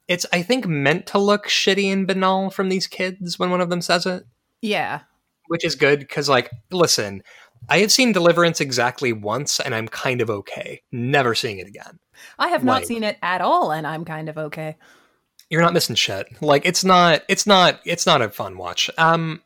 it's 0.09 0.25
i 0.33 0.41
think 0.41 0.67
meant 0.67 1.05
to 1.07 1.19
look 1.19 1.47
shitty 1.47 1.93
and 1.93 2.07
banal 2.07 2.49
from 2.49 2.69
these 2.71 2.87
kids 2.87 3.39
when 3.39 3.51
one 3.51 3.61
of 3.61 3.69
them 3.69 3.83
says 3.83 4.07
it 4.07 4.25
yeah, 4.61 5.01
which 5.49 5.65
is 5.65 5.75
good 5.75 6.01
because 6.01 6.29
like 6.29 6.51
listen 6.71 7.23
I 7.69 7.79
have 7.79 7.93
seen 7.93 8.13
Deliverance 8.13 8.61
exactly 8.61 9.13
once, 9.13 9.61
and 9.61 9.75
I'm 9.75 9.89
kind 9.89 10.21
of 10.21 10.31
okay. 10.31 10.83
Never 10.91 11.35
seeing 11.35 11.59
it 11.59 11.69
again. 11.69 11.99
I 12.39 12.49
have 12.49 12.65
not 12.65 12.87
seen 12.87 13.05
it 13.05 13.19
at 13.23 13.41
all, 13.41 13.73
and 13.73 13.87
I'm 13.87 14.05
kind 14.05 14.29
of 14.29 14.39
okay. 14.39 14.77
You're 15.49 15.63
not 15.63 15.73
missing 15.73 15.97
shit. 15.97 16.27
Like 16.43 16.65
it's 16.65 16.85
not, 16.85 17.23
it's 17.29 17.47
not, 17.47 17.81
it's 17.85 18.07
not 18.07 18.23
a 18.23 18.31
fun 18.31 18.57
watch. 18.57 18.91
Um, 18.99 19.43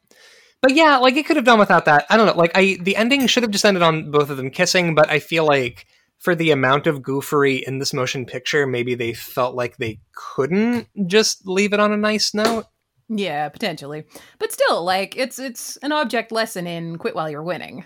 but 0.61 0.74
yeah, 0.74 0.97
like 0.99 1.16
it 1.16 1.27
could 1.27 1.36
have 1.36 1.45
done 1.45 1.59
without 1.59 1.86
that. 1.86 2.07
I 2.11 2.16
don't 2.16 2.27
know. 2.27 2.36
Like 2.36 2.53
I, 2.55 2.78
the 2.81 2.97
ending 2.97 3.27
should 3.27 3.43
have 3.43 3.53
just 3.53 3.65
ended 3.65 3.82
on 3.82 4.11
both 4.11 4.31
of 4.31 4.36
them 4.36 4.51
kissing, 4.51 4.95
but 4.95 5.11
I 5.11 5.19
feel 5.19 5.47
like 5.47 5.86
for 6.19 6.35
the 6.35 6.51
amount 6.51 6.86
of 6.86 7.01
goofery 7.01 7.62
in 7.62 7.78
this 7.78 7.93
motion 7.93 8.24
picture, 8.27 8.66
maybe 8.66 8.95
they 8.95 9.12
felt 9.12 9.55
like 9.55 9.77
they 9.77 10.01
couldn't 10.15 10.89
just 11.07 11.47
leave 11.47 11.73
it 11.73 11.81
on 11.81 11.93
a 11.93 11.99
nice 11.99 12.35
note. 12.35 12.66
Yeah, 13.09 13.48
potentially, 13.51 14.05
but 14.39 14.52
still, 14.52 14.82
like 14.85 15.16
it's 15.16 15.39
it's 15.39 15.76
an 15.78 15.93
object 15.93 16.32
lesson 16.32 16.66
in 16.66 16.97
quit 16.97 17.14
while 17.14 17.28
you're 17.31 17.43
winning. 17.43 17.85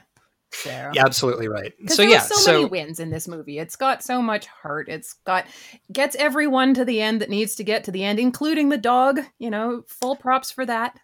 So. 0.50 0.70
Yeah, 0.70 1.04
absolutely 1.04 1.46
right. 1.48 1.74
So 1.88 2.02
yeah, 2.02 2.20
so, 2.20 2.34
so 2.36 2.52
many 2.52 2.64
wins 2.66 3.00
in 3.00 3.10
this 3.10 3.28
movie. 3.28 3.58
It's 3.58 3.76
got 3.76 4.02
so 4.02 4.22
much 4.22 4.46
heart. 4.46 4.88
It's 4.88 5.12
got 5.24 5.44
gets 5.92 6.16
everyone 6.16 6.72
to 6.74 6.84
the 6.84 7.02
end 7.02 7.20
that 7.20 7.28
needs 7.28 7.54
to 7.56 7.64
get 7.64 7.84
to 7.84 7.90
the 7.90 8.02
end, 8.04 8.18
including 8.18 8.70
the 8.70 8.78
dog. 8.78 9.20
You 9.38 9.50
know, 9.50 9.84
full 9.88 10.16
props 10.16 10.50
for 10.50 10.64
that. 10.64 10.98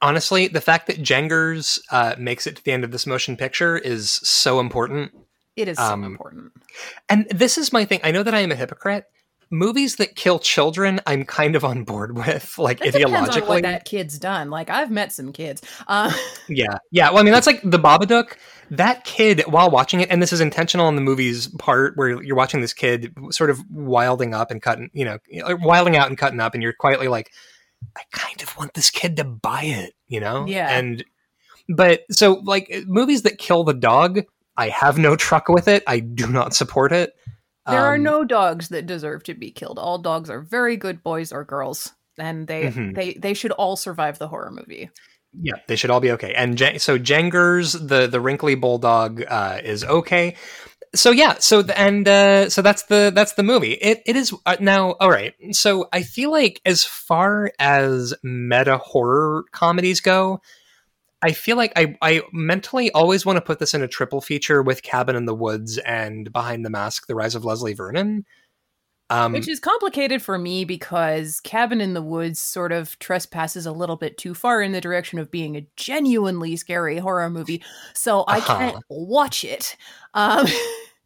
honestly, 0.00 0.48
the 0.48 0.60
fact 0.60 0.86
that 0.86 1.02
Jengers 1.02 1.80
uh, 1.90 2.14
makes 2.18 2.46
it 2.46 2.56
to 2.56 2.64
the 2.64 2.72
end 2.72 2.84
of 2.84 2.92
this 2.92 3.06
motion 3.06 3.36
picture 3.36 3.76
is 3.76 4.10
so 4.10 4.60
important. 4.60 5.12
It 5.56 5.66
is 5.68 5.76
so 5.76 5.82
Um, 5.84 6.04
important. 6.04 6.52
And 7.08 7.26
this 7.30 7.58
is 7.58 7.72
my 7.72 7.84
thing. 7.84 8.00
I 8.04 8.12
know 8.12 8.22
that 8.22 8.34
I 8.34 8.40
am 8.40 8.52
a 8.52 8.56
hypocrite. 8.56 9.04
Movies 9.50 9.96
that 9.96 10.14
kill 10.14 10.38
children, 10.38 11.00
I'm 11.06 11.24
kind 11.24 11.56
of 11.56 11.64
on 11.64 11.84
board 11.84 12.16
with, 12.16 12.58
like 12.58 12.80
It 12.84 12.92
depends 12.92 13.14
on 13.14 13.24
ideologically. 13.28 13.48
what 13.48 13.62
that 13.62 13.84
kid's 13.84 14.18
done. 14.18 14.50
Like 14.50 14.68
I've 14.70 14.90
met 14.90 15.12
some 15.12 15.32
kids. 15.32 15.62
Uh, 15.86 16.12
Yeah, 16.48 16.78
yeah. 16.90 17.10
Well, 17.10 17.18
I 17.18 17.22
mean, 17.22 17.32
that's 17.32 17.46
like 17.46 17.60
the 17.62 17.78
Babadook. 17.78 18.36
That 18.70 19.04
kid, 19.04 19.42
while 19.46 19.70
watching 19.70 20.00
it, 20.00 20.10
and 20.10 20.20
this 20.20 20.32
is 20.32 20.40
intentional 20.40 20.88
in 20.88 20.94
the 20.94 21.00
movie's 21.00 21.48
part, 21.58 21.96
where 21.96 22.22
you're 22.22 22.36
watching 22.36 22.60
this 22.60 22.74
kid 22.74 23.14
sort 23.30 23.48
of 23.48 23.60
wilding 23.70 24.34
up 24.34 24.50
and 24.50 24.60
cutting, 24.60 24.90
you 24.92 25.04
know, 25.06 25.18
wilding 25.62 25.96
out 25.96 26.08
and 26.08 26.18
cutting 26.18 26.40
up, 26.40 26.52
and 26.52 26.62
you're 26.62 26.74
quietly 26.74 27.08
like, 27.08 27.30
I 27.96 28.02
kind 28.12 28.42
of 28.42 28.54
want 28.58 28.74
this 28.74 28.90
kid 28.90 29.16
to 29.16 29.24
buy 29.24 29.62
it, 29.62 29.94
you 30.08 30.20
know? 30.20 30.46
Yeah. 30.46 30.68
And, 30.70 31.02
but 31.68 32.02
so 32.10 32.42
like 32.44 32.70
movies 32.86 33.22
that 33.22 33.38
kill 33.38 33.64
the 33.64 33.72
dog, 33.74 34.20
I 34.56 34.68
have 34.68 34.98
no 34.98 35.16
truck 35.16 35.48
with 35.48 35.68
it. 35.68 35.82
I 35.86 36.00
do 36.00 36.26
not 36.26 36.52
support 36.54 36.92
it. 36.92 37.14
There 37.68 37.86
are 37.86 37.96
Um, 37.96 38.02
no 38.02 38.24
dogs 38.24 38.68
that 38.70 38.86
deserve 38.86 39.24
to 39.24 39.34
be 39.34 39.50
killed. 39.50 39.78
All 39.78 39.98
dogs 39.98 40.30
are 40.30 40.40
very 40.40 40.76
good 40.76 41.02
boys 41.02 41.32
or 41.32 41.44
girls, 41.44 41.92
and 42.18 42.46
they 42.48 42.68
Mhm. 42.68 42.94
they 42.94 43.14
they 43.14 43.34
should 43.34 43.52
all 43.52 43.76
survive 43.76 44.18
the 44.18 44.28
horror 44.28 44.50
movie. 44.50 44.90
Yeah, 45.40 45.56
they 45.68 45.76
should 45.76 45.90
all 45.90 46.00
be 46.00 46.12
okay. 46.12 46.32
And 46.34 46.56
Jen- 46.56 46.78
so 46.78 46.98
Jengers, 46.98 47.72
the 47.88 48.06
the 48.06 48.20
wrinkly 48.20 48.54
bulldog, 48.54 49.22
uh, 49.28 49.60
is 49.62 49.84
okay. 49.84 50.36
So 50.94 51.10
yeah, 51.10 51.36
so 51.38 51.62
the, 51.62 51.78
and 51.78 52.08
uh, 52.08 52.50
so 52.50 52.62
that's 52.62 52.84
the 52.84 53.12
that's 53.14 53.34
the 53.34 53.42
movie. 53.42 53.72
It 53.74 54.02
it 54.06 54.16
is 54.16 54.34
uh, 54.46 54.56
now 54.60 54.92
all 55.00 55.10
right. 55.10 55.34
So 55.52 55.88
I 55.92 56.02
feel 56.02 56.30
like 56.32 56.60
as 56.64 56.84
far 56.84 57.52
as 57.58 58.14
meta 58.22 58.78
horror 58.78 59.44
comedies 59.52 60.00
go, 60.00 60.40
I 61.22 61.32
feel 61.32 61.56
like 61.56 61.72
I 61.76 61.96
I 62.02 62.22
mentally 62.32 62.90
always 62.92 63.26
want 63.26 63.36
to 63.36 63.40
put 63.40 63.58
this 63.58 63.74
in 63.74 63.82
a 63.82 63.88
triple 63.88 64.20
feature 64.20 64.62
with 64.62 64.82
Cabin 64.82 65.16
in 65.16 65.24
the 65.26 65.34
Woods 65.34 65.78
and 65.78 66.32
Behind 66.32 66.64
the 66.64 66.70
Mask: 66.70 67.06
The 67.06 67.14
Rise 67.14 67.34
of 67.34 67.44
Leslie 67.44 67.74
Vernon. 67.74 68.24
Um, 69.10 69.32
Which 69.32 69.48
is 69.48 69.58
complicated 69.58 70.20
for 70.20 70.36
me 70.38 70.66
because 70.66 71.40
Cabin 71.40 71.80
in 71.80 71.94
the 71.94 72.02
Woods 72.02 72.38
sort 72.38 72.72
of 72.72 72.98
trespasses 72.98 73.64
a 73.64 73.72
little 73.72 73.96
bit 73.96 74.18
too 74.18 74.34
far 74.34 74.60
in 74.60 74.72
the 74.72 74.82
direction 74.82 75.18
of 75.18 75.30
being 75.30 75.56
a 75.56 75.66
genuinely 75.76 76.56
scary 76.56 76.98
horror 76.98 77.30
movie. 77.30 77.62
So 77.94 78.24
I 78.28 78.38
Uh-huh. 78.38 78.58
can't 78.58 78.76
watch 78.90 79.44
it. 79.44 79.76
Um, 80.12 80.46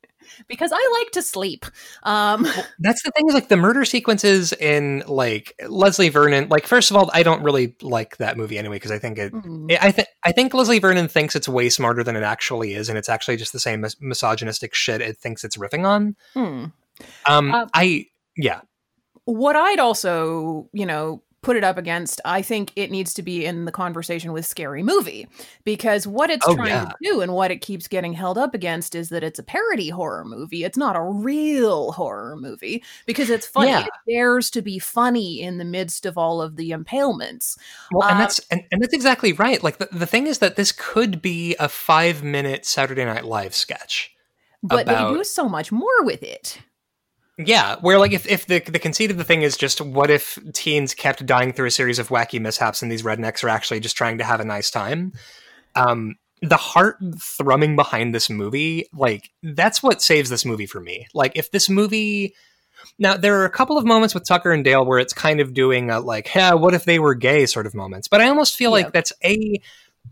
because 0.48 0.72
I 0.72 0.98
like 1.00 1.10
to 1.12 1.22
sleep. 1.22 1.66
Um, 2.02 2.46
That's 2.78 3.02
the 3.02 3.10
thing 3.12 3.28
is 3.28 3.34
like 3.34 3.48
the 3.48 3.56
murder 3.56 3.84
sequences 3.84 4.52
in 4.52 5.02
like 5.06 5.54
Leslie 5.68 6.08
Vernon. 6.08 6.48
Like 6.48 6.66
first 6.66 6.90
of 6.90 6.96
all, 6.96 7.10
I 7.12 7.22
don't 7.22 7.42
really 7.42 7.76
like 7.82 8.16
that 8.18 8.36
movie 8.36 8.58
anyway 8.58 8.76
because 8.76 8.90
I 8.90 8.98
think 8.98 9.18
it. 9.18 9.32
mm, 9.32 9.76
I 9.80 9.90
think 9.90 10.08
I 10.24 10.32
think 10.32 10.54
Leslie 10.54 10.78
Vernon 10.78 11.08
thinks 11.08 11.36
it's 11.36 11.48
way 11.48 11.68
smarter 11.68 12.02
than 12.04 12.16
it 12.16 12.22
actually 12.22 12.74
is, 12.74 12.88
and 12.88 12.98
it's 12.98 13.08
actually 13.08 13.36
just 13.36 13.52
the 13.52 13.60
same 13.60 13.80
mis- 13.80 14.00
misogynistic 14.00 14.74
shit 14.74 15.00
it 15.00 15.18
thinks 15.18 15.44
it's 15.44 15.56
riffing 15.56 15.86
on. 15.86 16.16
hmm. 16.34 16.66
Um, 17.26 17.54
Um, 17.54 17.68
I 17.74 18.06
yeah, 18.36 18.60
What 19.24 19.56
I'd 19.56 19.78
also, 19.78 20.68
you 20.72 20.86
know, 20.86 21.22
put 21.42 21.56
it 21.56 21.64
up 21.64 21.76
against, 21.76 22.20
I 22.24 22.40
think 22.40 22.70
it 22.76 22.90
needs 22.90 23.12
to 23.14 23.22
be 23.22 23.44
in 23.44 23.64
the 23.64 23.72
conversation 23.72 24.32
with 24.32 24.46
Scary 24.46 24.82
Movie 24.82 25.26
because 25.64 26.06
what 26.06 26.30
it's 26.30 26.46
Oh, 26.46 26.54
trying 26.54 26.68
yeah. 26.68 26.84
to 26.84 26.94
do 27.02 27.20
and 27.20 27.34
what 27.34 27.50
it 27.50 27.58
keeps 27.60 27.88
getting 27.88 28.12
held 28.12 28.38
up 28.38 28.54
against 28.54 28.94
is 28.94 29.08
that 29.08 29.24
it's 29.24 29.38
a 29.40 29.42
parody 29.42 29.88
horror 29.90 30.24
movie. 30.24 30.62
It's 30.64 30.78
not 30.78 30.94
a 30.94 31.02
real 31.02 31.92
horror 31.92 32.36
movie 32.36 32.84
because 33.06 33.28
it's 33.28 33.46
funny. 33.46 33.70
Yeah. 33.70 33.86
It 33.86 34.12
dares 34.12 34.50
to 34.50 34.62
be 34.62 34.78
funny 34.78 35.40
in 35.42 35.58
the 35.58 35.64
midst 35.64 36.06
of 36.06 36.16
all 36.16 36.40
of 36.40 36.54
the 36.56 36.70
impalements. 36.70 37.58
well, 37.90 38.08
and 38.08 38.16
Uh, 38.18 38.20
that's 38.20 38.38
and, 38.50 38.62
and 38.70 38.80
that's 38.80 38.94
exactly 38.94 39.32
right. 39.32 39.62
Like 39.62 39.78
the, 39.78 39.88
the 39.90 40.06
thing 40.06 40.28
is 40.28 40.38
that 40.38 40.54
this 40.56 40.70
could 40.72 41.20
be 41.20 41.56
a 41.58 41.68
five 41.68 42.22
minute 42.22 42.64
Saturday 42.64 43.04
Night 43.04 43.24
Live 43.24 43.54
sketch. 43.54 44.14
But 44.62 44.82
About- 44.88 45.10
they 45.10 45.18
do 45.18 45.24
so 45.24 45.48
much 45.48 45.72
more 45.72 46.04
with 46.04 46.22
it. 46.22 46.58
Yeah, 47.38 47.76
where 47.80 47.98
like 47.98 48.12
if, 48.12 48.26
if 48.26 48.46
the 48.46 48.60
the 48.60 48.78
conceit 48.78 49.10
of 49.10 49.16
the 49.16 49.24
thing 49.24 49.42
is 49.42 49.56
just 49.56 49.80
what 49.80 50.10
if 50.10 50.38
teens 50.52 50.94
kept 50.94 51.24
dying 51.24 51.52
through 51.52 51.66
a 51.66 51.70
series 51.70 51.98
of 51.98 52.08
wacky 52.08 52.40
mishaps 52.40 52.82
and 52.82 52.92
these 52.92 53.02
rednecks 53.02 53.42
are 53.42 53.48
actually 53.48 53.80
just 53.80 53.96
trying 53.96 54.18
to 54.18 54.24
have 54.24 54.40
a 54.40 54.44
nice 54.44 54.70
time. 54.70 55.12
Um 55.74 56.16
the 56.42 56.56
heart 56.56 56.96
thrumming 57.00 57.76
behind 57.76 58.14
this 58.14 58.28
movie, 58.28 58.86
like 58.92 59.30
that's 59.42 59.82
what 59.82 60.02
saves 60.02 60.28
this 60.28 60.44
movie 60.44 60.66
for 60.66 60.80
me. 60.80 61.06
Like 61.14 61.32
if 61.34 61.50
this 61.50 61.68
movie 61.70 62.34
now 62.98 63.16
there 63.16 63.40
are 63.40 63.44
a 63.46 63.50
couple 63.50 63.78
of 63.78 63.84
moments 63.86 64.12
with 64.14 64.26
Tucker 64.26 64.52
and 64.52 64.62
Dale 64.64 64.84
where 64.84 64.98
it's 64.98 65.12
kind 65.14 65.40
of 65.40 65.54
doing 65.54 65.88
a 65.90 66.00
like, 66.00 66.26
hey, 66.26 66.50
what 66.52 66.74
if 66.74 66.84
they 66.84 66.98
were 66.98 67.14
gay 67.14 67.46
sort 67.46 67.64
of 67.66 67.74
moments. 67.74 68.08
But 68.08 68.20
I 68.20 68.28
almost 68.28 68.56
feel 68.56 68.70
Yeah. 68.70 68.84
like 68.84 68.92
that's 68.92 69.12
a 69.24 69.60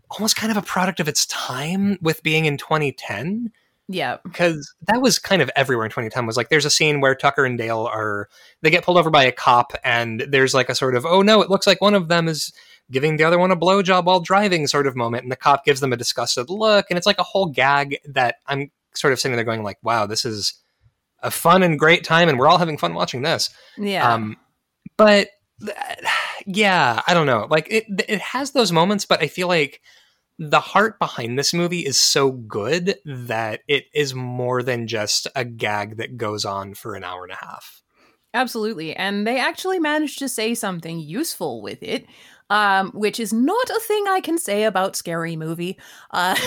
almost 0.08 0.36
kind 0.36 0.50
of 0.50 0.56
a 0.56 0.62
product 0.62 1.00
of 1.00 1.08
its 1.08 1.26
time 1.26 1.98
with 2.00 2.22
being 2.22 2.46
in 2.46 2.56
2010 2.56 3.52
Yeah. 3.92 4.18
because 4.22 4.72
that 4.86 5.02
was 5.02 5.18
kind 5.18 5.42
of 5.42 5.50
everywhere 5.56 5.84
in 5.84 5.90
2010 5.90 6.24
was 6.24 6.36
like 6.36 6.48
there's 6.48 6.64
a 6.64 6.70
scene 6.70 7.00
where 7.00 7.14
tucker 7.16 7.44
and 7.44 7.58
dale 7.58 7.88
are 7.92 8.28
they 8.62 8.70
get 8.70 8.84
pulled 8.84 8.98
over 8.98 9.10
by 9.10 9.24
a 9.24 9.32
cop 9.32 9.72
and 9.82 10.20
there's 10.28 10.54
like 10.54 10.68
a 10.68 10.74
sort 10.76 10.94
of 10.94 11.04
oh 11.04 11.22
no 11.22 11.42
it 11.42 11.50
looks 11.50 11.66
like 11.66 11.80
one 11.80 11.94
of 11.94 12.06
them 12.08 12.28
is 12.28 12.52
giving 12.92 13.16
the 13.16 13.24
other 13.24 13.38
one 13.38 13.50
a 13.50 13.56
blowjob 13.56 14.04
while 14.04 14.20
driving 14.20 14.66
sort 14.68 14.86
of 14.86 14.94
moment 14.94 15.24
and 15.24 15.32
the 15.32 15.36
cop 15.36 15.64
gives 15.64 15.80
them 15.80 15.92
a 15.92 15.96
disgusted 15.96 16.48
look 16.50 16.86
and 16.88 16.96
it's 16.98 17.06
like 17.06 17.18
a 17.18 17.24
whole 17.24 17.46
gag 17.46 17.96
that 18.08 18.36
i'm 18.46 18.70
sort 18.94 19.12
of 19.12 19.18
sitting 19.18 19.34
there 19.36 19.44
going 19.44 19.62
like 19.64 19.78
wow 19.82 20.06
this 20.06 20.24
is 20.24 20.54
a 21.22 21.30
fun 21.30 21.62
and 21.64 21.78
great 21.78 22.04
time 22.04 22.28
and 22.28 22.38
we're 22.38 22.48
all 22.48 22.58
having 22.58 22.78
fun 22.78 22.94
watching 22.94 23.22
this 23.22 23.50
Yeah. 23.76 24.12
um 24.14 24.36
but 24.96 25.28
yeah 26.46 27.02
i 27.06 27.14
don't 27.14 27.26
know 27.26 27.46
like 27.50 27.66
it 27.70 27.84
it 28.08 28.20
has 28.20 28.52
those 28.52 28.72
moments 28.72 29.04
but 29.04 29.22
i 29.22 29.26
feel 29.26 29.48
like 29.48 29.80
the 30.40 30.60
heart 30.60 30.98
behind 30.98 31.38
this 31.38 31.54
movie 31.54 31.80
is 31.86 32.00
so 32.00 32.32
good 32.32 32.96
that 33.04 33.60
it 33.68 33.84
is 33.94 34.14
more 34.14 34.62
than 34.62 34.88
just 34.88 35.28
a 35.36 35.44
gag 35.44 35.98
that 35.98 36.16
goes 36.16 36.44
on 36.44 36.74
for 36.74 36.94
an 36.94 37.04
hour 37.04 37.22
and 37.22 37.32
a 37.32 37.44
half 37.44 37.80
Absolutely. 38.32 38.94
And 38.94 39.26
they 39.26 39.40
actually 39.40 39.80
managed 39.80 40.20
to 40.20 40.28
say 40.28 40.54
something 40.54 41.00
useful 41.00 41.62
with 41.62 41.82
it, 41.82 42.06
um, 42.48 42.90
which 42.92 43.18
is 43.18 43.32
not 43.32 43.70
a 43.70 43.80
thing 43.80 44.04
I 44.08 44.20
can 44.20 44.38
say 44.38 44.64
about 44.64 44.94
Scary 44.94 45.36
Movie. 45.36 45.78
Uh, 46.10 46.36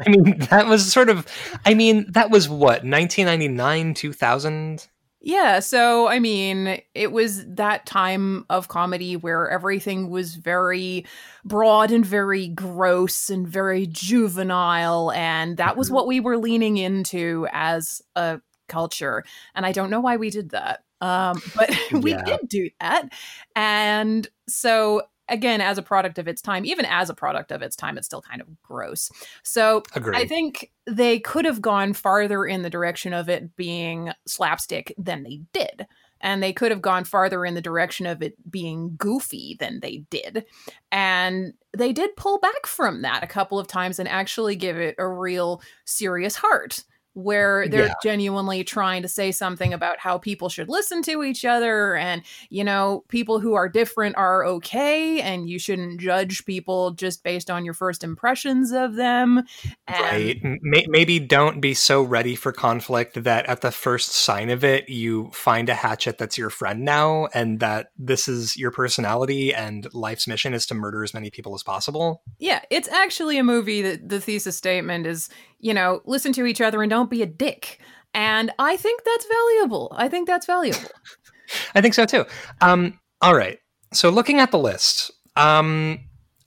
i 0.00 0.08
mean 0.08 0.38
that 0.50 0.66
was 0.66 0.90
sort 0.90 1.10
of 1.10 1.26
i 1.66 1.74
mean 1.74 2.06
that 2.08 2.30
was 2.30 2.48
what 2.48 2.82
1999 2.82 3.92
2000 3.92 4.88
yeah, 5.22 5.60
so 5.60 6.08
I 6.08 6.18
mean, 6.18 6.80
it 6.94 7.12
was 7.12 7.46
that 7.54 7.86
time 7.86 8.44
of 8.50 8.68
comedy 8.68 9.16
where 9.16 9.48
everything 9.50 10.10
was 10.10 10.34
very 10.34 11.06
broad 11.44 11.90
and 11.92 12.04
very 12.04 12.48
gross 12.48 13.30
and 13.30 13.46
very 13.46 13.86
juvenile. 13.86 15.12
And 15.12 15.56
that 15.58 15.76
was 15.76 15.88
Mhm. 15.88 15.92
what 15.92 16.06
we 16.08 16.20
were 16.20 16.36
leaning 16.38 16.76
into 16.76 17.46
as 17.52 18.02
a 18.16 18.40
culture. 18.68 19.24
And 19.54 19.64
I 19.66 19.72
don't 19.72 19.90
know 19.90 20.00
why 20.00 20.16
we 20.16 20.30
did 20.30 20.50
that. 20.50 20.84
Um, 21.00 21.42
but 21.54 21.70
we 21.92 22.14
Yeah. 22.14 22.22
did 22.24 22.40
do 22.48 22.70
that. 22.80 23.08
And 23.56 24.26
so, 24.48 25.02
again, 25.28 25.60
as 25.60 25.78
a 25.78 25.82
product 25.82 26.18
of 26.18 26.28
its 26.28 26.42
time, 26.42 26.64
even 26.64 26.84
as 26.84 27.10
a 27.10 27.14
product 27.14 27.52
of 27.52 27.62
its 27.62 27.76
time, 27.76 27.96
it's 27.96 28.06
still 28.06 28.22
kind 28.22 28.40
of 28.40 28.48
gross. 28.62 29.10
So 29.42 29.82
agreed 29.94 30.16
I 30.16 30.26
think 30.26 30.70
they 30.86 31.18
could 31.20 31.44
have 31.44 31.62
gone 31.62 31.92
farther 31.92 32.44
in 32.44 32.62
the 32.62 32.70
direction 32.70 33.12
of 33.14 33.28
it 33.28 33.56
being 33.56 34.12
slapstick 34.26 34.94
than 34.98 35.22
they 35.22 35.40
did. 35.52 35.86
And 36.20 36.40
they 36.40 36.52
could 36.52 36.70
have 36.70 36.82
gone 36.82 37.02
farther 37.02 37.44
in 37.44 37.54
the 37.54 37.60
direction 37.60 38.06
of 38.06 38.22
it 38.22 38.34
being 38.48 38.94
goofy 38.96 39.56
than 39.58 39.80
they 39.80 40.04
did. 40.08 40.44
And 40.92 41.54
they 41.76 41.92
did 41.92 42.14
pull 42.14 42.38
back 42.38 42.64
from 42.64 43.02
that 43.02 43.24
a 43.24 43.26
couple 43.26 43.58
of 43.58 43.66
times 43.66 43.98
and 43.98 44.08
actually 44.08 44.54
give 44.54 44.78
it 44.78 44.94
a 44.98 45.08
real 45.08 45.60
serious 45.84 46.36
heart. 46.36 46.84
Where 47.14 47.68
they're 47.68 47.86
Yeah. 47.86 47.94
genuinely 48.02 48.64
trying 48.64 49.02
to 49.02 49.08
say 49.08 49.32
something 49.32 49.72
about 49.74 49.98
how 49.98 50.18
people 50.18 50.48
should 50.48 50.68
listen 50.68 51.02
to 51.02 51.22
each 51.22 51.44
other 51.44 51.94
and 51.96 52.22
you 52.50 52.64
know 52.64 53.04
people 53.08 53.38
who 53.40 53.54
are 53.54 53.68
different 53.68 54.16
are 54.16 54.44
okay 54.46 55.20
and 55.20 55.48
you 55.48 55.58
shouldn't 55.58 56.00
judge 56.00 56.44
people 56.46 56.92
just 56.92 57.22
based 57.22 57.50
on 57.50 57.64
your 57.64 57.74
first 57.74 58.02
impressions 58.02 58.72
of 58.72 58.94
them 58.94 59.42
and 59.86 59.98
Right. 60.02 60.40
Maybe 60.88 61.18
don't 61.18 61.60
be 61.60 61.74
so 61.74 62.02
ready 62.02 62.34
for 62.34 62.52
conflict 62.52 63.22
that 63.24 63.46
at 63.46 63.60
the 63.60 63.70
first 63.70 64.10
sign 64.10 64.50
of 64.50 64.64
it, 64.64 64.88
you 64.88 65.30
find 65.32 65.68
a 65.68 65.74
hatchet 65.74 66.18
that's 66.18 66.38
your 66.38 66.50
friend 66.50 66.84
now, 66.84 67.28
and 67.34 67.60
that 67.60 67.88
this 67.98 68.28
is 68.28 68.56
your 68.56 68.70
personality 68.70 69.52
and 69.54 69.92
life's 69.94 70.26
mission 70.26 70.54
is 70.54 70.66
to 70.66 70.74
murder 70.74 71.02
as 71.02 71.12
many 71.14 71.30
people 71.30 71.54
as 71.54 71.62
possible. 71.62 72.22
yeah 72.38 72.60
it's 72.70 72.88
actually 72.88 73.38
a 73.38 73.44
movie 73.44 73.82
that 73.82 74.08
the 74.08 74.20
thesis 74.20 74.56
statement 74.56 75.06
is 75.06 75.28
you 75.62 75.72
know 75.72 76.02
listen 76.04 76.32
to 76.34 76.44
each 76.44 76.60
other 76.60 76.82
and 76.82 76.90
don't 76.90 77.10
be 77.10 77.22
a 77.22 77.26
dick. 77.26 77.80
And 78.14 78.50
i 78.58 78.76
think 78.76 79.02
that's 79.04 79.26
valuable. 79.26 79.90
I 79.96 80.08
think 80.08 80.26
that's 80.26 80.44
valuable. 80.44 80.90
I 81.74 81.80
think 81.80 81.94
so 81.94 82.04
too. 82.04 82.24
Um, 82.60 82.98
all 83.20 83.34
right. 83.34 83.58
So 83.92 84.10
looking 84.10 84.40
at 84.40 84.50
the 84.50 84.58
list, 84.58 85.10
um, 85.36 86.00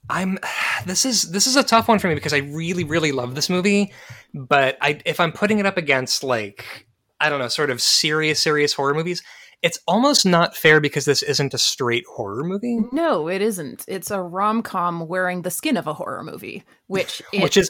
I'm 0.08 0.38
this 0.86 1.04
is 1.04 1.30
this 1.30 1.46
is 1.46 1.56
a 1.56 1.62
tough 1.62 1.88
one 1.88 1.98
for 1.98 2.08
me 2.08 2.14
because 2.14 2.32
I 2.32 2.38
really 2.38 2.84
really 2.84 3.12
love 3.12 3.34
this 3.34 3.50
movie, 3.50 3.92
but 4.34 4.76
I 4.80 5.00
if 5.04 5.20
I'm 5.20 5.32
putting 5.32 5.58
it 5.58 5.66
up 5.66 5.76
against 5.76 6.22
like 6.22 6.86
I 7.20 7.28
don't 7.28 7.38
know 7.38 7.48
sort 7.48 7.70
of 7.70 7.80
serious 7.80 8.40
serious 8.40 8.72
horror 8.72 8.94
movies, 8.94 9.22
it's 9.62 9.78
almost 9.88 10.26
not 10.26 10.56
fair 10.56 10.80
because 10.80 11.04
this 11.06 11.22
isn't 11.22 11.54
a 11.54 11.58
straight 11.58 12.04
horror 12.06 12.44
movie, 12.44 12.78
no 12.92 13.28
it 13.28 13.42
isn't. 13.42 13.84
It's 13.88 14.10
a 14.10 14.22
rom-com 14.22 15.08
wearing 15.08 15.42
the 15.42 15.50
skin 15.50 15.76
of 15.76 15.86
a 15.86 15.94
horror 15.94 16.22
movie 16.22 16.64
which 16.86 17.22
which 17.34 17.56
is 17.56 17.68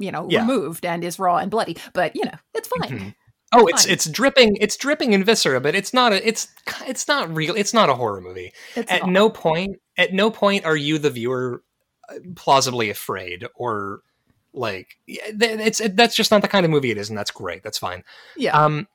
you 0.00 0.10
know 0.10 0.26
yeah. 0.28 0.40
removed 0.40 0.84
and 0.84 1.04
is 1.04 1.18
raw 1.18 1.36
and 1.36 1.50
bloody 1.50 1.76
but 1.92 2.14
you 2.16 2.24
know 2.24 2.34
it's 2.54 2.68
fine 2.68 2.90
Mhm. 2.98 3.14
Oh, 3.52 3.66
it's 3.66 3.84
Fine. 3.84 3.92
it's 3.92 4.08
dripping 4.08 4.56
it's 4.60 4.76
dripping 4.76 5.12
in 5.12 5.24
viscera, 5.24 5.60
but 5.60 5.74
it's 5.74 5.92
not 5.92 6.12
a 6.12 6.24
it's 6.26 6.46
it's 6.86 7.08
not 7.08 7.34
real. 7.34 7.56
It's 7.56 7.74
not 7.74 7.88
a 7.90 7.94
horror 7.94 8.20
movie. 8.20 8.52
it's 8.76 8.88
at 8.92 9.00
not. 9.02 9.10
no 9.10 9.28
point 9.28 9.80
at 9.98 10.12
no 10.12 10.30
point 10.30 10.64
are 10.64 10.76
you 10.76 10.98
the 10.98 11.10
viewer 11.10 11.64
uh, 12.08 12.14
plausibly 12.36 12.90
afraid 12.90 13.48
or 13.56 14.02
like 14.52 14.96
it's 15.08 15.80
it, 15.80 15.96
that's 15.96 16.14
just 16.14 16.30
not 16.30 16.42
the 16.42 16.48
kind 16.48 16.64
of 16.64 16.70
movie 16.70 16.92
it 16.92 16.96
is 16.98 17.08
and 17.08 17.18
that's 17.18 17.32
great 17.32 17.64
that's 17.64 17.78
fine 17.78 18.04
yeah 18.36 18.52
um 18.56 18.86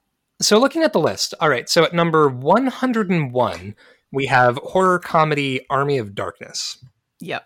so 0.41 0.57
looking 0.57 0.83
at 0.83 0.93
the 0.93 0.99
list 1.01 1.33
all 1.41 1.49
right 1.49 1.67
so 1.69 1.83
at 1.83 1.93
number 1.93 2.29
101 2.29 3.75
we 4.11 4.25
have 4.27 4.57
horror 4.63 4.99
comedy 4.99 5.65
army 5.69 5.97
of 5.97 6.15
darkness 6.15 6.77
yep 7.19 7.45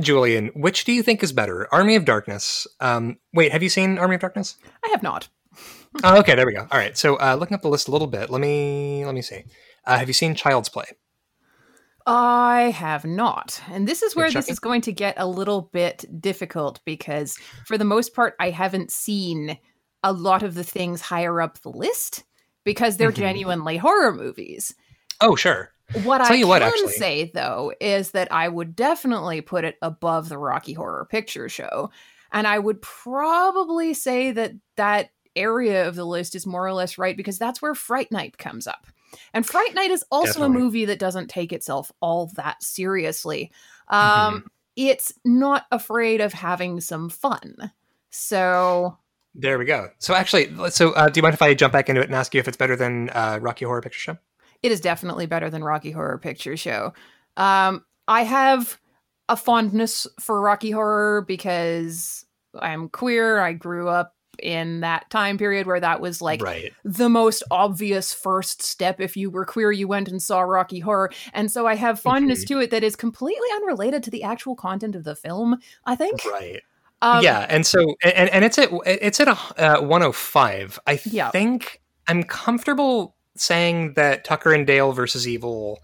julian 0.00 0.48
which 0.54 0.84
do 0.84 0.92
you 0.92 1.02
think 1.02 1.22
is 1.22 1.32
better 1.32 1.68
army 1.72 1.96
of 1.96 2.04
darkness? 2.04 2.66
Um 2.80 3.18
wait 3.34 3.52
have 3.52 3.62
you 3.62 3.68
seen 3.68 3.98
army 3.98 4.14
of 4.16 4.20
darkness? 4.20 4.56
I 4.84 4.88
have 4.88 5.02
not. 5.02 5.28
Oh, 6.02 6.18
okay 6.20 6.34
there 6.34 6.46
we 6.46 6.54
go. 6.54 6.66
All 6.70 6.78
right 6.78 6.96
so 6.96 7.16
uh 7.16 7.36
looking 7.38 7.54
up 7.54 7.60
the 7.62 7.68
list 7.68 7.86
a 7.88 7.90
little 7.90 8.06
bit 8.06 8.30
let 8.30 8.40
me 8.40 9.04
let 9.04 9.14
me 9.14 9.20
see. 9.22 9.44
Uh, 9.86 9.98
have 9.98 10.08
you 10.08 10.14
seen 10.14 10.34
child's 10.34 10.68
play? 10.70 10.86
I 12.06 12.70
have 12.74 13.04
not. 13.04 13.60
And 13.70 13.86
this 13.86 14.02
is 14.02 14.16
where 14.16 14.30
this 14.30 14.48
is 14.48 14.58
going 14.58 14.80
to 14.82 14.92
get 14.92 15.14
a 15.18 15.26
little 15.26 15.62
bit 15.72 16.04
difficult 16.20 16.80
because, 16.84 17.38
for 17.66 17.76
the 17.78 17.84
most 17.84 18.14
part, 18.14 18.34
I 18.40 18.50
haven't 18.50 18.90
seen 18.90 19.58
a 20.02 20.12
lot 20.12 20.42
of 20.42 20.54
the 20.54 20.64
things 20.64 21.00
higher 21.00 21.40
up 21.40 21.60
the 21.60 21.68
list 21.70 22.24
because 22.64 22.96
they're 22.96 23.12
Mhm. 23.12 23.16
genuinely 23.16 23.76
horror 23.76 24.12
movies. 24.12 24.74
oh 25.20 25.36
sure 25.36 25.71
What 26.04 26.18
Tell 26.18 26.32
I 26.32 26.38
can 26.38 26.48
what, 26.48 26.62
actually. 26.62 26.92
say, 26.92 27.30
though, 27.34 27.72
is 27.80 28.12
that 28.12 28.32
I 28.32 28.48
would 28.48 28.74
definitely 28.74 29.40
put 29.40 29.64
it 29.64 29.76
above 29.82 30.28
the 30.28 30.38
Rocky 30.38 30.72
Horror 30.72 31.06
Picture 31.10 31.48
Show. 31.48 31.90
And 32.32 32.46
I 32.46 32.58
would 32.58 32.80
probably 32.80 33.92
say 33.94 34.32
that 34.32 34.52
that 34.76 35.10
area 35.36 35.86
of 35.88 35.94
the 35.94 36.04
list 36.04 36.34
is 36.34 36.46
more 36.46 36.66
or 36.66 36.72
less 36.72 36.98
right 36.98 37.16
because 37.16 37.38
that's 37.38 37.60
where 37.60 37.74
Fright 37.74 38.10
Night 38.10 38.38
comes 38.38 38.66
up. 38.66 38.86
And 39.34 39.44
Fright 39.46 39.74
Night 39.74 39.90
is 39.90 40.04
also 40.10 40.40
Definitely. 40.40 40.56
a 40.56 40.58
movie 40.60 40.84
that 40.86 40.98
doesn't 40.98 41.28
take 41.28 41.52
itself 41.52 41.92
all 42.00 42.30
that 42.36 42.62
seriously. 42.62 43.50
Um, 43.88 44.00
Mhm. 44.00 44.42
It's 44.76 45.12
not 45.24 45.66
afraid 45.70 46.22
of 46.22 46.32
having 46.32 46.80
some 46.80 47.10
fun. 47.10 47.70
So, 48.08 48.96
There 49.34 49.58
we 49.58 49.64
go. 49.66 49.90
So 49.98 50.14
actually, 50.14 50.50
so 50.70 50.92
uh, 50.92 51.08
do 51.10 51.18
you 51.18 51.22
mind 51.22 51.34
if 51.34 51.42
I 51.42 51.52
jump 51.54 51.72
back 51.74 51.88
into 51.90 52.00
it 52.00 52.06
and 52.06 52.14
ask 52.14 52.32
you 52.34 52.40
if 52.40 52.48
it's 52.48 52.56
better 52.56 52.76
than 52.76 53.10
uh, 53.10 53.38
Rocky 53.42 53.64
Horror 53.66 53.82
Picture 53.82 53.98
Show? 53.98 54.18
It 54.62 54.72
is 54.72 54.80
definitely 54.80 55.26
better 55.26 55.50
than 55.50 55.64
Rocky 55.64 55.90
Horror 55.90 56.18
Picture 56.18 56.56
Show. 56.56 56.92
Um, 57.36 57.84
I 58.08 58.22
have 58.22 58.78
a 59.28 59.36
fondness 59.36 60.06
for 60.20 60.40
Rocky 60.40 60.70
Horror 60.70 61.22
because 61.22 62.24
I'm 62.58 62.88
queer. 62.88 63.38
I 63.40 63.52
grew 63.52 63.88
up 63.88 64.14
in 64.42 64.80
that 64.80 65.08
time 65.10 65.38
period 65.38 65.66
where 65.66 65.80
that 65.80 66.00
was 66.00 66.22
like 66.22 66.42
right. 66.42 66.72
the 66.84 67.08
most 67.08 67.42
obvious 67.50 68.12
first 68.12 68.62
step. 68.62 69.00
If 69.00 69.16
you 69.16 69.30
were 69.30 69.44
queer, 69.44 69.72
you 69.72 69.86
went 69.86 70.08
and 70.08 70.22
saw 70.22 70.40
Rocky 70.40 70.80
Horror. 70.80 71.12
And 71.32 71.50
so 71.50 71.66
I 71.66 71.74
have 71.74 72.00
fondness 72.00 72.44
to 72.46 72.58
it 72.60 72.70
that 72.70 72.82
is 72.82 72.96
completely 72.96 73.48
unrelated 73.56 74.02
to 74.04 74.10
the 74.10 74.22
actual 74.22 74.56
content 74.56 74.94
of 74.96 75.04
the 75.04 75.14
film, 75.14 75.58
I 75.84 75.96
think. 75.96 76.24
Right. 76.24 76.62
Um, 77.02 77.22
yeah, 77.24 77.46
and 77.48 77.66
so 77.66 77.96
and 78.04 78.30
and 78.30 78.44
it's 78.44 78.58
at 78.58 78.70
it's 78.86 79.18
at 79.18 79.26
a 79.26 79.78
uh, 79.78 79.80
105. 79.80 80.78
I 80.86 81.00
Yeah. 81.04 81.30
think 81.30 81.80
I'm 82.06 82.22
comfortable 82.22 83.16
saying 83.36 83.94
that 83.94 84.24
Tucker 84.24 84.52
and 84.52 84.66
Dale 84.66 84.92
versus 84.92 85.26
Evil. 85.26 85.78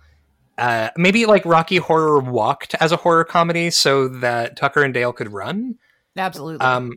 Uh, 0.56 0.90
maybe 0.96 1.24
like 1.24 1.44
Rocky 1.44 1.76
Horror 1.76 2.18
walked 2.18 2.74
as 2.80 2.90
a 2.90 2.96
horror 2.96 3.24
comedy 3.24 3.70
so 3.70 4.08
that 4.08 4.56
Tucker 4.56 4.82
and 4.82 4.92
Dale 4.92 5.12
could 5.12 5.32
run. 5.32 5.76
Absolutely. 6.16 6.66
Um, 6.66 6.94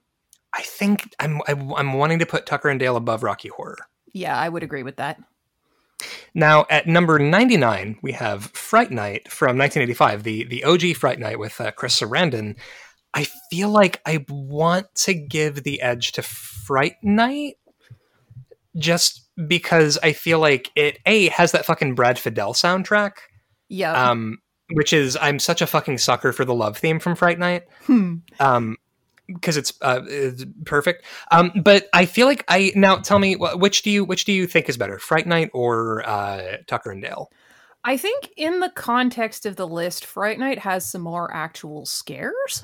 I 0.53 0.61
think 0.63 1.13
I'm 1.19 1.41
I'm 1.47 1.73
I'm 1.75 1.93
wanting 1.93 2.19
to 2.19 2.25
put 2.25 2.45
Tucker 2.45 2.69
and 2.69 2.79
Dale 2.79 2.97
above 2.97 3.23
Rocky 3.23 3.49
Horror. 3.49 3.77
yeah, 4.13 4.37
I 4.37 4.49
would 4.49 4.63
agree 4.63 4.83
with 4.83 4.97
that. 4.97 5.21
Now, 6.33 6.65
at 6.69 6.87
number 6.87 7.19
99, 7.19 7.99
we 8.01 8.13
have 8.13 8.45
Fright 8.45 8.91
Night 8.91 9.31
from 9.31 9.57
1985, 9.57 10.23
the, 10.23 10.43
the 10.45 10.63
OG 10.63 10.95
Fright 10.95 11.19
Night 11.19 11.37
with 11.37 11.59
uh, 11.61 11.71
Chris 11.71 11.99
Sarandon. 11.99 12.55
I 13.13 13.27
feel 13.49 13.69
like 13.69 14.01
I 14.05 14.25
want 14.29 14.87
to 14.95 15.13
give 15.13 15.63
the 15.63 15.81
edge 15.81 16.13
to 16.13 16.21
Fright 16.21 16.95
Night 17.03 17.57
just 18.77 19.29
because 19.47 19.97
I 20.03 20.13
feel 20.13 20.39
like 20.39 20.71
it, 20.75 20.99
A, 21.05 21.27
has 21.29 21.51
that 21.53 21.65
fucking 21.65 21.95
Brad 21.95 22.17
Fiedel 22.17 22.53
soundtrack, 22.53 23.13
Yeah. 23.69 24.09
um, 24.11 24.37
which 24.73 24.93
is, 24.93 25.17
I'm 25.21 25.39
such 25.39 25.61
a 25.61 25.67
fucking 25.67 25.97
sucker 25.97 26.31
for 26.31 26.45
the 26.45 26.53
love 26.53 26.77
theme 26.77 26.99
from 26.99 27.15
Fright 27.15 27.39
Night 27.39 27.63
Hmm. 27.85 28.15
um 28.39 28.77
because 29.27 29.55
it's 29.55 29.71
uh 29.81 30.01
it's 30.07 30.43
perfect 30.65 31.05
um 31.31 31.53
but 31.63 31.87
i 31.93 32.05
feel 32.05 32.27
like 32.27 32.43
i 32.49 32.69
now 32.75 32.97
tell 32.97 33.17
me 33.17 33.35
which 33.35 33.81
do 33.81 33.89
you 33.89 34.03
which 34.03 34.25
do 34.25 34.33
you 34.33 34.45
think 34.45 34.67
is 34.67 34.75
better 34.75 34.99
fright 34.99 35.25
night 35.25 35.49
or 35.53 36.03
uh 36.05 36.57
tucker 36.67 36.91
and 36.91 37.01
dale 37.01 37.31
I 37.83 37.97
think 37.97 38.29
in 38.37 38.59
the 38.59 38.69
context 38.69 39.47
of 39.47 39.55
the 39.55 39.67
list, 39.67 40.05
Fright 40.05 40.37
Night 40.37 40.59
has 40.59 40.87
some 40.87 41.01
more 41.01 41.33
actual 41.33 41.87
scares. 41.87 42.63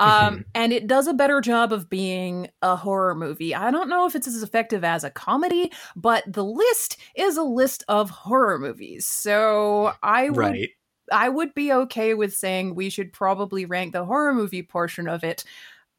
Um, 0.00 0.44
and 0.54 0.72
it 0.72 0.86
does 0.86 1.06
a 1.06 1.14
better 1.14 1.40
job 1.40 1.72
of 1.72 1.88
being 1.88 2.48
a 2.62 2.74
horror 2.74 3.14
movie. 3.14 3.54
I 3.54 3.70
don't 3.70 3.88
know 3.88 4.06
if 4.06 4.16
it's 4.16 4.26
as 4.26 4.42
effective 4.42 4.82
as 4.82 5.04
a 5.04 5.10
comedy, 5.10 5.70
but 5.94 6.24
the 6.26 6.44
list 6.44 6.96
is 7.14 7.36
a 7.36 7.42
list 7.42 7.84
of 7.86 8.10
horror 8.10 8.58
movies. 8.58 9.06
So 9.06 9.92
I 10.02 10.30
would 10.30 10.36
right 10.36 10.70
I 11.12 11.28
would 11.28 11.54
be 11.54 11.72
okay 11.72 12.14
with 12.14 12.34
saying 12.34 12.74
we 12.74 12.90
should 12.90 13.12
probably 13.12 13.64
rank 13.64 13.92
the 13.92 14.04
horror 14.04 14.32
movie 14.32 14.62
portion 14.62 15.08
of 15.08 15.24
it 15.24 15.44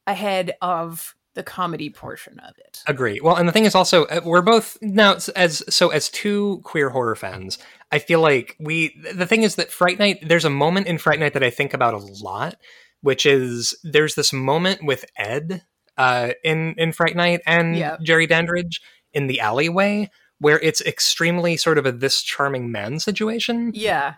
ahead 0.07 0.53
of 0.61 1.15
the 1.33 1.43
comedy 1.43 1.89
portion 1.89 2.39
of 2.39 2.57
it. 2.57 2.83
agree 2.87 3.19
well 3.21 3.37
and 3.37 3.47
the 3.47 3.53
thing 3.53 3.63
is 3.63 3.73
also 3.73 4.03
uh, 4.05 4.19
we're 4.25 4.41
both 4.41 4.77
now 4.81 5.15
as 5.35 5.63
so 5.73 5.87
as 5.89 6.09
two 6.09 6.59
queer 6.65 6.89
horror 6.89 7.15
fans 7.15 7.57
i 7.89 7.99
feel 7.99 8.19
like 8.19 8.57
we 8.59 8.93
the 9.13 9.25
thing 9.25 9.43
is 9.43 9.55
that 9.55 9.71
fright 9.71 9.97
night 9.97 10.19
there's 10.27 10.43
a 10.43 10.49
moment 10.49 10.87
in 10.87 10.97
fright 10.97 11.19
night 11.21 11.31
that 11.31 11.43
i 11.43 11.49
think 11.49 11.73
about 11.73 11.93
a 11.93 11.97
lot 11.97 12.57
which 13.01 13.25
is 13.25 13.75
there's 13.83 14.15
this 14.15 14.31
moment 14.33 14.83
with 14.83 15.05
ed 15.17 15.63
uh 15.97 16.31
in 16.43 16.73
in 16.77 16.91
fright 16.91 17.15
night 17.15 17.41
and 17.45 17.75
Yeah. 17.75 17.97
jerry 18.01 18.27
dandridge 18.27 18.81
in 19.13 19.27
the 19.27 19.39
alleyway 19.39 20.09
where 20.39 20.59
it's 20.59 20.81
extremely 20.81 21.57
sort 21.57 21.77
of 21.77 21.85
a 21.85 21.91
this 21.91 22.21
charming 22.23 22.71
man 22.71 22.99
situation 22.99 23.71
Yeah. 23.75 24.15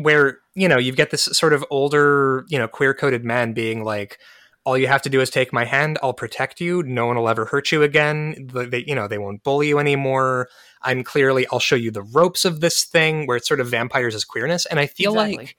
where 0.00 0.38
you 0.54 0.68
know 0.68 0.78
you've 0.78 0.96
got 0.96 1.10
this 1.10 1.24
sort 1.24 1.52
of 1.52 1.64
older 1.70 2.44
you 2.48 2.58
know 2.58 2.68
queer 2.68 2.94
coded 2.94 3.24
man 3.24 3.52
being 3.52 3.84
like 3.84 4.18
all 4.64 4.78
you 4.78 4.86
have 4.86 5.02
to 5.02 5.10
do 5.10 5.20
is 5.20 5.28
take 5.28 5.52
my 5.52 5.64
hand 5.64 5.98
i'll 6.02 6.14
protect 6.14 6.60
you 6.60 6.82
no 6.84 7.06
one 7.06 7.16
will 7.16 7.28
ever 7.28 7.46
hurt 7.46 7.72
you 7.72 7.82
again 7.82 8.48
The- 8.52 8.66
they, 8.66 8.84
you 8.86 8.94
know 8.94 9.08
they 9.08 9.18
won't 9.18 9.42
bully 9.42 9.68
you 9.68 9.78
anymore 9.78 10.48
i'm 10.82 11.02
clearly 11.04 11.46
i'll 11.52 11.58
show 11.60 11.76
you 11.76 11.90
the 11.90 12.02
ropes 12.02 12.44
of 12.44 12.60
this 12.60 12.84
thing 12.84 13.26
where 13.26 13.36
it's 13.36 13.48
sort 13.48 13.60
of 13.60 13.68
vampires 13.68 14.14
as 14.14 14.24
queerness 14.24 14.64
and 14.66 14.78
i 14.80 14.86
feel 14.86 15.12
Exactly. 15.12 15.36
like 15.36 15.56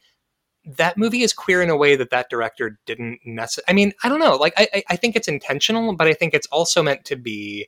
that 0.65 0.97
movie 0.97 1.23
is 1.23 1.33
queer 1.33 1.61
in 1.61 1.69
a 1.69 1.75
way 1.75 1.95
that 1.95 2.09
that 2.09 2.29
director 2.29 2.79
didn't 2.85 3.19
necessarily 3.25 3.65
i 3.69 3.73
mean 3.73 3.93
i 4.03 4.09
don't 4.09 4.19
know 4.19 4.35
like 4.35 4.53
I, 4.57 4.67
I 4.73 4.83
i 4.91 4.95
think 4.95 5.15
it's 5.15 5.27
intentional 5.27 5.95
but 5.95 6.07
i 6.07 6.13
think 6.13 6.33
it's 6.33 6.47
also 6.47 6.81
meant 6.81 7.05
to 7.05 7.15
be 7.15 7.67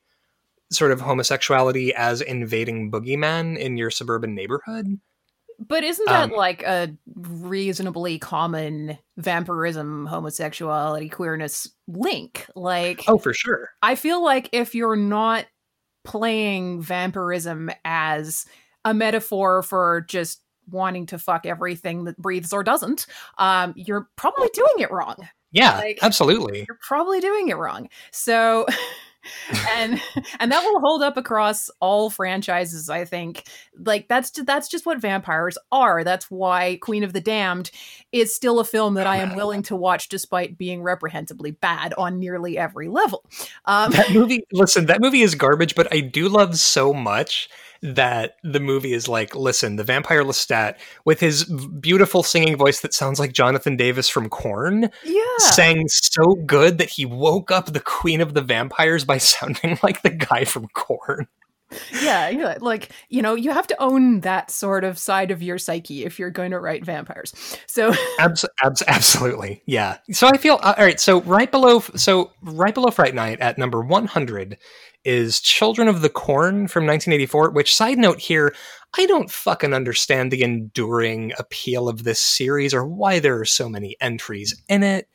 sort 0.72 0.92
of 0.92 1.02
homosexuality 1.02 1.94
as 1.94 2.22
invading 2.22 2.92
boogeyman 2.92 3.58
in 3.58 3.78
your 3.78 3.92
suburban 3.92 4.34
neighborhood 4.34 5.00
But 5.60 5.84
isn't 5.84 6.06
that 6.06 6.32
um, 6.32 6.38
like 6.38 6.64
a 6.64 6.94
reasonably 7.16 8.20
common 8.20 8.98
vampirism, 9.18 10.06
homosexuality, 10.06 11.10
queerness 11.10 11.70
link? 11.88 12.46
Like, 12.56 13.04
oh, 13.08 13.18
for 13.18 13.34
sure. 13.34 13.70
I 13.82 13.96
feel 13.96 14.24
like 14.24 14.50
if 14.52 14.76
you're 14.76 14.98
not 14.98 15.46
playing 16.04 16.82
vampirism 16.82 17.72
as 17.84 18.46
a 18.84 18.94
metaphor 18.94 19.64
for 19.64 20.06
just 20.08 20.42
wanting 20.70 21.06
to 21.08 21.20
fuck 21.20 21.46
everything 21.46 22.06
that 22.06 22.18
breathes 22.18 22.54
or 22.54 22.64
doesn't, 22.64 23.06
um, 23.38 23.74
you're 23.76 24.10
probably 24.16 24.50
doing 24.54 24.80
it 24.80 24.92
wrong. 24.92 25.16
Yeah, 25.52 25.78
like, 25.78 26.00
absolutely. 26.02 26.66
You're 26.68 26.80
probably 26.82 27.22
doing 27.22 27.50
it 27.50 27.58
wrong. 27.58 27.90
So. 28.12 28.66
and 29.76 30.02
and 30.40 30.52
that 30.52 30.64
will 30.64 30.80
hold 30.80 31.02
up 31.02 31.18
across 31.18 31.70
all 31.80 32.10
franchises 32.10 32.90
i 32.90 33.04
think 33.04 33.44
like 33.84 34.08
that's 34.08 34.30
that's 34.44 34.68
just 34.68 34.86
what 34.86 35.02
vampires 35.02 35.58
are 35.72 36.04
that's 36.04 36.30
why 36.30 36.78
queen 36.82 37.04
of 37.04 37.14
the 37.14 37.22
damned 37.22 37.72
is 38.12 38.36
still 38.36 38.60
a 38.60 38.64
film 38.64 38.94
that 38.94 39.08
i 39.08 39.18
am 39.18 39.36
willing 39.36 39.64
to 39.64 39.76
watch 39.76 40.10
despite 40.10 40.58
being 40.58 40.84
reprehensibly 40.84 41.52
bad 41.52 41.94
on 41.98 42.20
nearly 42.20 42.58
every 42.58 42.88
level 42.88 43.24
um, 43.66 43.92
that 43.92 44.12
movie 44.12 44.44
listen 44.52 44.86
that 44.86 45.02
movie 45.02 45.22
is 45.22 45.36
garbage 45.36 45.76
but 45.76 45.92
i 45.92 46.00
do 46.00 46.30
love 46.30 46.56
so 46.58 46.94
much 46.94 47.50
that 47.94 48.38
the 48.44 48.60
movie 48.60 48.94
is 48.94 49.08
like, 49.08 49.36
listen, 49.36 49.76
the 49.76 49.84
vampire 49.84 50.24
Lestat 50.24 50.78
with 51.06 51.20
his 51.20 51.46
beautiful 51.80 52.24
singing 52.24 52.58
voice 52.58 52.82
that 52.82 52.94
sounds 52.94 53.20
like 53.20 53.34
Jonathan 53.34 53.78
Davis 53.78 54.10
from 54.10 54.30
Korn, 54.30 54.90
yeah, 55.04 55.38
sang 55.38 55.88
so 55.88 56.36
good 56.46 56.78
that 56.78 56.90
he 56.90 57.06
woke 57.06 57.52
up 57.52 57.68
the 57.74 57.80
queen 57.80 58.22
of 58.22 58.34
the 58.34 58.42
vampires 58.42 59.06
by 59.06 59.18
sounding 59.20 59.78
like 59.84 60.02
the 60.02 60.10
guy 60.10 60.46
from 60.46 60.68
Korn. 60.74 61.28
yeah, 62.02 62.30
yeah, 62.30 62.58
like 62.62 62.92
you 63.10 63.22
know, 63.22 63.34
you 63.34 63.52
have 63.52 63.68
to 63.68 63.82
own 63.82 64.22
that 64.22 64.52
sort 64.52 64.84
of 64.84 64.98
side 65.00 65.32
of 65.32 65.42
your 65.42 65.58
psyche 65.58 66.06
if 66.06 66.20
you're 66.20 66.30
going 66.30 66.52
to 66.52 66.60
write 66.60 66.86
vampires. 66.86 67.34
So, 67.68 67.94
abs- 68.20 68.46
abs- 68.64 68.84
absolutely, 68.88 69.64
yeah. 69.66 69.98
So 70.12 70.28
I 70.28 70.38
feel 70.38 70.60
uh, 70.62 70.76
all 70.78 70.86
right. 70.86 71.00
So 71.00 71.22
right 71.22 71.52
below, 71.52 71.80
so 71.80 72.32
right 72.42 72.74
below 72.74 72.92
Fright 72.92 73.16
Night 73.16 73.40
at 73.40 73.58
number 73.58 73.82
one 73.82 74.06
hundred 74.06 74.58
is 75.06 75.40
Children 75.40 75.88
of 75.88 76.02
the 76.02 76.10
Corn 76.10 76.68
from 76.68 76.86
1984, 76.86 77.52
which, 77.52 77.74
side 77.74 77.98
note 77.98 78.20
here, 78.20 78.54
I 78.98 79.06
don't 79.06 79.32
fucking 79.32 79.74
understand 79.74 80.32
the 80.32 80.42
enduring 80.42 81.34
appeal 81.38 81.88
of 81.88 82.04
this 82.04 82.20
series 82.20 82.74
or 82.74 82.86
why 82.86 83.20
there 83.20 83.40
are 83.40 83.46
so 83.46 83.70
many 83.70 83.96
entries 84.02 84.62
in 84.68 84.84
it. 84.84 85.08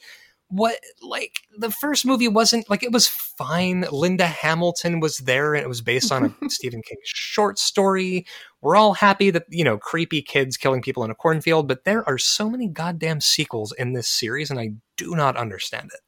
What, 0.49 0.81
like, 1.01 1.41
the 1.59 1.71
first 1.71 2.05
movie 2.05 2.27
wasn't, 2.27 2.69
like, 2.69 2.83
it 2.83 2.93
was 2.93 3.07
fine. 3.07 3.85
Linda 3.93 4.27
Hamilton 4.27 4.99
was 5.01 5.19
there 5.19 5.55
and 5.55 5.63
it 5.63 5.69
was 5.69 5.81
based 5.81 6.11
on 6.11 6.25
a 6.25 6.49
Stephen 6.51 6.83
King 6.83 6.99
short 7.05 7.59
story. 7.59 8.27
We're 8.61 8.77
all 8.77 8.95
happy 8.95 9.31
that, 9.31 9.45
you 9.49 9.65
know, 9.65 9.79
creepy 9.79 10.23
kids 10.23 10.57
killing 10.57 10.83
people 10.83 11.05
in 11.05 11.11
a 11.11 11.15
cornfield, 11.15 11.69
but 11.69 11.85
there 11.85 12.09
are 12.09 12.19
so 12.19 12.51
many 12.51 12.69
goddamn 12.69 13.21
sequels 13.21 13.73
in 13.73 13.93
this 13.93 14.09
series 14.09 14.51
and 14.51 14.59
I 14.59 14.73
do 14.97 15.15
not 15.15 15.37
understand 15.37 15.91
it. 15.95 16.01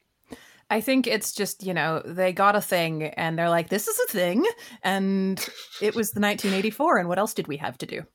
I 0.73 0.81
think 0.81 1.07
it's 1.07 1.35
just, 1.35 1.63
you 1.63 1.75
know, 1.75 2.01
they 2.03 2.33
got 2.33 2.57
a 2.57 2.61
thing 2.63 3.03
and 3.03 3.39
they're 3.39 3.51
like, 3.51 3.69
this 3.69 3.89
is 3.89 4.01
a 4.01 4.11
thing. 4.11 4.43
And 4.83 5.39
it 5.83 5.95
was 5.95 6.13
the 6.13 6.21
1984. 6.21 6.97
And 6.97 7.11
what 7.11 7.19
else 7.19 7.35
did 7.35 7.47
we 7.47 7.59
have 7.59 7.77
to 7.77 7.85
do? 7.85 8.07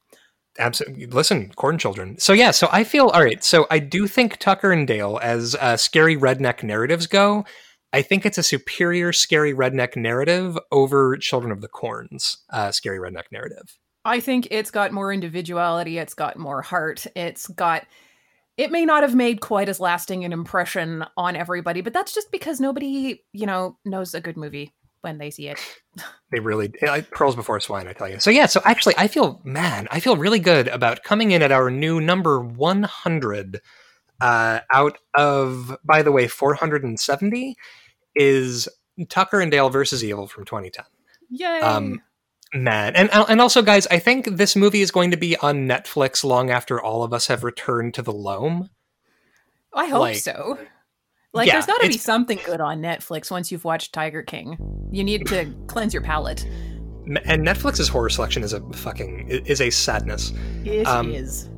Absolutely. 0.57 1.05
Listen, 1.05 1.51
corn 1.51 1.77
children. 1.77 2.17
So, 2.17 2.33
yeah, 2.33 2.49
so 2.49 2.67
I 2.71 2.83
feel, 2.83 3.09
all 3.09 3.23
right. 3.23 3.43
So 3.43 3.67
I 3.69 3.77
do 3.77 4.07
think 4.07 4.37
Tucker 4.37 4.71
and 4.71 4.87
Dale, 4.87 5.19
as 5.21 5.53
uh, 5.53 5.77
scary 5.77 6.17
redneck 6.17 6.63
narratives 6.63 7.05
go, 7.05 7.45
I 7.93 8.01
think 8.01 8.25
it's 8.25 8.39
a 8.39 8.43
superior 8.43 9.13
scary 9.13 9.53
redneck 9.53 9.95
narrative 9.95 10.57
over 10.71 11.15
Children 11.17 11.51
of 11.51 11.61
the 11.61 11.67
Corn's 11.67 12.39
uh, 12.49 12.71
scary 12.71 12.97
redneck 12.97 13.25
narrative. 13.31 13.77
I 14.03 14.19
think 14.19 14.47
it's 14.49 14.71
got 14.71 14.91
more 14.91 15.13
individuality. 15.13 15.99
It's 15.99 16.15
got 16.15 16.39
more 16.39 16.63
heart. 16.63 17.05
It's 17.15 17.45
got 17.49 17.85
it 18.57 18.71
may 18.71 18.85
not 18.85 19.03
have 19.03 19.15
made 19.15 19.39
quite 19.39 19.69
as 19.69 19.79
lasting 19.79 20.25
an 20.25 20.33
impression 20.33 21.05
on 21.15 21.35
everybody, 21.35 21.81
but 21.81 21.93
that's 21.93 22.13
just 22.13 22.31
because 22.31 22.59
nobody, 22.59 23.23
you 23.31 23.45
know, 23.45 23.77
knows 23.85 24.13
a 24.13 24.21
good 24.21 24.35
movie 24.35 24.73
when 25.01 25.19
they 25.19 25.29
see 25.29 25.47
it. 25.47 25.59
they 26.31 26.39
really 26.39 26.73
like 26.81 27.11
pearls 27.11 27.35
before 27.35 27.59
swine, 27.59 27.87
I 27.87 27.93
tell 27.93 28.09
you. 28.09 28.19
So 28.19 28.31
yeah, 28.31 28.47
so 28.47 28.61
actually, 28.65 28.95
I 28.97 29.07
feel 29.07 29.41
man, 29.43 29.87
I 29.91 29.99
feel 29.99 30.17
really 30.17 30.39
good 30.39 30.67
about 30.67 31.03
coming 31.03 31.31
in 31.31 31.41
at 31.41 31.51
our 31.51 31.69
new 31.69 32.01
number 32.01 32.39
one 32.41 32.83
hundred. 32.83 33.61
Uh, 34.19 34.61
out 34.73 34.97
of, 35.15 35.77
by 35.83 36.01
the 36.01 36.11
way, 36.11 36.27
four 36.27 36.55
hundred 36.55 36.83
and 36.83 36.99
seventy 36.99 37.55
is 38.15 38.67
Tucker 39.09 39.39
and 39.39 39.51
Dale 39.51 39.69
versus 39.69 40.03
Evil 40.03 40.27
from 40.27 40.45
2010. 40.45 40.85
Yay! 41.29 41.59
Um, 41.59 42.01
Man, 42.63 42.95
and 42.95 43.09
and 43.11 43.41
also, 43.41 43.61
guys, 43.61 43.87
I 43.87 43.99
think 43.99 44.37
this 44.37 44.55
movie 44.55 44.81
is 44.81 44.91
going 44.91 45.11
to 45.11 45.17
be 45.17 45.37
on 45.37 45.67
Netflix 45.67 46.23
long 46.23 46.49
after 46.49 46.81
all 46.81 47.03
of 47.03 47.13
us 47.13 47.27
have 47.27 47.43
returned 47.43 47.93
to 47.95 48.01
the 48.01 48.13
loam. 48.13 48.69
I 49.73 49.87
hope 49.87 49.99
like, 49.99 50.17
so. 50.17 50.57
Like, 51.33 51.47
yeah, 51.47 51.53
there's 51.53 51.65
got 51.65 51.81
to 51.81 51.87
be 51.87 51.97
something 51.97 52.39
good 52.45 52.61
on 52.61 52.81
Netflix 52.81 53.29
once 53.29 53.51
you've 53.51 53.65
watched 53.65 53.93
Tiger 53.93 54.23
King. 54.23 54.57
You 54.91 55.03
need 55.03 55.27
to 55.27 55.53
cleanse 55.67 55.93
your 55.93 56.03
palate. 56.03 56.45
And 57.25 57.45
Netflix's 57.45 57.87
horror 57.87 58.09
selection 58.09 58.43
is 58.43 58.53
a 58.53 58.61
fucking 58.73 59.27
is 59.29 59.61
a 59.61 59.69
sadness. 59.69 60.33
It 60.65 60.87
um, 60.87 61.11
is. 61.11 61.49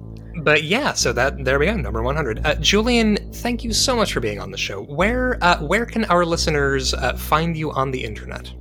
But 0.43 0.63
yeah, 0.63 0.93
so 0.93 1.13
that 1.13 1.43
there 1.43 1.59
we 1.59 1.65
go, 1.65 1.75
number 1.75 2.03
one 2.03 2.15
hundred. 2.15 2.45
Uh, 2.45 2.55
Julian, 2.55 3.17
thank 3.33 3.63
you 3.63 3.73
so 3.73 3.95
much 3.95 4.13
for 4.13 4.19
being 4.19 4.39
on 4.39 4.51
the 4.51 4.57
show. 4.57 4.83
Where 4.83 5.37
uh, 5.41 5.59
where 5.59 5.85
can 5.85 6.05
our 6.05 6.25
listeners 6.25 6.93
uh, 6.93 7.13
find 7.13 7.55
you 7.57 7.71
on 7.71 7.91
the 7.91 8.03
internet? 8.03 8.51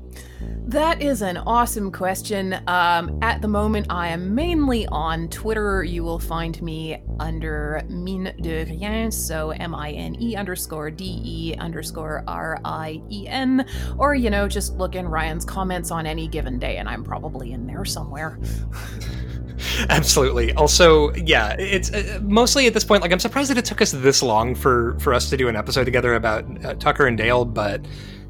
That 0.40 1.00
is 1.00 1.22
an 1.22 1.38
awesome 1.38 1.90
question. 1.90 2.54
Um, 2.66 3.18
at 3.22 3.40
the 3.40 3.48
moment, 3.48 3.86
I 3.90 4.08
am 4.08 4.34
mainly 4.34 4.86
on 4.88 5.28
Twitter. 5.28 5.82
You 5.82 6.04
will 6.04 6.18
find 6.18 6.60
me 6.60 7.02
under 7.18 7.82
Mine 7.88 8.34
de 8.40 8.64
Rien, 8.64 9.10
so 9.10 9.50
M 9.50 9.74
I 9.74 9.92
N 9.92 10.20
E 10.20 10.36
underscore 10.36 10.90
D 10.90 11.20
E 11.24 11.54
underscore 11.58 12.22
R 12.28 12.60
I 12.64 13.02
E 13.10 13.26
N, 13.26 13.66
or, 13.96 14.14
you 14.14 14.30
know, 14.30 14.46
just 14.46 14.76
look 14.76 14.94
in 14.94 15.08
Ryan's 15.08 15.44
comments 15.44 15.90
on 15.90 16.06
any 16.06 16.28
given 16.28 16.58
day, 16.58 16.76
and 16.76 16.88
I'm 16.88 17.02
probably 17.02 17.52
in 17.52 17.66
there 17.66 17.84
somewhere. 17.84 18.38
Absolutely. 19.88 20.52
Also, 20.52 21.12
yeah, 21.14 21.56
it's 21.58 21.92
uh, 21.92 22.20
mostly 22.22 22.66
at 22.66 22.74
this 22.74 22.84
point. 22.84 23.02
Like, 23.02 23.12
I'm 23.12 23.18
surprised 23.18 23.50
that 23.50 23.58
it 23.58 23.64
took 23.64 23.80
us 23.80 23.92
this 23.92 24.22
long 24.22 24.54
for 24.54 24.96
for 25.00 25.12
us 25.14 25.30
to 25.30 25.36
do 25.36 25.48
an 25.48 25.56
episode 25.56 25.84
together 25.84 26.14
about 26.14 26.64
uh, 26.64 26.74
Tucker 26.74 27.06
and 27.06 27.16
Dale, 27.16 27.44
but 27.44 27.84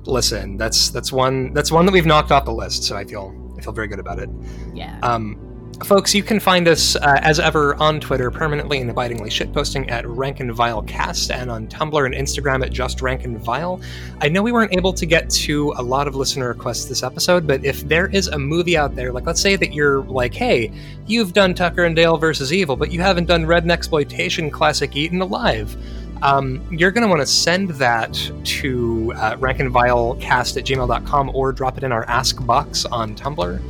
listen, 0.09 0.56
that's 0.56 0.90
that's 0.90 1.12
one 1.12 1.52
that's 1.52 1.70
one 1.70 1.86
that 1.86 1.93
we've 1.93 2.06
knocked 2.06 2.32
off 2.32 2.44
the 2.44 2.52
list. 2.52 2.85
So 2.85 2.97
I 2.97 3.05
feel 3.05 3.35
I 3.59 3.62
feel 3.62 3.72
very 3.72 3.89
good 3.89 3.98
about 3.98 4.18
it. 4.18 4.30
Yeah. 4.74 4.98
Um, 5.02 5.44
folks, 5.85 6.14
you 6.14 6.22
can 6.22 6.40
find 6.40 6.66
us 6.66 6.97
uh, 6.97 7.18
as 7.22 7.39
ever 7.39 7.74
on 7.76 8.01
Twitter, 8.01 8.30
permanently 8.30 8.80
and 8.80 8.90
abidingly 8.90 9.30
shitposting 9.30 9.90
at 9.90 10.06
Rank 10.06 10.40
and 10.40 10.52
Vile 10.52 10.82
Cast, 10.82 11.30
and 11.30 11.51
on 11.51 11.66
Tumblr 11.68 12.05
and 12.05 12.14
Instagram 12.14 12.64
at 12.64 12.72
Just 12.72 13.01
Rank 13.02 13.24
and 13.24 13.39
Vile. 13.39 13.80
I 14.20 14.28
know 14.28 14.43
we 14.43 14.52
weren't 14.52 14.74
able 14.74 14.93
to 14.93 15.06
get 15.06 15.30
to 15.30 15.72
a 15.76 15.82
lot 15.82 16.09
of 16.09 16.14
listener 16.14 16.48
requests 16.48 16.86
this 16.86 17.02
episode, 17.02 17.47
but 17.47 17.64
if 17.64 17.86
there 17.89 18.09
is 18.09 18.28
a 18.28 18.39
movie 18.39 18.76
out 18.76 18.94
there, 18.94 19.12
like 19.12 19.26
let's 19.26 19.40
say 19.40 19.56
that 19.56 19.72
you're 19.72 20.02
like, 20.05 20.35
hey, 20.35 20.72
you've 21.06 21.32
done 21.32 21.55
Tucker 21.55 21.85
and 21.85 21.94
Dale 21.94 22.16
versus 22.16 22.52
Evil, 22.52 22.76
but 22.76 22.90
you 22.90 23.01
haven't 23.01 23.26
done 23.26 23.47
Red 23.47 23.68
Exploitation 23.70 24.51
classic 24.51 24.97
Eaten 24.97 25.20
Alive 25.20 25.76
um, 26.23 26.66
you're 26.70 26.90
going 26.90 27.03
to 27.03 27.09
want 27.09 27.20
to 27.20 27.27
send 27.27 27.70
that 27.70 28.12
to 28.45 29.12
uh, 29.16 29.36
rankandvilecast 29.36 30.57
at 30.57 30.65
gmail.com 30.65 31.31
or 31.35 31.53
drop 31.53 31.77
it 31.78 31.85
in 31.85 31.93
our 31.93 32.05
Ask 32.05 32.45
box 32.45 32.85
on 32.86 33.15
Tumblr. 33.15 33.61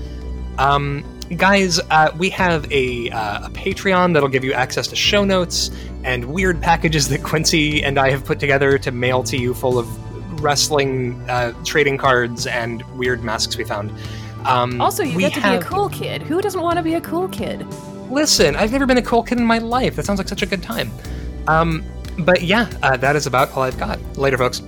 Um, 0.58 1.04
guys, 1.36 1.78
uh, 1.90 2.10
we 2.16 2.30
have 2.30 2.70
a, 2.72 3.10
uh, 3.10 3.46
a, 3.46 3.50
Patreon 3.50 4.12
that'll 4.12 4.28
give 4.28 4.44
you 4.44 4.52
access 4.52 4.88
to 4.88 4.96
show 4.96 5.24
notes 5.24 5.70
and 6.04 6.24
weird 6.24 6.60
packages 6.60 7.08
that 7.08 7.22
Quincy 7.22 7.82
and 7.84 7.98
I 7.98 8.10
have 8.10 8.24
put 8.24 8.40
together 8.40 8.78
to 8.78 8.90
mail 8.90 9.22
to 9.24 9.36
you 9.36 9.54
full 9.54 9.78
of 9.78 10.42
wrestling 10.42 11.20
uh, 11.28 11.52
trading 11.64 11.98
cards 11.98 12.46
and 12.46 12.82
weird 12.96 13.22
masks 13.22 13.56
we 13.56 13.64
found. 13.64 13.92
Um, 14.46 14.80
also, 14.80 15.02
you 15.02 15.18
get 15.18 15.34
to 15.34 15.40
have... 15.40 15.60
be 15.60 15.66
a 15.66 15.68
cool 15.68 15.88
kid. 15.88 16.22
Who 16.22 16.40
doesn't 16.40 16.60
want 16.60 16.76
to 16.76 16.82
be 16.82 16.94
a 16.94 17.00
cool 17.00 17.28
kid? 17.28 17.66
Listen, 18.10 18.56
I've 18.56 18.72
never 18.72 18.86
been 18.86 18.98
a 18.98 19.02
cool 19.02 19.22
kid 19.22 19.38
in 19.38 19.44
my 19.44 19.58
life. 19.58 19.96
That 19.96 20.06
sounds 20.06 20.18
like 20.18 20.28
such 20.28 20.42
a 20.42 20.46
good 20.46 20.62
time. 20.62 20.90
Um, 21.46 21.84
but 22.18 22.42
yeah, 22.42 22.70
uh, 22.82 22.96
that 22.96 23.16
is 23.16 23.26
about 23.26 23.56
all 23.56 23.62
I've 23.62 23.78
got. 23.78 23.98
Later, 24.16 24.38
folks. 24.38 24.62